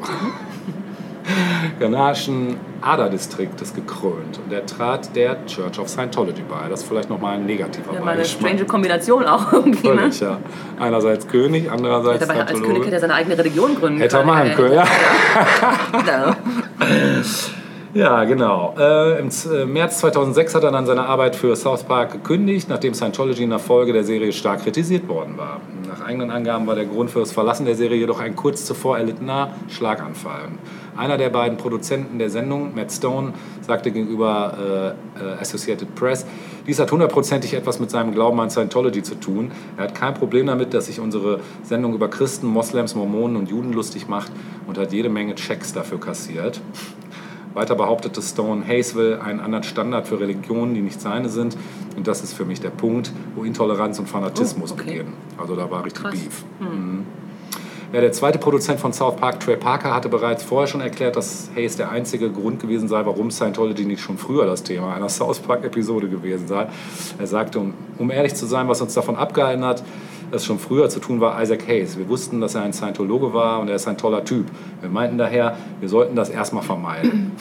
Ghanaischen 1.79 2.57
Aderdistriktes 2.81 3.73
gekrönt. 3.73 4.39
Und 4.43 4.51
er 4.53 4.65
trat 4.65 5.15
der 5.15 5.45
Church 5.45 5.79
of 5.79 5.87
Scientology 5.89 6.43
bei. 6.47 6.69
Das 6.69 6.81
ist 6.81 6.87
vielleicht 6.87 7.09
nochmal 7.09 7.35
ein 7.35 7.45
negativer 7.45 7.93
Ja, 7.93 8.01
mal 8.01 8.11
eine 8.11 8.25
strange 8.25 8.65
Kombination 8.65 9.25
auch 9.25 9.53
irgendwie, 9.53 9.87
ne? 9.87 9.95
Völlig, 9.95 10.19
ja. 10.19 10.37
Einerseits 10.79 11.27
König, 11.27 11.71
andererseits 11.71 12.27
Dabei 12.27 12.41
als 12.41 12.49
Scientologe. 12.49 12.73
König 12.73 12.85
hätte 12.87 12.95
er 12.95 13.01
seine 13.01 13.13
eigene 13.13 13.37
Religion 13.37 13.75
gründen 13.75 13.99
Hätte 13.99 14.17
er 14.17 14.23
können. 14.23 14.35
machen 14.35 14.55
können, 14.55 14.73
ja. 14.73 14.85
ja. 16.07 16.35
Ja, 17.93 18.23
genau. 18.23 18.73
Äh, 18.79 19.19
Im 19.19 19.29
äh, 19.29 19.65
März 19.65 19.99
2006 19.99 20.55
hat 20.55 20.63
er 20.63 20.71
dann 20.71 20.87
seine 20.87 21.05
Arbeit 21.05 21.35
für 21.35 21.55
South 21.55 21.83
Park 21.83 22.11
gekündigt, 22.11 22.67
nachdem 22.67 22.95
Scientology 22.95 23.43
in 23.43 23.51
der 23.51 23.59
Folge 23.59 23.93
der 23.93 24.03
Serie 24.03 24.31
stark 24.31 24.63
kritisiert 24.63 25.07
worden 25.07 25.37
war. 25.37 25.61
Nach 25.87 26.03
eigenen 26.03 26.31
Angaben 26.31 26.65
war 26.65 26.73
der 26.73 26.85
Grund 26.85 27.11
für 27.11 27.19
das 27.19 27.31
Verlassen 27.31 27.67
der 27.67 27.75
Serie 27.75 27.97
jedoch 27.97 28.19
ein 28.19 28.35
kurz 28.35 28.65
zuvor 28.65 28.97
erlittener 28.97 29.51
Schlaganfall. 29.69 30.49
Einer 30.95 31.17
der 31.17 31.29
beiden 31.29 31.57
Produzenten 31.57 32.19
der 32.19 32.29
Sendung, 32.29 32.75
Matt 32.75 32.91
Stone, 32.91 33.33
sagte 33.61 33.91
gegenüber 33.91 34.95
äh, 35.19 35.23
äh, 35.23 35.33
Associated 35.41 35.95
Press, 35.95 36.25
dies 36.67 36.79
hat 36.79 36.91
hundertprozentig 36.91 37.53
etwas 37.53 37.79
mit 37.79 37.89
seinem 37.89 38.11
Glauben 38.13 38.39
an 38.39 38.49
Scientology 38.49 39.01
zu 39.03 39.15
tun. 39.15 39.51
Er 39.77 39.85
hat 39.85 39.95
kein 39.95 40.13
Problem 40.13 40.47
damit, 40.47 40.73
dass 40.73 40.85
sich 40.85 40.99
unsere 40.99 41.39
Sendung 41.63 41.93
über 41.93 42.09
Christen, 42.09 42.47
Moslems, 42.47 42.95
Mormonen 42.95 43.37
und 43.37 43.49
Juden 43.49 43.73
lustig 43.73 44.07
macht 44.07 44.31
und 44.67 44.77
hat 44.77 44.93
jede 44.93 45.09
Menge 45.09 45.35
Checks 45.35 45.73
dafür 45.73 45.99
kassiert. 45.99 46.61
Weiter 47.53 47.75
behauptete 47.75 48.19
Stone, 48.21 48.65
Hayes 48.67 48.95
will 48.95 49.19
einen 49.23 49.39
anderen 49.39 49.63
Standard 49.63 50.07
für 50.07 50.19
Religionen, 50.19 50.73
die 50.73 50.81
nicht 50.81 50.99
seine 50.99 51.29
sind. 51.29 51.55
Und 51.95 52.07
das 52.07 52.23
ist 52.23 52.33
für 52.33 52.45
mich 52.45 52.61
der 52.61 52.71
Punkt, 52.71 53.11
wo 53.35 53.43
Intoleranz 53.43 53.99
und 53.99 54.09
Fanatismus 54.09 54.71
Oh, 54.71 54.73
okay. 54.73 54.85
beginnen. 54.85 55.13
Also 55.37 55.55
da 55.55 55.69
war 55.69 55.85
richtig 55.85 56.01
Krass. 56.03 56.13
Beef. 56.13 56.43
Mhm. 56.59 57.05
Ja, 57.93 58.01
der 58.01 58.11
zweite 58.11 58.39
Produzent 58.39 58.79
von 58.79 58.91
South 58.91 59.17
Park, 59.17 59.39
Trey 59.39 59.55
Parker, 59.55 59.93
hatte 59.93 60.09
bereits 60.09 60.41
vorher 60.41 60.65
schon 60.65 60.81
erklärt, 60.81 61.15
dass 61.15 61.51
Hayes 61.55 61.77
der 61.77 61.91
einzige 61.91 62.31
Grund 62.31 62.59
gewesen 62.59 62.87
sei, 62.87 63.05
warum 63.05 63.29
Scientology 63.29 63.85
nicht 63.85 64.01
schon 64.01 64.17
früher 64.17 64.47
das 64.47 64.63
Thema 64.63 64.95
einer 64.95 65.09
South 65.09 65.37
Park-Episode 65.41 66.09
gewesen 66.09 66.47
sei. 66.47 66.65
Er 67.19 67.27
sagte, 67.27 67.59
um, 67.59 67.75
um 67.99 68.09
ehrlich 68.09 68.33
zu 68.33 68.47
sein, 68.47 68.67
was 68.67 68.81
uns 68.81 68.95
davon 68.95 69.15
abgehalten 69.15 69.63
hat, 69.63 69.83
das 70.31 70.43
schon 70.43 70.57
früher 70.57 70.89
zu 70.89 71.01
tun 71.01 71.21
war 71.21 71.39
Isaac 71.39 71.67
Hayes. 71.67 71.95
Wir 71.95 72.09
wussten, 72.09 72.41
dass 72.41 72.55
er 72.55 72.63
ein 72.63 72.73
Scientologe 72.73 73.31
war 73.31 73.59
und 73.59 73.69
er 73.69 73.75
ist 73.75 73.87
ein 73.87 73.99
toller 73.99 74.25
Typ. 74.25 74.47
Wir 74.81 74.89
meinten 74.89 75.19
daher, 75.19 75.55
wir 75.79 75.87
sollten 75.87 76.15
das 76.15 76.31
erstmal 76.31 76.63
vermeiden. 76.63 77.33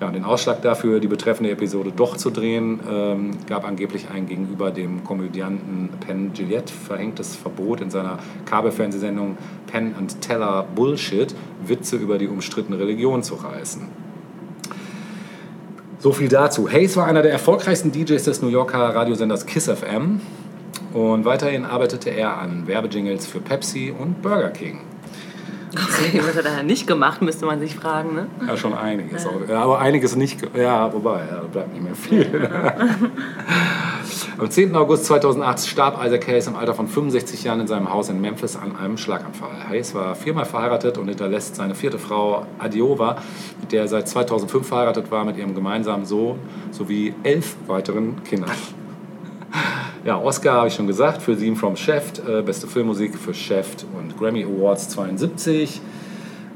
Ja, 0.00 0.10
den 0.10 0.24
Ausschlag 0.24 0.62
dafür, 0.62 0.98
die 0.98 1.08
betreffende 1.08 1.50
Episode 1.50 1.92
doch 1.94 2.16
zu 2.16 2.30
drehen, 2.30 2.80
ähm, 2.90 3.32
gab 3.46 3.66
angeblich 3.66 4.06
ein 4.10 4.26
gegenüber 4.26 4.70
dem 4.70 5.04
Komödianten 5.04 5.90
Penn 6.00 6.32
Gillette 6.32 6.72
verhängtes 6.72 7.36
Verbot 7.36 7.82
in 7.82 7.90
seiner 7.90 8.18
Kabelfernsehsendung 8.46 9.36
Penn 9.66 9.94
and 9.98 10.18
Teller 10.22 10.66
Bullshit, 10.74 11.34
Witze 11.66 11.96
über 11.96 12.16
die 12.16 12.28
umstrittene 12.28 12.78
Religion 12.78 13.22
zu 13.22 13.34
reißen. 13.34 13.82
So 15.98 16.12
viel 16.12 16.28
dazu. 16.28 16.70
Hayes 16.70 16.96
war 16.96 17.04
einer 17.04 17.20
der 17.20 17.32
erfolgreichsten 17.32 17.92
DJs 17.92 18.24
des 18.24 18.40
New 18.40 18.48
Yorker 18.48 18.78
Radiosenders 18.78 19.44
Kiss 19.44 19.68
FM 19.68 20.22
und 20.94 21.26
weiterhin 21.26 21.66
arbeitete 21.66 22.08
er 22.08 22.38
an 22.38 22.66
Werbejingles 22.66 23.26
für 23.26 23.40
Pepsi 23.40 23.92
und 23.96 24.22
Burger 24.22 24.48
King. 24.48 24.80
Okay, 25.72 26.20
was 26.26 26.36
hat 26.36 26.44
er 26.44 26.56
da 26.56 26.62
nicht 26.62 26.86
gemacht, 26.86 27.22
müsste 27.22 27.46
man 27.46 27.60
sich 27.60 27.74
fragen, 27.74 28.14
ne? 28.14 28.26
Ja, 28.46 28.56
schon 28.56 28.74
einiges. 28.74 29.26
Ja, 29.48 29.62
aber 29.62 29.78
einiges 29.78 30.16
nicht. 30.16 30.40
Ja, 30.56 30.92
wobei, 30.92 31.20
ja, 31.20 31.40
da 31.42 31.46
bleibt 31.50 31.72
nicht 31.72 31.82
mehr 31.84 31.94
viel. 31.94 32.50
Am 34.38 34.50
10. 34.50 34.74
August 34.74 35.04
2008 35.04 35.66
starb 35.66 36.04
Isaac 36.04 36.26
Hayes 36.26 36.46
im 36.46 36.56
Alter 36.56 36.74
von 36.74 36.88
65 36.88 37.44
Jahren 37.44 37.60
in 37.60 37.66
seinem 37.66 37.92
Haus 37.92 38.08
in 38.08 38.20
Memphis 38.20 38.56
an 38.56 38.74
einem 38.74 38.96
Schlaganfall. 38.96 39.68
Hayes 39.68 39.94
war 39.94 40.14
viermal 40.14 40.46
verheiratet 40.46 40.96
und 40.98 41.08
hinterlässt 41.08 41.56
seine 41.56 41.74
vierte 41.74 41.98
Frau 41.98 42.46
Adiova, 42.58 43.16
mit 43.60 43.72
der 43.72 43.82
er 43.82 43.88
seit 43.88 44.08
2005 44.08 44.66
verheiratet 44.66 45.10
war, 45.10 45.24
mit 45.24 45.36
ihrem 45.36 45.54
gemeinsamen 45.54 46.06
Sohn 46.06 46.38
sowie 46.70 47.14
elf 47.22 47.56
weiteren 47.66 48.22
Kindern. 48.24 48.50
Ja, 50.02 50.18
Oscar 50.18 50.54
habe 50.54 50.68
ich 50.68 50.74
schon 50.74 50.86
gesagt, 50.86 51.20
für 51.20 51.36
Theme 51.36 51.56
from 51.56 51.76
Chef, 51.76 52.26
äh, 52.26 52.40
beste 52.40 52.66
Filmmusik 52.66 53.18
für 53.18 53.34
Chef 53.34 53.66
und 53.98 54.16
Grammy 54.18 54.44
Awards 54.44 54.88
72 54.88 55.78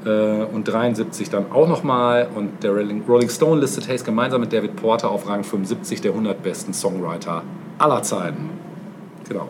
äh, 0.07 0.45
und 0.45 0.67
73 0.67 1.29
dann 1.29 1.53
auch 1.53 1.69
nochmal. 1.69 2.29
Und 2.35 2.63
der 2.63 2.73
Rolling 2.73 3.29
Stone 3.29 3.61
listet 3.61 3.87
Hayes 3.87 4.03
gemeinsam 4.03 4.41
mit 4.41 4.53
David 4.53 4.77
Porter 4.77 5.11
auf 5.11 5.29
Rang 5.29 5.45
75 5.45 6.01
der 6.01 6.13
100 6.13 6.43
besten 6.43 6.73
Songwriter 6.73 7.43
aller 7.79 8.03
Zeiten. 8.03 8.49
Genau. 9.29 9.49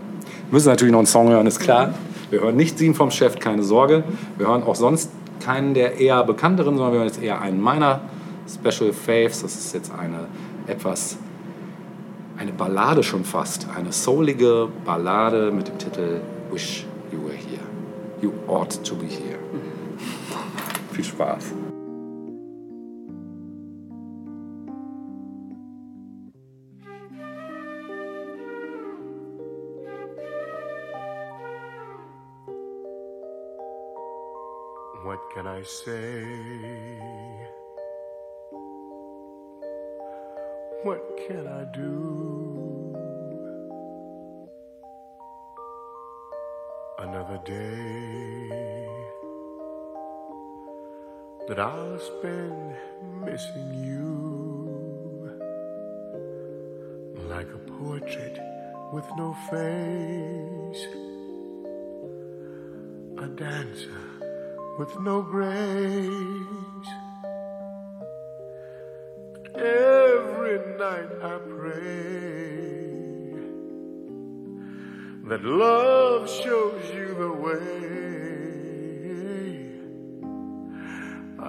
Wir 0.49 0.53
müssen 0.53 0.69
natürlich 0.69 0.93
noch 0.93 0.99
einen 0.99 1.07
Song 1.07 1.29
hören, 1.29 1.47
ist 1.47 1.61
klar. 1.61 1.95
Wir 2.31 2.41
hören 2.41 2.57
nicht 2.57 2.79
Theme 2.79 2.95
vom 2.95 3.12
Chef, 3.12 3.39
keine 3.39 3.62
Sorge. 3.62 4.03
Wir 4.39 4.49
hören 4.49 4.65
auch 4.65 4.75
sonst 4.75 5.11
keinen 5.39 5.75
der 5.75 6.01
eher 6.01 6.25
bekannteren, 6.25 6.77
sondern 6.77 6.93
wir 6.93 6.99
hören 6.99 7.09
jetzt 7.09 7.23
eher 7.23 7.41
einen 7.41 7.61
meiner 7.61 8.01
Special 8.49 8.93
Faves. 8.93 9.43
Das 9.43 9.55
ist 9.55 9.73
jetzt 9.73 9.93
eine 9.93 10.27
etwas 10.66 11.16
eine 12.36 12.52
Ballade 12.52 13.02
schon 13.02 13.24
fast, 13.24 13.66
eine 13.74 13.93
soulige 13.93 14.69
Ballade 14.85 15.51
mit 15.51 15.69
dem 15.69 15.78
Titel 15.78 16.20
Wish 16.51 16.85
You 17.12 17.24
Were 17.24 17.35
Here. 17.35 17.61
You 18.20 18.32
Ought 18.48 18.82
to 18.85 18.94
Be 18.94 19.06
Here. 19.06 19.39
Viel 20.93 21.05
Spaß. 21.05 21.52
What 35.05 35.20
can 35.35 35.47
I 35.47 35.62
say? 35.65 36.24
What 40.85 41.16
can 41.27 41.47
I 41.47 41.65
do? 41.73 42.94
Another 46.98 47.40
day 47.47 48.48
that 51.48 51.59
I'll 51.59 51.98
spend 51.98 52.77
missing 53.24 53.70
you 53.82 55.31
like 57.31 57.48
a 57.48 57.59
portrait 57.78 58.39
with 58.93 59.06
no 59.16 59.32
face 59.51 60.86
a 63.24 63.27
dancer 63.28 64.02
with 64.78 65.01
no 65.01 65.23
grace. 65.23 66.64
Night 70.85 71.12
I 71.23 71.39
pray 71.39 71.81
that 75.28 75.43
love 75.43 76.23
shows 76.43 76.85
you 76.98 77.09
the 77.24 77.32
way. 77.44 77.74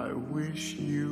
I 0.04 0.08
wish 0.36 0.64
you 0.92 1.05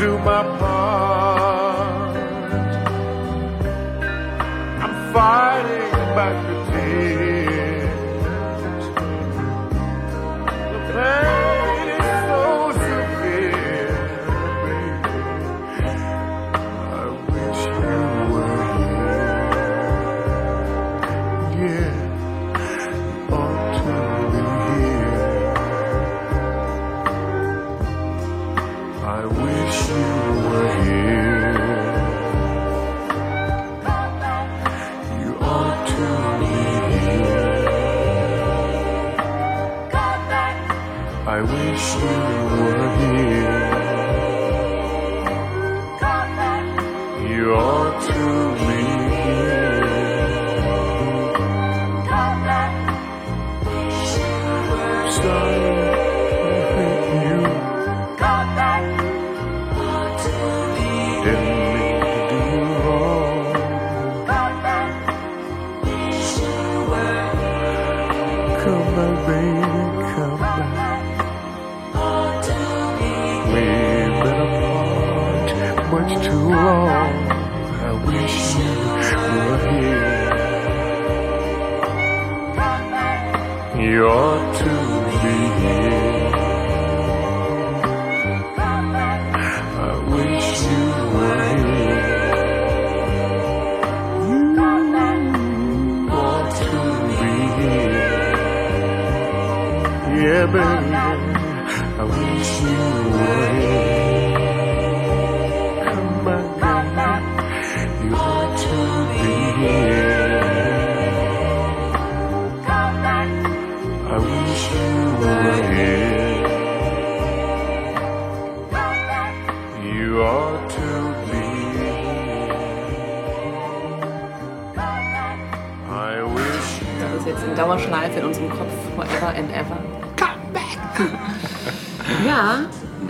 do 0.00 0.16
my 0.20 0.42
part. 0.58 1.39
You 42.00 42.39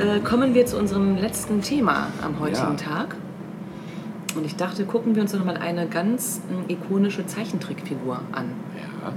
äh, 0.01 0.21
kommen 0.21 0.55
wir 0.55 0.67
zu 0.67 0.77
unserem 0.79 1.17
letzten 1.17 1.61
Thema 1.63 2.09
am 2.23 2.41
heutigen 2.41 2.77
Ja. 2.79 2.95
Tag. 2.95 3.17
Und 4.37 4.47
ich 4.47 4.57
dachte, 4.57 4.85
gucken 4.85 5.15
wir 5.15 5.23
uns 5.23 5.33
doch 5.33 5.39
noch 5.41 5.47
mal 5.47 5.57
eine 5.57 5.87
ganz 5.87 6.41
äh, 6.69 6.73
ikonische 6.73 7.27
Zeichentrickfigur 7.27 8.21
an. 8.33 8.47
Ja. 8.77 9.13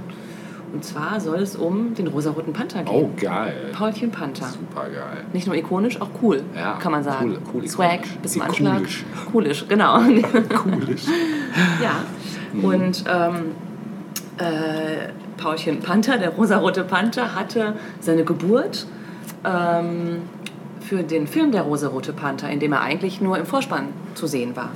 Und 0.72 0.84
zwar 0.84 1.20
soll 1.20 1.38
es 1.38 1.54
um 1.54 1.94
den 1.94 2.08
rosaroten 2.08 2.52
Panther 2.52 2.82
gehen. 2.82 2.92
Oh, 2.92 3.08
geil. 3.16 3.70
Paulchen 3.72 4.10
Panther. 4.10 4.46
Super 4.46 4.86
geil. 4.90 5.24
Nicht 5.32 5.46
nur 5.46 5.54
ikonisch, 5.54 6.00
auch 6.00 6.08
cool, 6.20 6.42
Ja, 6.56 6.72
kann 6.80 6.90
man 6.90 7.04
sagen. 7.04 7.30
cool, 7.30 7.38
cool, 7.62 7.68
Swag, 7.68 7.94
ikonisch. 8.00 8.18
bis 8.22 8.32
zum 8.32 8.42
Ikulisch. 8.42 8.66
Anschlag. 8.70 9.32
Coolisch, 9.32 9.64
genau. 9.68 9.98
Coolisch. 10.56 11.02
ja. 11.80 12.02
Und 12.60 13.04
ähm, 13.08 13.34
äh, 14.38 15.10
Paulchen 15.36 15.78
Panther, 15.78 16.18
der 16.18 16.30
rosarote 16.30 16.82
Panther, 16.82 17.36
hatte 17.36 17.74
seine 18.00 18.24
Geburt 18.24 18.86
ähm, 19.44 20.22
für 20.84 21.02
den 21.02 21.26
Film 21.26 21.50
Der 21.50 21.62
rosarote 21.62 22.12
Panther, 22.12 22.50
in 22.50 22.60
dem 22.60 22.72
er 22.72 22.82
eigentlich 22.82 23.20
nur 23.20 23.38
im 23.38 23.46
Vorspann 23.46 23.88
zu 24.14 24.26
sehen 24.26 24.54
war. 24.54 24.70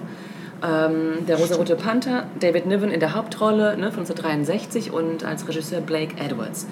Ähm, 0.63 1.27
der 1.27 1.37
rosarote 1.37 1.77
Panther, 1.77 2.25
David 2.41 2.67
Niven 2.67 2.91
in 2.91 2.99
der 2.99 3.15
Hauptrolle 3.15 3.77
ne, 3.77 3.93
von 3.93 4.01
1963 4.01 4.91
und 4.91 5.25
als 5.25 5.47
Regisseur 5.47 5.81
Blake 5.81 6.17
Edwards. 6.19 6.67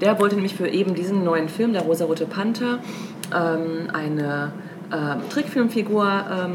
Der 0.00 0.20
wollte 0.20 0.34
nämlich 0.36 0.54
für 0.54 0.68
eben 0.68 0.94
diesen 0.94 1.24
neuen 1.24 1.48
Film, 1.48 1.72
Der 1.72 1.82
rosarote 1.82 2.26
Panther, 2.26 2.78
ähm, 3.34 3.88
eine 3.92 4.52
ähm, 4.92 5.20
Trickfilmfigur 5.30 6.24
ähm, 6.30 6.54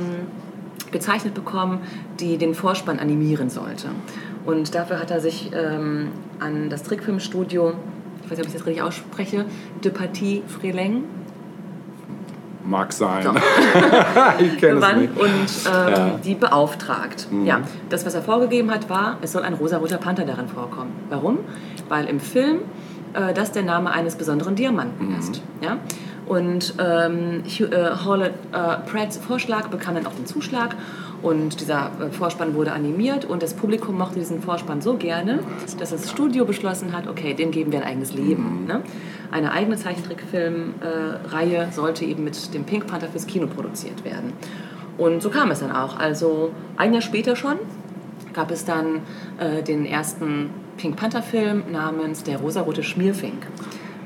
gezeichnet 0.91 1.33
bekommen, 1.33 1.81
die 2.19 2.37
den 2.37 2.53
Vorspann 2.53 2.99
animieren 2.99 3.49
sollte. 3.49 3.87
Und 4.45 4.75
dafür 4.75 4.99
hat 4.99 5.11
er 5.11 5.21
sich 5.21 5.51
ähm, 5.53 6.09
an 6.39 6.69
das 6.69 6.83
Trickfilmstudio, 6.83 7.73
ich 8.23 8.31
weiß 8.31 8.37
nicht, 8.37 8.41
ob 8.41 8.47
ich 8.47 8.53
das 8.53 8.65
richtig 8.65 8.83
ausspreche, 8.83 9.45
De 9.83 9.91
Paty 9.91 10.43
Freleng 10.47 11.03
Mag 12.63 12.93
sein. 12.93 13.25
Ich 14.39 14.57
kenne 14.57 14.79
es 14.85 14.95
nicht. 14.95 15.17
und 15.17 15.27
ähm, 15.29 15.93
Ja. 15.93 16.09
die 16.23 16.35
beauftragt. 16.35 17.27
Ja, 17.43 17.61
das, 17.89 18.05
was 18.05 18.13
er 18.13 18.21
vorgegeben 18.21 18.71
hat, 18.71 18.89
war, 18.89 19.17
es 19.21 19.31
soll 19.31 19.43
ein 19.43 19.53
rosaroter 19.55 19.97
Panther 19.97 20.25
darin 20.25 20.47
vorkommen. 20.47 20.91
Warum? 21.09 21.39
Weil 21.89 22.05
im 22.05 22.19
Film 22.19 22.59
äh, 23.13 23.33
das 23.33 23.51
der 23.51 23.63
Name 23.63 23.91
eines 23.91 24.15
besonderen 24.15 24.55
Diamanten 24.55 25.17
ist. 25.17 25.41
Ja? 25.61 25.77
Und 26.27 26.75
ähm, 26.79 27.43
Hugh, 27.45 27.65
äh, 27.75 27.95
Hewlett 28.05 28.33
äh, 28.53 28.89
Pratts 28.89 29.17
Vorschlag 29.17 29.67
bekam 29.67 29.95
dann 29.95 30.05
auch 30.05 30.13
den 30.13 30.25
Zuschlag 30.25 30.75
und 31.21 31.61
dieser 31.61 31.91
äh, 31.99 32.11
Vorspann 32.11 32.55
wurde 32.55 32.71
animiert 32.71 33.25
und 33.25 33.43
das 33.43 33.53
Publikum 33.53 33.97
mochte 33.97 34.19
diesen 34.19 34.41
Vorspann 34.41 34.81
so 34.81 34.95
gerne, 34.95 35.39
dass 35.77 35.91
das 35.91 36.09
Studio 36.09 36.45
beschlossen 36.45 36.93
hat, 36.93 37.07
okay, 37.07 37.33
dem 37.33 37.51
geben 37.51 37.71
wir 37.71 37.81
ein 37.81 37.87
eigenes 37.87 38.13
Leben. 38.13 38.65
Ne? 38.67 38.81
Eine 39.31 39.51
eigene 39.51 39.77
Zeichentrickfilmreihe 39.77 41.69
sollte 41.71 42.05
eben 42.05 42.23
mit 42.23 42.53
dem 42.53 42.63
Pink 42.63 42.87
Panther 42.87 43.07
fürs 43.07 43.27
Kino 43.27 43.47
produziert 43.47 44.03
werden. 44.03 44.33
Und 44.97 45.21
so 45.21 45.29
kam 45.29 45.51
es 45.51 45.59
dann 45.59 45.71
auch. 45.71 45.97
Also 45.97 46.51
ein 46.77 46.93
Jahr 46.93 47.01
später 47.01 47.35
schon 47.35 47.57
gab 48.33 48.51
es 48.51 48.65
dann 48.65 49.01
äh, 49.39 49.63
den 49.63 49.85
ersten 49.85 50.49
Pink 50.77 50.95
Panther 50.95 51.21
Film 51.21 51.63
namens 51.71 52.23
Der 52.23 52.37
rosarote 52.37 52.83
Schmierfink 52.83 53.47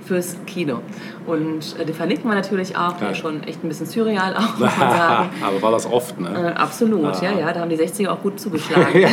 fürs 0.06 0.38
Kino. 0.46 0.80
Und 1.26 1.76
äh, 1.80 1.86
den 1.86 1.96
verlinken 1.96 2.30
wir 2.30 2.36
natürlich 2.36 2.78
auch, 2.78 2.94
der 2.98 3.10
Ja. 3.10 3.16
schon 3.16 3.44
echt 3.44 3.64
ein 3.64 3.68
bisschen 3.68 3.88
surreal 3.88 4.36
auch, 4.36 4.42
muss 4.60 4.78
man 4.78 4.92
sagen. 4.92 5.30
Aber 5.44 5.62
war 5.62 5.72
das 5.72 5.86
oft, 5.92 6.18
Äh, 6.20 6.24
ne? 6.24 6.58
absolut, 6.60 7.22
ja, 7.22 7.32
ja, 7.32 7.52
da 7.52 7.60
haben 7.62 7.70
die 7.70 7.78
60er 7.78 8.10
auch 8.10 8.22
gut 8.22 8.40
zugeschlagen. 8.40 8.86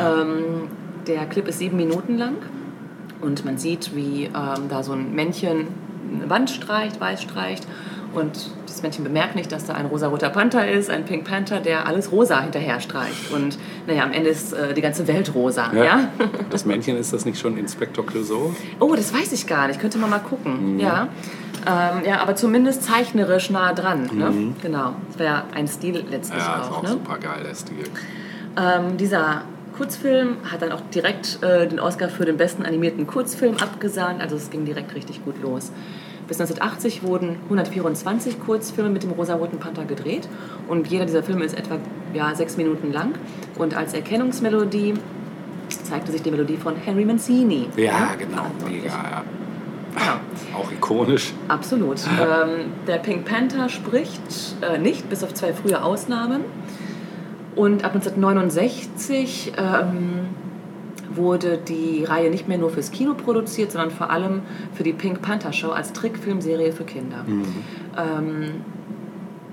Ähm, 0.00 0.68
der 1.06 1.26
Clip 1.26 1.48
ist 1.48 1.58
sieben 1.58 1.76
Minuten 1.76 2.18
lang 2.18 2.34
und 3.20 3.44
man 3.44 3.58
sieht, 3.58 3.94
wie 3.96 4.24
ähm, 4.26 4.68
da 4.68 4.82
so 4.82 4.92
ein 4.92 5.14
Männchen 5.14 5.66
eine 6.12 6.30
Wand 6.30 6.50
streicht, 6.50 7.00
weiß 7.00 7.22
streicht. 7.22 7.66
Und 8.14 8.50
das 8.66 8.82
Männchen 8.82 9.04
bemerkt 9.04 9.34
nicht, 9.36 9.52
dass 9.52 9.66
da 9.66 9.74
ein 9.74 9.86
rosa-roter 9.86 10.30
Panther 10.30 10.66
ist, 10.66 10.88
ein 10.88 11.04
Pink 11.04 11.24
Panther, 11.24 11.60
der 11.60 11.86
alles 11.86 12.10
rosa 12.10 12.40
hinterher 12.40 12.80
streicht. 12.80 13.30
Und 13.32 13.58
naja, 13.86 14.02
am 14.04 14.12
Ende 14.12 14.30
ist 14.30 14.54
äh, 14.54 14.72
die 14.72 14.80
ganze 14.80 15.06
Welt 15.06 15.34
rosa. 15.34 15.72
Ja. 15.74 16.08
Das 16.50 16.64
Männchen, 16.64 16.96
ist 16.96 17.12
das 17.12 17.26
nicht 17.26 17.38
schon 17.38 17.58
Inspektor 17.58 18.06
Clouseau? 18.06 18.54
Oh, 18.80 18.94
das 18.94 19.12
weiß 19.12 19.32
ich 19.32 19.46
gar 19.46 19.68
nicht. 19.68 19.80
Könnte 19.80 19.98
man 19.98 20.08
mal 20.08 20.18
gucken. 20.20 20.80
Ja. 20.80 21.08
Ähm, 21.66 22.04
ja, 22.06 22.20
aber 22.20 22.34
zumindest 22.36 22.84
zeichnerisch 22.84 23.50
nah 23.50 23.74
dran. 23.74 24.08
Ne? 24.14 24.54
Genau. 24.62 24.94
Das 25.08 25.18
wäre 25.18 25.28
ja 25.34 25.44
ein 25.54 25.68
Stil 25.68 26.04
letztlich 26.08 26.42
Ja, 26.42 26.62
ist 26.62 26.70
auch. 26.70 26.78
auch 26.78 26.82
ne? 26.82 26.88
super 26.88 27.18
geil, 27.18 27.42
der 27.44 27.54
Stil. 27.54 27.84
Ähm, 28.56 28.96
dieser 28.96 29.42
Kurzfilm 29.78 30.38
hat 30.50 30.60
dann 30.62 30.72
auch 30.72 30.80
direkt 30.92 31.38
äh, 31.42 31.68
den 31.68 31.78
Oscar 31.78 32.08
für 32.08 32.24
den 32.24 32.36
besten 32.36 32.64
animierten 32.64 33.06
Kurzfilm 33.06 33.56
abgesahnt. 33.58 34.20
Also 34.20 34.34
es 34.34 34.50
ging 34.50 34.64
direkt 34.64 34.94
richtig 34.96 35.24
gut 35.24 35.40
los. 35.40 35.70
Bis 36.26 36.40
1980 36.40 37.04
wurden 37.04 37.36
124 37.44 38.40
Kurzfilme 38.40 38.90
mit 38.90 39.04
dem 39.04 39.12
rosa-roten 39.12 39.58
Panther 39.58 39.84
gedreht. 39.84 40.28
Und 40.66 40.88
jeder 40.88 41.06
dieser 41.06 41.22
Filme 41.22 41.44
ist 41.44 41.56
etwa 41.56 41.78
ja, 42.12 42.34
sechs 42.34 42.56
Minuten 42.56 42.92
lang. 42.92 43.14
Und 43.56 43.76
als 43.76 43.94
Erkennungsmelodie 43.94 44.94
zeigte 45.68 46.10
sich 46.10 46.22
die 46.22 46.32
Melodie 46.32 46.56
von 46.56 46.74
Henry 46.74 47.04
Mancini. 47.04 47.68
Ja, 47.76 48.14
genau, 48.18 48.46
mega, 48.68 48.88
ja. 48.88 49.24
Genau. 49.94 50.58
Auch 50.60 50.72
ikonisch. 50.72 51.32
Absolut. 51.46 52.00
Ähm, 52.18 52.72
der 52.86 52.98
Pink 52.98 53.24
Panther 53.24 53.68
spricht 53.68 54.20
äh, 54.60 54.78
nicht, 54.78 55.08
bis 55.08 55.22
auf 55.22 55.34
zwei 55.34 55.52
frühe 55.52 55.82
Ausnahmen. 55.82 56.42
Und 57.58 57.84
ab 57.84 57.92
1969 57.96 59.52
ähm, 59.58 60.28
wurde 61.10 61.58
die 61.58 62.04
Reihe 62.04 62.30
nicht 62.30 62.46
mehr 62.46 62.56
nur 62.56 62.70
fürs 62.70 62.92
Kino 62.92 63.14
produziert, 63.14 63.72
sondern 63.72 63.90
vor 63.90 64.10
allem 64.10 64.42
für 64.74 64.84
die 64.84 64.92
Pink 64.92 65.22
Panther 65.22 65.52
Show 65.52 65.70
als 65.70 65.92
Trickfilmserie 65.92 66.70
für 66.70 66.84
Kinder. 66.84 67.24
Ähm, 67.26 68.62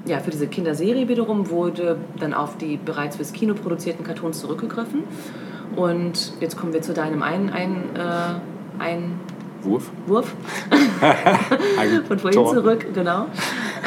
ja, 0.06 0.20
für 0.20 0.30
diese 0.30 0.46
Kinderserie 0.46 1.08
wiederum 1.08 1.50
wurde 1.50 1.98
dann 2.20 2.36
auf 2.36 2.58
die 2.60 2.78
bereits 2.78 3.16
fürs 3.16 3.34
Kino 3.34 3.56
produzierten 3.56 4.06
Cartoons 4.06 4.40
zurückgegriffen. 4.40 5.04
Und 5.76 6.34
jetzt 6.40 6.58
kommen 6.58 6.74
wir 6.74 6.84
zu 6.84 6.94
deinem 6.94 7.24
einen, 7.24 7.50
ein, 7.50 7.76
äh, 7.96 8.84
ein 8.84 9.20
Wurf. 9.64 9.90
Wurf 10.06 10.32
von 12.08 12.20
vorhin 12.20 12.40
Tor. 12.40 12.54
zurück, 12.54 12.86
genau. 12.94 13.26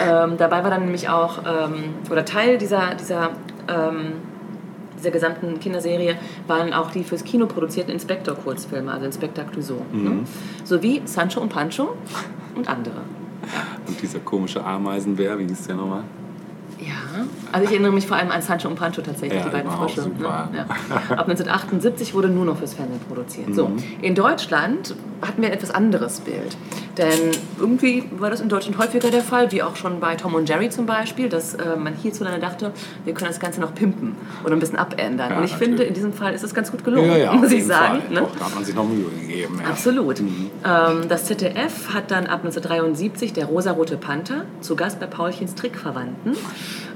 Ähm, 0.05 0.37
dabei 0.37 0.65
war 0.65 0.71
dann 0.71 0.83
nämlich 0.83 1.09
auch, 1.09 1.39
ähm, 1.39 1.95
oder 2.11 2.25
Teil 2.25 2.59
dieser, 2.59 2.97
dieser, 2.97 3.31
ähm, 3.69 4.13
dieser 4.99 5.11
gesamten 5.11 5.61
Kinderserie 5.61 6.17
waren 6.47 6.73
auch 6.73 6.91
die 6.91 7.05
fürs 7.05 7.25
Kino 7.25 7.47
produzierten 7.47 7.93
Inspektor-Kurzfilme, 7.93 8.93
also 8.93 9.07
Inspektor 9.07 9.45
Clouseau. 9.45 9.83
Ne? 9.93 10.25
Sowie 10.65 11.03
Sancho 11.05 11.41
und 11.41 11.51
Pancho 11.51 11.97
und 12.55 12.69
andere. 12.69 13.03
Und 13.87 14.03
dieser 14.03 14.19
komische 14.19 14.65
Ameisenbär, 14.65 15.39
wie 15.39 15.47
hieß 15.47 15.69
der 15.69 15.77
nochmal? 15.77 16.03
Ja, 16.81 17.25
also 17.53 17.65
ich 17.67 17.73
erinnere 17.73 17.93
mich 17.93 18.07
vor 18.07 18.17
allem 18.17 18.31
an 18.31 18.41
Sancho 18.41 18.69
und 18.69 18.77
Pancho 18.77 19.03
tatsächlich, 19.03 19.41
Ja, 19.41 19.47
die 19.47 19.53
beiden 19.53 19.71
auch 19.71 19.89
Frösche. 19.91 20.09
Ne? 20.09 20.15
Ja. 20.23 20.63
Ab 21.17 21.29
1978 21.29 22.15
wurde 22.15 22.29
nur 22.29 22.45
noch 22.45 22.57
fürs 22.59 22.75
Fernsehen 22.75 23.01
produziert. 23.09 23.55
So, 23.55 23.69
Mhm. 23.69 23.83
in 24.01 24.15
Deutschland 24.15 24.95
hatten 25.23 25.43
wir 25.43 25.49
ein 25.49 25.55
etwas 25.55 25.71
anderes 25.73 26.21
Bild. 26.21 26.57
Denn 26.97 27.31
irgendwie 27.61 28.05
war 28.19 28.29
das 28.31 28.41
in 28.41 28.49
Deutschland 28.49 28.77
häufiger 28.79 29.11
der 29.11 29.23
Fall, 29.23 29.53
wie 29.53 29.63
auch 29.63 29.77
schon 29.77 30.01
bei 30.01 30.17
Tom 30.17 30.35
und 30.35 30.49
Jerry 30.49 30.69
zum 30.69 30.87
Beispiel, 30.87 31.29
dass 31.29 31.55
äh, 31.55 31.77
man 31.77 31.95
hierzulande 31.95 32.41
dachte, 32.41 32.73
wir 33.05 33.15
können 33.15 33.29
das 33.29 33.39
Ganze 33.39 33.61
noch 33.61 33.73
pimpen 33.75 34.17
oder 34.45 34.53
ein 34.55 34.59
bisschen 34.59 34.79
abändern. 34.79 35.31
Ja, 35.31 35.39
und 35.39 35.45
ich 35.45 35.53
natürlich. 35.53 35.69
finde, 35.71 35.83
in 35.85 35.95
diesem 35.95 36.13
Fall 36.13 36.33
ist 36.35 36.43
es 36.43 36.55
ganz 36.55 36.71
gut 36.73 36.85
gelungen, 36.85 37.11
muss 37.41 37.53
ich 37.53 37.65
sagen. 37.67 38.03
Ne? 38.11 38.21
Doch, 38.21 38.37
da 38.37 38.47
hat 38.47 38.55
man 38.57 38.65
sich 38.65 38.75
noch 38.75 38.89
Mühe 38.89 39.05
gegeben. 39.21 39.61
Absolut. 39.69 40.19
Ähm, 40.21 41.09
das 41.09 41.25
ZDF 41.27 41.95
hat 41.95 42.11
dann 42.11 42.27
ab 42.27 42.41
1973 42.45 43.33
der 43.33 43.47
rosarote 43.47 43.97
Panther, 43.97 44.43
zu 44.61 44.75
Gast 44.75 44.99
bei 44.99 45.07
Paulchens 45.07 45.55
Trickverwandten, 45.55 46.33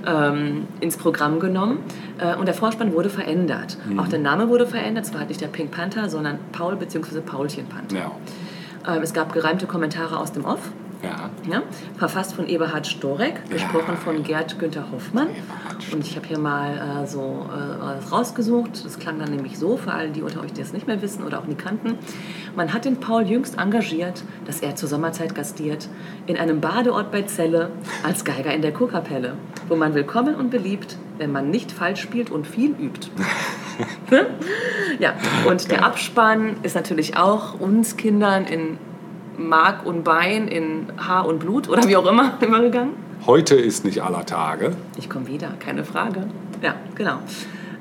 ähm, 0.07 0.67
ins 0.81 0.97
Programm 0.97 1.41
genommen. 1.41 1.79
Äh, 2.19 2.37
und 2.37 2.47
der 2.47 2.55
Vorspann 2.55 2.93
wurde 2.93 3.11
verändert. 3.11 3.79
Auch 3.97 4.09
der 4.09 4.19
Name 4.19 4.49
wurde 4.49 4.67
verändert. 4.67 5.05
Es 5.05 5.13
war 5.13 5.21
halt 5.21 5.29
nicht 5.29 5.41
der 5.41 5.49
Pink 5.49 5.71
Panther, 5.71 6.09
sondern 6.09 6.39
Paul 6.53 6.77
bzw. 6.77 7.21
Paulchen 7.21 7.67
Panther. 7.67 7.97
Ja. 7.97 8.11
Ähm, 8.95 9.03
es 9.03 9.13
gab 9.13 9.33
gereimte 9.33 9.67
Kommentare 9.67 10.19
aus 10.19 10.33
dem 10.33 10.45
Off. 10.45 10.71
Ja. 11.03 11.31
Ja, 11.51 11.63
verfasst 11.97 12.35
von 12.35 12.47
Eberhard 12.47 12.87
Storek, 12.87 13.51
gesprochen 13.51 13.97
von 13.97 14.23
Gerd 14.23 14.59
Günther 14.59 14.91
Hoffmann. 14.93 15.29
Und 15.93 16.07
ich 16.07 16.15
habe 16.17 16.27
hier 16.27 16.39
mal 16.39 17.03
äh, 17.03 17.07
so 17.07 17.47
äh, 17.51 17.81
was 17.81 18.13
rausgesucht. 18.13 18.85
Das 18.85 18.99
klang 18.99 19.19
dann 19.19 19.31
nämlich 19.31 19.59
so, 19.59 19.77
für 19.77 19.93
alle, 19.93 20.11
die 20.11 20.23
unter 20.23 20.41
euch, 20.41 20.53
die 20.53 20.61
das 20.61 20.73
nicht 20.73 20.87
mehr 20.87 21.03
wissen 21.03 21.25
oder 21.25 21.41
auch 21.41 21.47
nie 21.47 21.57
kannten. 21.57 21.99
Man 22.55 22.73
hat 22.73 22.85
den 22.85 23.01
Paul 23.01 23.27
jüngst 23.27 23.59
engagiert, 23.59 24.23
dass 24.45 24.61
er 24.61 24.77
zur 24.77 24.89
Sommerzeit 24.89 25.35
gastiert, 25.35 25.89
in 26.27 26.37
einem 26.37 26.61
Badeort 26.61 27.11
bei 27.11 27.23
Celle 27.23 27.71
als 28.05 28.25
Geiger 28.25 28.55
in 28.55 28.63
der 28.63 28.73
Kurkapelle, 28.73 29.35
wo 29.69 29.75
man 29.75 29.95
willkommen 29.95 30.37
und 30.37 30.51
beliebt, 30.51 30.97
wenn 31.19 31.33
man 31.33 31.51
nicht 31.51 31.73
falsch 31.73 32.01
spielt 32.01 32.31
und 32.31 32.47
viel 32.47 32.71
übt. 32.71 33.09
ja, 35.01 35.15
und 35.47 35.71
der 35.71 35.85
Abspann 35.85 36.57
ist 36.63 36.77
natürlich 36.77 37.17
auch 37.17 37.59
uns 37.59 37.97
Kindern 37.97 38.45
in 38.45 38.79
Mark 39.39 39.85
und 39.87 40.05
Bein, 40.05 40.49
in 40.49 40.87
Haar 40.99 41.27
und 41.27 41.39
Blut 41.41 41.69
oder 41.69 41.87
wie 41.89 41.97
auch 41.97 42.07
immer 42.07 42.33
übergegangen. 42.41 42.93
Heute 43.27 43.55
ist 43.55 43.85
nicht 43.85 44.03
aller 44.03 44.27
Tage. 44.27 44.73
Ich 44.99 45.09
komme 45.09 45.27
wieder, 45.29 45.49
keine 45.59 45.85
Frage. 45.85 46.27
Ja, 46.61 46.75
genau. 46.95 47.19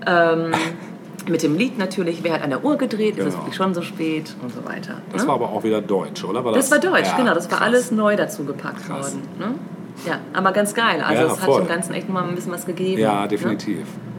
Ähm, 0.05 0.51
mit 1.29 1.43
dem 1.43 1.55
Lied 1.57 1.77
natürlich, 1.77 2.23
wer 2.23 2.33
hat 2.33 2.41
an 2.43 2.49
der 2.51 2.63
Uhr 2.63 2.77
gedreht, 2.77 3.17
ist 3.17 3.25
es 3.25 3.25
Genau. 3.33 3.37
wirklich 3.43 3.55
schon 3.55 3.73
so 3.73 3.81
spät 3.81 4.35
und 4.41 4.51
so 4.53 4.65
weiter. 4.65 4.95
Das 5.11 5.21
ne? 5.23 5.27
war 5.27 5.35
aber 5.35 5.49
auch 5.49 5.63
wieder 5.63 5.81
deutsch, 5.81 6.23
oder? 6.23 6.43
War 6.45 6.53
das 6.53 6.71
war 6.71 6.79
deutsch, 6.79 7.07
Ja, 7.07 7.17
genau. 7.17 7.33
Das 7.33 7.49
war 7.49 7.57
krass. 7.59 7.67
alles 7.67 7.91
neu 7.91 8.15
dazu 8.15 8.43
gepackt 8.43 8.85
Krass. 8.85 9.13
worden. 9.13 9.21
Ne? 9.39 9.55
Ja, 10.07 10.19
aber 10.33 10.51
ganz 10.51 10.73
geil. 10.73 11.01
Also 11.05 11.21
Ja, 11.23 11.27
es 11.27 11.39
hat 11.39 11.45
voll. 11.45 11.61
dem 11.61 11.67
Ganzen 11.67 11.93
echt 11.93 12.07
nochmal 12.07 12.27
ein 12.27 12.33
bisschen 12.35 12.51
was 12.53 12.65
gegeben. 12.65 12.99
Ja, 13.01 13.25
Ne? 13.27 13.57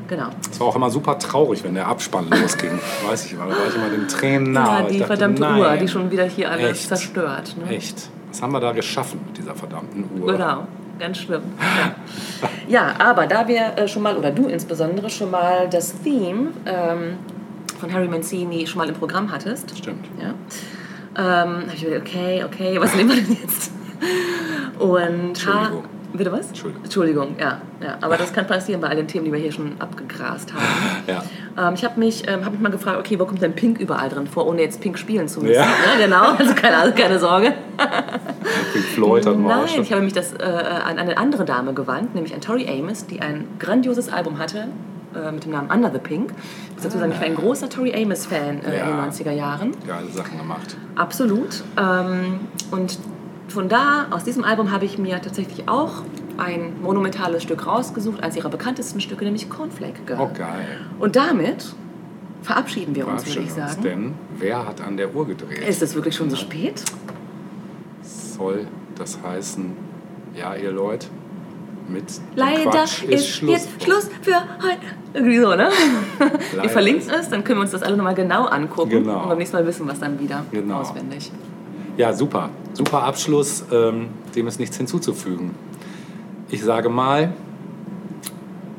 Genau. 0.08 0.28
Es 0.50 0.60
war 0.60 0.66
auch 0.68 0.76
immer 0.76 0.90
super 0.90 1.18
traurig, 1.18 1.64
wenn 1.64 1.74
der 1.74 1.86
Abspann 1.86 2.28
losging. 2.28 2.78
Weiß 3.06 3.26
ich 3.26 3.32
immer, 3.32 3.46
da 3.46 3.50
war 3.50 3.66
ich 3.68 3.74
immer 3.74 3.88
den 3.88 4.08
Tränen 4.08 4.52
nah. 4.52 4.80
Ja, 4.80 4.86
die 4.86 4.98
dachte, 4.98 5.06
verdammte 5.06 5.42
nein, 5.42 5.60
Uhr, 5.60 5.76
die 5.76 5.88
schon 5.88 6.10
wieder 6.10 6.24
hier 6.24 6.50
alles 6.50 6.80
Echt? 6.80 6.88
zerstört. 6.88 7.56
Ne? 7.56 7.74
Echt. 7.74 8.08
Was 8.30 8.42
haben 8.42 8.52
wir 8.52 8.60
da 8.60 8.72
geschaffen 8.72 9.20
mit 9.26 9.38
dieser 9.38 9.54
verdammten 9.54 10.04
Uhr? 10.20 10.32
Genau, 10.32 10.66
ganz 10.98 11.18
schlimm. 11.18 11.42
Ja, 11.60 12.48
ja 12.66 12.94
aber 12.98 13.26
da 13.26 13.46
wir 13.46 13.76
äh, 13.76 13.88
schon 13.88 14.02
mal, 14.02 14.16
oder 14.16 14.30
du 14.30 14.46
insbesondere, 14.46 15.10
schon 15.10 15.30
mal 15.30 15.68
das 15.68 15.94
Theme 16.02 16.48
ähm, 16.66 17.18
von 17.78 17.92
Harry 17.92 18.08
Mancini 18.08 18.66
schon 18.66 18.78
mal 18.78 18.88
im 18.88 18.94
Programm 18.94 19.30
hattest, 19.30 19.76
Stimmt. 19.76 20.06
ja, 20.20 20.34
ähm, 21.14 21.62
habe 21.62 21.72
ich 21.74 21.82
mir 21.82 21.90
gedacht, 21.90 22.08
okay, 22.08 22.44
okay, 22.44 22.80
was 22.80 22.94
nehmen 22.94 23.10
wir 23.10 23.16
denn 23.16 23.36
jetzt? 23.42 23.72
Und 24.78 25.28
Entschuldigung. 25.28 25.84
Bitte 26.12 26.30
was? 26.30 26.48
Entschuldigung. 26.48 26.84
Entschuldigung, 26.84 27.36
ja, 27.38 27.60
ja. 27.82 27.96
Aber 28.00 28.16
das 28.18 28.32
kann 28.32 28.46
passieren 28.46 28.80
bei 28.80 28.88
all 28.88 28.96
den 28.96 29.06
Themen, 29.08 29.24
die 29.24 29.32
wir 29.32 29.38
hier 29.38 29.52
schon 29.52 29.72
abgegrast 29.78 30.52
haben. 30.52 30.62
Ja. 31.06 31.22
Ähm, 31.68 31.74
ich 31.74 31.84
habe 31.84 31.98
mich, 31.98 32.28
ähm, 32.28 32.44
hab 32.44 32.52
mich 32.52 32.60
mal 32.60 32.70
gefragt, 32.70 32.98
okay, 32.98 33.18
wo 33.18 33.24
kommt 33.24 33.42
denn 33.42 33.54
Pink 33.54 33.80
überall 33.80 34.08
drin 34.08 34.26
vor, 34.26 34.46
ohne 34.46 34.62
jetzt 34.62 34.80
Pink 34.80 34.96
spielen 34.98 35.26
zu 35.26 35.40
müssen? 35.40 35.54
Ja. 35.54 35.64
Ne, 35.66 36.04
genau, 36.04 36.32
also 36.38 36.54
keine, 36.54 36.76
also 36.78 36.94
keine 36.94 37.18
Sorge. 37.18 37.54
Pink 38.72 38.84
Floyd 38.84 39.26
auch 39.26 39.36
Nein, 39.36 39.66
ich 39.80 39.92
habe 39.92 40.02
mich 40.02 40.12
das 40.12 40.32
äh, 40.34 40.42
an 40.44 40.98
eine 40.98 41.18
andere 41.18 41.44
Dame 41.44 41.72
gewandt, 41.74 42.14
nämlich 42.14 42.34
an 42.34 42.40
Tori 42.40 42.68
Amos, 42.68 43.06
die 43.06 43.20
ein 43.20 43.46
grandioses 43.58 44.12
Album 44.12 44.38
hatte 44.38 44.68
äh, 45.14 45.32
mit 45.32 45.44
dem 45.44 45.52
Namen 45.52 45.70
Under 45.70 45.90
the 45.92 45.98
Pink. 45.98 46.30
Ich 46.68 46.74
muss 46.76 46.84
dazu 46.84 46.98
sagen, 46.98 47.12
ich 47.12 47.18
war 47.18 47.26
ein 47.26 47.34
großer 47.34 47.68
Tori 47.68 47.92
Amos-Fan 47.94 48.62
äh, 48.64 48.78
Ja. 48.78 48.84
in 48.88 48.96
den 48.96 49.10
90er 49.10 49.32
Jahren. 49.32 49.72
Geile 49.86 50.08
Sachen 50.08 50.38
gemacht. 50.38 50.76
Absolut. 50.94 51.62
Ähm, 51.76 52.40
und 52.70 52.98
von 53.52 53.68
da, 53.68 54.06
aus 54.10 54.24
diesem 54.24 54.44
Album, 54.44 54.70
habe 54.72 54.84
ich 54.84 54.98
mir 54.98 55.20
tatsächlich 55.20 55.68
auch 55.68 56.02
ein 56.38 56.80
monumentales 56.82 57.42
Stück 57.42 57.66
rausgesucht, 57.66 58.22
eines 58.22 58.36
ihrer 58.36 58.48
bekanntesten 58.48 59.00
Stücke, 59.00 59.24
nämlich 59.24 59.48
Cornflake 59.48 60.00
Girl. 60.06 60.18
Oh, 60.20 60.30
geil. 60.36 60.80
Und 60.98 61.14
damit 61.16 61.74
verabschieden 62.42 62.94
wir 62.94 63.06
uns, 63.06 63.26
würde 63.26 63.40
ich 63.42 63.50
Verabschieden 63.50 63.62
uns, 63.64 63.72
sagen. 63.74 63.82
Denn 63.82 64.14
wer 64.38 64.66
hat 64.66 64.80
an 64.80 64.96
der 64.96 65.14
Uhr 65.14 65.26
gedreht? 65.26 65.60
Ist 65.68 65.82
es 65.82 65.94
wirklich 65.94 66.16
schon 66.16 66.30
so 66.30 66.36
spät? 66.36 66.82
Soll 68.02 68.66
das 68.98 69.18
heißen, 69.22 69.76
ja, 70.34 70.54
ihr 70.54 70.72
Leute, 70.72 71.06
mit 71.88 72.04
Leider 72.36 72.70
Quatsch 72.70 73.02
ist, 73.04 73.28
Schluss. 73.28 73.50
jetzt 73.52 73.82
Schluss 73.84 74.08
für 74.22 74.34
heute. 74.62 74.78
Irgendwie 75.14 75.38
so, 75.38 75.50
ne? 75.54 75.68
Wir 76.18 76.30
Leider 76.56 76.68
verlinken 76.70 77.10
ist- 77.10 77.14
es, 77.20 77.28
dann 77.28 77.44
können 77.44 77.58
wir 77.58 77.62
uns 77.62 77.72
das 77.72 77.82
alle 77.82 77.96
nochmal 77.96 78.14
genau 78.14 78.46
angucken 78.46 78.90
Genau. 78.90 79.22
und 79.24 79.28
beim 79.28 79.38
nächsten 79.38 79.56
Mal 79.56 79.66
wissen 79.66 79.84
wir 79.86 79.92
es 79.92 80.00
dann 80.00 80.18
wieder 80.18 80.44
Genau. 80.50 80.76
auswendig. 80.80 81.30
Ja, 81.96 82.12
super. 82.12 82.50
Super 82.72 83.02
Abschluss. 83.02 83.64
Ähm, 83.70 84.08
dem 84.34 84.46
ist 84.46 84.58
nichts 84.58 84.76
hinzuzufügen. 84.76 85.54
Ich 86.48 86.62
sage 86.62 86.88
mal, 86.88 87.32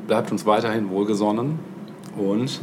bleibt 0.06 0.30
uns 0.32 0.44
weiterhin 0.46 0.90
wohlgesonnen 0.90 1.58
und 2.16 2.60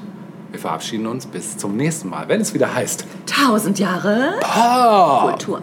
wir 0.52 0.60
verabschieden 0.60 1.08
uns 1.08 1.26
bis 1.26 1.58
zum 1.58 1.78
nächsten 1.78 2.10
Mal, 2.10 2.28
wenn 2.28 2.42
es 2.42 2.54
wieder 2.54 2.74
heißt 2.74 3.06
Tausend 3.26 3.80
Jahre 3.80 4.36
Pa! 4.42 5.28
Kultur. 5.30 5.62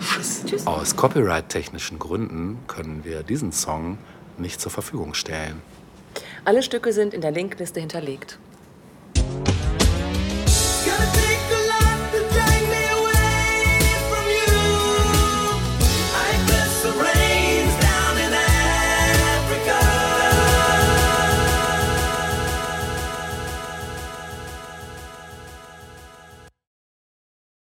Tschüss. 0.00 0.42
Tschüss. 0.44 0.66
Aus 0.66 0.96
copyright-technischen 0.96 1.98
Gründen 1.98 2.58
können 2.66 3.04
wir 3.04 3.22
diesen 3.22 3.52
Song 3.52 3.98
nicht 4.38 4.60
zur 4.60 4.72
Verfügung 4.72 5.14
stellen. 5.14 5.60
Alle 6.44 6.62
Stücke 6.62 6.92
sind 6.92 7.14
in 7.14 7.20
der 7.20 7.30
Linkliste 7.30 7.80
hinterlegt. 7.80 8.38